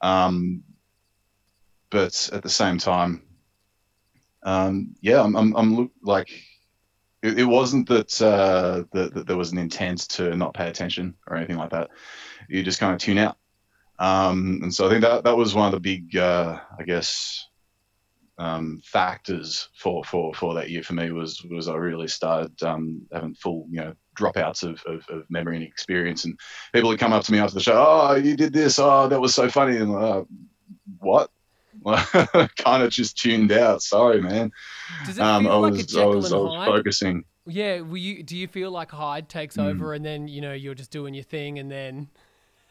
Um, 0.00 0.62
but 1.90 2.30
at 2.32 2.42
the 2.42 2.48
same 2.48 2.78
time, 2.78 3.22
um, 4.44 4.94
yeah, 5.00 5.22
I'm, 5.22 5.36
I'm, 5.36 5.54
I'm 5.56 5.76
look, 5.76 5.90
like 6.02 6.30
it, 7.22 7.40
it 7.40 7.44
wasn't 7.44 7.88
that, 7.88 8.20
uh, 8.20 8.84
that, 8.92 9.14
that 9.14 9.26
there 9.26 9.36
was 9.36 9.52
an 9.52 9.58
intent 9.58 10.00
to 10.10 10.36
not 10.36 10.54
pay 10.54 10.68
attention 10.68 11.14
or 11.26 11.36
anything 11.36 11.56
like 11.56 11.70
that. 11.70 11.90
You 12.48 12.62
just 12.62 12.80
kind 12.80 12.92
of 12.92 13.00
tune 13.00 13.18
out. 13.18 13.36
Um, 13.98 14.60
and 14.62 14.74
so 14.74 14.86
I 14.86 14.90
think 14.90 15.02
that 15.02 15.24
that 15.24 15.36
was 15.36 15.54
one 15.54 15.66
of 15.66 15.72
the 15.72 15.80
big, 15.80 16.16
uh, 16.16 16.58
I 16.78 16.82
guess, 16.82 17.46
um, 18.38 18.80
factors 18.84 19.68
for, 19.76 20.02
for, 20.04 20.34
for 20.34 20.54
that 20.54 20.70
year 20.70 20.82
for 20.82 20.94
me 20.94 21.12
was 21.12 21.44
was 21.50 21.68
I 21.68 21.74
really 21.74 22.08
started 22.08 22.60
um, 22.62 23.02
having 23.12 23.34
full 23.34 23.66
you 23.70 23.80
know 23.80 23.94
dropouts 24.18 24.64
of, 24.64 24.82
of, 24.86 25.06
of, 25.08 25.24
memory 25.30 25.56
and 25.56 25.64
experience, 25.64 26.24
and 26.24 26.38
people 26.72 26.88
would 26.88 26.98
come 26.98 27.12
up 27.12 27.22
to 27.24 27.32
me 27.32 27.38
after 27.38 27.54
the 27.54 27.60
show, 27.60 27.84
oh, 27.86 28.14
you 28.16 28.36
did 28.36 28.52
this, 28.52 28.78
oh, 28.78 29.06
that 29.08 29.20
was 29.20 29.34
so 29.34 29.48
funny, 29.48 29.76
and 29.76 29.94
uh, 29.94 30.24
what? 30.98 31.30
kind 32.56 32.82
of 32.82 32.90
just 32.90 33.18
tuned 33.18 33.52
out. 33.52 33.82
Sorry, 33.82 34.20
man. 34.20 34.50
Does 35.06 35.18
it 35.18 35.22
um, 35.22 35.44
feel 35.44 35.52
um, 35.52 35.62
like 35.62 35.72
was, 35.72 35.80
a 35.82 35.86
Jekyll 35.86 36.12
I 36.12 36.16
was, 36.16 36.32
and 36.32 36.48
Hyde? 36.48 36.68
focusing. 36.68 37.24
Yeah, 37.46 37.80
were 37.80 37.96
you? 37.96 38.22
Do 38.22 38.36
you 38.36 38.46
feel 38.46 38.70
like 38.70 38.90
Hyde 38.90 39.28
takes 39.28 39.56
mm. 39.56 39.64
over, 39.64 39.94
and 39.94 40.04
then 40.04 40.28
you 40.28 40.40
know 40.40 40.52
you're 40.52 40.74
just 40.74 40.90
doing 40.90 41.12
your 41.14 41.24
thing, 41.24 41.58
and 41.58 41.70
then, 41.70 42.08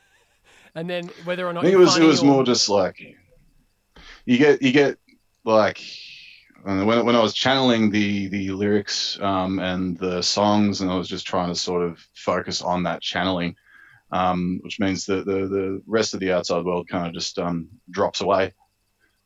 and 0.75 0.89
then 0.89 1.09
whether 1.25 1.47
or 1.47 1.53
not 1.53 1.65
it 1.65 1.75
was 1.75 1.97
it 1.97 2.03
was 2.03 2.21
or... 2.21 2.25
more 2.25 2.43
just 2.43 2.69
like 2.69 2.97
you 4.25 4.37
get 4.37 4.61
you 4.61 4.71
get 4.71 4.97
like 5.43 5.81
when 6.63 7.05
when 7.05 7.15
I 7.15 7.21
was 7.21 7.33
channeling 7.33 7.89
the 7.91 8.27
the 8.29 8.51
lyrics 8.51 9.19
um, 9.21 9.59
and 9.59 9.97
the 9.97 10.21
songs, 10.21 10.81
and 10.81 10.89
I 10.89 10.95
was 10.95 11.09
just 11.09 11.27
trying 11.27 11.49
to 11.49 11.55
sort 11.55 11.83
of 11.83 11.99
focus 12.15 12.61
on 12.61 12.83
that 12.83 13.01
channeling, 13.01 13.55
um, 14.11 14.59
which 14.63 14.79
means 14.79 15.05
that 15.07 15.25
the 15.25 15.47
the 15.47 15.81
rest 15.85 16.13
of 16.13 16.21
the 16.21 16.31
outside 16.31 16.63
world 16.63 16.87
kind 16.87 17.07
of 17.07 17.13
just 17.13 17.37
um, 17.39 17.67
drops 17.89 18.21
away 18.21 18.53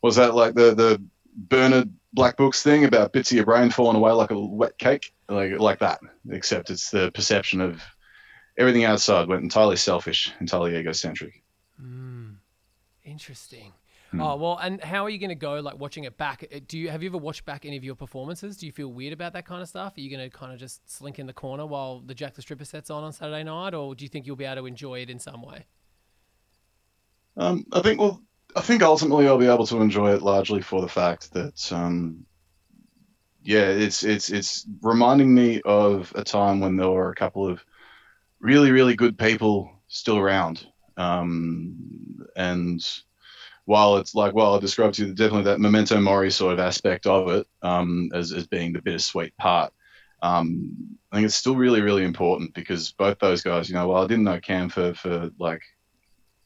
was 0.01 0.15
that 0.17 0.35
like 0.35 0.53
the 0.53 0.73
the 0.75 1.01
Bernard 1.35 1.91
Black 2.13 2.37
Books 2.37 2.63
thing 2.63 2.85
about 2.85 3.13
bits 3.13 3.31
of 3.31 3.35
your 3.35 3.45
brain 3.45 3.69
falling 3.69 3.97
away 3.97 4.11
like 4.11 4.31
a 4.31 4.39
wet 4.39 4.77
cake, 4.77 5.13
like 5.29 5.59
like 5.59 5.79
that? 5.79 5.99
Except 6.29 6.69
it's 6.69 6.89
the 6.89 7.11
perception 7.11 7.61
of 7.61 7.81
everything 8.57 8.85
outside 8.85 9.27
went 9.27 9.43
entirely 9.43 9.75
selfish, 9.75 10.31
entirely 10.39 10.75
egocentric. 10.77 11.43
Mm, 11.81 12.35
interesting. 13.03 13.73
Hmm. 14.11 14.21
Oh 14.21 14.35
well, 14.35 14.57
and 14.61 14.81
how 14.81 15.03
are 15.03 15.09
you 15.09 15.17
going 15.17 15.29
to 15.29 15.35
go? 15.35 15.59
Like 15.59 15.79
watching 15.79 16.03
it 16.03 16.17
back? 16.17 16.47
Uh, 16.53 16.59
do 16.67 16.77
you 16.77 16.89
have 16.89 17.03
you 17.03 17.09
ever 17.09 17.17
watched 17.17 17.45
back 17.45 17.65
any 17.65 17.75
of 17.75 17.83
your 17.83 17.95
performances? 17.95 18.57
Do 18.57 18.65
you 18.65 18.71
feel 18.71 18.87
weird 18.89 19.13
about 19.13 19.33
that 19.33 19.45
kind 19.45 19.61
of 19.61 19.67
stuff? 19.67 19.97
Are 19.97 20.01
you 20.01 20.15
going 20.15 20.29
to 20.29 20.35
kind 20.35 20.53
of 20.53 20.59
just 20.59 20.89
slink 20.89 21.19
in 21.19 21.25
the 21.25 21.33
corner 21.33 21.65
while 21.65 21.99
the 21.99 22.13
Jack 22.13 22.35
the 22.35 22.41
Stripper 22.41 22.65
sets 22.65 22.89
on 22.89 23.03
on 23.03 23.11
Saturday 23.11 23.43
night, 23.43 23.73
or 23.73 23.95
do 23.95 24.05
you 24.05 24.09
think 24.09 24.25
you'll 24.25 24.35
be 24.35 24.45
able 24.45 24.61
to 24.61 24.65
enjoy 24.67 24.99
it 25.01 25.09
in 25.09 25.19
some 25.19 25.41
way? 25.41 25.65
Um, 27.37 27.65
I 27.73 27.81
think 27.81 27.99
well, 27.99 28.21
I 28.55 28.61
think 28.61 28.81
ultimately 28.81 29.27
I'll 29.27 29.37
be 29.37 29.47
able 29.47 29.67
to 29.67 29.81
enjoy 29.81 30.13
it 30.13 30.21
largely 30.21 30.61
for 30.61 30.81
the 30.81 30.87
fact 30.87 31.33
that, 31.33 31.71
um, 31.73 32.25
yeah, 33.43 33.67
it's 33.67 34.03
it's 34.03 34.31
it's 34.31 34.65
reminding 34.81 35.33
me 35.33 35.61
of 35.65 36.11
a 36.15 36.23
time 36.23 36.61
when 36.61 36.77
there 36.77 36.89
were 36.89 37.11
a 37.11 37.15
couple 37.15 37.47
of 37.47 37.63
really 38.39 38.71
really 38.71 38.95
good 38.95 39.17
people 39.19 39.71
still 39.87 40.17
around, 40.17 40.65
um, 40.97 42.25
and 42.35 42.81
while 43.65 43.97
it's 43.97 44.15
like 44.15 44.33
well 44.33 44.55
I 44.55 44.59
described 44.59 44.95
to 44.95 45.07
you 45.07 45.13
definitely 45.13 45.43
that 45.43 45.59
memento 45.59 45.99
mori 45.99 46.31
sort 46.31 46.53
of 46.53 46.59
aspect 46.59 47.05
of 47.05 47.29
it 47.29 47.47
um, 47.61 48.09
as 48.15 48.31
as 48.31 48.47
being 48.47 48.73
the 48.73 48.81
bittersweet 48.81 49.35
part. 49.37 49.73
Um, 50.23 50.97
I 51.11 51.17
think 51.17 51.25
it's 51.25 51.35
still 51.35 51.55
really 51.55 51.81
really 51.81 52.03
important 52.03 52.53
because 52.55 52.93
both 52.93 53.19
those 53.19 53.43
guys, 53.43 53.69
you 53.69 53.75
know, 53.75 53.89
well 53.89 54.03
I 54.03 54.07
didn't 54.07 54.23
know 54.23 54.39
Cam 54.39 54.69
for 54.69 54.93
for 54.95 55.29
like 55.37 55.61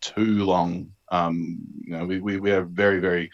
too 0.01 0.43
long 0.43 0.91
um, 1.11 1.59
you 1.83 1.97
know, 1.97 2.05
we, 2.05 2.19
we, 2.19 2.39
we 2.39 2.49
have 2.49 2.69
very, 2.69 2.99
very 2.99 3.29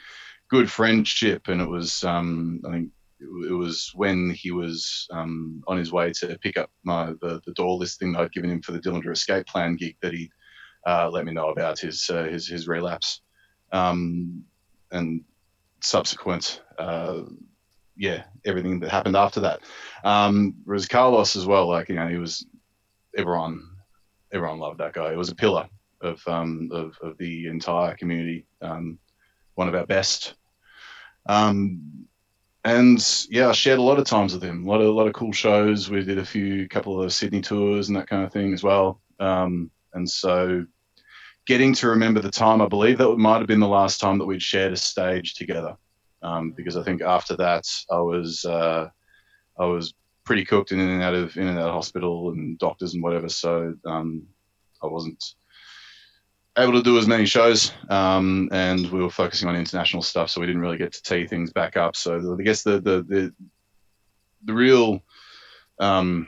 good 0.50 0.70
friendship. 0.70 1.48
And 1.48 1.62
it 1.62 1.70
was, 1.70 2.04
um, 2.04 2.62
I 2.68 2.72
think, 2.72 2.90
it, 3.20 3.54
was 3.54 3.92
when 3.96 4.30
he 4.32 4.52
was 4.52 5.08
um, 5.12 5.64
on 5.68 5.78
his 5.78 5.92
way 5.92 6.12
to 6.14 6.38
pick 6.40 6.58
up 6.58 6.70
my 6.84 7.14
the, 7.22 7.42
the 7.46 7.54
door 7.54 7.78
listing 7.78 8.12
that 8.12 8.22
I'd 8.22 8.32
given 8.34 8.52
him 8.52 8.62
for 8.62 8.72
the 8.72 8.80
Dillinger 8.80 9.12
Escape 9.12 9.46
Plan 9.48 9.76
gig 9.76 9.96
that 10.02 10.14
he 10.14 10.30
uh, 10.86 11.10
let 11.10 11.26
me 11.26 11.32
know 11.32 11.50
about 11.50 11.80
his 11.80 12.10
uh, 12.10 12.26
his, 12.26 12.48
his 12.48 12.68
relapse 12.68 13.22
um, 13.72 14.44
and 14.92 15.24
subsequent 15.82 16.62
uh, 16.78 17.22
yeah 17.96 18.24
everything 18.46 18.80
that 18.82 18.92
happened 18.92 19.16
after 19.16 19.40
that. 19.40 19.62
Um, 20.04 20.56
whereas 20.66 20.88
Carlos 20.88 21.36
as 21.36 21.46
well, 21.46 21.68
like 21.68 21.90
you 21.90 21.96
know, 21.96 22.08
he 22.08 22.18
was 22.18 22.46
everyone 23.18 23.62
everyone 24.34 24.60
loved 24.60 24.80
that 24.80 24.94
guy. 24.94 25.12
He 25.12 25.18
was 25.18 25.30
a 25.30 25.36
pillar 25.36 25.70
of 26.02 26.22
um, 26.28 26.70
of, 26.72 26.98
of, 27.02 27.18
the 27.18 27.48
entire 27.48 27.96
community. 27.96 28.46
Um, 28.62 29.00
one 29.56 29.68
of 29.68 29.76
our 29.76 29.86
best. 29.86 30.36
Um, 31.28 32.08
and 32.64 33.28
yeah, 33.30 33.50
I 33.50 33.52
shared 33.52 33.80
a 33.80 33.84
lot 33.84 34.00
of 34.00 34.06
times 34.06 34.34
with 34.34 34.43
him. 34.43 34.66
A 34.66 34.70
lot 34.70 34.82
of 34.82 34.88
a 34.88 34.91
lot 34.91 35.08
of 35.08 35.14
cool 35.14 35.32
shows. 35.32 35.89
We 35.89 36.04
did 36.04 36.18
a 36.18 36.26
few 36.26 36.68
couple 36.68 37.02
of 37.02 37.14
Sydney 37.14 37.41
tours 37.41 37.88
and 37.88 37.98
that 37.98 38.08
kind 38.08 38.24
of 38.24 38.34
thing 38.34 38.54
as 38.54 38.64
well. 38.64 39.02
Um, 39.20 39.70
and 39.93 40.10
so, 40.10 40.66
getting 41.46 41.74
to 41.76 41.88
remember 41.88 42.20
the 42.20 42.32
time, 42.32 42.62
I 42.62 42.68
believe 42.68 42.98
that 42.98 43.16
might 43.18 43.38
have 43.38 43.48
been 43.48 43.60
the 43.60 43.68
last 43.68 44.00
time 44.00 44.18
that 44.18 44.26
we'd 44.26 44.41
shared 44.41 44.74
a 44.74 44.78
stage 44.78 45.36
together. 45.36 45.78
Um, 46.22 46.52
because 46.52 46.76
I 46.76 46.84
think 46.84 47.02
after 47.04 47.36
that, 47.38 47.66
I 47.91 48.00
was 48.00 48.43
uh, 48.46 48.89
I 49.60 49.66
was 49.66 49.93
pretty 50.24 50.43
cooked 50.43 50.72
in 50.72 50.80
and 50.80 51.04
out 51.04 51.14
of 51.14 51.38
in 51.38 51.48
and 51.48 51.60
out 51.60 51.70
of 51.70 51.76
hospital 51.76 52.32
and 52.32 52.58
doctors 52.58 52.96
and 52.96 53.04
whatever. 53.04 53.30
So 53.30 53.76
um, 53.86 54.24
I 54.84 54.88
wasn't 54.88 55.24
able 56.58 56.74
to 56.74 56.84
do 56.84 56.97
as 56.97 57.08
many 57.08 57.26
shows, 57.26 57.74
um, 57.89 58.49
and 58.51 58.89
we 58.91 59.01
were 59.01 59.10
focusing 59.10 59.49
on 59.49 59.56
international 59.56 60.01
stuff, 60.01 60.30
so 60.30 60.39
we 60.39 60.47
didn't 60.47 60.62
really 60.62 60.78
get 60.78 60.93
to 60.93 61.03
tee 61.03 61.28
things 61.28 61.51
back 61.51 61.78
up. 61.78 61.95
So 61.95 62.38
I 62.39 62.43
guess 62.43 62.64
the 62.64 62.80
the 62.80 63.03
the, 63.03 63.34
the 64.45 64.53
real 64.53 65.03
um, 65.80 66.28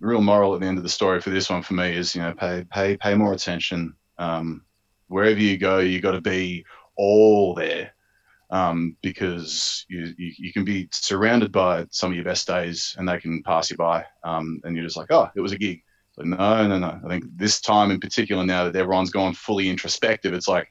real 0.00 0.20
moral 0.20 0.54
at 0.54 0.60
the 0.60 0.66
end 0.66 0.78
of 0.78 0.84
the 0.84 0.90
story 0.90 1.20
for 1.20 1.30
this 1.30 1.50
one 1.50 1.62
for 1.62 1.74
me 1.74 1.96
is 1.96 2.14
you 2.14 2.22
know 2.22 2.34
pay 2.34 2.64
pay 2.70 2.96
pay 2.96 3.14
more 3.14 3.32
attention. 3.32 3.94
Um, 4.18 4.64
wherever 5.08 5.38
you 5.38 5.58
go, 5.58 5.78
you 5.78 6.00
got 6.00 6.12
to 6.12 6.20
be 6.20 6.64
all 6.96 7.54
there 7.54 7.92
um, 8.50 8.96
because 9.02 9.84
you, 9.88 10.14
you, 10.16 10.32
you 10.38 10.52
can 10.52 10.64
be 10.64 10.88
surrounded 10.92 11.52
by 11.52 11.86
some 11.90 12.10
of 12.10 12.16
your 12.16 12.24
best 12.24 12.46
days 12.46 12.94
and 12.98 13.08
they 13.08 13.18
can 13.18 13.42
pass 13.42 13.70
you 13.70 13.76
by, 13.76 14.04
um, 14.24 14.60
and 14.64 14.74
you're 14.74 14.84
just 14.84 14.96
like, 14.96 15.10
oh, 15.10 15.28
it 15.34 15.40
was 15.40 15.52
a 15.52 15.58
gig 15.58 15.82
no, 16.18 16.66
no, 16.66 16.78
no. 16.78 17.00
I 17.04 17.08
think 17.08 17.24
this 17.36 17.60
time 17.60 17.90
in 17.90 18.00
particular, 18.00 18.44
now 18.44 18.64
that 18.64 18.76
everyone's 18.76 19.10
gone 19.10 19.34
fully 19.34 19.68
introspective, 19.68 20.32
it's 20.32 20.48
like 20.48 20.70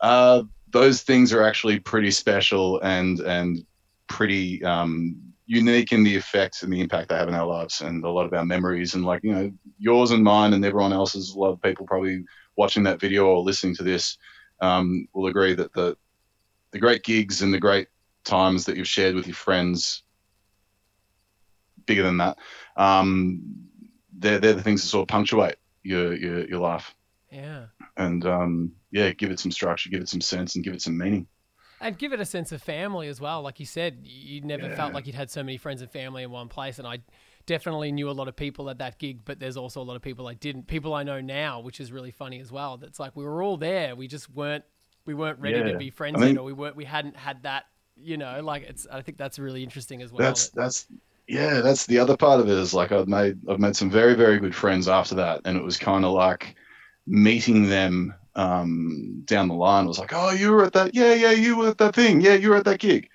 uh, 0.00 0.42
those 0.70 1.02
things 1.02 1.32
are 1.32 1.42
actually 1.42 1.78
pretty 1.78 2.10
special 2.10 2.80
and 2.80 3.20
and 3.20 3.64
pretty 4.08 4.62
um, 4.64 5.16
unique 5.46 5.92
in 5.92 6.02
the 6.02 6.14
effects 6.14 6.62
and 6.62 6.72
the 6.72 6.80
impact 6.80 7.08
they 7.08 7.14
have 7.14 7.28
in 7.28 7.34
our 7.34 7.46
lives 7.46 7.80
and 7.80 8.04
a 8.04 8.10
lot 8.10 8.26
of 8.26 8.32
our 8.32 8.44
memories 8.44 8.94
and 8.94 9.04
like 9.04 9.22
you 9.22 9.32
know 9.32 9.52
yours 9.78 10.10
and 10.10 10.24
mine 10.24 10.52
and 10.52 10.64
everyone 10.64 10.92
else's. 10.92 11.30
A 11.34 11.38
lot 11.38 11.52
of 11.52 11.62
people 11.62 11.86
probably 11.86 12.24
watching 12.56 12.82
that 12.84 13.00
video 13.00 13.26
or 13.26 13.42
listening 13.42 13.74
to 13.76 13.84
this 13.84 14.18
um, 14.60 15.06
will 15.14 15.28
agree 15.28 15.54
that 15.54 15.72
the 15.72 15.96
the 16.72 16.80
great 16.80 17.04
gigs 17.04 17.42
and 17.42 17.54
the 17.54 17.60
great 17.60 17.88
times 18.24 18.64
that 18.64 18.76
you've 18.76 18.88
shared 18.88 19.14
with 19.14 19.26
your 19.26 19.36
friends 19.36 20.02
bigger 21.86 22.02
than 22.02 22.16
that 22.16 22.38
um, 22.76 23.40
they're 24.18 24.38
they're 24.38 24.54
the 24.54 24.62
things 24.62 24.82
that 24.82 24.88
sort 24.88 25.02
of 25.02 25.08
punctuate 25.08 25.56
your 25.82 26.14
your, 26.14 26.46
your 26.46 26.60
life. 26.60 26.94
Yeah. 27.30 27.66
And 27.96 28.24
um, 28.26 28.72
yeah, 28.90 29.10
give 29.10 29.30
it 29.30 29.40
some 29.40 29.50
structure, 29.50 29.90
give 29.90 30.00
it 30.00 30.08
some 30.08 30.20
sense, 30.20 30.54
and 30.54 30.64
give 30.64 30.74
it 30.74 30.82
some 30.82 30.96
meaning. 30.96 31.26
And 31.80 31.98
give 31.98 32.12
it 32.12 32.20
a 32.20 32.24
sense 32.24 32.52
of 32.52 32.62
family 32.62 33.08
as 33.08 33.20
well. 33.20 33.42
Like 33.42 33.60
you 33.60 33.66
said, 33.66 33.98
you 34.02 34.40
never 34.40 34.68
yeah. 34.68 34.76
felt 34.76 34.94
like 34.94 35.06
you'd 35.06 35.16
had 35.16 35.30
so 35.30 35.42
many 35.42 35.58
friends 35.58 35.82
and 35.82 35.90
family 35.90 36.22
in 36.22 36.30
one 36.30 36.48
place. 36.48 36.78
And 36.78 36.86
I 36.86 37.00
definitely 37.46 37.92
knew 37.92 38.08
a 38.08 38.12
lot 38.12 38.28
of 38.28 38.36
people 38.36 38.70
at 38.70 38.78
that 38.78 38.98
gig, 38.98 39.24
but 39.24 39.40
there's 39.40 39.56
also 39.56 39.82
a 39.82 39.84
lot 39.84 39.96
of 39.96 40.02
people 40.02 40.26
I 40.28 40.34
didn't. 40.34 40.66
People 40.66 40.94
I 40.94 41.02
know 41.02 41.20
now, 41.20 41.60
which 41.60 41.80
is 41.80 41.92
really 41.92 42.12
funny 42.12 42.40
as 42.40 42.50
well. 42.52 42.76
That's 42.76 43.00
like 43.00 43.16
we 43.16 43.24
were 43.24 43.42
all 43.42 43.56
there. 43.56 43.96
We 43.96 44.06
just 44.06 44.30
weren't 44.30 44.64
we 45.04 45.14
weren't 45.14 45.40
ready 45.40 45.58
yeah. 45.58 45.72
to 45.72 45.76
be 45.76 45.90
friends 45.90 46.16
I 46.16 46.20
mean, 46.20 46.34
yet, 46.36 46.40
or 46.40 46.44
we 46.44 46.52
weren't 46.52 46.76
we 46.76 46.84
hadn't 46.84 47.16
had 47.16 47.42
that. 47.42 47.64
You 47.96 48.16
know, 48.16 48.40
like 48.42 48.62
it's. 48.62 48.86
I 48.90 49.02
think 49.02 49.18
that's 49.18 49.38
really 49.38 49.62
interesting 49.62 50.02
as 50.02 50.12
well. 50.12 50.26
That's 50.26 50.48
that's 50.48 50.86
yeah, 51.26 51.60
that's 51.60 51.86
the 51.86 51.98
other 51.98 52.16
part 52.16 52.40
of 52.40 52.48
it 52.48 52.58
is 52.58 52.74
like 52.74 52.92
I've 52.92 53.08
made 53.08 53.38
I've 53.48 53.60
made 53.60 53.76
some 53.76 53.90
very 53.90 54.14
very 54.14 54.38
good 54.38 54.54
friends 54.54 54.88
after 54.88 55.14
that, 55.16 55.40
and 55.44 55.56
it 55.56 55.64
was 55.64 55.78
kind 55.78 56.04
of 56.04 56.12
like 56.12 56.56
meeting 57.06 57.68
them 57.68 58.14
um, 58.34 59.22
down 59.24 59.48
the 59.48 59.54
line. 59.54 59.86
Was 59.86 59.98
like, 59.98 60.12
oh, 60.12 60.30
you 60.30 60.52
were 60.52 60.64
at 60.64 60.72
that, 60.74 60.94
yeah, 60.94 61.14
yeah, 61.14 61.30
you 61.30 61.56
were 61.56 61.68
at 61.68 61.78
that 61.78 61.94
thing, 61.94 62.20
yeah, 62.20 62.34
you 62.34 62.50
were 62.50 62.56
at 62.56 62.64
that 62.64 62.80
gig. 62.80 63.08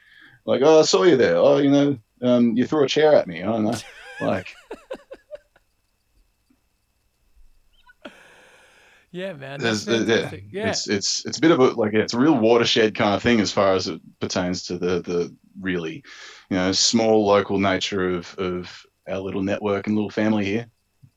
Like, 0.45 0.61
oh, 0.63 0.79
I 0.79 0.83
saw 0.83 1.03
you 1.03 1.17
there. 1.17 1.37
Oh, 1.37 1.57
you 1.57 1.69
know, 1.69 1.99
um, 2.21 2.55
you 2.55 2.65
threw 2.65 2.83
a 2.83 2.87
chair 2.87 3.13
at 3.13 3.27
me. 3.27 3.43
I 3.43 3.45
don't 3.45 3.63
know, 3.63 3.77
like. 4.21 4.55
Yeah, 9.11 9.33
man. 9.33 9.59
That's 9.59 9.87
yeah, 9.87 10.29
yeah, 10.51 10.69
it's 10.69 10.87
it's 10.87 11.25
it's 11.25 11.39
a 11.39 11.41
bit 11.41 11.49
of 11.49 11.59
a 11.59 11.71
like 11.71 11.95
it's 11.95 12.13
a 12.13 12.19
real 12.19 12.37
watershed 12.37 12.93
kind 12.93 13.15
of 13.15 13.23
thing 13.23 13.39
as 13.39 13.51
far 13.51 13.73
as 13.73 13.87
it 13.87 13.99
pertains 14.19 14.67
to 14.67 14.77
the 14.77 15.01
the 15.01 15.35
really 15.59 16.03
you 16.49 16.57
know 16.57 16.71
small 16.71 17.25
local 17.25 17.59
nature 17.59 18.09
of 18.09 18.33
of 18.37 18.85
our 19.07 19.19
little 19.19 19.43
network 19.43 19.87
and 19.87 19.95
little 19.95 20.09
family 20.09 20.45
here. 20.45 20.67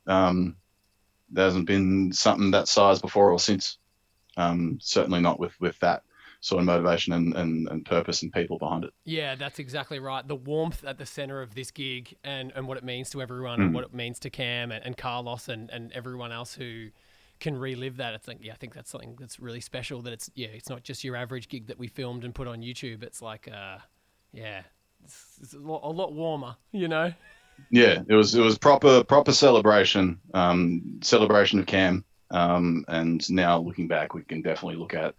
Um, 0.07 0.57
there 1.31 1.45
hasn't 1.45 1.67
been 1.67 2.13
something 2.13 2.51
that 2.51 2.69
size 2.69 3.01
before 3.01 3.31
or 3.31 3.39
since. 3.39 3.79
Um, 4.37 4.79
certainly 4.81 5.21
not 5.21 5.39
with 5.39 5.59
with 5.61 5.79
that 5.81 6.03
sort 6.43 6.59
of 6.59 6.67
motivation 6.67 7.13
and, 7.13 7.35
and, 7.37 7.69
and 7.69 7.85
purpose 7.85 8.23
and 8.23 8.33
people 8.33 8.59
behind 8.59 8.83
it. 8.83 8.93
Yeah, 9.05 9.37
that's 9.37 9.61
exactly 9.61 10.01
right. 10.01 10.27
The 10.27 10.35
warmth 10.35 10.85
at 10.85 10.99
the 10.99 11.07
center 11.07 11.41
of 11.41 11.55
this 11.55 11.71
gig 11.71 12.17
and, 12.25 12.53
and 12.57 12.67
what 12.67 12.77
it 12.77 12.83
means 12.83 13.11
to 13.11 13.23
everyone 13.23 13.61
mm. 13.61 13.67
and 13.67 13.75
what 13.75 13.85
it 13.85 13.95
means 13.95 14.19
to 14.21 14.31
Cam 14.31 14.73
and, 14.73 14.85
and 14.85 14.97
Carlos 14.97 15.49
and, 15.49 15.71
and 15.71 15.93
everyone 15.93 16.33
else 16.33 16.55
who 16.55 16.89
can 17.39 17.57
relive 17.57 17.97
that. 17.99 18.15
It's 18.15 18.27
like, 18.27 18.39
yeah, 18.41 18.55
I 18.55 18.57
think 18.57 18.75
that's 18.75 18.91
something 18.91 19.17
that's 19.21 19.39
really 19.39 19.61
special 19.61 20.03
that 20.03 20.13
it's, 20.13 20.31
yeah, 20.35 20.49
it's 20.49 20.69
not 20.69 20.83
just 20.83 21.05
your 21.05 21.15
average 21.15 21.49
gig 21.49 21.69
that 21.69 21.79
we 21.79 21.87
filmed 21.87 22.25
and 22.25 22.35
put 22.35 22.49
on 22.49 22.61
YouTube. 22.61 23.05
It's 23.05 23.23
like, 23.23 23.49
uh, 23.49 23.79
yeah, 24.33 24.63
it's, 25.05 25.39
it's 25.43 25.55
a, 25.55 25.59
lot, 25.59 25.83
a 25.85 25.89
lot 25.89 26.13
warmer, 26.13 26.57
you 26.73 26.89
know. 26.89 27.13
Yeah, 27.71 28.03
it 28.09 28.15
was 28.15 28.35
it 28.35 28.41
was 28.41 28.59
proper 28.59 29.05
proper 29.05 29.33
celebration, 29.33 30.19
um, 30.35 30.99
celebration 31.03 31.61
of 31.61 31.67
Cam, 31.67 32.05
um, 32.31 32.85
and 32.89 33.29
now 33.31 33.59
looking 33.59 33.89
back, 33.89 34.15
we 34.15 34.23
can 34.23 34.43
definitely 34.43 34.77
look 34.77 34.95
at 34.95 35.15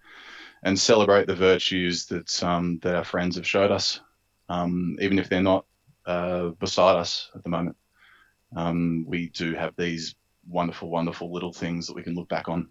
and 0.64 0.80
celebrate 0.80 1.28
the 1.28 1.36
virtues 1.36 2.06
that 2.08 2.44
um, 2.44 2.80
that 2.82 2.96
our 2.96 3.04
friends 3.04 3.36
have 3.36 3.48
showed 3.48 3.72
us, 3.72 4.00
um, 4.50 4.98
even 5.00 5.20
if 5.20 5.30
they're 5.30 5.44
not 5.44 5.66
uh, 6.06 6.50
beside 6.60 6.96
us 6.96 7.30
at 7.36 7.44
the 7.44 7.50
moment. 7.50 7.78
Um, 8.56 9.06
we 9.08 9.30
do 9.30 9.54
have 9.56 9.74
these 9.78 10.16
wonderful, 10.48 10.90
wonderful 10.90 11.32
little 11.32 11.54
things 11.54 11.88
that 11.88 11.96
we 11.96 12.04
can 12.04 12.16
look 12.16 12.30
back 12.30 12.50
on. 12.50 12.70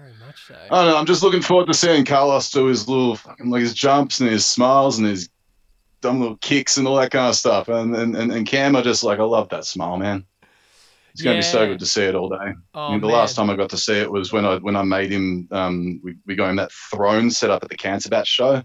Very 0.00 0.14
much 0.26 0.46
so. 0.46 0.54
I 0.70 0.82
don't 0.82 0.92
know. 0.92 0.96
I'm 0.96 1.06
just 1.06 1.22
looking 1.22 1.42
forward 1.42 1.66
to 1.66 1.74
seeing 1.74 2.04
Carlos 2.04 2.50
do 2.50 2.66
his 2.66 2.88
little 2.88 3.16
fucking 3.16 3.50
like 3.50 3.62
his 3.62 3.74
jumps 3.74 4.20
and 4.20 4.30
his 4.30 4.46
smiles 4.46 4.98
and 4.98 5.06
his 5.06 5.28
dumb 6.00 6.20
little 6.20 6.36
kicks 6.36 6.78
and 6.78 6.88
all 6.88 6.96
that 6.96 7.10
kind 7.10 7.28
of 7.28 7.36
stuff. 7.36 7.68
And 7.68 7.94
and 7.94 8.16
and, 8.16 8.32
and 8.32 8.46
Cam, 8.46 8.76
I 8.76 8.82
just 8.82 9.04
like 9.04 9.18
I 9.18 9.24
love 9.24 9.48
that 9.50 9.64
smile, 9.64 9.98
man. 9.98 10.24
It's 11.12 11.22
going 11.22 11.36
to 11.36 11.38
be 11.40 11.42
so 11.42 11.66
good 11.66 11.80
to 11.80 11.86
see 11.86 12.04
it 12.04 12.14
all 12.14 12.28
day. 12.28 12.54
Oh, 12.72 12.80
I 12.80 12.90
mean, 12.92 13.00
the 13.00 13.08
man. 13.08 13.16
last 13.16 13.34
time 13.34 13.50
I 13.50 13.56
got 13.56 13.70
to 13.70 13.76
see 13.76 13.98
it 13.98 14.10
was 14.10 14.32
when 14.32 14.46
I 14.46 14.56
when 14.56 14.76
I 14.76 14.82
made 14.82 15.10
him. 15.10 15.48
Um, 15.50 16.00
we 16.02 16.16
we 16.24 16.34
got 16.34 16.50
him 16.50 16.56
that 16.56 16.72
throne 16.72 17.30
set 17.30 17.50
up 17.50 17.62
at 17.62 17.68
the 17.68 17.76
Cancer 17.76 18.08
Bats 18.08 18.28
show. 18.28 18.62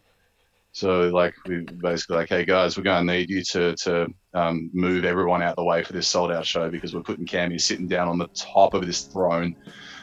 So 0.72 1.10
like 1.10 1.34
we 1.48 1.62
basically 1.62 2.18
like, 2.18 2.30
hey 2.30 2.46
guys, 2.46 2.78
we're 2.78 2.84
going 2.84 3.08
to 3.08 3.14
need 3.14 3.30
you 3.30 3.44
to 3.44 3.76
to 3.78 4.08
um, 4.34 4.70
move 4.74 5.06
everyone 5.06 5.42
out 5.42 5.56
the 5.56 5.64
way 5.64 5.84
for 5.84 5.94
this 5.94 6.08
sold 6.08 6.32
out 6.32 6.46
show 6.46 6.70
because 6.70 6.94
we're 6.94 7.02
putting 7.02 7.26
Cammy 7.26 7.60
sitting 7.60 7.88
down 7.88 8.08
on 8.08 8.18
the 8.18 8.28
top 8.28 8.74
of 8.74 8.86
this 8.86 9.04
throne. 9.04 9.56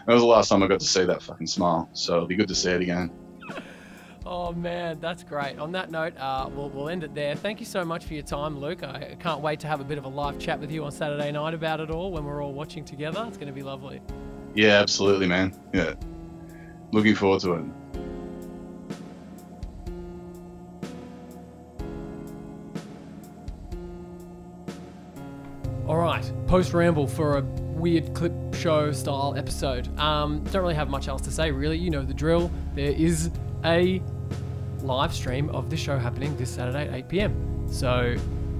That 0.07 0.15
was 0.15 0.23
the 0.23 0.27
last 0.27 0.49
time 0.49 0.63
I 0.63 0.67
got 0.67 0.81
to 0.81 0.87
see 0.87 1.05
that 1.05 1.23
fucking 1.23 1.47
smile. 1.47 1.89
So 1.93 2.17
it'll 2.17 2.27
be 2.27 2.35
good 2.35 2.49
to 2.49 2.55
see 2.55 2.71
it 2.71 2.81
again. 2.81 3.11
Oh 4.25 4.53
man, 4.53 4.99
that's 5.01 5.25
great. 5.25 5.59
On 5.59 5.73
that 5.73 5.91
note, 5.91 6.17
uh, 6.17 6.49
we'll, 6.53 6.71
we'll 6.71 6.89
end 6.89 7.05
it 7.05 7.15
there. 7.15 7.35
Thank 7.35 7.61
you 7.61 7.67
so 7.67 7.85
much 7.85 8.05
for 8.05 8.15
your 8.15 8.23
time, 8.23 8.59
Luke. 8.59 8.83
I 8.83 9.17
can't 9.19 9.41
wait 9.41 9.61
to 9.61 9.67
have 9.67 9.81
a 9.81 9.85
bit 9.85 9.99
of 9.99 10.05
a 10.05 10.09
live 10.09 10.39
chat 10.39 10.61
with 10.61 10.71
you 10.71 10.85
on 10.85 10.93
Saturday 10.93 11.33
night 11.33 11.55
about 11.55 11.81
it 11.81 11.91
all 11.91 12.13
when 12.13 12.25
we're 12.25 12.43
all 12.43 12.53
watching 12.53 12.85
together. 12.85 13.25
It's 13.27 13.37
going 13.37 13.49
to 13.49 13.53
be 13.53 13.63
lovely. 13.63 14.01
Yeah, 14.55 14.81
absolutely, 14.81 15.27
man. 15.27 15.55
Yeah, 15.73 15.95
looking 16.93 17.15
forward 17.15 17.41
to 17.43 17.55
it. 17.55 17.65
All 25.87 25.99
right, 25.99 26.33
post 26.47 26.73
ramble 26.73 27.07
for 27.07 27.39
a 27.39 27.62
weird 27.83 28.15
clip 28.15 28.33
show 28.55 28.93
style 28.93 29.35
episode. 29.37 29.89
Um, 29.99 30.45
don't 30.45 30.63
really 30.63 30.77
have 30.77 30.89
much 30.89 31.09
else 31.09 31.21
to 31.23 31.33
say, 31.33 31.51
really. 31.51 31.77
You 31.77 31.91
know 31.91 32.03
the 32.03 32.15
drill. 32.15 32.51
There 32.75 32.93
is 32.93 33.31
a 33.65 34.01
live 34.83 35.13
stream 35.13 35.51
of 35.51 35.69
this 35.69 35.81
show 35.81 35.99
happening 35.99 36.37
this 36.37 36.49
Saturday 36.49 36.89
at 36.89 36.95
8 36.95 37.09
p.m. 37.09 37.67
So 37.69 38.17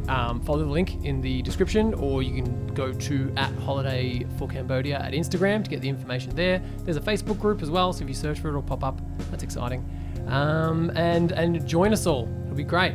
um, 0.09 0.41
follow 0.41 0.59
the 0.59 0.71
link 0.71 1.05
in 1.05 1.21
the 1.21 1.41
description, 1.43 1.95
or 1.95 2.23
you 2.23 2.43
can 2.43 2.67
go 2.75 2.93
to 2.93 3.33
at 3.37 3.53
Holiday 3.61 4.27
for 4.39 4.49
Cambodia 4.49 4.99
at 4.99 5.13
Instagram 5.13 5.63
to 5.63 5.71
get 5.71 5.81
the 5.81 5.89
information 5.89 6.35
there. 6.35 6.61
There's 6.79 6.97
a 6.97 7.01
Facebook 7.01 7.39
group 7.39 7.63
as 7.63 7.71
well, 7.71 7.93
so 7.93 8.03
if 8.03 8.09
you 8.09 8.15
search 8.15 8.41
for 8.41 8.49
it, 8.49 8.51
it'll 8.51 8.63
pop 8.63 8.83
up. 8.83 9.01
That's 9.31 9.45
exciting. 9.45 9.89
Um, 10.27 10.91
and 10.97 11.31
and 11.33 11.65
join 11.67 11.93
us 11.93 12.07
all. 12.07 12.29
It'll 12.45 12.57
be 12.57 12.65
great. 12.65 12.95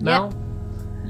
Mel, 0.00 0.32
yep. 0.32 0.41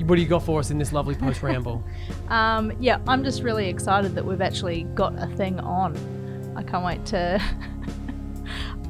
What 0.06 0.16
do 0.16 0.22
you 0.22 0.28
got 0.28 0.42
for 0.42 0.58
us 0.58 0.70
in 0.70 0.78
this 0.78 0.92
lovely 0.92 1.14
post 1.14 1.42
ramble? 1.42 1.84
um, 2.28 2.72
yeah, 2.80 2.98
I'm 3.06 3.22
just 3.22 3.42
really 3.42 3.68
excited 3.68 4.14
that 4.14 4.24
we've 4.24 4.40
actually 4.40 4.84
got 4.94 5.14
a 5.22 5.26
thing 5.36 5.60
on. 5.60 5.96
I 6.56 6.62
can't 6.62 6.84
wait 6.84 7.04
to. 7.06 7.40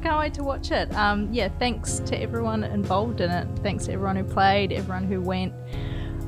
can't 0.03 0.19
wait 0.19 0.33
to 0.33 0.43
watch 0.43 0.71
it. 0.71 0.93
Um, 0.95 1.31
yeah, 1.31 1.47
thanks 1.59 1.99
to 1.99 2.21
everyone 2.21 2.63
involved 2.65 3.21
in 3.21 3.31
it. 3.31 3.47
Thanks 3.63 3.85
to 3.85 3.93
everyone 3.93 4.17
who 4.17 4.23
played, 4.23 4.73
everyone 4.73 5.05
who 5.05 5.21
went 5.21 5.53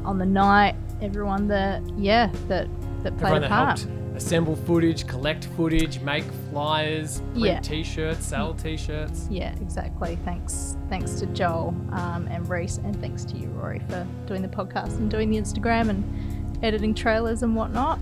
on 0.05 0.17
the 0.17 0.25
night, 0.25 0.75
everyone 1.01 1.47
that 1.49 1.81
yeah 1.97 2.31
that 2.47 2.67
that 3.03 3.17
played 3.17 3.43
everyone 3.43 3.43
a 3.43 3.47
part. 3.49 3.85
Assemble 4.15 4.55
footage, 4.55 5.05
collect 5.07 5.45
footage, 5.57 5.99
make 6.01 6.23
flyers, 6.51 7.19
print 7.31 7.37
Yeah. 7.45 7.59
t-shirts, 7.59 8.25
sell 8.25 8.53
t-shirts. 8.53 9.27
Yeah, 9.29 9.53
exactly. 9.61 10.17
Thanks, 10.25 10.77
thanks 10.89 11.13
to 11.19 11.25
Joel 11.27 11.75
um, 11.91 12.27
and 12.29 12.47
Reese, 12.49 12.77
and 12.77 12.95
thanks 13.01 13.25
to 13.25 13.37
you, 13.37 13.47
Rory, 13.49 13.79
for 13.89 14.05
doing 14.25 14.41
the 14.41 14.47
podcast 14.47 14.97
and 14.97 15.09
doing 15.11 15.29
the 15.29 15.37
Instagram 15.37 15.89
and 15.89 16.63
editing 16.63 16.93
trailers 16.93 17.43
and 17.43 17.55
whatnot. 17.55 17.99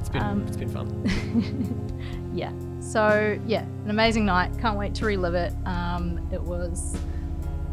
It's 0.00 0.08
been 0.08 0.22
Um, 0.22 0.46
it's 0.46 0.56
been 0.56 0.68
fun. 0.68 1.90
Yeah. 2.34 2.52
So 2.80 3.38
yeah, 3.46 3.62
an 3.84 3.90
amazing 3.90 4.24
night. 4.26 4.50
Can't 4.58 4.76
wait 4.76 4.92
to 4.96 5.06
relive 5.06 5.34
it. 5.34 5.52
Um, 5.66 6.20
it 6.32 6.42
was 6.42 6.96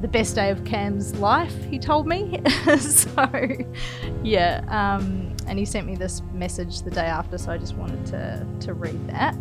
the 0.02 0.08
best 0.08 0.36
day 0.36 0.50
of 0.50 0.64
Cam's 0.66 1.16
life. 1.16 1.56
He 1.66 1.78
told 1.78 2.08
me. 2.08 2.42
so 2.80 3.30
yeah. 4.24 4.64
Um, 4.68 5.36
and 5.48 5.60
he 5.60 5.66
sent 5.66 5.86
me 5.86 5.96
this 5.96 6.22
message 6.34 6.82
the 6.82 6.92
day 6.92 7.06
after, 7.06 7.38
so 7.38 7.52
I 7.52 7.58
just 7.58 7.76
wanted 7.76 8.06
to 8.08 8.48
to 8.62 8.74
read 8.74 9.08
that. 9.10 9.36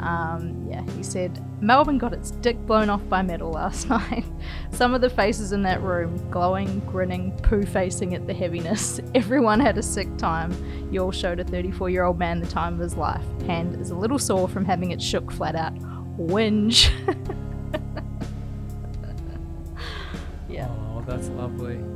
Um, 0.00 0.66
yeah, 0.68 0.82
he 0.96 1.02
said 1.02 1.42
Melbourne 1.62 1.98
got 1.98 2.12
its 2.12 2.32
dick 2.32 2.58
blown 2.66 2.90
off 2.90 3.06
by 3.08 3.22
metal 3.22 3.52
last 3.52 3.88
night. 3.90 4.24
Some 4.70 4.94
of 4.94 5.00
the 5.00 5.10
faces 5.10 5.52
in 5.52 5.62
that 5.62 5.80
room, 5.82 6.16
glowing, 6.30 6.80
grinning, 6.80 7.32
poo 7.38 7.64
facing 7.64 8.14
at 8.14 8.26
the 8.26 8.34
heaviness. 8.34 9.00
Everyone 9.14 9.60
had 9.60 9.78
a 9.78 9.82
sick 9.82 10.14
time. 10.16 10.52
You 10.90 11.04
all 11.04 11.12
showed 11.12 11.40
a 11.40 11.44
34 11.44 11.90
year 11.90 12.04
old 12.04 12.18
man 12.18 12.40
the 12.40 12.46
time 12.46 12.74
of 12.74 12.80
his 12.80 12.96
life. 12.96 13.24
Hand 13.46 13.80
is 13.80 13.90
a 13.90 13.96
little 13.96 14.18
sore 14.18 14.48
from 14.48 14.64
having 14.64 14.90
it 14.90 15.00
shook 15.00 15.30
flat 15.30 15.54
out. 15.54 15.74
Whinge. 16.18 16.90
That's 21.06 21.28
lovely. 21.30 21.91